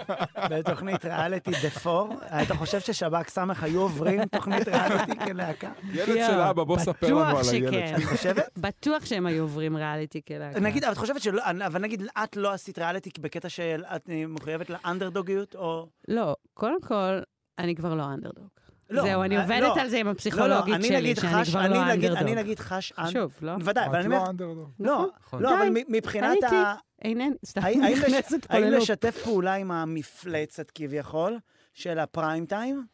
בתוכנית 0.50 1.04
ריאליטי 1.04 1.50
דה 1.62 1.70
פור? 1.70 2.14
היית 2.30 2.52
חושב 2.52 2.80
ששב"כ 2.80 3.28
סמך 3.28 3.62
היו 3.62 3.80
עוברים 3.80 4.24
תוכנית 4.24 4.68
ריאליטי 4.68 5.18
כלהקה? 5.24 5.72
ילד 5.92 6.26
של 6.26 6.40
אבא, 6.40 6.64
בוא 6.64 6.78
ספר 6.78 7.06
לנו 7.06 7.20
על 7.20 7.36
הילד. 7.52 7.68
שכן. 7.68 7.94
את 7.96 8.04
חושבת? 8.04 8.58
בטוח 8.58 9.04
שהם 9.04 9.26
היו 9.26 9.42
עוברים 9.42 9.76
ריאליטי 9.76 10.20
כלהקה. 10.28 10.60
נגיד, 10.60 10.84
אבל 10.84 10.92
את 10.92 10.98
חושבת 10.98 11.22
שלא, 11.22 11.42
אבל 11.66 11.80
נגיד, 11.80 12.02
את 12.24 12.36
לא 12.36 12.52
עשית 12.52 12.78
ריאליטי 12.78 13.10
בקטע 13.20 13.48
של 13.48 13.84
את 13.96 14.10
אה, 14.10 14.26
מחויבת 14.26 14.70
לאנדרדוגיות, 14.70 15.54
או... 15.54 15.88
לא, 16.08 16.36
קודם 16.54 16.80
כל, 16.80 17.20
אני 17.58 17.74
כבר 17.74 17.94
לא 17.94 18.04
אנדרדוג. 18.14 18.53
לא, 18.90 19.02
זהו, 19.02 19.22
אני 19.22 19.36
אה, 19.36 19.42
עובדת 19.42 19.76
לא. 19.76 19.80
על 19.80 19.88
זה 19.88 19.96
עם 19.96 20.06
לא, 20.06 20.12
לא, 20.12 20.16
הפסיכולוגית 20.16 20.74
אני 20.74 20.88
שלי, 20.88 20.96
נגיד 20.96 21.16
שאני 21.16 21.32
חש, 21.34 21.50
כבר 21.50 21.60
אני 21.60 21.74
לא 21.74 21.84
נגיד, 21.88 22.10
אנדרדוג. 22.10 22.28
אני 22.28 22.42
נגיד 22.42 22.58
חש... 22.58 22.92
חשוב, 22.92 23.38
לא? 23.42 23.52
ודאי, 23.64 23.86
אבל 23.86 23.96
אני 23.96 24.06
אומר... 24.06 24.18
לא 24.24 24.30
אנדרדוג. 24.30 24.70
לא, 24.80 25.08
נכון. 25.20 25.42
לא, 25.42 25.58
אבל 25.58 25.68
מבחינת. 25.88 26.42
ה... 26.42 26.74
אינני, 27.02 27.34
סתם 27.46 27.60
נכנסת 27.60 28.44
פה 28.44 28.54
האם. 28.54 28.64
לשתף 28.64 29.22
פעולה 29.24 29.54
עם 29.54 29.70
המפלצת 29.70 30.70
כביכול 30.70 31.38
של 31.74 31.98
הפריים 31.98 32.46
טיים? 32.46 32.86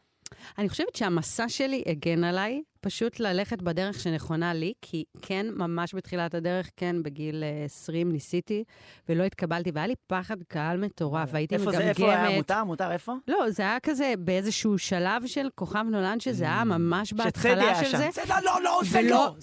אני 0.58 0.68
חושבת 0.68 0.96
שהמסע 0.96 1.48
שלי 1.48 1.82
הגן 1.86 2.24
עליי, 2.24 2.62
פשוט 2.80 3.20
ללכת 3.20 3.62
בדרך 3.62 4.00
שנכונה 4.00 4.54
לי, 4.54 4.72
כי 4.82 5.04
כן, 5.22 5.46
ממש 5.56 5.94
בתחילת 5.94 6.34
הדרך, 6.34 6.70
כן, 6.76 7.02
בגיל 7.02 7.44
אה, 7.44 7.64
20 7.64 8.12
ניסיתי, 8.12 8.64
ולא 9.08 9.24
התקבלתי, 9.24 9.70
והיה 9.74 9.86
לי 9.86 9.94
פחד 10.06 10.36
קהל 10.48 10.76
מטורף, 10.76 11.28
והייתי 11.32 11.54
איפה 11.54 11.64
מגמגמת. 11.64 11.84
זה, 11.84 11.90
איפה 11.90 12.12
היה 12.12 12.36
מותר? 12.36 12.64
מותר 12.64 12.92
איפה? 12.92 13.14
לא, 13.28 13.50
זה 13.50 13.62
היה 13.62 13.80
כזה 13.80 14.14
באיזשהו 14.18 14.78
שלב 14.78 15.26
של 15.26 15.48
כוכב 15.54 15.84
נולד, 15.90 16.20
שזה 16.20 16.44
היה 16.44 16.64
ממש 16.64 17.08
שטדי 17.08 17.22
בהתחלה 17.24 17.62
היה 17.62 17.84
של 17.84 17.90
שם. 17.90 17.98
זה. 17.98 18.08
זה 18.12 18.22
לא, 18.28 18.34
לא, 18.44 18.52
לא, 18.52 18.62
לא, 18.62 18.80
זה 18.84 19.02
לא, 19.02 19.34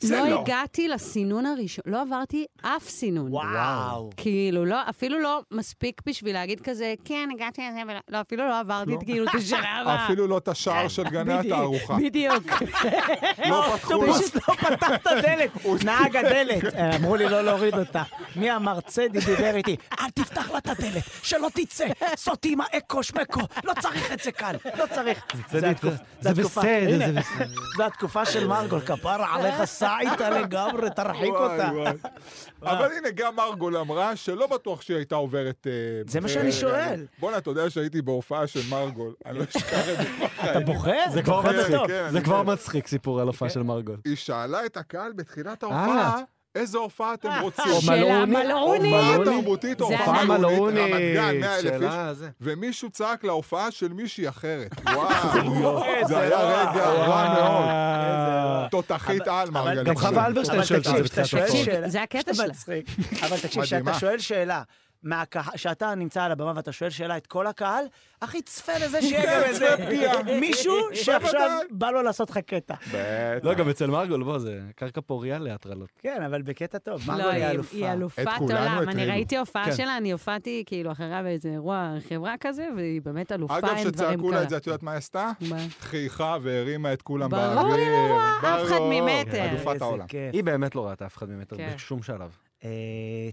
זה 0.00 0.16
לא 0.16 0.28
לא. 0.28 0.40
הגעתי 0.40 0.88
לסינון 0.88 1.46
הראשון, 1.46 1.84
לא 1.86 2.02
עברתי 2.02 2.46
אף 2.62 2.88
סינון. 2.88 3.32
וואו. 3.32 4.10
כאילו, 4.16 4.64
לא, 4.64 4.76
אפילו 4.88 5.18
לא 5.20 5.42
מספיק 5.50 6.00
בשביל 6.06 6.32
להגיד 6.32 6.60
כזה, 6.60 6.94
כן, 7.04 7.28
הגעתי 7.34 7.62
לזה, 7.70 7.80
ולא, 7.88 7.98
לא, 8.08 8.20
אפילו 8.20 8.48
לא 8.48 8.60
עברתי 8.60 8.90
לא. 8.90 8.96
את 8.96 9.02
כאילו 9.04 9.24
את 9.24 9.34
השלב. 9.34 9.88
אפילו 10.04 10.26
לא 10.26 10.38
את 10.38 10.48
השער 10.48 10.88
של 10.88 11.04
גני 11.04 11.32
התערוכה. 11.32 11.96
בדיוק. 11.96 12.44
לא 13.48 13.62
פתחו. 13.76 14.12
פשוט 14.12 14.34
לא 14.48 14.54
פתח 14.54 14.90
את 14.94 15.06
הדלת, 15.06 15.50
נהג 15.84 16.16
הדלת. 16.16 16.74
אה, 16.74 16.96
אמרו 16.96 17.16
לי 17.16 17.28
לא 17.28 17.40
להוריד 17.42 17.74
אותה. 17.78 18.02
מי 18.36 18.50
המרצה 18.50 19.08
דיבר 19.08 19.56
איתי? 19.56 19.76
אל 20.00 20.10
תפתח 20.10 20.50
לה 20.50 20.58
את 20.58 20.68
הדלת, 20.68 21.02
שלא 21.22 21.48
תצא. 21.54 21.86
סוטי 22.16 22.52
עם 22.52 22.60
האקו 22.60 23.02
שמקו, 23.02 23.40
לא 23.64 23.72
צריך 23.80 24.12
את 24.12 24.20
זה 24.20 24.32
כאן, 24.32 24.54
לא 24.78 24.84
צריך. 24.94 25.24
זה 25.50 25.60
בסדר, 25.72 25.96
זה 26.20 26.34
בסדר. 26.34 27.20
זה 27.76 27.86
התקופה 27.86 28.24
של 28.26 28.46
מרגול, 28.46 28.80
כפרה 28.80 29.34
עליך, 29.34 29.64
סע 29.64 29.96
איתה 30.00 30.30
לגמרי, 30.30 30.90
תרחיק 30.90 31.34
אותה. 31.34 31.70
וואי. 32.64 32.76
אבל 32.78 32.92
הנה, 32.92 33.10
גם 33.10 33.36
מרגול 33.36 33.76
אמרה 33.76 34.16
שלא 34.16 34.46
בטוח 34.46 34.80
שהיא 34.80 34.96
הייתה 34.96 35.14
עוברת... 35.14 35.66
אה, 35.66 35.72
זה 36.06 36.20
מה 36.20 36.28
אה, 36.28 36.32
שאני 36.32 36.52
שואל. 36.52 37.06
בואנה, 37.18 37.38
אתה 37.38 37.50
יודע 37.50 37.70
שהייתי 37.70 38.02
בהופעה 38.02 38.46
של 38.46 38.60
מרגול, 38.70 39.14
אני 39.26 39.38
לא 39.38 39.44
אשכח 39.44 39.88
את 39.88 39.96
זה. 39.96 40.26
אתה 40.50 40.60
בוכה? 40.60 41.10
זה 41.12 41.22
כבר 41.22 41.40
מצחיק. 41.40 41.76
כן, 41.86 42.08
זה 42.10 42.20
כבר. 42.20 42.42
מצחיק, 42.42 42.86
סיפור 42.86 43.20
על 43.20 43.26
הופעה 43.26 43.50
של 43.50 43.62
מרגול. 43.62 43.96
היא 44.04 44.16
שאלה 44.16 44.66
את 44.66 44.76
הקהל 44.76 45.12
בתחילת 45.12 45.62
ההופעה, 45.62 46.20
איזה 46.54 46.78
הופעה 46.78 47.14
אתם 47.14 47.30
רוצים? 47.40 47.64
או 47.70 47.80
שאלה. 47.80 48.26
מלאוני. 48.26 48.94
הופעה 48.94 49.18
מלאוני. 49.18 49.40
תרבותית, 49.40 49.78
זה 49.78 49.84
הופעה 49.84 50.24
מלאוני. 50.24 50.80
רמת 50.80 51.00
גן, 51.14 51.40
100 51.40 51.58
אלף 51.58 51.82
איש. 51.82 52.28
ומישהו 52.40 52.90
צעק 52.90 53.24
להופעה 53.24 53.70
של 53.70 53.92
מישהי 53.92 54.28
אחרת. 54.28 54.70
וואו, 54.94 56.08
זה 56.08 56.18
היה 56.18 56.38
רגע 56.38 56.86
רע 56.86 57.34
מאוד. 57.34 58.68
תותחית 58.70 59.28
על, 59.28 59.50
מרגלית. 59.50 59.84
גם 59.86 59.96
חווה 59.96 60.26
אלברשטיין 60.26 60.64
שואלת 60.64 60.86
את 60.86 60.92
זה 61.06 61.22
תקשיב. 61.22 61.86
זה 61.86 62.02
הקטע 62.02 62.34
שלה. 62.34 62.44
אבל 63.22 63.38
תקשיב. 63.42 63.62
כשאתה 63.62 63.94
שואל 63.94 64.18
שאלה, 64.18 64.62
מהקהל, 65.04 65.56
שאתה 65.56 65.94
נמצא 65.94 66.22
על 66.22 66.32
הבמה 66.32 66.52
ואתה 66.56 66.72
שואל 66.72 66.90
שאלה 66.90 67.16
את 67.16 67.26
כל 67.26 67.46
הקהל, 67.46 67.84
אחי, 68.20 68.42
צפה 68.42 68.72
לזה 68.84 69.02
שיהיה 69.08 69.40
גם 69.40 69.42
איזה 69.44 69.76
מישהו 70.40 70.74
שעכשיו 71.04 71.60
בא 71.70 71.90
לו 71.90 72.02
לעשות 72.02 72.30
לך 72.30 72.38
קטע. 72.38 72.74
לא, 73.42 73.54
גם 73.54 73.68
אצל 73.68 73.86
מרגול, 73.86 74.24
בוא, 74.24 74.38
זה 74.38 74.60
קרקע 74.76 75.00
פוריה 75.00 75.38
להטרלות. 75.38 75.88
כן, 75.98 76.22
אבל 76.22 76.42
בקטע 76.42 76.78
טוב. 76.78 77.10
לא, 77.10 77.14
מרגול 77.14 77.30
היא 77.30 77.46
אלופה. 77.46 77.76
היא 77.76 77.92
אלופת 77.92 78.26
עולם. 78.40 78.88
אני. 78.88 79.06
ראיתי 79.06 79.36
הופעה 79.36 79.64
כן. 79.64 79.76
שלה, 79.76 79.96
אני 79.96 80.12
הופעתי 80.12 80.62
כאילו 80.66 80.92
אחריה 80.92 81.22
באיזה 81.22 81.48
אירוע 81.48 81.94
חברה 82.08 82.34
כזה, 82.40 82.68
והיא 82.76 83.02
באמת 83.02 83.32
אלופה, 83.32 83.56
אין 83.56 83.64
אגב, 83.64 83.74
דברים 83.74 83.92
שצעקו 83.92 84.30
לה 84.30 84.36
כאלה. 84.36 84.42
את 84.42 84.50
זה, 84.50 84.56
את 84.56 84.66
יודעת 84.66 84.82
מה 84.82 84.90
היא 84.90 84.98
עשתה? 84.98 85.30
חייכה 85.80 86.36
והרימה 86.42 86.92
את 86.92 87.02
כולם 87.02 87.30
ברור, 87.30 87.54
באוויר. 87.54 87.74
היא 87.74 87.90
לא 87.90 88.12
רואה 88.12 88.38
אף 88.38 88.66
אחד 88.66 88.74
ברור, 88.76 89.00
ממטר. 89.00 89.50
אלופת 89.50 89.72
איזה 89.72 89.84
העולם. 89.84 90.06
היא 90.32 90.44
באמת 90.44 90.74
לא 90.74 90.86
ראתה 90.86 91.06
אף 91.06 91.16
אחד 91.16 91.28
ממטר 91.30 91.56
כן. 91.56 91.72
בשום 91.74 92.02
שלב. 92.02 92.36
אה, 92.64 92.70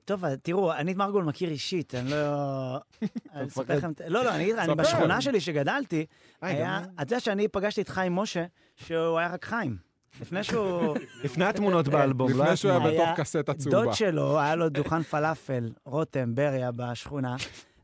טוב, 0.06 0.36
תראו, 0.36 0.74
אני 0.74 0.92
את 0.92 0.98
מרגול 0.98 1.24
מכיר 1.24 1.50
אישית, 1.50 1.96
אני 1.96 2.10
לא... 2.12 2.78
אני 3.36 3.48
אספר 3.48 3.76
לכם... 3.78 3.92
לא, 4.08 4.24
לא, 4.24 4.30
אני 4.36 4.44
אגיד 4.44 4.56
לך, 4.56 4.62
אני 4.64 4.74
ספר. 4.74 4.82
בשכונה 4.84 5.22
שלי 5.22 5.40
שגדלתי, 5.40 6.06
אה, 6.44 6.48
היה... 6.48 6.80
גם- 6.84 6.90
אתה 6.96 7.14
יודע 7.14 7.20
שאני 7.20 7.48
פגשתי 7.48 7.82
את 7.82 7.90
חיים 7.90 8.16
משה, 8.16 8.46
שהוא 8.76 9.20
היה 9.20 9.28
רק 9.34 9.46
חיים. 9.46 9.78
לפני 10.22 10.44
שהוא... 10.44 10.96
לפני 11.24 11.46
התמונות 11.46 11.88
באלבום, 11.88 12.32
לא 12.32 12.44
לפני 12.44 12.58
שהוא 12.58 12.72
היה. 12.72 12.80
בתוך 12.80 13.20
קסטה 13.20 13.54
צהובה. 13.54 13.84
דוד 13.84 13.94
שלו, 13.94 14.40
היה 14.40 14.56
לו 14.56 14.70
דוכן 14.80 15.04
פלאפל, 15.04 15.72
רותם, 15.86 16.36
בריה, 16.36 16.72
בשכונה, 16.72 17.36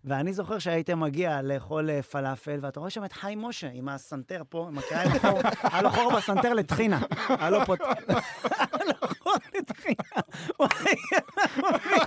ואני 0.05 0.33
זוכר 0.33 0.59
שהיית 0.59 0.89
מגיע 0.89 1.41
לאכול 1.41 1.89
אה, 1.89 2.01
פלאפל, 2.03 2.59
ואתה 2.61 2.79
רואה 2.79 2.89
שם 2.89 3.05
את 3.05 3.13
חיים 3.13 3.41
משה 3.41 3.69
עם 3.73 3.89
הסנטר 3.89 4.41
פה, 4.49 4.67
עם 4.67 4.77
החור, 4.77 5.39
היה 5.63 5.81
לו 5.81 5.89
חור 5.89 6.11
בסנטר 6.17 6.53
לטחינה. 6.53 6.99
היה 7.29 7.49
לו 7.49 7.65
פה... 7.65 7.75
הוא 10.57 10.67
היה- 10.85 12.03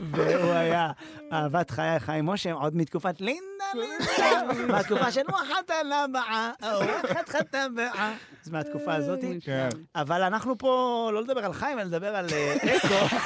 והוא 0.00 0.52
היה 0.52 0.90
אהבת 1.32 1.70
חיי 1.70 2.00
חיים 2.00 2.26
משה, 2.26 2.52
עוד 2.52 2.76
מתקופת 2.76 3.20
לינדה 3.20 3.40
לינדה, 3.74 4.42
מהתקופה 4.72 5.10
של 5.12 5.20
וואחת 5.28 5.70
על 5.70 5.92
הבעה, 5.92 6.50
וואחת 6.62 7.28
חתם 7.28 7.74
בעה. 7.74 8.12
זה 8.42 8.52
מהתקופה 8.52 8.94
הזאת. 8.94 9.18
כן. 9.44 9.68
אבל 9.94 10.22
אנחנו 10.22 10.58
פה 10.58 10.70
לא 11.14 11.22
לדבר 11.22 11.44
על 11.44 11.52
חיים, 11.52 11.78
אלא 11.78 11.86
לדבר 11.88 12.16
על 12.16 12.26
אה, 12.32 12.56
אקו. 12.76 13.16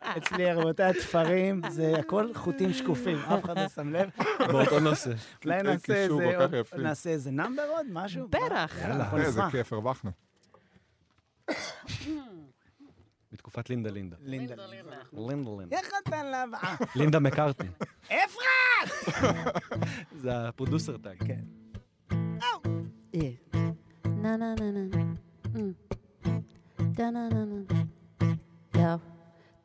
אצלי, 0.00 0.52
רבותיי, 0.52 0.90
התפרים, 0.90 1.60
זה 1.68 1.92
הכל 1.98 2.34
חוטים 2.34 2.72
שקופים, 2.72 3.18
אף 3.18 3.44
אחד 3.44 3.58
לא 3.58 3.68
שם 3.68 3.92
לב. 3.92 4.10
באותו 4.38 4.80
נושא. 4.80 5.10
אולי 5.44 5.62
נעשה 6.78 7.10
איזה 7.10 7.30
נאמבר 7.30 7.62
עוד, 7.62 7.86
משהו? 7.92 8.28
בטח. 8.28 8.74
יאללה, 8.82 9.10
איזה. 9.16 9.40
כיף, 9.50 9.72
הרווחנו. 9.72 10.10
בתקופת 13.32 13.70
לינדה 13.70 13.90
לינדה. 13.90 14.16
לינדה. 14.20 14.54
לינדה 15.12 15.50
לינדה. 15.58 15.76
איך 15.76 15.90
אתה 16.02 16.22
לבעה? 16.22 16.76
לינדה 16.96 17.18
מקארטני. 17.18 17.68
אפרת! 18.06 19.14
זה 20.22 20.48
הפרודוסר 20.48 20.96
טאג. 20.96 21.16
כן. 21.26 21.40
Na 24.22 24.36
na 24.36 24.54
na. 24.58 24.66
Mm. 25.54 25.74
Da 26.96 27.10
na 27.10 27.28
na 27.30 27.42
na. 27.50 27.58
יאו, 28.74 28.98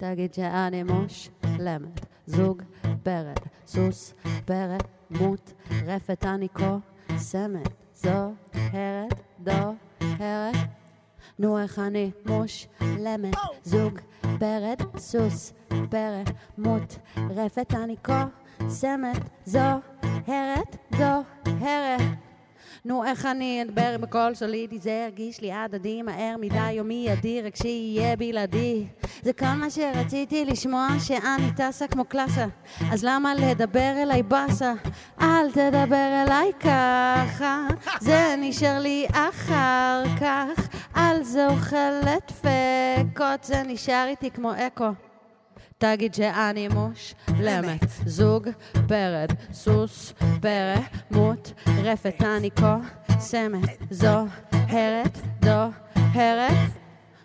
תגיד 0.05 0.33
שאני 0.33 0.83
מושלמת, 0.83 2.05
זוג, 2.25 2.61
ברד, 3.03 3.39
סוס, 3.67 4.13
ברד, 4.47 4.81
מות, 5.09 5.53
רפת 5.85 6.25
אני 6.25 6.47
קוסמת, 6.47 7.69
זוהרת, 7.95 9.21
דוהרת. 9.39 10.55
נו 11.39 11.59
איך 11.59 11.79
אני 11.79 12.11
מושלמת, 12.25 13.35
זוג, 13.63 13.99
ברד, 14.39 14.81
סוס, 14.97 15.53
ברד, 15.89 16.29
מות, 16.57 16.97
רפת 17.29 17.73
אני 17.73 17.95
קוסמת, 17.97 19.29
זוהרת, 19.45 20.75
דוהרת. 20.91 22.01
נו, 22.85 23.03
איך 23.03 23.25
אני 23.25 23.61
אדבר 23.61 23.97
בקול 23.99 24.35
סולידי, 24.35 24.79
זה 24.79 25.03
ירגיש 25.05 25.41
לי 25.41 25.51
הדדי, 25.53 26.01
מהר 26.01 26.35
מדי 26.39 26.71
יומי 26.71 27.13
אדיר, 27.13 27.45
רק 27.45 27.55
שיהיה 27.55 28.15
בלעדי. 28.15 28.85
זה 29.21 29.33
כל 29.33 29.45
מה 29.45 29.69
שרציתי 29.69 30.45
לשמוע, 30.45 30.87
שאני 30.99 31.51
טסה 31.55 31.87
כמו 31.87 32.05
קלאסה. 32.05 32.45
אז 32.91 33.03
למה 33.03 33.35
לדבר 33.35 33.93
אליי 34.03 34.23
באסה? 34.23 34.73
אל 35.21 35.51
תדבר 35.51 36.23
אליי 36.23 36.51
ככה, 36.59 37.67
זה 37.99 38.35
נשאר 38.37 38.79
לי 38.79 39.07
אחר 39.11 40.03
כך. 40.19 40.67
על 40.93 41.23
זה 41.23 41.47
אוכלת 41.47 42.31
דפקות, 42.31 43.43
זה 43.43 43.63
נשאר 43.65 44.05
איתי 44.07 44.31
כמו 44.31 44.51
אקו. 44.67 45.12
תגיד 45.85 46.13
שאני 46.13 46.67
מושלמת, 46.67 47.83
זוג, 48.05 48.49
ברד, 48.87 49.29
סוס, 49.53 50.13
פרא, 50.41 50.75
מות, 51.11 51.53
רפת, 51.67 52.21
אני 52.21 52.49
קוסמת, 52.49 53.77
זוהרת, 53.89 55.17
דוהרת. 55.39 56.69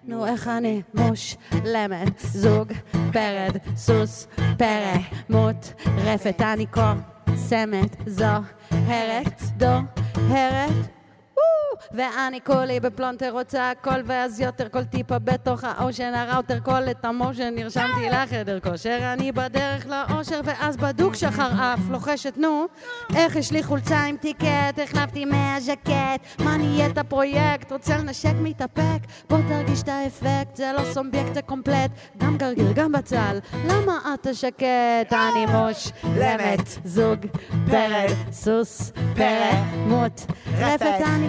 נו, 0.05 0.27
איך 0.27 0.49
אני 0.49 0.83
מושלמת, 0.95 2.19
זוג, 2.19 2.73
ברד, 3.13 3.57
סוס, 3.77 4.29
פרא, 4.57 4.97
מות, 5.29 5.73
רפת, 5.97 6.41
אני 6.41 6.67
קוסמת, 6.67 7.97
זוהרת, 8.07 9.43
דוהרת. 9.57 10.98
ואני 11.93 12.41
כולי 12.41 12.81
בפלונטר 12.81 13.31
רוצה 13.31 13.71
הכל 13.71 14.01
ואז 14.05 14.41
יותר 14.41 14.69
כל 14.69 14.85
טיפה 14.85 15.19
בתוך 15.19 15.65
האושן 15.65 16.15
הראוטר 16.15 16.61
כל 16.61 16.91
את 16.91 17.05
המושן 17.05 17.55
נרשמתי 17.55 18.11
לחדר 18.11 18.61
כושר 18.61 19.13
אני 19.13 19.33
בדרך 19.33 19.87
לאושר 19.87 20.41
ואז 20.45 20.77
בדוק 20.77 21.15
שחר 21.15 21.51
אף 21.53 21.81
לוחשת 21.91 22.35
נו 22.37 22.67
איך 23.17 23.37
יש 23.37 23.53
לי 23.53 23.63
חולצה 23.63 24.01
עם 24.05 24.17
טיקט? 24.17 24.79
החלפתי 24.83 25.25
מהז'קט. 25.25 26.41
מה 26.41 26.57
נהיית 26.57 26.99
פרויקט 26.99 27.73
רוצה 27.73 27.99
לנשק 27.99 28.33
מתאפק? 28.43 28.99
בוא 29.31 29.39
תרגיש 29.49 29.83
את 29.83 29.89
האפקט 29.89 30.57
זה 30.57 30.73
לא 30.77 30.85
סומבייקט 30.93 31.35
זה 31.35 31.43
קומפלט. 31.43 31.91
גם 32.19 32.37
גרגיר 32.37 32.73
גם 32.73 32.93
בצל 32.93 33.39
למה 33.65 34.15
אתה 34.15 34.35
שקט 34.35 35.13
אני 35.13 35.47
מושלמת 35.47 36.69
זוג 36.85 37.19
פרד 37.71 38.11
סוס 38.33 38.93
פרא 39.15 39.53
מות 39.87 40.27
רפת. 40.59 41.01
אני 41.07 41.29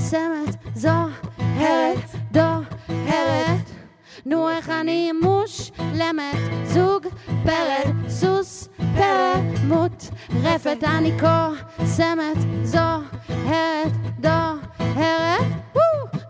קוסמת 0.00 0.56
זוהרת 0.74 1.98
דוהרת. 2.32 3.70
נו 4.26 4.48
איך 4.48 4.68
אני 4.68 5.12
מושלמת? 5.12 6.36
זוג 6.64 7.06
פרד 7.44 8.08
סוס 8.08 8.68
פרא 8.94 9.34
מות 9.64 10.10
רפת. 10.42 10.84
אני 10.84 11.12
קוסמת 11.20 12.36
זוהרת 12.62 13.92
דוהרת. 14.20 15.40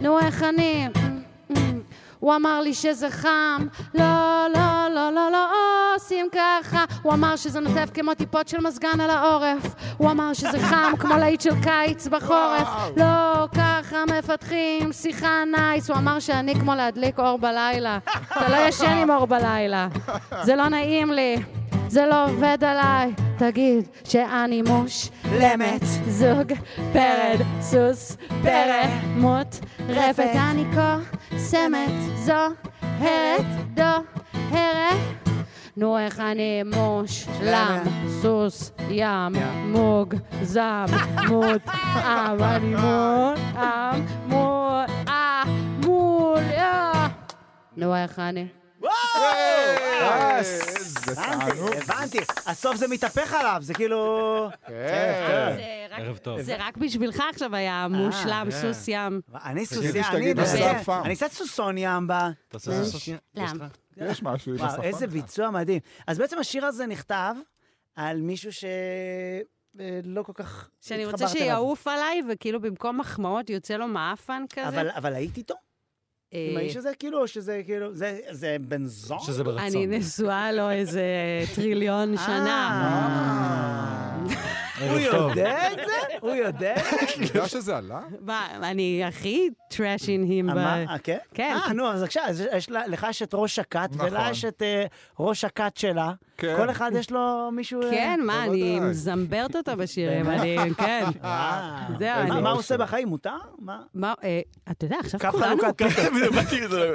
נו 0.01 0.19
איך 0.19 0.43
אני 0.43 0.89
הוא 2.21 2.37
אמר 2.37 2.61
לי 2.61 2.75
שזה 2.75 3.11
חם, 3.11 3.67
לא, 3.95 4.47
לא, 4.55 4.89
לא, 4.95 5.11
לא, 5.13 5.31
לא 5.33 5.49
עושים 5.97 6.27
ככה. 6.33 6.85
הוא 7.03 7.13
אמר 7.13 7.37
שזה 7.37 7.61
נוטף 7.61 7.91
כמו 7.95 8.15
טיפות 8.15 8.49
של 8.49 8.61
מזגן 8.61 9.01
על 9.01 9.11
העורף. 9.11 9.75
הוא 9.97 10.11
אמר 10.11 10.33
שזה 10.33 10.59
חם 10.59 10.93
כמו 10.99 11.17
להיט 11.17 11.41
של 11.41 11.55
קיץ 11.63 12.07
בחורף. 12.07 12.69
לא, 12.97 13.47
ככה 13.55 14.05
מפתחים 14.19 14.93
שיחה 14.93 15.43
נייס. 15.57 15.91
הוא 15.91 15.97
אמר 15.99 16.19
שאני 16.21 16.55
כמו 16.55 16.75
להדליק 16.75 17.19
אור 17.19 17.39
בלילה. 17.39 17.99
אתה 18.33 18.49
לא 18.49 18.57
ישן 18.57 18.87
עם 19.03 19.11
אור 19.11 19.27
בלילה. 19.27 19.89
זה 20.43 20.57
לא 20.57 20.69
נעים 20.69 21.13
לי. 21.13 21.37
זה 21.89 22.07
לא 22.07 22.25
עובד 22.25 22.65
עליי, 22.65 23.13
תגיד 23.39 23.89
שאני 24.05 24.63
מושלמת 24.63 25.83
זוג, 26.09 26.53
פרד, 26.93 27.39
סוס, 27.61 28.17
פרא, 28.43 28.87
מות, 29.17 29.61
רפת, 29.89 30.31
אני 30.51 30.65
קוסמת, 30.75 31.91
זוהרת, 32.17 33.47
דוהרת. 33.75 35.21
נו 35.77 35.99
איך 35.99 36.21
אני 36.21 36.63
מושלם, 36.63 37.83
סוס, 38.23 38.73
ים, 38.91 39.33
מוג, 39.67 40.15
זם, 40.43 40.85
מות, 41.29 41.63
עם, 42.05 42.43
אני 42.43 42.75
מול, 42.75 43.35
עם, 43.57 44.07
מול, 44.27 44.85
אה, 45.09 45.43
מול, 45.87 46.39
יא. 46.57 47.09
נו 47.77 47.97
איך 47.97 48.19
אני... 48.19 48.60
איזה 50.39 51.13
הבנתי, 51.13 51.51
תענוג. 51.51 51.75
הבנתי. 51.77 52.19
הסוף 52.47 52.77
זה 52.77 52.89
מתהפך 52.89 53.33
עליו, 53.35 53.59
זה 53.61 53.75
כאילו... 53.75 54.49
כן. 54.67 55.55
זה 55.57 55.87
רק- 55.91 56.01
ערב 56.01 56.17
טוב. 56.17 56.41
זה 56.41 56.57
רק 56.59 56.77
בשבילך 56.77 57.23
עכשיו 57.31 57.55
היה 57.57 57.87
מושלם, 57.91 58.47
כן. 58.51 58.61
סוס 58.61 58.89
ים. 58.89 59.21
אני 59.45 59.67
תגידי 59.67 59.67
סוסי, 59.67 59.91
אני 59.91 60.03
שתגיד 60.05 60.37
באמת- 60.37 60.77
בשפם. 60.81 61.03
אני 61.05 61.17
קצת 61.17 61.31
סוסון 61.33 61.79
ימבה. 61.79 62.31
אתה 62.49 62.57
עושה 62.57 62.85
סוסות? 62.85 63.01
יש 63.35 63.51
לך? 63.53 63.63
יש 63.97 64.23
משהו 64.23 64.55
וואו, 64.57 64.69
בשפה. 64.69 64.83
איזה 64.83 65.07
ביצוע 65.07 65.51
מדהים. 65.51 65.81
אז 66.07 66.19
בעצם 66.19 66.39
השיר 66.39 66.67
הזה 66.67 66.87
נכתב 66.87 67.35
על 67.97 68.21
מישהו 68.21 68.53
ש... 68.53 68.65
לא 70.05 70.23
כל 70.23 70.33
כך 70.35 70.71
שאני 70.81 71.07
רוצה 71.07 71.25
התחברת 71.25 71.37
אליו. 71.43 71.47
שיעוף 71.57 71.87
עליי, 71.87 72.23
וכאילו 72.31 72.61
במקום 72.61 73.01
מחמאות 73.01 73.51
יוצא 73.51 73.75
לו 73.77 73.89
מעפן 73.89 74.45
כזה. 74.53 74.69
אבל, 74.69 74.91
אבל 74.91 75.15
היית 75.15 75.37
איתו? 75.37 75.55
עם 76.33 76.57
אה, 76.57 76.61
האיש 76.63 76.77
הזה, 76.77 76.91
כאילו, 76.99 77.21
או 77.23 77.29
שזה 77.29 77.63
כאילו, 77.67 77.95
זה- 77.95 78.19
זה 78.31 78.57
בן 78.61 78.87
זוג? 78.87 79.19
שזה 79.23 79.45
ברצון. 79.45 79.67
אני 79.67 79.87
נשואה 79.87 80.53
לו 80.53 80.71
איזה 80.71 81.03
טריליון 81.55 82.13
אה. 82.19 82.25
שנה. 82.27 82.97
הוא 84.91 84.99
יודע 84.99 85.73
את 85.73 85.77
זה? 85.77 86.17
הוא 86.21 86.31
יודע? 86.35 86.75
אתה 86.77 86.93
יודע 87.23 87.49
שזה 87.49 87.77
עלה? 87.77 88.01
מה, 88.21 88.47
אני 88.71 89.05
הכי 89.05 89.49
trashing 89.69 90.25
him 90.25 90.53
ב... 90.53 90.55
מה, 90.55 90.83
אה, 90.89 90.99
כן? 90.99 91.19
כן. 91.35 91.57
אה, 91.67 91.73
נו, 91.73 91.87
אז 91.89 92.03
עכשיו, 92.03 92.25
לך 92.87 93.07
יש 93.11 93.23
את 93.23 93.31
ראש 93.35 93.59
הכת, 93.59 93.89
נכון. 93.95 94.07
ולה 94.09 94.29
יש 94.31 94.45
את 94.45 94.63
אה, 94.63 94.85
ראש 95.21 95.45
הכת 95.45 95.77
שלה. 95.77 96.13
כן. 96.41 96.55
כל 96.57 96.71
אחד 96.71 96.91
יש 96.95 97.11
לו 97.11 97.21
מישהו... 97.53 97.83
אה, 97.83 97.91
כן, 97.91 98.21
מה, 98.25 98.45
אני. 98.45 98.81
מזמברת 98.81 99.57
אותו 99.57 99.77
בשירים, 99.77 100.27
אני, 100.27 100.57
כן. 100.77 101.05
אה. 101.25 101.87
זהו, 101.99 102.09
מה- 102.09 102.23
אני... 102.23 102.41
מה 102.41 102.51
הוא 102.51 102.59
עושה 102.59 102.77
בחיים? 102.77 103.09
מותר? 103.09 103.31
מה? 103.59 103.83
מה, 103.95 104.15
אה, 104.25 104.41
אתה 104.71 104.85
יודע, 104.85 104.97
עכשיו 105.01 105.21
כולנו... 105.33 105.63
חלוקת 105.63 105.87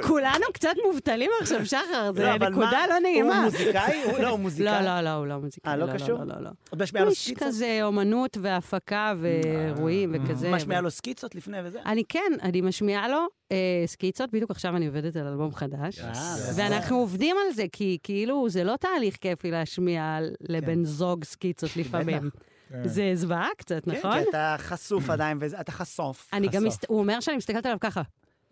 כולנו 0.06 0.44
קצת 0.54 0.74
מובטלים 0.86 1.30
עכשיו, 1.40 1.66
שחר, 1.66 2.12
זה 2.16 2.22
לא, 2.24 2.48
נקודה? 2.48 2.70
לא 2.88 2.94
הוא 2.94 3.02
נעימה. 3.02 3.42
מוזיקאי? 3.44 4.02
הוא- 4.04 4.18
לא, 4.18 4.28
הוא 4.28 4.40
מוזיקאי. 4.40 4.84
לא, 4.84 4.94
לא, 4.94 5.00
לא, 5.00 5.10
הוא 5.10 5.26
לא 5.26 5.38
מוזיקאי. 5.38 5.72
אה, 5.72 5.76
לא 5.76 5.92
קשור? 5.94 6.18
לא, 6.18 6.24
לא, 6.24 6.44
לא. 6.44 6.50
עוד 6.70 6.82
משמיע 6.82 7.02
לו 7.02 7.08
הוא 7.08 7.10
איש? 7.10 7.32
כזה 7.38 7.78
אומנות 7.82 8.36
והפקה 8.40 9.14
ואירועים 9.20 10.14
וכזה. 10.14 10.50
משמיע 10.50 10.80
לו 10.80 10.90
סקיצות 10.90 11.34
לפני 11.34 11.56
וזה? 11.64 11.78
אני 11.86 12.02
כן, 12.08 12.32
אני 12.42 12.60
משמיעה 12.60 13.08
לו 13.08 13.26
אה, 13.52 13.56
סקיצות, 13.86 14.30
בדיוק 14.32 14.50
עכשיו 14.50 14.76
אני 14.76 14.86
עובדת 14.86 15.16
על 15.16 15.26
אלבום 15.26 15.54
חדש. 15.54 15.98
אה, 16.00 16.12
ואנחנו 16.56 16.96
עובדים 16.96 17.36
על 17.46 17.54
זה, 17.54 17.64
כי 17.72 17.98
כאילו 18.02 18.48
זה 18.48 18.64
לא 18.64 18.76
תהליך 18.76 19.16
כיפי 19.36 19.50
להשמיע 19.50 20.18
לבן 20.48 20.84
זוג 20.84 21.24
סקיצות 21.24 21.70
לפעמים. 21.80 22.30
כן. 22.70 22.88
זה 22.88 23.10
זוועה 23.14 23.48
קצת, 23.58 23.84
כן, 23.84 23.90
נכון? 23.90 24.12
כי 24.22 24.28
אתה 24.28 24.56
חשוף 24.58 25.10
עדיין, 25.10 25.38
ואתה 25.40 25.72
חשוף. 25.72 26.28
אני 26.32 26.48
גם, 26.48 26.62
הוא 26.88 26.98
אומר 26.98 27.20
שאני 27.20 27.36
מסתכלת 27.36 27.66
עליו 27.66 27.78
ככה. 27.80 28.02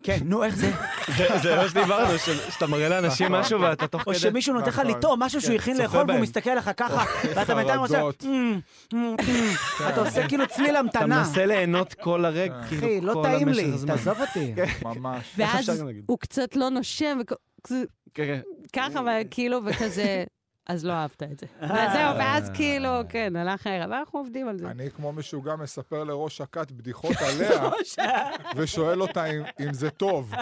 כן, 0.02 0.18
נו, 0.24 0.44
איך 0.44 0.56
זה? 0.56 0.70
זה- 1.42 1.56
מה 1.56 1.68
שדיברנו, 1.68 2.18
שאתה 2.18 2.66
מראה 2.66 2.88
לאנשים 2.88 3.32
משהו 3.32 3.60
ואתה 3.60 3.86
תוך 3.86 4.00
או 4.06 4.10
כדי... 4.12 4.18
שמישהו 4.20 4.54
נותן 4.54 4.68
לך 4.68 4.78
נכון. 4.78 4.90
לטעום 4.90 5.22
משהו 5.22 5.40
שהוא 5.40 5.50
כן, 5.52 5.60
הכין 5.60 5.76
לאכול 5.78 6.04
והוא. 6.08 6.20
מסתכל 6.20 6.50
עליך 6.50 6.70
ככה, 6.76 7.04
ואתה 7.36 7.54
בינתיים 7.54 7.80
עושה... 7.80 8.00
"אמ, 8.24 8.60
אמ, 8.92 9.16
אמ". 9.28 9.54
אתה 9.88 10.00
עושה 10.00 10.28
כאילו 10.28 10.46
צליל 10.46 10.70
אתה 10.70 10.78
המתנה. 10.78 11.06
מנסה 11.18 11.46
ליהנות 11.46 11.94
כל 11.94 12.24
הרגע, 12.24 12.60
אחי, 12.60 12.76
כאילו, 12.78 13.06
לא 13.06 13.12
כל 13.12 13.22
טעים 13.22 13.48
המשך 13.48 13.62
לי, 13.62 13.72
הזמן. 13.72 13.96
תעזוב 13.96 14.20
אותי. 14.20 14.54
ממש. 14.82 15.34
ואז? 15.38 15.82
הוא 16.06 16.18
קצת 16.18 16.56
לא 16.56 16.68
נושם, 16.68 17.18
וכ- 17.22 17.34
כזה- 17.64 17.84
כן, 18.14 18.24
כן. 18.24 18.40
ככה, 18.80 19.00
וכאילו, 19.26 19.60
וכזה, 19.64 20.24
אז 20.66 20.84
לא 20.84 20.92
אהבת 20.92 21.22
את 21.22 21.38
זה. 21.40 21.46
וזהו, 21.62 22.16
ואז 22.18 22.50
כאילו, 22.54 22.88
כן, 23.08 23.36
הלך 23.36 23.66
הערב, 23.66 23.90
ואנחנו 23.90 24.18
עובדים 24.18 24.48
על 24.48 24.58
זה. 24.58 24.66
אני 24.70 24.90
כמו 24.96 25.12
משוגע 25.12 25.56
מספר 25.56 26.04
לראש 26.04 26.40
הכת 26.40 26.70
בדיחות 26.72 27.12
עליה, 27.20 27.70
ושואל 28.56 29.02
אותה 29.02 29.24
אם- 29.26 29.72
זה 29.72 29.90
טוב. 29.90 30.32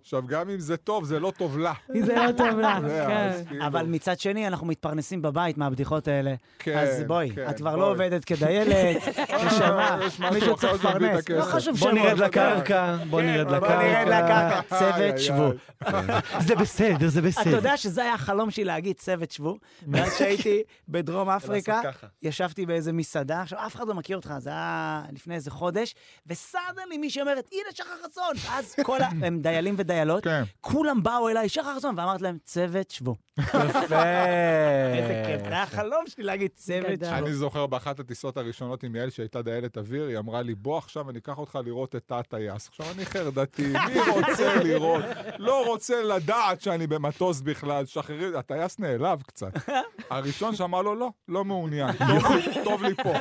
עכשיו, 0.00 0.26
גם 0.26 0.50
אם 0.50 0.58
זה 0.60 0.76
טוב, 0.76 1.04
זה 1.04 1.20
לא 1.20 1.32
טוב 1.38 1.58
לה. 1.58 1.72
זה 2.00 2.14
לא 2.14 2.32
טוב 2.32 2.58
לה, 2.58 2.78
אתה 2.78 3.06
כן. 3.08 3.44
כאילו- 3.48 3.66
אבל 3.66 3.86
מצד 3.86 4.20
שני, 4.20 4.46
אנחנו 4.46 4.66
מתפרנסים 4.66 5.22
בבית 5.22 5.58
מהבדיחות 5.58 6.08
האלה. 6.08 6.34
כן, 6.58 6.78
אז 6.78 7.02
בואי, 7.06 7.30
כן, 7.34 7.46
את 7.50 7.56
כבר. 7.56 7.76
לא 7.76 7.90
עובדת 7.90 8.24
כדיילת, 8.24 8.76
נשמה, 9.46 9.98
משהו 10.06 10.24
מישהו 10.34 10.56
צריך 10.56 10.84
לפרנס. 10.84 11.28
לא. 11.28 11.42
חשוב 11.42 11.76
בוא 11.76 11.90
שמות. 11.90 12.04
נרד 12.06 12.18
לקרקע, 12.18 12.96
בוא 13.10 13.22
נרד 13.22 13.46
בוא 13.48 13.68
נרד 13.68 14.08
לקרקע. 14.08 14.60
צוות, 14.78 15.18
שבו. 15.18 15.48
זה 16.40 16.54
בסדר, 16.56 17.08
זה 17.08 17.18
אתה 17.20 17.28
בסדר. 17.28 17.56
יודע 17.56 17.76
שזה 17.76 18.02
היה 18.02 18.14
החלום 18.14 18.50
שלי 18.50 18.64
להגיד 18.64 18.96
צוות 18.96 19.30
שבו, 19.30 19.58
ואז 19.92 20.18
שהייתי 20.18 20.62
בדרום 20.88 21.28
אפריקה. 21.28 21.80
ישבתי 22.22 22.66
באיזה 22.66 22.92
מסעדה, 22.92 23.42
עכשיו 23.42 23.58
אף 23.66 23.74
אחד 23.74 23.88
לא 23.88 23.94
מכיר 23.94 24.16
אותך, 24.16 24.34
זה 24.38 24.50
היה 24.50 25.02
לפני 25.12 25.34
איזה 25.34 25.50
חודש, 25.50 25.94
וסדרלי 26.26 26.98
מישהי 26.98 27.22
אומרת, 27.22 27.48
הנה 27.52 27.72
שחר 27.74 28.08
חסון, 28.08 28.50
ואז 28.50 28.74
כל 28.82 29.02
ה... 29.02 29.08
הם 29.22 29.40
דיילים 29.42 29.74
ודיילות, 29.78 30.24
כן. 30.24 30.42
כולם 30.60 31.02
באו 31.02 31.28
אליי, 31.28 31.48
שחר 31.48 31.76
חסון, 31.76 31.98
ואמרתי 31.98 32.22
להם, 32.22 32.38
צוות 32.44 32.90
שבו. 32.90 33.16
יפה. 33.38 34.02
איזה 34.94 35.22
כיף, 35.26 35.40
זה 35.40 35.48
היה 35.48 35.62
החלום 35.62 36.04
שלי 36.06 36.24
להגיד 36.24 36.50
צוות. 36.54 36.98
שבו. 37.04 37.14
אני 37.14 37.32
זוכר 37.34 37.66
באחת 37.66 38.00
הטיסות 38.00 38.36
הראשונות 38.36 38.82
עם 38.82 38.96
יעל 38.96 39.10
שהייתה 39.10 39.42
דיילת 39.42 39.78
אוויר, 39.78 40.04
היא 40.06 40.18
אמרה 40.18 40.42
לי, 40.42 40.54
בוא 40.54 40.78
עכשיו 40.78 41.10
אני 41.10 41.18
אקח 41.18 41.38
אותך 41.38 41.58
לראות 41.64 41.96
את 41.96 42.02
תא 42.06 42.14
הטייס. 42.14 42.68
עכשיו 42.68 42.86
אני 42.94 43.06
חרדתי, 43.06 43.66
מי 43.94 44.00
רוצה 44.10 44.54
לראות? 44.64 45.04
לא 45.38 45.66
רוצה 45.66 46.02
לדעת 46.02 46.60
שאני 46.60 46.86
במטוס 46.86 47.40
בכלל, 47.40 47.86
שחררי, 47.86 48.38
הטייס 48.38 48.78
נעלב 48.78 49.22
קצת. 49.22 49.52
הראשון 50.10 50.54
שאמר 50.56 50.82
לו, 50.82 50.94
לא, 50.94 51.10
לא 51.28 51.44
מעוניין, 51.44 51.90
טוב- 52.64 52.82
לי 52.82 52.94
פה. 52.94 53.12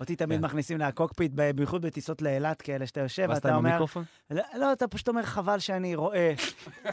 אותי 0.00 0.16
תמיד 0.16 0.40
מכניסים 0.40 0.78
לקוקפיט, 0.78 1.32
בייחוד 1.54 1.82
בטיסות 1.82 2.22
לאילת 2.22 2.62
כאלה, 2.62 2.86
שאתה 2.86 3.00
יושב, 3.00 3.26
ואתה 3.28 3.54
אומר... 3.54 3.84
לא, 4.30 4.42
לא, 4.54 4.72
אתה 4.72 4.88
פשוט 4.88 5.08
אומר, 5.08 5.22
חבל 5.22 5.58
שאני 5.58 5.94
רואה 5.94 6.32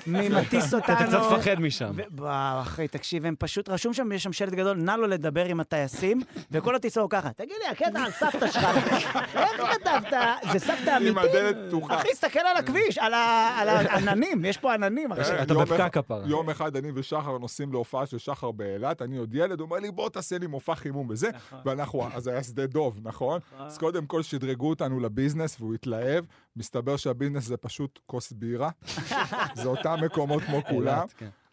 מי 0.07 0.29
מטיס 0.29 0.73
אותנו. 0.73 0.95
אתה 0.95 1.05
קצת 1.07 1.19
מפחד 1.37 1.59
משם. 1.59 1.86
ו- 1.95 2.01
וואו, 2.17 2.61
אחי, 2.61 2.87
תקשיב, 2.87 3.25
הם 3.25 3.35
פשוט, 3.39 3.69
רשום 3.69 3.93
שם, 3.93 4.11
יש 4.11 4.23
שם 4.23 4.33
שלט 4.33 4.53
גדול, 4.53 4.77
נא 4.77 4.91
לא 4.91 5.07
לדבר 5.07 5.45
עם 5.45 5.59
הטייסים, 5.59 6.21
וכל 6.51 6.75
הטיסה 6.75 7.01
הוא 7.01 7.09
ככה, 7.09 7.29
תגיד 7.33 7.55
לי, 7.63 7.67
הקטע 7.67 8.03
על 8.03 8.11
סבתא 8.11 8.51
שלך, 8.51 8.63
איך 9.35 9.61
כתבת? 9.73 10.13
זה 10.51 10.59
סבתא 10.59 10.89
עם 10.89 11.17
אמיתית? 11.17 11.35
הדלת 11.35 11.55
פתוחה. 11.67 11.95
אחי, 11.95 12.07
תסתכל 12.11 12.39
על 12.39 12.57
הכביש, 12.57 12.97
על 12.97 13.13
העננים, 13.13 14.45
יש 14.45 14.57
פה 14.57 14.73
עננים. 14.73 15.11
אחי. 15.11 15.41
אתה 15.41 15.53
בפקק 15.53 15.93
כפרה. 15.93 16.23
יום 16.25 16.49
אחד 16.49 16.75
אני 16.75 16.91
ושחר 16.95 17.37
נוסעים 17.37 17.71
להופעה 17.71 18.05
של 18.05 18.17
שחר 18.17 18.51
באילת, 18.51 19.01
אני 19.01 19.17
עוד 19.17 19.35
ילד, 19.35 19.59
הוא 19.59 19.65
אומר 19.65 19.79
לי, 19.79 19.91
בוא 19.91 20.09
תעשה 20.09 20.37
לי 20.37 20.47
מופע 20.47 20.75
חימום 20.75 21.07
וזה, 21.09 21.29
ואנחנו, 21.65 22.07
אז 22.13 22.27
היה 22.27 22.43
שדה 22.43 22.65
דוב, 22.67 22.99
נכון? 23.03 23.39
אז 23.59 23.77
קודם 23.77 24.05
כל 24.05 24.23
שדרגו 24.23 24.69
אותנו 24.69 24.99
לביזנס, 24.99 25.55
והוא 25.59 25.73
התלהב, 25.73 26.25
מסתבר 26.55 26.97
שהביזנס 26.97 27.43
זה 27.43 27.57
פשוט 27.57 27.99
כוס 28.05 28.31
בירה, 28.31 28.69
זה 29.61 29.67
אותם 29.67 29.95
מקומות 30.05 30.43
כמו 30.43 30.61
כולם. 30.69 31.05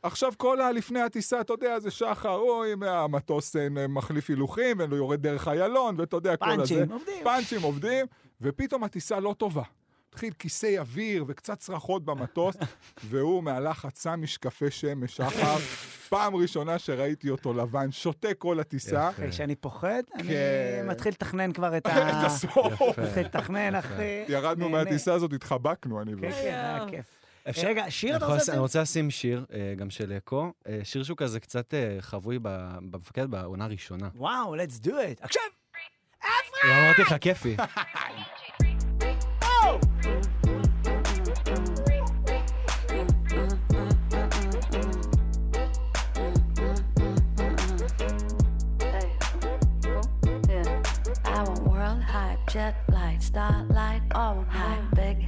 כן. 0.05 0.09
עכשיו 0.09 0.33
כל 0.37 0.61
הלפני 0.61 1.01
הטיסה, 1.01 1.41
אתה 1.41 1.53
יודע, 1.53 1.81
זה 1.81 1.91
שחר, 1.91 2.35
אוי, 2.35 2.73
המטוס 2.87 3.57
אה, 3.57 3.69
מחליף 3.89 4.31
הילוכים, 4.31 4.77
ולא 4.79 4.97
יורד 4.97 5.23
דרך 5.23 5.49
איילון, 5.49 5.95
ואתה 5.99 6.17
יודע, 6.17 6.37
כל 6.37 6.51
הזה. 6.51 6.57
פאנצ'ים, 6.57 6.93
עובדים. 6.93 7.25
פאנצ'ים 7.25 7.63
עובדים, 7.63 8.07
ופתאום 8.41 8.85
הטיסה 8.85 9.21
לא 9.21 9.35
טובה. 9.39 9.63
התחיל 10.09 10.33
כיסי 10.39 10.79
אוויר 10.79 11.25
וקצת 11.29 11.59
צרחות 11.59 12.05
במטוס, 12.05 12.57
והוא 13.11 13.43
מהלחץ 13.43 14.03
שם 14.03 14.21
משקפי 14.23 14.71
שמש, 14.71 15.17
שחר. 15.17 15.57
פעם 16.09 16.37
ראשונה 16.37 16.79
שראיתי 16.79 17.31
אותו 17.31 17.53
לבן, 17.53 17.93
שותה 17.93 18.35
כל 18.35 18.61
הטיסה. 18.61 19.11
אחי, 19.11 19.31
כשאני 19.31 19.55
פוחד, 19.55 20.03
אני 20.15 20.29
כן. 20.29 20.87
מתחיל 20.89 21.13
לתכנן 21.13 21.53
כבר 21.53 21.77
את 21.77 21.87
את 21.87 21.93
ה... 21.93 22.27
הסוף. 22.27 22.99
מתחיל 22.99 23.25
לתכנן, 23.27 23.75
אחי. 23.75 24.25
ירדנו. 24.29 24.69
מהטיסה 24.69 25.15
הזאת, 25.15 25.33
התחבקנו, 25.33 26.03
אני 26.03 26.13
כן, 26.13 26.25
ואתה. 26.25 26.37
כן, 26.37 26.47
היה 26.47 26.87
כיף. 26.89 27.24
אפשר- 27.49 27.67
רגע, 27.67 27.85
שיר 27.91 28.11
אני 28.11 28.17
אתה 28.17 28.27
רוצה 28.27 28.37
לשים-? 28.39 28.53
אני 28.55 28.61
רוצה 28.61 28.83
לשים 28.83 29.11
שיר, 29.11 29.45
אה, 29.53 29.75
גם 29.77 29.91
של 29.91 30.13
אקו, 30.17 30.53
אה, 30.69 30.81
שיר 30.85 31.03
שהוא 31.03 31.17
כזה 31.17 31.41
קצת 31.41 31.75
אה, 31.75 31.97
חבוי 32.01 32.39
ב- 32.43 32.49
במפקד 32.91 33.31
בעונה 33.31 33.65
הראשונה. 33.65 34.09
וואו, 34.15 34.57
let's 34.57 34.85
do 34.87 34.91
it. 34.91 35.19
עכשיו! 35.21 35.43
לא 36.65 36.73
אמרתי 36.73 37.03
לך, 37.03 37.15
כיפי. 37.21 37.57
Jet 52.49 52.75
light, 52.89 53.21
starlight, 53.21 54.03
all 54.15 54.45
night. 54.53 54.83
Big 54.95 55.21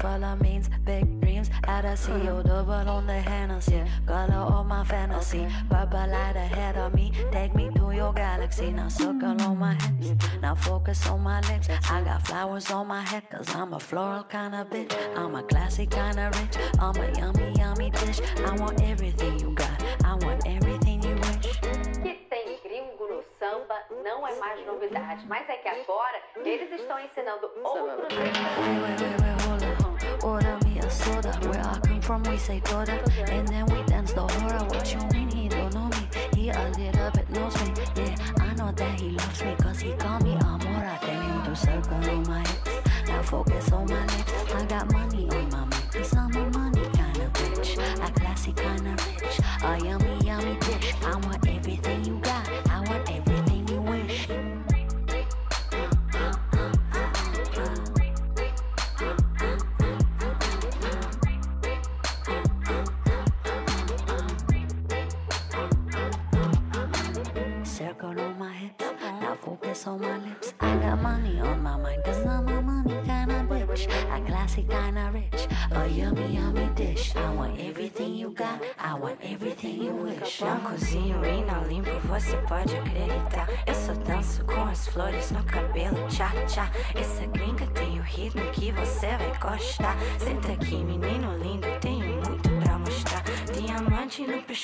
full 0.00 0.24
of 0.24 0.40
means, 0.40 0.68
big 0.84 1.20
dreams. 1.20 1.50
Add 1.64 1.84
a 1.84 1.96
CO 1.96 2.42
double 2.42 2.72
on 2.72 3.06
the 3.06 3.20
Hennessy. 3.20 3.82
Color 4.06 4.42
of 4.56 4.66
my 4.66 4.84
fantasy. 4.84 5.46
Purple 5.68 6.08
light 6.08 6.36
ahead 6.36 6.76
of 6.76 6.94
me. 6.94 7.12
Take 7.30 7.54
me 7.54 7.70
to 7.76 7.92
your 7.92 8.12
galaxy. 8.12 8.72
Now 8.72 8.88
circle 8.88 9.40
on 9.42 9.58
my 9.58 9.74
hips. 9.74 10.12
Now 10.40 10.54
focus 10.54 11.06
on 11.08 11.20
my 11.20 11.40
lips. 11.48 11.68
I 11.90 12.02
got 12.02 12.26
flowers 12.26 12.70
on 12.70 12.86
my 12.88 13.02
head, 13.02 13.24
cause 13.30 13.54
I'm 13.54 13.74
a 13.74 13.80
floral 13.80 14.24
kind 14.24 14.54
of 14.54 14.70
bitch. 14.70 14.92
I'm 15.16 15.34
a 15.34 15.42
classy 15.42 15.86
kind 15.86 16.18
of 16.18 16.28
rich. 16.40 16.56
I'm 16.78 16.96
a 16.96 17.06
yummy, 17.18 17.52
yummy 17.56 17.90
dish. 17.90 18.20
I 18.46 18.56
want 18.56 18.82
everything 18.82 19.38
you 19.38 19.50
got. 19.54 19.84
I 20.04 20.14
want 20.24 20.42
everything 20.46 21.02
you 21.02 21.14
wish. 21.16 21.60
Que 22.02 22.14
tem 22.30 22.58
gringo 22.62 23.06
no 23.06 23.22
samba 23.38 23.76
não 24.02 24.26
é 24.26 24.34
mais 24.36 24.66
novidade, 24.66 25.26
mas 25.26 25.48
é 25.48 25.56
que 25.56 25.68
agora 25.68 26.18
eles 26.36 26.80
estão 26.80 26.98
ensinando 26.98 27.50
outros 27.62 28.08
Wait, 28.10 29.39
Order 30.22 30.58
me 30.64 30.78
a 30.78 30.90
soda. 30.90 31.32
Where 31.48 31.60
I 31.60 31.78
come 31.80 32.00
from, 32.00 32.22
we 32.24 32.36
say 32.36 32.60
toda. 32.60 32.92
And 33.30 33.48
then 33.48 33.66
we 33.66 33.82
dance 33.84 34.12
the 34.12 34.20
horror. 34.20 34.64
What 34.68 34.92
you 34.92 35.00
mean 35.12 35.30
he 35.30 35.48
don't 35.48 35.72
know 35.74 35.88
me? 35.88 36.08
He 36.34 36.50
a 36.50 36.72
little 36.76 37.10
bit 37.10 37.30
knows 37.30 37.54
me. 37.62 37.72
Yeah, 37.96 38.16
I 38.38 38.54
know 38.54 38.72
that 38.72 39.00
he 39.00 39.10
loves 39.10 39.42
me. 39.42 39.54
Cause 39.62 39.80
he 39.80 39.92
call 39.94 40.20
me 40.20 40.34
Amora. 40.36 41.00
Tell 41.00 41.20
him 41.20 41.42
to 41.44 41.56
circle 41.56 41.94
on 41.94 42.22
my 42.28 42.40
hips. 42.40 43.08
Now 43.08 43.22
focus 43.22 43.72
on 43.72 43.86
my 43.86 44.02
lips. 44.02 44.54
I 44.54 44.64
got 44.66 44.92
money 44.92 45.09
focus 69.80 69.86
on 69.86 70.00
my 70.00 70.28
lips. 70.28 70.54
I 70.60 70.76
got 70.76 71.02
money 71.02 71.40
on 71.40 71.62
my 71.62 71.76
mind, 71.76 72.04
cause 72.04 72.24
I'm 72.26 72.48
a 72.48 72.62
money 72.62 72.94
kinda 73.04 73.46
bitch. 73.48 73.86
A 74.10 74.20
classy 74.26 74.62
kinda 74.62 75.10
rich, 75.12 75.48
a 75.72 75.86
yummy, 75.86 76.36
yummy 76.36 76.68
dish. 76.74 77.14
I 77.16 77.30
want 77.34 77.58
everything 77.60 78.14
you 78.14 78.30
got, 78.30 78.60
I 78.78 78.94
want 78.94 79.18
everything 79.22 79.82
you 79.82 79.92
wish. 79.92 80.40
Não 80.40 80.60
cozinho 80.60 81.24
e 81.24 81.44
não 81.44 81.64
limpo, 81.64 81.90
você 82.08 82.36
pode 82.48 82.76
acreditar. 82.76 83.48
Eu 83.66 83.74
só 83.74 83.94
danço 83.94 84.44
com 84.44 84.62
as 84.64 84.88
flores 84.88 85.30
no 85.30 85.42
cabelo, 85.44 86.06
tchá 86.08 86.30
tchá. 86.46 86.70
Essa 86.94 87.26
gringa 87.26 87.66
tem 87.68 87.98
o 87.98 88.02
ritmo 88.02 88.42
que 88.52 88.72
você 88.72 89.16
vai 89.16 89.32
gostar. 89.38 89.96
Senta 90.18 90.52
aqui, 90.52 90.76
menino 90.76 91.36
lindo, 91.38 91.66
tenho 91.80 92.16
muito 92.16 92.39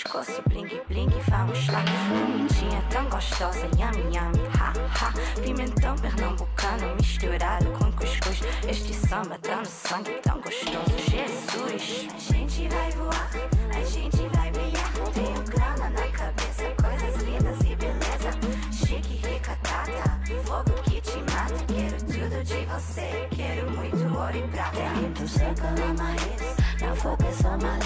pescoço, 0.06 0.42
bling 0.48 0.68
bling, 0.88 1.08
vamos 1.28 1.66
lá. 1.68 1.82
Bonitinha, 2.08 2.82
tão 2.90 3.04
gostosa, 3.08 3.66
yummy 3.76 4.16
yummy, 4.16 4.46
ha 4.58 4.72
ha. 4.94 5.12
Pimentão 5.42 5.96
pernambucano 5.96 6.94
misturado 6.96 7.66
com 7.72 7.90
cuscuz. 7.92 8.40
Este 8.68 8.94
samba 8.94 9.36
tá 9.42 9.56
no 9.56 9.66
sangue, 9.66 10.12
tão 10.22 10.40
gostoso, 10.40 10.96
Jesus. 11.10 12.08
A 12.14 12.18
gente 12.18 12.68
vai 12.68 12.90
voar, 12.92 13.30
a 13.74 13.84
gente 13.84 14.16
vai 14.34 14.50
brilhar. 14.52 14.92
Tenho 15.12 15.42
grana 15.42 15.90
na 15.90 16.08
cabeça, 16.08 16.64
coisas 16.80 17.22
lindas 17.22 17.60
e 17.60 17.74
beleza. 17.74 18.30
Chique, 18.72 19.26
rica, 19.26 19.58
tata, 19.62 20.20
fogo 20.44 20.72
que 20.84 21.00
te 21.00 21.18
mata. 21.18 21.54
Quero 21.66 21.96
tudo 22.04 22.44
de 22.44 22.66
você, 22.66 23.28
quero 23.30 23.70
muito 23.72 24.18
ouro 24.18 24.36
e 24.36 24.48
prata. 24.48 24.76
Came 24.76 25.14
to 25.14 25.26
circle 25.26 25.66
on 25.66 25.96
my 25.96 26.12
hips, 26.12 26.80
now 26.80 26.94
focus 26.94 27.44
on 27.44 27.58
my 27.58 27.76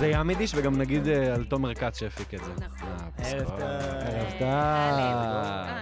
זה 0.00 0.06
יהיה 0.06 0.20
עמידיש, 0.20 0.54
וגם 0.54 0.78
נגיד 0.78 1.08
אה, 1.08 1.34
על 1.34 1.44
תומר 1.44 1.74
כץ 1.74 1.98
שהפיק 1.98 2.34
את 2.34 2.40
זה. 2.44 2.52
ערב 3.18 3.48
טוב. 3.48 3.60
ערב 3.60 4.30
טוב. 4.38 4.48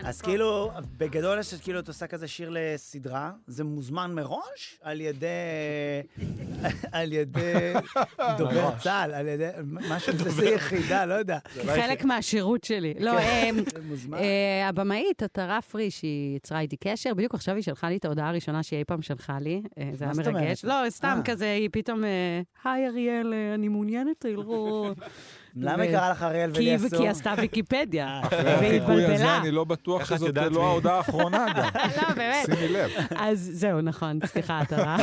אז 0.05 0.23
כאילו, 0.23 0.71
בגדול 0.97 1.39
יש 1.39 1.55
כאילו, 1.55 1.81
את 1.81 1.89
עושה 1.89 2.07
כזה 2.07 2.29
שיר 2.29 2.51
לסדרה, 2.53 3.33
זה 3.47 3.65
מוזמן 3.65 4.15
מראש 4.15 4.79
על 4.83 5.01
ידי, 5.01 5.27
על 6.93 7.13
ידי 7.13 7.73
דובר. 8.39 8.71
צה"ל, 8.79 9.15
על 9.15 9.29
ידי, 9.29 9.49
משהו, 9.65 10.13
איזה 10.27 10.49
יחידה, 10.49 11.05
לא 11.05 11.15
יודע. 11.15 11.39
חלק 11.67 12.05
מהשירות 12.05 12.65
שלי. 12.65 12.95
לא, 12.99 13.13
כן. 13.21 13.55
אה, 14.15 14.69
הבמאית, 14.69 15.23
עטרה 15.23 15.63
פריש, 15.63 16.03
היא 16.03 16.37
יצרה 16.37 16.61
איתי 16.61 16.77
קשר, 16.77 17.15
בדיוק 17.15 17.35
עכשיו 17.35 17.55
היא 17.55 17.63
שלחה 17.63 17.89
לי 17.89 17.97
את 17.97 18.05
ההודעה 18.05 18.29
הראשונה 18.29 18.63
שהיא 18.63 18.79
אי 18.79 18.85
פעם 18.85 19.03
שלחה 19.03 19.39
לי, 19.41 19.63
אה, 19.79 19.91
זה 19.93 20.05
היה? 20.05 20.13
מרגש. 20.17 20.65
לא, 20.65 20.75
סתם 20.89 21.17
אה. 21.19 21.23
כזה, 21.25 21.53
היא 21.53 21.69
פתאום, 21.73 22.05
אה, 22.05 22.41
היי 22.65 22.87
אריאל, 22.87 23.35
אה, 23.35 23.55
אני 23.55 23.69
מעוניינת 23.69 24.08
않을 24.09 24.15
또 24.19 24.29
일곱. 24.29 24.97
למה 25.61 25.83
היא 25.83 25.91
קראה 25.93 26.11
לך 26.11 26.23
אריאל 26.23 26.51
כי- 26.55 26.59
ולי 26.59 26.77
אסור? 26.77 26.89
כי 26.89 26.97
היא 26.97 27.11
עשתה 27.11 27.35
ויקיפדיה, 27.39 28.21
אחרי 28.25 28.39
והיא 28.45 28.55
החיקוי 28.81 29.05
הזה, 29.05 29.13
התבלבלה. 29.15 29.37
אני 29.39 29.51
לא 29.51 29.65
בטוח 29.65 30.05
שזאת 30.05 30.37
לא? 30.37 30.67
ההודעה 30.67 30.97
האחרונה 30.97 31.47
גם. 31.57 31.69
לא, 32.03 32.15
באמת. 32.15 32.47
שימי 32.47 32.69
לב. 32.69 32.91
אז 33.17 33.51
זהו, 33.53 33.81
נכון, 33.81 34.19
סליחה, 34.27 34.59
עטרה. 34.59 34.97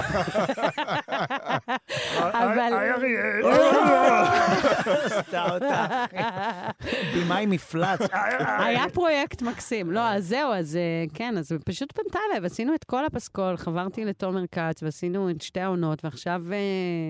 אבל... 2.20 2.74
עשתה 5.06 5.54
אותה. 5.54 6.06
במאי 7.16 7.46
מפלץ. 7.46 8.00
היה 8.60 8.86
פרויקט 8.94 9.42
מקסים. 9.42 9.92
לא, 9.92 10.10
אז 10.12 10.26
זהו, 10.28 10.54
אז 10.54 10.76
אה, 10.76 10.82
כן, 11.14 11.38
אז 11.38 11.52
פשוט 11.66 11.92
פנתה 11.92 12.20
אליי, 12.30 12.40
ועשינו 12.44 12.76
את 12.76 12.84
כל 12.84 13.06
הפסקול, 13.06 13.58
חברתי 13.58 14.06
לתומר 14.06 14.42
כץ, 14.52 14.84
ועשינו 14.84 15.30
את 15.30 15.42
שתי 15.42 15.60
העונות, 15.60 16.06
ועכשיו, 16.06 16.42
אה, 16.52 16.58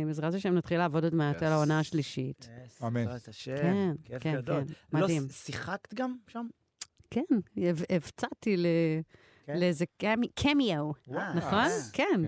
בעזרת 0.08 0.34
השם, 0.34 0.54
נתחיל 0.54 0.78
לעבוד 0.78 1.04
עוד 1.04 1.16
מעט 1.16 1.44
על 1.44 1.52
העונה 1.52 1.80
השלישית. 1.80 2.50
אמן. 2.88 3.06
השם, 3.36 3.56
כן, 3.56 3.92
כיף 4.06 4.24
כן, 4.24 4.36
גדול. 4.36 4.64
כן, 4.68 4.74
לא, 4.98 5.02
מדהים. 5.04 5.28
שיחקת 5.32 5.94
גם 5.94 6.16
שם? 6.28 6.48
כן, 7.12 7.22
הבצעתי 7.90 8.58
ל- 8.58 8.66
כן? 9.46 9.58
לאיזה 9.60 9.86
קמי- 9.98 10.28
קמיו, 10.36 10.92
וואו. 11.08 11.34
נכון? 11.36 11.54
אה, 11.54 11.70
כן, 11.94 12.22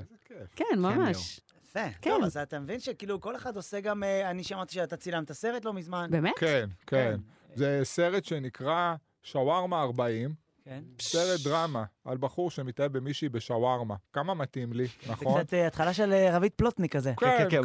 כן, 0.55 0.65
ממש. 0.77 1.39
יפה. 1.63 1.79
כן. 2.01 2.09
טוב, 2.09 2.23
אז 2.23 2.37
אתה 2.37 2.59
מבין 2.59 2.79
שכאילו 2.79 3.21
כל 3.21 3.35
אחד 3.35 3.55
עושה 3.55 3.79
גם, 3.79 4.03
אה, 4.03 4.31
אני 4.31 4.43
שמעתי 4.43 4.73
שאתה 4.73 4.97
צילמת 4.97 5.31
סרט 5.31 5.65
לא 5.65 5.73
מזמן. 5.73 6.07
באמת? 6.11 6.33
כן, 6.39 6.69
כן. 6.87 7.17
זה 7.55 7.79
סרט 7.83 8.25
שנקרא 8.25 8.95
שווארמה 9.23 9.81
40. 9.81 10.33
כן. 10.65 10.83
סרט 11.01 11.39
דרמה 11.43 11.83
על 12.05 12.17
בחור 12.17 12.51
שמתאהב 12.51 12.97
במישהי 12.97 13.29
בשווארמה. 13.29 13.95
כמה 14.13 14.33
מתאים 14.33 14.73
לי, 14.73 14.87
זה 15.05 15.11
נכון? 15.11 15.43
קצת 15.43 15.53
אה, 15.53 15.67
התחלה 15.67 15.93
של 15.93 16.13
רבית 16.31 16.53
פלוטניק 16.55 16.95
כזה. 16.95 17.13
כן, 17.19 17.47
כן. 17.49 17.61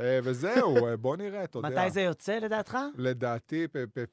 אה, 0.00 0.18
וזהו, 0.22 0.86
אה, 0.86 0.96
בוא 0.96 1.16
נראה, 1.16 1.44
אתה 1.44 1.58
יודע. 1.58 1.68
מתי 1.68 1.90
זה 1.90 2.00
יוצא 2.00 2.38
לדעתך? 2.38 2.78
לדעתי, 2.96 3.66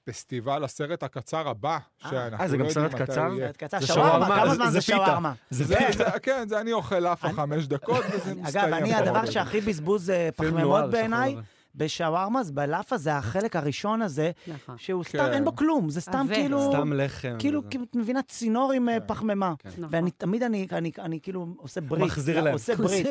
פסטיבל 0.04 0.64
הסרט 0.64 1.04
הקצר 1.04 1.48
הבא, 1.50 1.78
שאנחנו 1.98 2.38
אה, 2.44 2.48
זה 2.48 2.58
לא 2.58 2.64
גם 2.64 2.70
יודעים 2.70 2.90
סרט 2.90 3.02
קצר? 3.02 3.30
סרט 3.60 3.82
זה 3.82 3.88
שווארמה, 3.88 4.26
שווארמה, 4.26 4.36
כמה 4.42 4.50
זה- 4.50 4.56
זמן 4.56 4.70
זה. 4.72 4.82
שווארמה? 4.82 5.34
זה 5.50 5.76
פיתה. 5.78 6.20
כן, 6.20 6.46
זה 6.50 6.62
אני 6.62 6.74
אוכל 6.74 7.00
לאפה 7.00 7.30
חמש 7.30 7.68
דקות, 7.68 8.04
וזה 8.14 8.36
מסתיים. 8.36 8.74
אגב, 8.74 8.84
אני. 8.84 8.96
הדבר 8.96 9.26
שהכי 9.26 9.62
בזבוז 9.62 10.10
אה, 10.10 10.30
פחמימות 10.36 10.90
בעיניי, 10.92 11.36
בשווארמה, 11.76 12.44
זה 12.44 12.54
בלאפה, 12.54 12.98
זה 12.98 13.18
החלק 13.18 13.56
הראשון 13.56 14.02
הזה, 14.02 14.32
נכון. 14.48 14.76
שהוא 14.78 15.04
סתם, 15.04 15.18
כן. 15.18 15.34
אין 15.34 15.46
בו 15.46 15.56
כלום, 15.56 15.90
זה 15.90 16.02
סתם 16.02 16.18
עבה. 16.26 16.36
כאילו... 16.36 16.72
סתם 16.74 16.94
לחם. 16.94 17.36
כאילו. 17.40 17.70
כאילו, 17.70 17.84
את 17.84 17.96
מבינה, 17.96 18.22
צינור 18.22 18.72
עם 18.72 18.90
אה, 18.90 19.00
פחמימה. 19.00 19.54
נכון. 19.66 19.86
ואני 19.90 20.12
תמיד, 20.12 20.44
אני, 20.44 20.68
אני, 20.72 20.92
אני 21.00 21.20
כאילו 21.24 21.48
עושה 21.58 21.82
ברית. 21.82 22.04
מחזיר 22.04 22.38
לא, 22.38 22.44
להם. 22.44 22.54
עושה 22.54 22.76
ברית. 22.76 23.08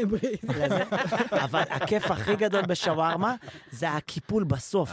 אבל 1.45 1.63
הכיף 1.71 2.11
הכי 2.11 2.37
גדול 2.37 2.63
בשווארמה, 2.63 3.35
זה 3.71 3.91
הקיפול 3.91 4.45
בסוף. 4.45 4.91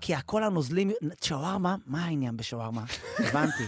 כי 0.00 0.14
הכל 0.14 0.44
הנוזלים... 0.44 0.90
שווארמה, 1.24 1.76
מה 1.86 2.04
העניין 2.04 2.36
בשווארמה? 2.36 2.82
הבנתי. 3.18 3.64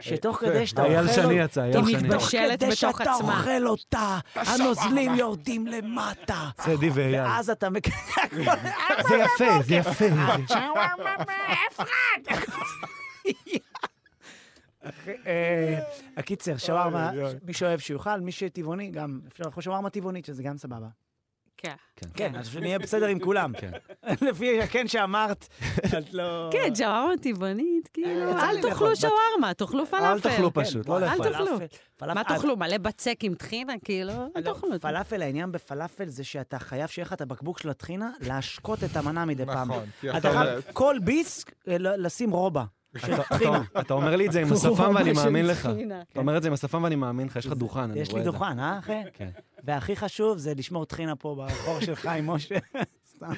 שתוך 0.00 0.36
כדי 0.36 0.66
שאתה 0.66 0.82
אוכל... 0.82 0.92
אייל 0.92 1.12
שני 1.12 1.34
יצא, 1.34 1.62
אייל 1.62 1.76
היא. 1.76 1.96
מתבשלת 1.96 2.12
תוך 2.12 2.30
כדי 2.30 2.66
בתוך 2.66 2.74
שאתה 2.74 3.14
עצמה. 3.14 3.38
אוכל 3.38 3.66
אותה, 3.66 4.18
הנוזלים 4.34 5.14
יורדים 5.14 5.66
למטה. 5.66 6.48
צדי 6.56 6.90
ואייל. 6.90 7.20
ואז 7.20 7.50
אתה... 7.50 7.68
זה 9.08 9.16
יפה, 9.16 9.62
זה 9.62 9.74
יפה. 9.74 10.08
מאפרת! 10.08 10.50
אה, 15.26 15.78
הקיצר, 16.16 16.56
שווארמה, 16.56 17.10
מי 17.44 17.52
שאוהב 17.52 17.80
שיאכל, 17.80 18.20
מי 18.20 18.32
שטבעוני, 18.32 18.90
גם 18.90 19.20
אפשר 19.28 19.44
לאכול 19.44 19.62
שווארמה 19.62 19.90
טבעונית, 19.90 20.24
שזה 20.24 20.42
גם 20.42 20.58
סבבה. 20.58 20.86
כן. 21.56 21.74
כן, 22.14 22.36
אז 22.36 22.48
שנהיה 22.48 22.78
בסדר 22.78 23.06
עם 23.06 23.18
כולם. 23.18 23.52
לפי 24.28 24.62
הכן 24.62 24.88
שאמרת, 24.88 25.48
את 25.98 26.14
לא... 26.14 26.50
כן, 26.52 26.74
שווארמה 26.74 27.14
טבעונית, 27.22 27.69
כאילו, 27.92 28.08
לי 28.26 28.32
אל. 28.42 28.62
תאכלו 28.62 28.96
שווארמה, 28.96 29.54
תאכלו 29.56 29.86
פלאפל. 29.86 30.04
אל 30.04 30.20
תאכלו 30.20 30.54
פשוט, 30.54 30.88
לא 30.88 30.96
אל 30.98 31.02
לאכול. 31.04 31.28
תאכלו. 31.32 31.58
פלאפל- 31.96 32.14
מה 32.14 32.24
תאכלו? 32.24 32.56
מלא 32.56 32.78
בצק 32.78 33.18
עם 33.22 33.34
טחינה? 33.34 33.72
כאילו, 33.84 34.12
אל 34.12 34.26
לא, 34.36 34.40
תאכלו. 34.40 34.80
פלאפל, 34.80 35.22
העניין 35.22 35.52
בפלאפל 35.52 36.08
זה 36.08 36.24
שאתה 36.24 36.58
חייב 36.58 36.88
שיהיה 36.88 37.06
לך 37.06 37.12
את 37.12 37.20
הבקבוק 37.20 37.58
של 37.58 37.70
הטחינה, 37.70 38.10
להשקות 38.20 38.84
את 38.84 38.96
המנה 38.96 39.24
מדי 39.24 39.46
פעם. 39.46 39.68
נכון, 39.70 39.84
אתה 40.16 40.30
חייב 40.32 40.60
כל 40.72 40.96
ביס 41.04 41.44
אה, 41.68 41.78
ל- 41.78 42.06
לשים 42.06 42.30
רובה. 42.30 42.64
אתה- 43.80 43.94
אומר 43.94 44.16
לי 44.16 44.26
את 44.26 44.32
זה 44.32 44.40
עם 44.40 44.52
השפם 44.52 44.92
ואני 44.94 45.12
מאמין 45.12 45.46
לך. 45.46 45.68
אתה 46.12 46.20
אומר 46.20 46.36
את 46.36 46.42
זה 46.42 46.48
עם 46.48 46.54
השפם 46.54 46.82
ואני 46.82 46.96
מאמין 46.96 47.26
לך, 47.26 47.36
יש 47.36 47.46
לך 47.46 47.52
דוכן, 47.52 47.80
אני 47.80 48.00
יש 48.00 48.08
לי 48.08 48.12
רואה 48.12 48.20
את 48.20 48.24
זה. 48.24 48.30
דוכן, 48.32 48.58
אה, 48.60 48.78
אחי? 48.78 48.92
כן. 49.12 49.28
והכי 49.64 49.96
חשוב 49.96 50.38
זה 50.38 50.52
לשמור 50.56 50.84
טחינה 50.86 51.16
פה 51.16 51.36
בחור 51.46 51.80
של 51.80 51.94
חיים 51.94 52.26
משה. 52.26 52.54
סתם. 53.16 53.32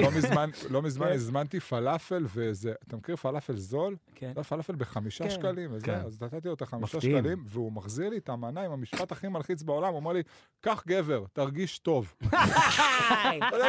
לא 0.00 0.10
מזמן, 0.10 0.50
לא 0.70 0.82
מזמן 0.86 1.06
כן. 1.06 1.12
הזמנתי 1.12 1.60
פלאפל, 1.60 2.24
וזה, 2.34 2.72
אתה 2.88 2.96
מכיר 2.96 3.16
פלאפל 3.16 3.56
זול? 3.56 3.96
כן. 4.14 4.32
לא, 4.36 4.42
פלאפל 4.42 4.74
בחמישה 4.74 5.24
כן. 5.24 5.30
שקלים, 5.30 5.70
וזה, 5.72 5.86
כן. 5.86 6.00
אז 6.06 6.22
נתתי 6.22 6.48
לו 6.48 6.54
את 6.54 6.62
החמישה 6.62 6.96
מפתיעים. 6.96 7.18
שקלים, 7.18 7.44
והוא 7.46 7.72
מחזיר 7.72 8.08
לי 8.08 8.18
את 8.18 8.28
המנה 8.28 8.60
עם 8.62 8.72
המשפט 8.72 9.12
הכי 9.12 9.28
מלחיץ 9.28 9.62
בעולם, 9.62 9.88
הוא 9.88 9.96
אומר 9.96 10.12
לי, 10.12 10.22
קח 10.60 10.82
גבר, 10.86 11.24
תרגיש 11.32 11.78
טוב. 11.78 12.14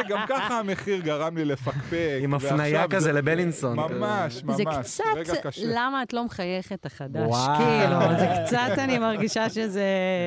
גם 0.08 0.24
ככה 0.28 0.58
המחיר 0.58 1.00
גרם 1.00 1.36
לי 1.36 1.44
לפקפק. 1.44 2.18
עם 2.22 2.34
הפניה 2.34 2.54
ועכשיו 2.58 2.88
כזה 2.90 3.00
זה- 3.04 3.12
לבלינסון. 3.12 3.76
ממש, 3.76 4.44
ממש. 4.44 4.86
זה 4.96 5.02
רגע 5.16 5.24
קצת, 5.34 5.46
קשה. 5.46 5.62
למה 5.64 6.02
את 6.02 6.12
לא 6.12 6.24
מחייכת 6.24 6.86
החדש? 6.86 7.30
כאילו, 7.58 7.96
זה 8.18 8.26
קצת, 8.46 8.78
אני 8.78 8.98
מרגישה 8.98 9.50
שזה... 9.50 9.84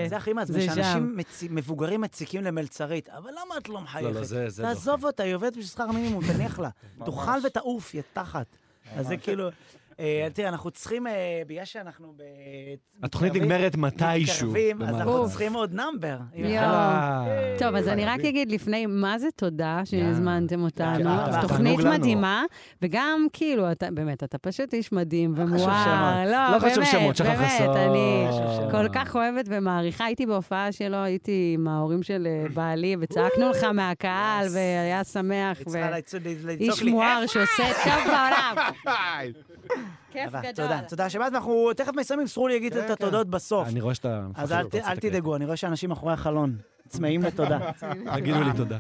זה 0.10 0.18
הכי 0.18 0.34
מעצבן, 0.34 0.60
זה. 0.60 0.66
שאנשים 0.66 1.18
מבוגרים 1.50 2.02
מציקים 2.02 2.44
למלצרית, 2.44 3.10
אבל 3.10 3.30
למה 3.32 3.58
את 3.58 3.70
לא 3.70 3.76
לא, 3.76 3.82
מחייכת? 3.82 4.16
לא, 4.16 4.24
זה- 4.24 4.50
זה 4.50 4.64
תעזוב 4.64 5.06
אותה, 5.06 5.24
היא 5.24 5.36
עובדת 5.36 5.52
בשביל 5.58 5.87
שכר 5.88 5.96
מינימום, 5.96 6.24
תניח 6.34 6.60
לה. 6.60 6.70
תאכל 7.06 7.40
ותעוף, 7.46 7.94
יא 7.94 8.02
תחת. 8.14 8.46
אז 8.96 9.08
זה 9.08 9.18
כאילו... 9.18 9.50
אה, 10.00 10.28
תראה, 10.34 10.50
אנחנו 10.50 10.72
צריכים, 10.72 11.08
אה, 11.08 11.42
בגלל 11.48 11.66
שאנחנו 11.66 12.14
ב... 12.18 12.22
התוכנית 13.04 13.36
נגמרת 13.36 13.76
מתישהו. 13.76 14.54
אז 14.88 14.96
אנחנו. 14.96 15.30
צריכים 15.30 15.54
עוד 15.54 15.74
נאמבר. 15.74 16.18
טוב, 17.60 17.76
אז 17.76 17.88
אני 17.88 18.06
רק 18.06 18.20
אגיד 18.20 18.52
לפני, 18.52 18.86
מה 18.86 19.20
זה 19.20 19.28
תודה 19.36 19.82
שהזמנתם 19.86 20.64
אותנו? 20.64 21.10
אז 21.10 21.34
תענוג 21.34 21.48
תוכנית. 21.48 21.80
מדהימה, 21.80 22.44
וגם 22.82 23.28
כאילו, 23.34 23.66
באמת, 23.92 24.24
אתה 24.24 24.38
פשוט 24.38 24.74
איש 24.74 24.92
מדהים 24.92 25.34
ומואר. 25.36 25.58
שמות. 25.60 26.32
לא, 26.32 26.52
לא 26.56 26.60
חשוב 26.60 26.84
באמת, 26.84 26.88
שמות, 26.92 27.16
שחר 27.16 27.30
באמת, 27.30 27.52
חסון. 27.52 27.78
אני 27.78 28.26
לא. 28.30 28.72
כל 28.72 28.90
כך 28.94 29.16
אוהבת 29.16 29.46
ומעריכה. 29.48 30.06
הייתי 30.06 30.26
בהופעה 30.26 30.72
שלו, 30.72 30.98
הייתי 30.98 31.52
עם 31.54 31.68
ההורים 31.68 32.04
של 32.04 32.28
אה, 32.28 32.50
בעלי, 32.54 32.96
וצעקנו 33.00 33.50
לך 33.50 33.64
מהקהל, 33.64 34.48
והיה 34.54 35.04
שמח, 35.04 35.58
ואיש 35.68 36.84
לי, 36.84 36.92
מואר 36.92 37.24
שעושה 37.28 37.64
טוב 37.84 38.04
בעולם. 38.06 38.56
כיף 40.12 40.32
גדול. 40.32 40.52
תודה, 40.54 40.82
תודה 40.88 41.10
שבאת, 41.10 41.34
ואנחנו 41.34 41.74
תכף 41.74 41.92
מסיימים, 41.96 42.28
סרו 42.28 42.48
לי 42.48 42.54
יגיד 42.54 42.74
כן, 42.74 42.86
את 42.86 42.90
התודות 42.90 43.28
בסוף. 43.28 43.68
אני 43.68 43.82
רואה 43.82 43.96
שאתה. 43.96 44.28
אז 44.36 44.52
אל. 44.52 44.96
תדאגו, 45.00 45.36
אני 45.36 45.46
רואה 45.46 45.58
שאנשים 45.58 45.90
מאחורי 45.90 46.14
החלון 46.14 46.58
צמאים 46.88 47.22
לתודה. 47.24 47.60
תגידו 48.16 48.42
לי 48.42 48.54
תודה. 48.58 48.78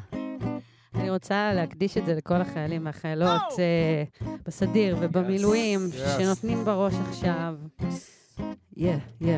אני 0.96 1.10
רוצה 1.10 1.54
להקדיש 1.54 1.98
את 1.98 2.06
זה 2.06 2.14
לכל 2.14 2.42
החיילים 2.42 2.86
והחיילות 2.86 3.42
אה, 3.60 4.04
בסדיר 4.46 4.98
ובמילואים. 5.00 5.80
שנותנים 6.18 6.66
בראש 6.66 6.94
עכשיו. 7.10 7.56
יא, 8.78 8.96
יא. 9.22 9.38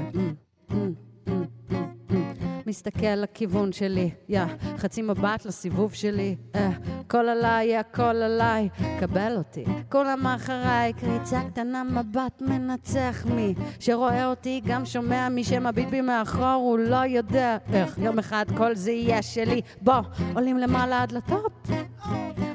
מסתכל 2.68 3.16
לכיוון 3.16 3.72
שלי, 3.72 4.10
יא, 4.30 4.42
חצי 4.78 5.02
מבט 5.02 5.46
לסיבוב 5.46 5.94
שלי, 5.94 6.36
אה, 6.56 6.70
הכל 7.00 7.30
עליי, 7.30 7.78
הכל 7.78 8.04
עליי, 8.04 8.70
קבל 9.00 9.38
אותי. 9.38 9.66
כולם 9.92 10.28
אחריי, 10.28 10.94
קריצה 10.94 11.42
קטנה, 11.52 11.84
מבט 11.84 12.42
מנצח 12.42 13.26
מי 13.36 13.54
שרואה 13.80 14.26
אותי, 14.26 14.62
גם 14.66 14.86
שומע 14.86 15.30
מי 15.30 15.44
שמביט 15.44 15.90
בי 15.90 16.02
מאחור, 16.02 16.46
הוא 16.46 16.80
לא 16.80 17.06
יודע 17.06 17.58
איך 17.74 17.98
יום 17.98 18.20
אחד 18.20 18.46
כל 18.58 18.76
זה 18.76 18.92
יהיה 18.92 19.22
שלי. 19.22 19.62
בוא, 19.82 20.02
עולים 20.36 20.58
למעלה 20.58 21.04
עד 21.04 21.12
לטופ, 21.12 21.54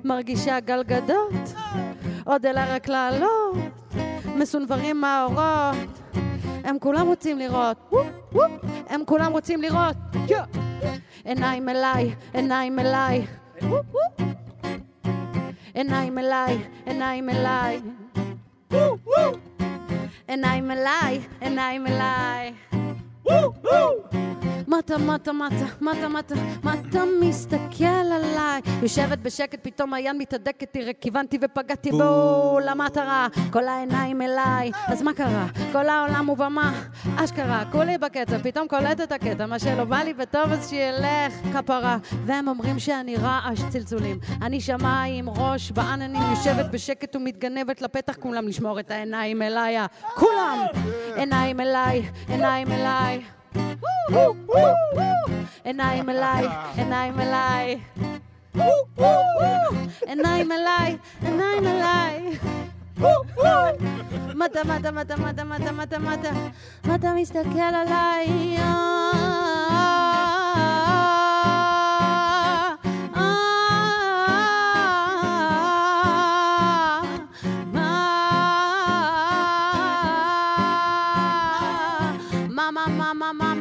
מרגישה 0.04 0.60
גלגדות, 0.60 1.54
עוד 2.24 2.46
אלה 2.46 2.74
רק 2.74 2.88
לעלות, 2.88 3.56
מסונברים 4.36 5.00
מהאורות. 5.00 6.23
הם 6.64 6.78
כולם 6.78 7.06
רוצים 7.06 7.38
לראות, 7.38 7.94
הם 8.88 9.02
כולם 9.06 9.32
רוצים 9.32 9.62
לראות. 9.62 9.96
עיניים 11.24 11.68
אליי, 11.68 12.14
עיניים 12.32 12.78
אליי. 12.78 13.26
עיניים 15.74 16.18
אליי, 16.18 16.58
עיניים 16.86 17.30
אליי. 17.30 17.80
עיניים 20.28 20.70
אליי, 20.70 21.20
עיניים 21.40 21.86
אליי. 21.86 22.54
מה 24.66 24.78
אתה, 24.78 24.98
מה 24.98 25.14
אתה, 25.14 25.32
מה 25.32 25.46
אתה, 25.46 25.64
מה 25.80 25.92
אתה, 25.92 26.08
מה 26.08 26.20
אתה, 26.20 26.34
מה 26.62 26.74
אתה 26.74 27.02
מסתכל 27.20 27.84
עליי? 27.84 28.60
יושבת 28.82 29.18
בשקט, 29.18 29.58
פתאום 29.62 29.94
היד 29.94 30.16
מתהדקת, 30.18 30.72
תראה, 30.72 30.92
כיוונתי 31.00 31.38
ופגעתי 31.42 31.90
בו. 31.90 32.58
למטרה, 32.64 33.26
כל 33.52 33.68
העיניים 33.68 34.22
אליי, 34.22 34.70
אז 34.86 35.02
מה 35.02 35.12
קרה? 35.14 35.46
כל 35.72 35.88
העולם 35.88 36.26
הוא 36.26 36.36
במה, 36.36 36.82
אשכרה, 37.16 37.64
כולי 37.72 37.98
בקצב, 37.98 38.42
פתאום 38.42 38.68
קולט 38.68 39.00
את 39.00 39.12
הקטע, 39.12 39.46
מה 39.46 39.58
שלא 39.58 39.84
בא 39.84 39.96
לי 39.96 40.14
בטוב 40.14 40.52
אז 40.52 40.70
שילך. 40.70 41.32
כפרה. 41.52 41.96
והם 42.24 42.48
אומרים 42.48 42.78
שאני 42.78 43.16
רעש 43.16 43.60
צלצולים, 43.68 44.18
אני 44.42 44.60
שמיים, 44.60 45.30
ראש 45.30 45.70
בעננים, 45.70 46.22
יושבת 46.30 46.70
בשקט 46.70 47.16
ומתגנבת 47.16 47.82
לפתח, 47.82 48.16
כולם 48.20 48.48
לשמור 48.48 48.80
את 48.80 48.90
העיניים 48.90 49.42
אליי, 49.42 49.76
כולם! 50.14 50.66
עיניים 51.16 51.60
אליי, 51.60 52.02
עיניים 52.28 52.72
אליי. 52.72 53.22
Woo, 53.54 54.36
woo, 54.48 54.74
woo. 54.96 55.46
And 55.64 55.80
I'm 55.80 56.08
alive, 56.08 56.52
and 56.76 56.94
I'm 56.94 57.18
alive. 57.18 57.80
Woo, 58.54 58.78
woo, 58.96 59.22
woo. 59.40 59.88
And 60.06 60.20
I'm 60.26 60.50
alive, 60.58 60.98
and 61.26 61.40
I'm 61.42 61.66
alive. 61.74 62.40
Mata 64.34 64.64
mata 64.64 64.90
mata 64.92 65.16
mata 65.16 65.44
mata 65.44 65.72
mata 65.72 65.72
mata 65.72 65.98
mata 65.98 65.98
מטה, 65.98 66.32
מטה 66.84 67.14
מסתכל 67.14 67.58
עליי. 67.58 68.58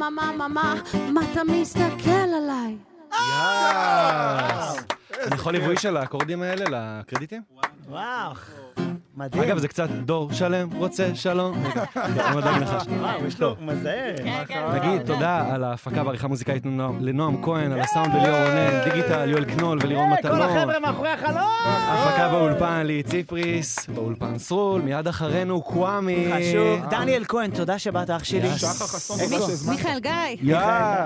מה, 0.03 0.09
מה, 0.09 0.31
מה, 0.37 0.47
מה, 0.47 0.73
מה, 1.11 1.21
אתה 1.31 1.43
מסתכל 1.43 2.09
עליי? 2.11 2.77
יאס. 3.11 4.77
אני 5.27 5.35
יכול 5.35 5.53
ליווי 5.53 5.77
של 5.77 5.97
האקורדים 5.97 6.41
האלה 6.41 6.65
לקרדיטים? 6.99 7.41
וואו, 7.87 8.33
מדהים. 9.17 9.43
אגב, 9.43 9.57
זה 9.57 9.67
קצת 9.67 9.89
דור 9.89 10.33
שלם 10.33 10.69
רוצה 10.73 11.15
שלום. 11.15 11.63
לא. 11.65 11.71
וואו, 12.99 13.25
יש 13.27 13.39
לו 13.39 13.55
מזהה. 13.61 14.11
נגיד 14.73 15.01
תודה 15.05 15.53
על 15.53 15.63
ההפקה 15.63 16.01
והעריכה 16.03 16.27
מוזיקאית 16.27 16.63
לנועם- 17.01 17.43
כהן, 17.43 17.71
על 17.71 17.79
הסאונד 17.81 18.13
לליאור 18.15 18.37
רונן, 18.37 18.83
דיגיטל, 18.83 19.29
יואל 19.29 19.45
קנול 19.45 19.79
ולירון 19.81 20.11
אה, 20.11 20.17
כל 20.21 20.27
מטלון. 20.27 20.41
החבר'ה 20.41 20.79
מאחורי 20.79 21.09
החלון! 21.09 21.43
הפקה 21.65 22.29
באולפן 22.31 22.85
לי 22.85 23.03
ציפריס, 23.03 23.87
באולפן 23.89 24.37
סרול, 24.37 24.81
מיד 24.81 25.07
אחרינו 25.07 25.61
קוואמי. 25.61 26.31
חשוב. 26.33 26.89
דניאל 26.89 27.23
כהן, 27.27 27.51
תודה 27.51 27.79
שבאת, 27.79 28.09
אח 28.09 28.23
שלי. 28.23 28.49
מיכאל 29.69 29.99
גיא. 29.99 30.11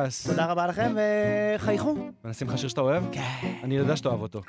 יס. 0.07 0.27
תודה 0.27 0.45
רבה 0.45 0.67
לכם, 0.67 0.95
וחייכו. 1.55 1.95
ונשים 2.25 2.47
לך 2.49 2.57
שיר 2.57 2.69
שאתה 2.69 2.81
אוהב? 2.81 3.03
כן. 3.11 3.21
אני 3.63 3.77
יודע 3.77 3.95
שאתה 3.95 4.09
אוהב 4.09 4.21
אותו. 4.21 4.41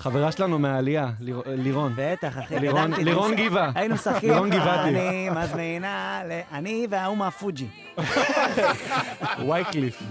חברה 0.00 0.32
שלנו 0.32 0.58
מהעלייה, 0.58 1.10
ליר- 1.20 1.42
לירון. 1.46 1.92
בטח, 1.96 2.38
אחי. 2.38 2.58
לירון- 2.58 3.34
גבעה. 3.34 3.70
היינו 3.74 3.94
משחקים. 3.94 4.30
לירון 4.30 4.50
גבעתי. 4.50 4.88
אני 4.88 5.28
מזמינה, 5.30 6.20
אני 6.52 6.86
וההוא 6.90 7.16
מהפוג'י. 7.16 7.66
וייקליף. 9.48 10.02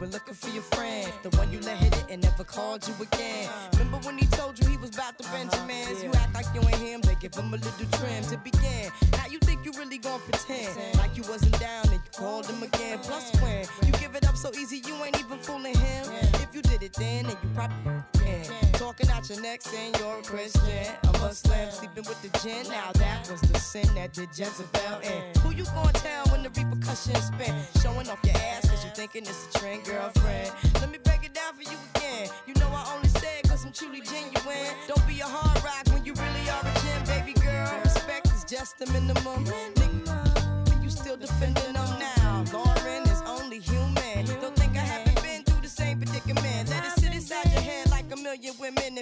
Were 0.00 0.06
looking 0.06 0.34
for 0.34 0.50
your 0.50 0.62
friend. 0.62 1.10
The 1.22 1.30
one 1.36 1.50
you 1.52 1.60
let 1.60 1.76
hit 1.78 1.96
it 1.96 2.04
and 2.10 2.22
never 2.22 2.44
called 2.44 2.86
you 2.86 2.94
again. 3.00 3.48
Remember 3.72 3.98
when 3.98 4.18
he 4.18 4.26
told 4.26 4.58
you 4.58 4.68
he 4.68 4.76
was 4.76 4.90
about 4.90 5.18
to 5.18 5.24
Benjamins? 5.30 6.02
You 6.02 6.10
act 6.14 6.34
like 6.34 6.46
you 6.54 6.60
ain't 6.60 6.76
him, 6.76 7.00
they 7.02 7.14
give 7.16 7.34
him 7.34 7.52
a 7.52 7.56
little 7.56 7.86
trim 7.98 8.22
to 8.24 8.36
begin. 8.38 8.90
Now 9.12 9.26
you 9.30 9.38
think 9.40 9.64
you 9.64 9.72
really 9.72 9.98
gonna 9.98 10.22
pretend 10.22 10.76
like 10.98 11.16
you 11.16 11.22
wasn't 11.28 11.58
down 11.58 11.84
and 11.84 11.94
you 11.94 12.10
called 12.12 12.46
him 12.46 12.62
again. 12.62 12.98
Plus 13.02 13.30
when 13.40 13.66
you 13.84 13.92
give 13.98 14.14
it 14.14 14.26
up 14.28 14.36
so 14.36 14.50
easy, 14.54 14.82
you 14.86 14.94
ain't 15.04 15.18
even 15.18 15.38
fooling 15.38 15.74
him. 15.74 16.35
You 16.56 16.62
did 16.62 16.82
it 16.82 16.94
then, 16.94 17.26
and 17.26 17.36
you 17.42 17.50
probably 17.54 18.02
can. 18.14 18.72
Talking 18.72 19.10
out 19.10 19.28
your 19.28 19.38
neck 19.42 19.60
saying 19.60 19.94
you're 19.98 20.20
a 20.20 20.22
Christian, 20.22 20.86
a 21.04 21.12
Muslim, 21.18 21.70
sleeping 21.70 22.04
with 22.08 22.22
the 22.22 22.32
gin. 22.38 22.66
Now 22.70 22.92
that 22.92 23.28
was 23.30 23.42
the 23.42 23.58
sin 23.58 23.86
that 23.94 24.14
did 24.14 24.30
Jezebel 24.30 25.00
in. 25.02 25.22
Who 25.42 25.50
you 25.54 25.64
gonna 25.66 25.92
tell 25.92 26.24
when 26.28 26.42
the 26.42 26.48
repercussions 26.48 27.26
spin? 27.26 27.54
Showing 27.82 28.08
off 28.08 28.20
your 28.24 28.38
ass 28.38 28.70
cause 28.70 28.82
you 28.86 28.90
thinking 28.94 29.24
it's 29.24 29.54
a 29.54 29.58
trend, 29.58 29.84
girlfriend. 29.84 30.50
Let 30.80 30.90
me 30.90 30.96
break 31.04 31.26
it 31.26 31.34
down 31.34 31.52
for 31.52 31.60
you 31.60 31.76
again. 31.94 32.30
You 32.46 32.54
know 32.54 32.70
I 32.72 32.90
only 32.96 33.10
say 33.10 33.40
it 33.40 33.50
cause 33.50 33.62
I'm 33.66 33.72
truly 33.72 34.00
genuine. 34.00 34.72
Don't 34.88 35.06
be 35.06 35.20
a 35.20 35.26
hard 35.26 35.62
rock 35.62 35.84
when 35.92 36.06
you 36.06 36.14
really 36.14 36.48
are 36.48 36.64
a 36.64 36.72
gem, 36.80 37.04
baby 37.04 37.38
girl. 37.38 37.80
Respect 37.84 38.28
is 38.32 38.44
just 38.44 38.78
the 38.78 38.86
minimum. 38.92 39.44
Nigga, 39.44 40.82
you 40.82 40.88
still 40.88 41.18
defending 41.18 41.74
them 41.74 41.98
now. 42.00 42.44
Lauren 42.50 43.05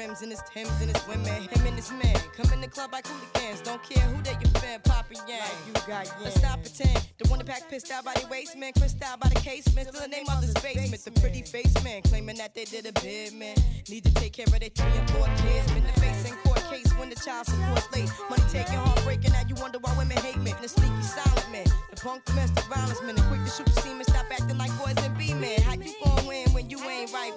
Rims 0.00 0.22
and 0.22 0.30
his 0.30 0.42
Timbs 0.52 0.72
and 0.80 0.90
his 0.94 1.06
women. 1.06 1.42
Him 1.52 1.66
and 1.66 1.76
his 1.76 1.90
man 1.92 2.16
come 2.36 2.50
in 2.52 2.60
the 2.60 2.68
club 2.68 2.90
like 2.92 3.06
hooligans. 3.06 3.60
Don't 3.60 3.82
care 3.82 4.02
who 4.08 4.22
they 4.22 4.36
your 4.40 4.52
fan, 4.60 4.80
Papa 4.84 5.14
Yang. 5.28 5.52
you 5.66 5.72
got 5.86 6.08
Let's 6.22 6.36
stop 6.36 6.62
pretend. 6.62 7.00
The 7.18 7.28
one 7.28 7.38
that 7.38 7.46
pack 7.46 7.68
pissed 7.68 7.90
out 7.90 8.04
by 8.04 8.14
the 8.14 8.26
waist 8.28 8.56
man, 8.56 8.72
crissed 8.72 9.02
out 9.02 9.20
by 9.20 9.28
the 9.28 9.40
casement. 9.40 9.88
Still 9.88 10.00
the 10.00 10.08
name 10.08 10.26
of 10.32 10.40
this 10.40 10.54
basement. 10.54 11.04
The 11.04 11.12
pretty 11.20 11.42
face 11.42 11.74
man 11.84 12.02
claiming 12.02 12.36
that 12.36 12.54
they 12.54 12.64
did 12.64 12.86
a 12.86 12.92
bid 13.00 13.34
man. 13.34 13.56
Need 13.88 14.04
to 14.04 14.14
take 14.14 14.32
care 14.32 14.46
of 14.46 14.58
their 14.58 14.72
three 14.72 14.96
and 14.98 15.10
four 15.10 15.26
kids. 15.44 15.70
Been 15.72 15.84
the 15.84 16.00
face 16.00 16.24
in 16.28 16.34
court 16.44 16.62
case 16.70 16.90
when 16.98 17.10
the 17.10 17.16
child 17.16 17.46
support 17.46 17.84
late. 17.92 18.08
Money 18.30 18.44
taking, 18.48 18.80
heartbreaking. 18.80 19.32
Now 19.32 19.44
you 19.46 19.54
wonder 19.60 19.78
why 19.80 19.92
women 19.98 20.16
hate 20.18 20.40
me. 20.40 20.54
The 20.62 20.68
sneaky 20.68 21.02
silent 21.02 21.50
man, 21.52 21.66
the 21.90 21.96
punk 22.00 22.24
domestic 22.24 22.64
violence 22.72 23.02
man, 23.02 23.16
the 23.16 23.22
quick 23.28 23.44
to 23.44 23.50
shoot 23.50 23.66
the 23.66 23.80
semen. 23.82 24.04
Stop 24.04 24.26
acting 24.30 24.56
like 24.56 24.72
boys 24.78 24.96
and 25.04 25.16
be 25.18 25.34
men. 25.34 25.60
How 25.62 25.74
you 25.74 25.92
gon' 26.02 26.26
win 26.26 26.48
when 26.52 26.70
you 26.70 26.78
ain't 26.88 27.12
right 27.12 27.36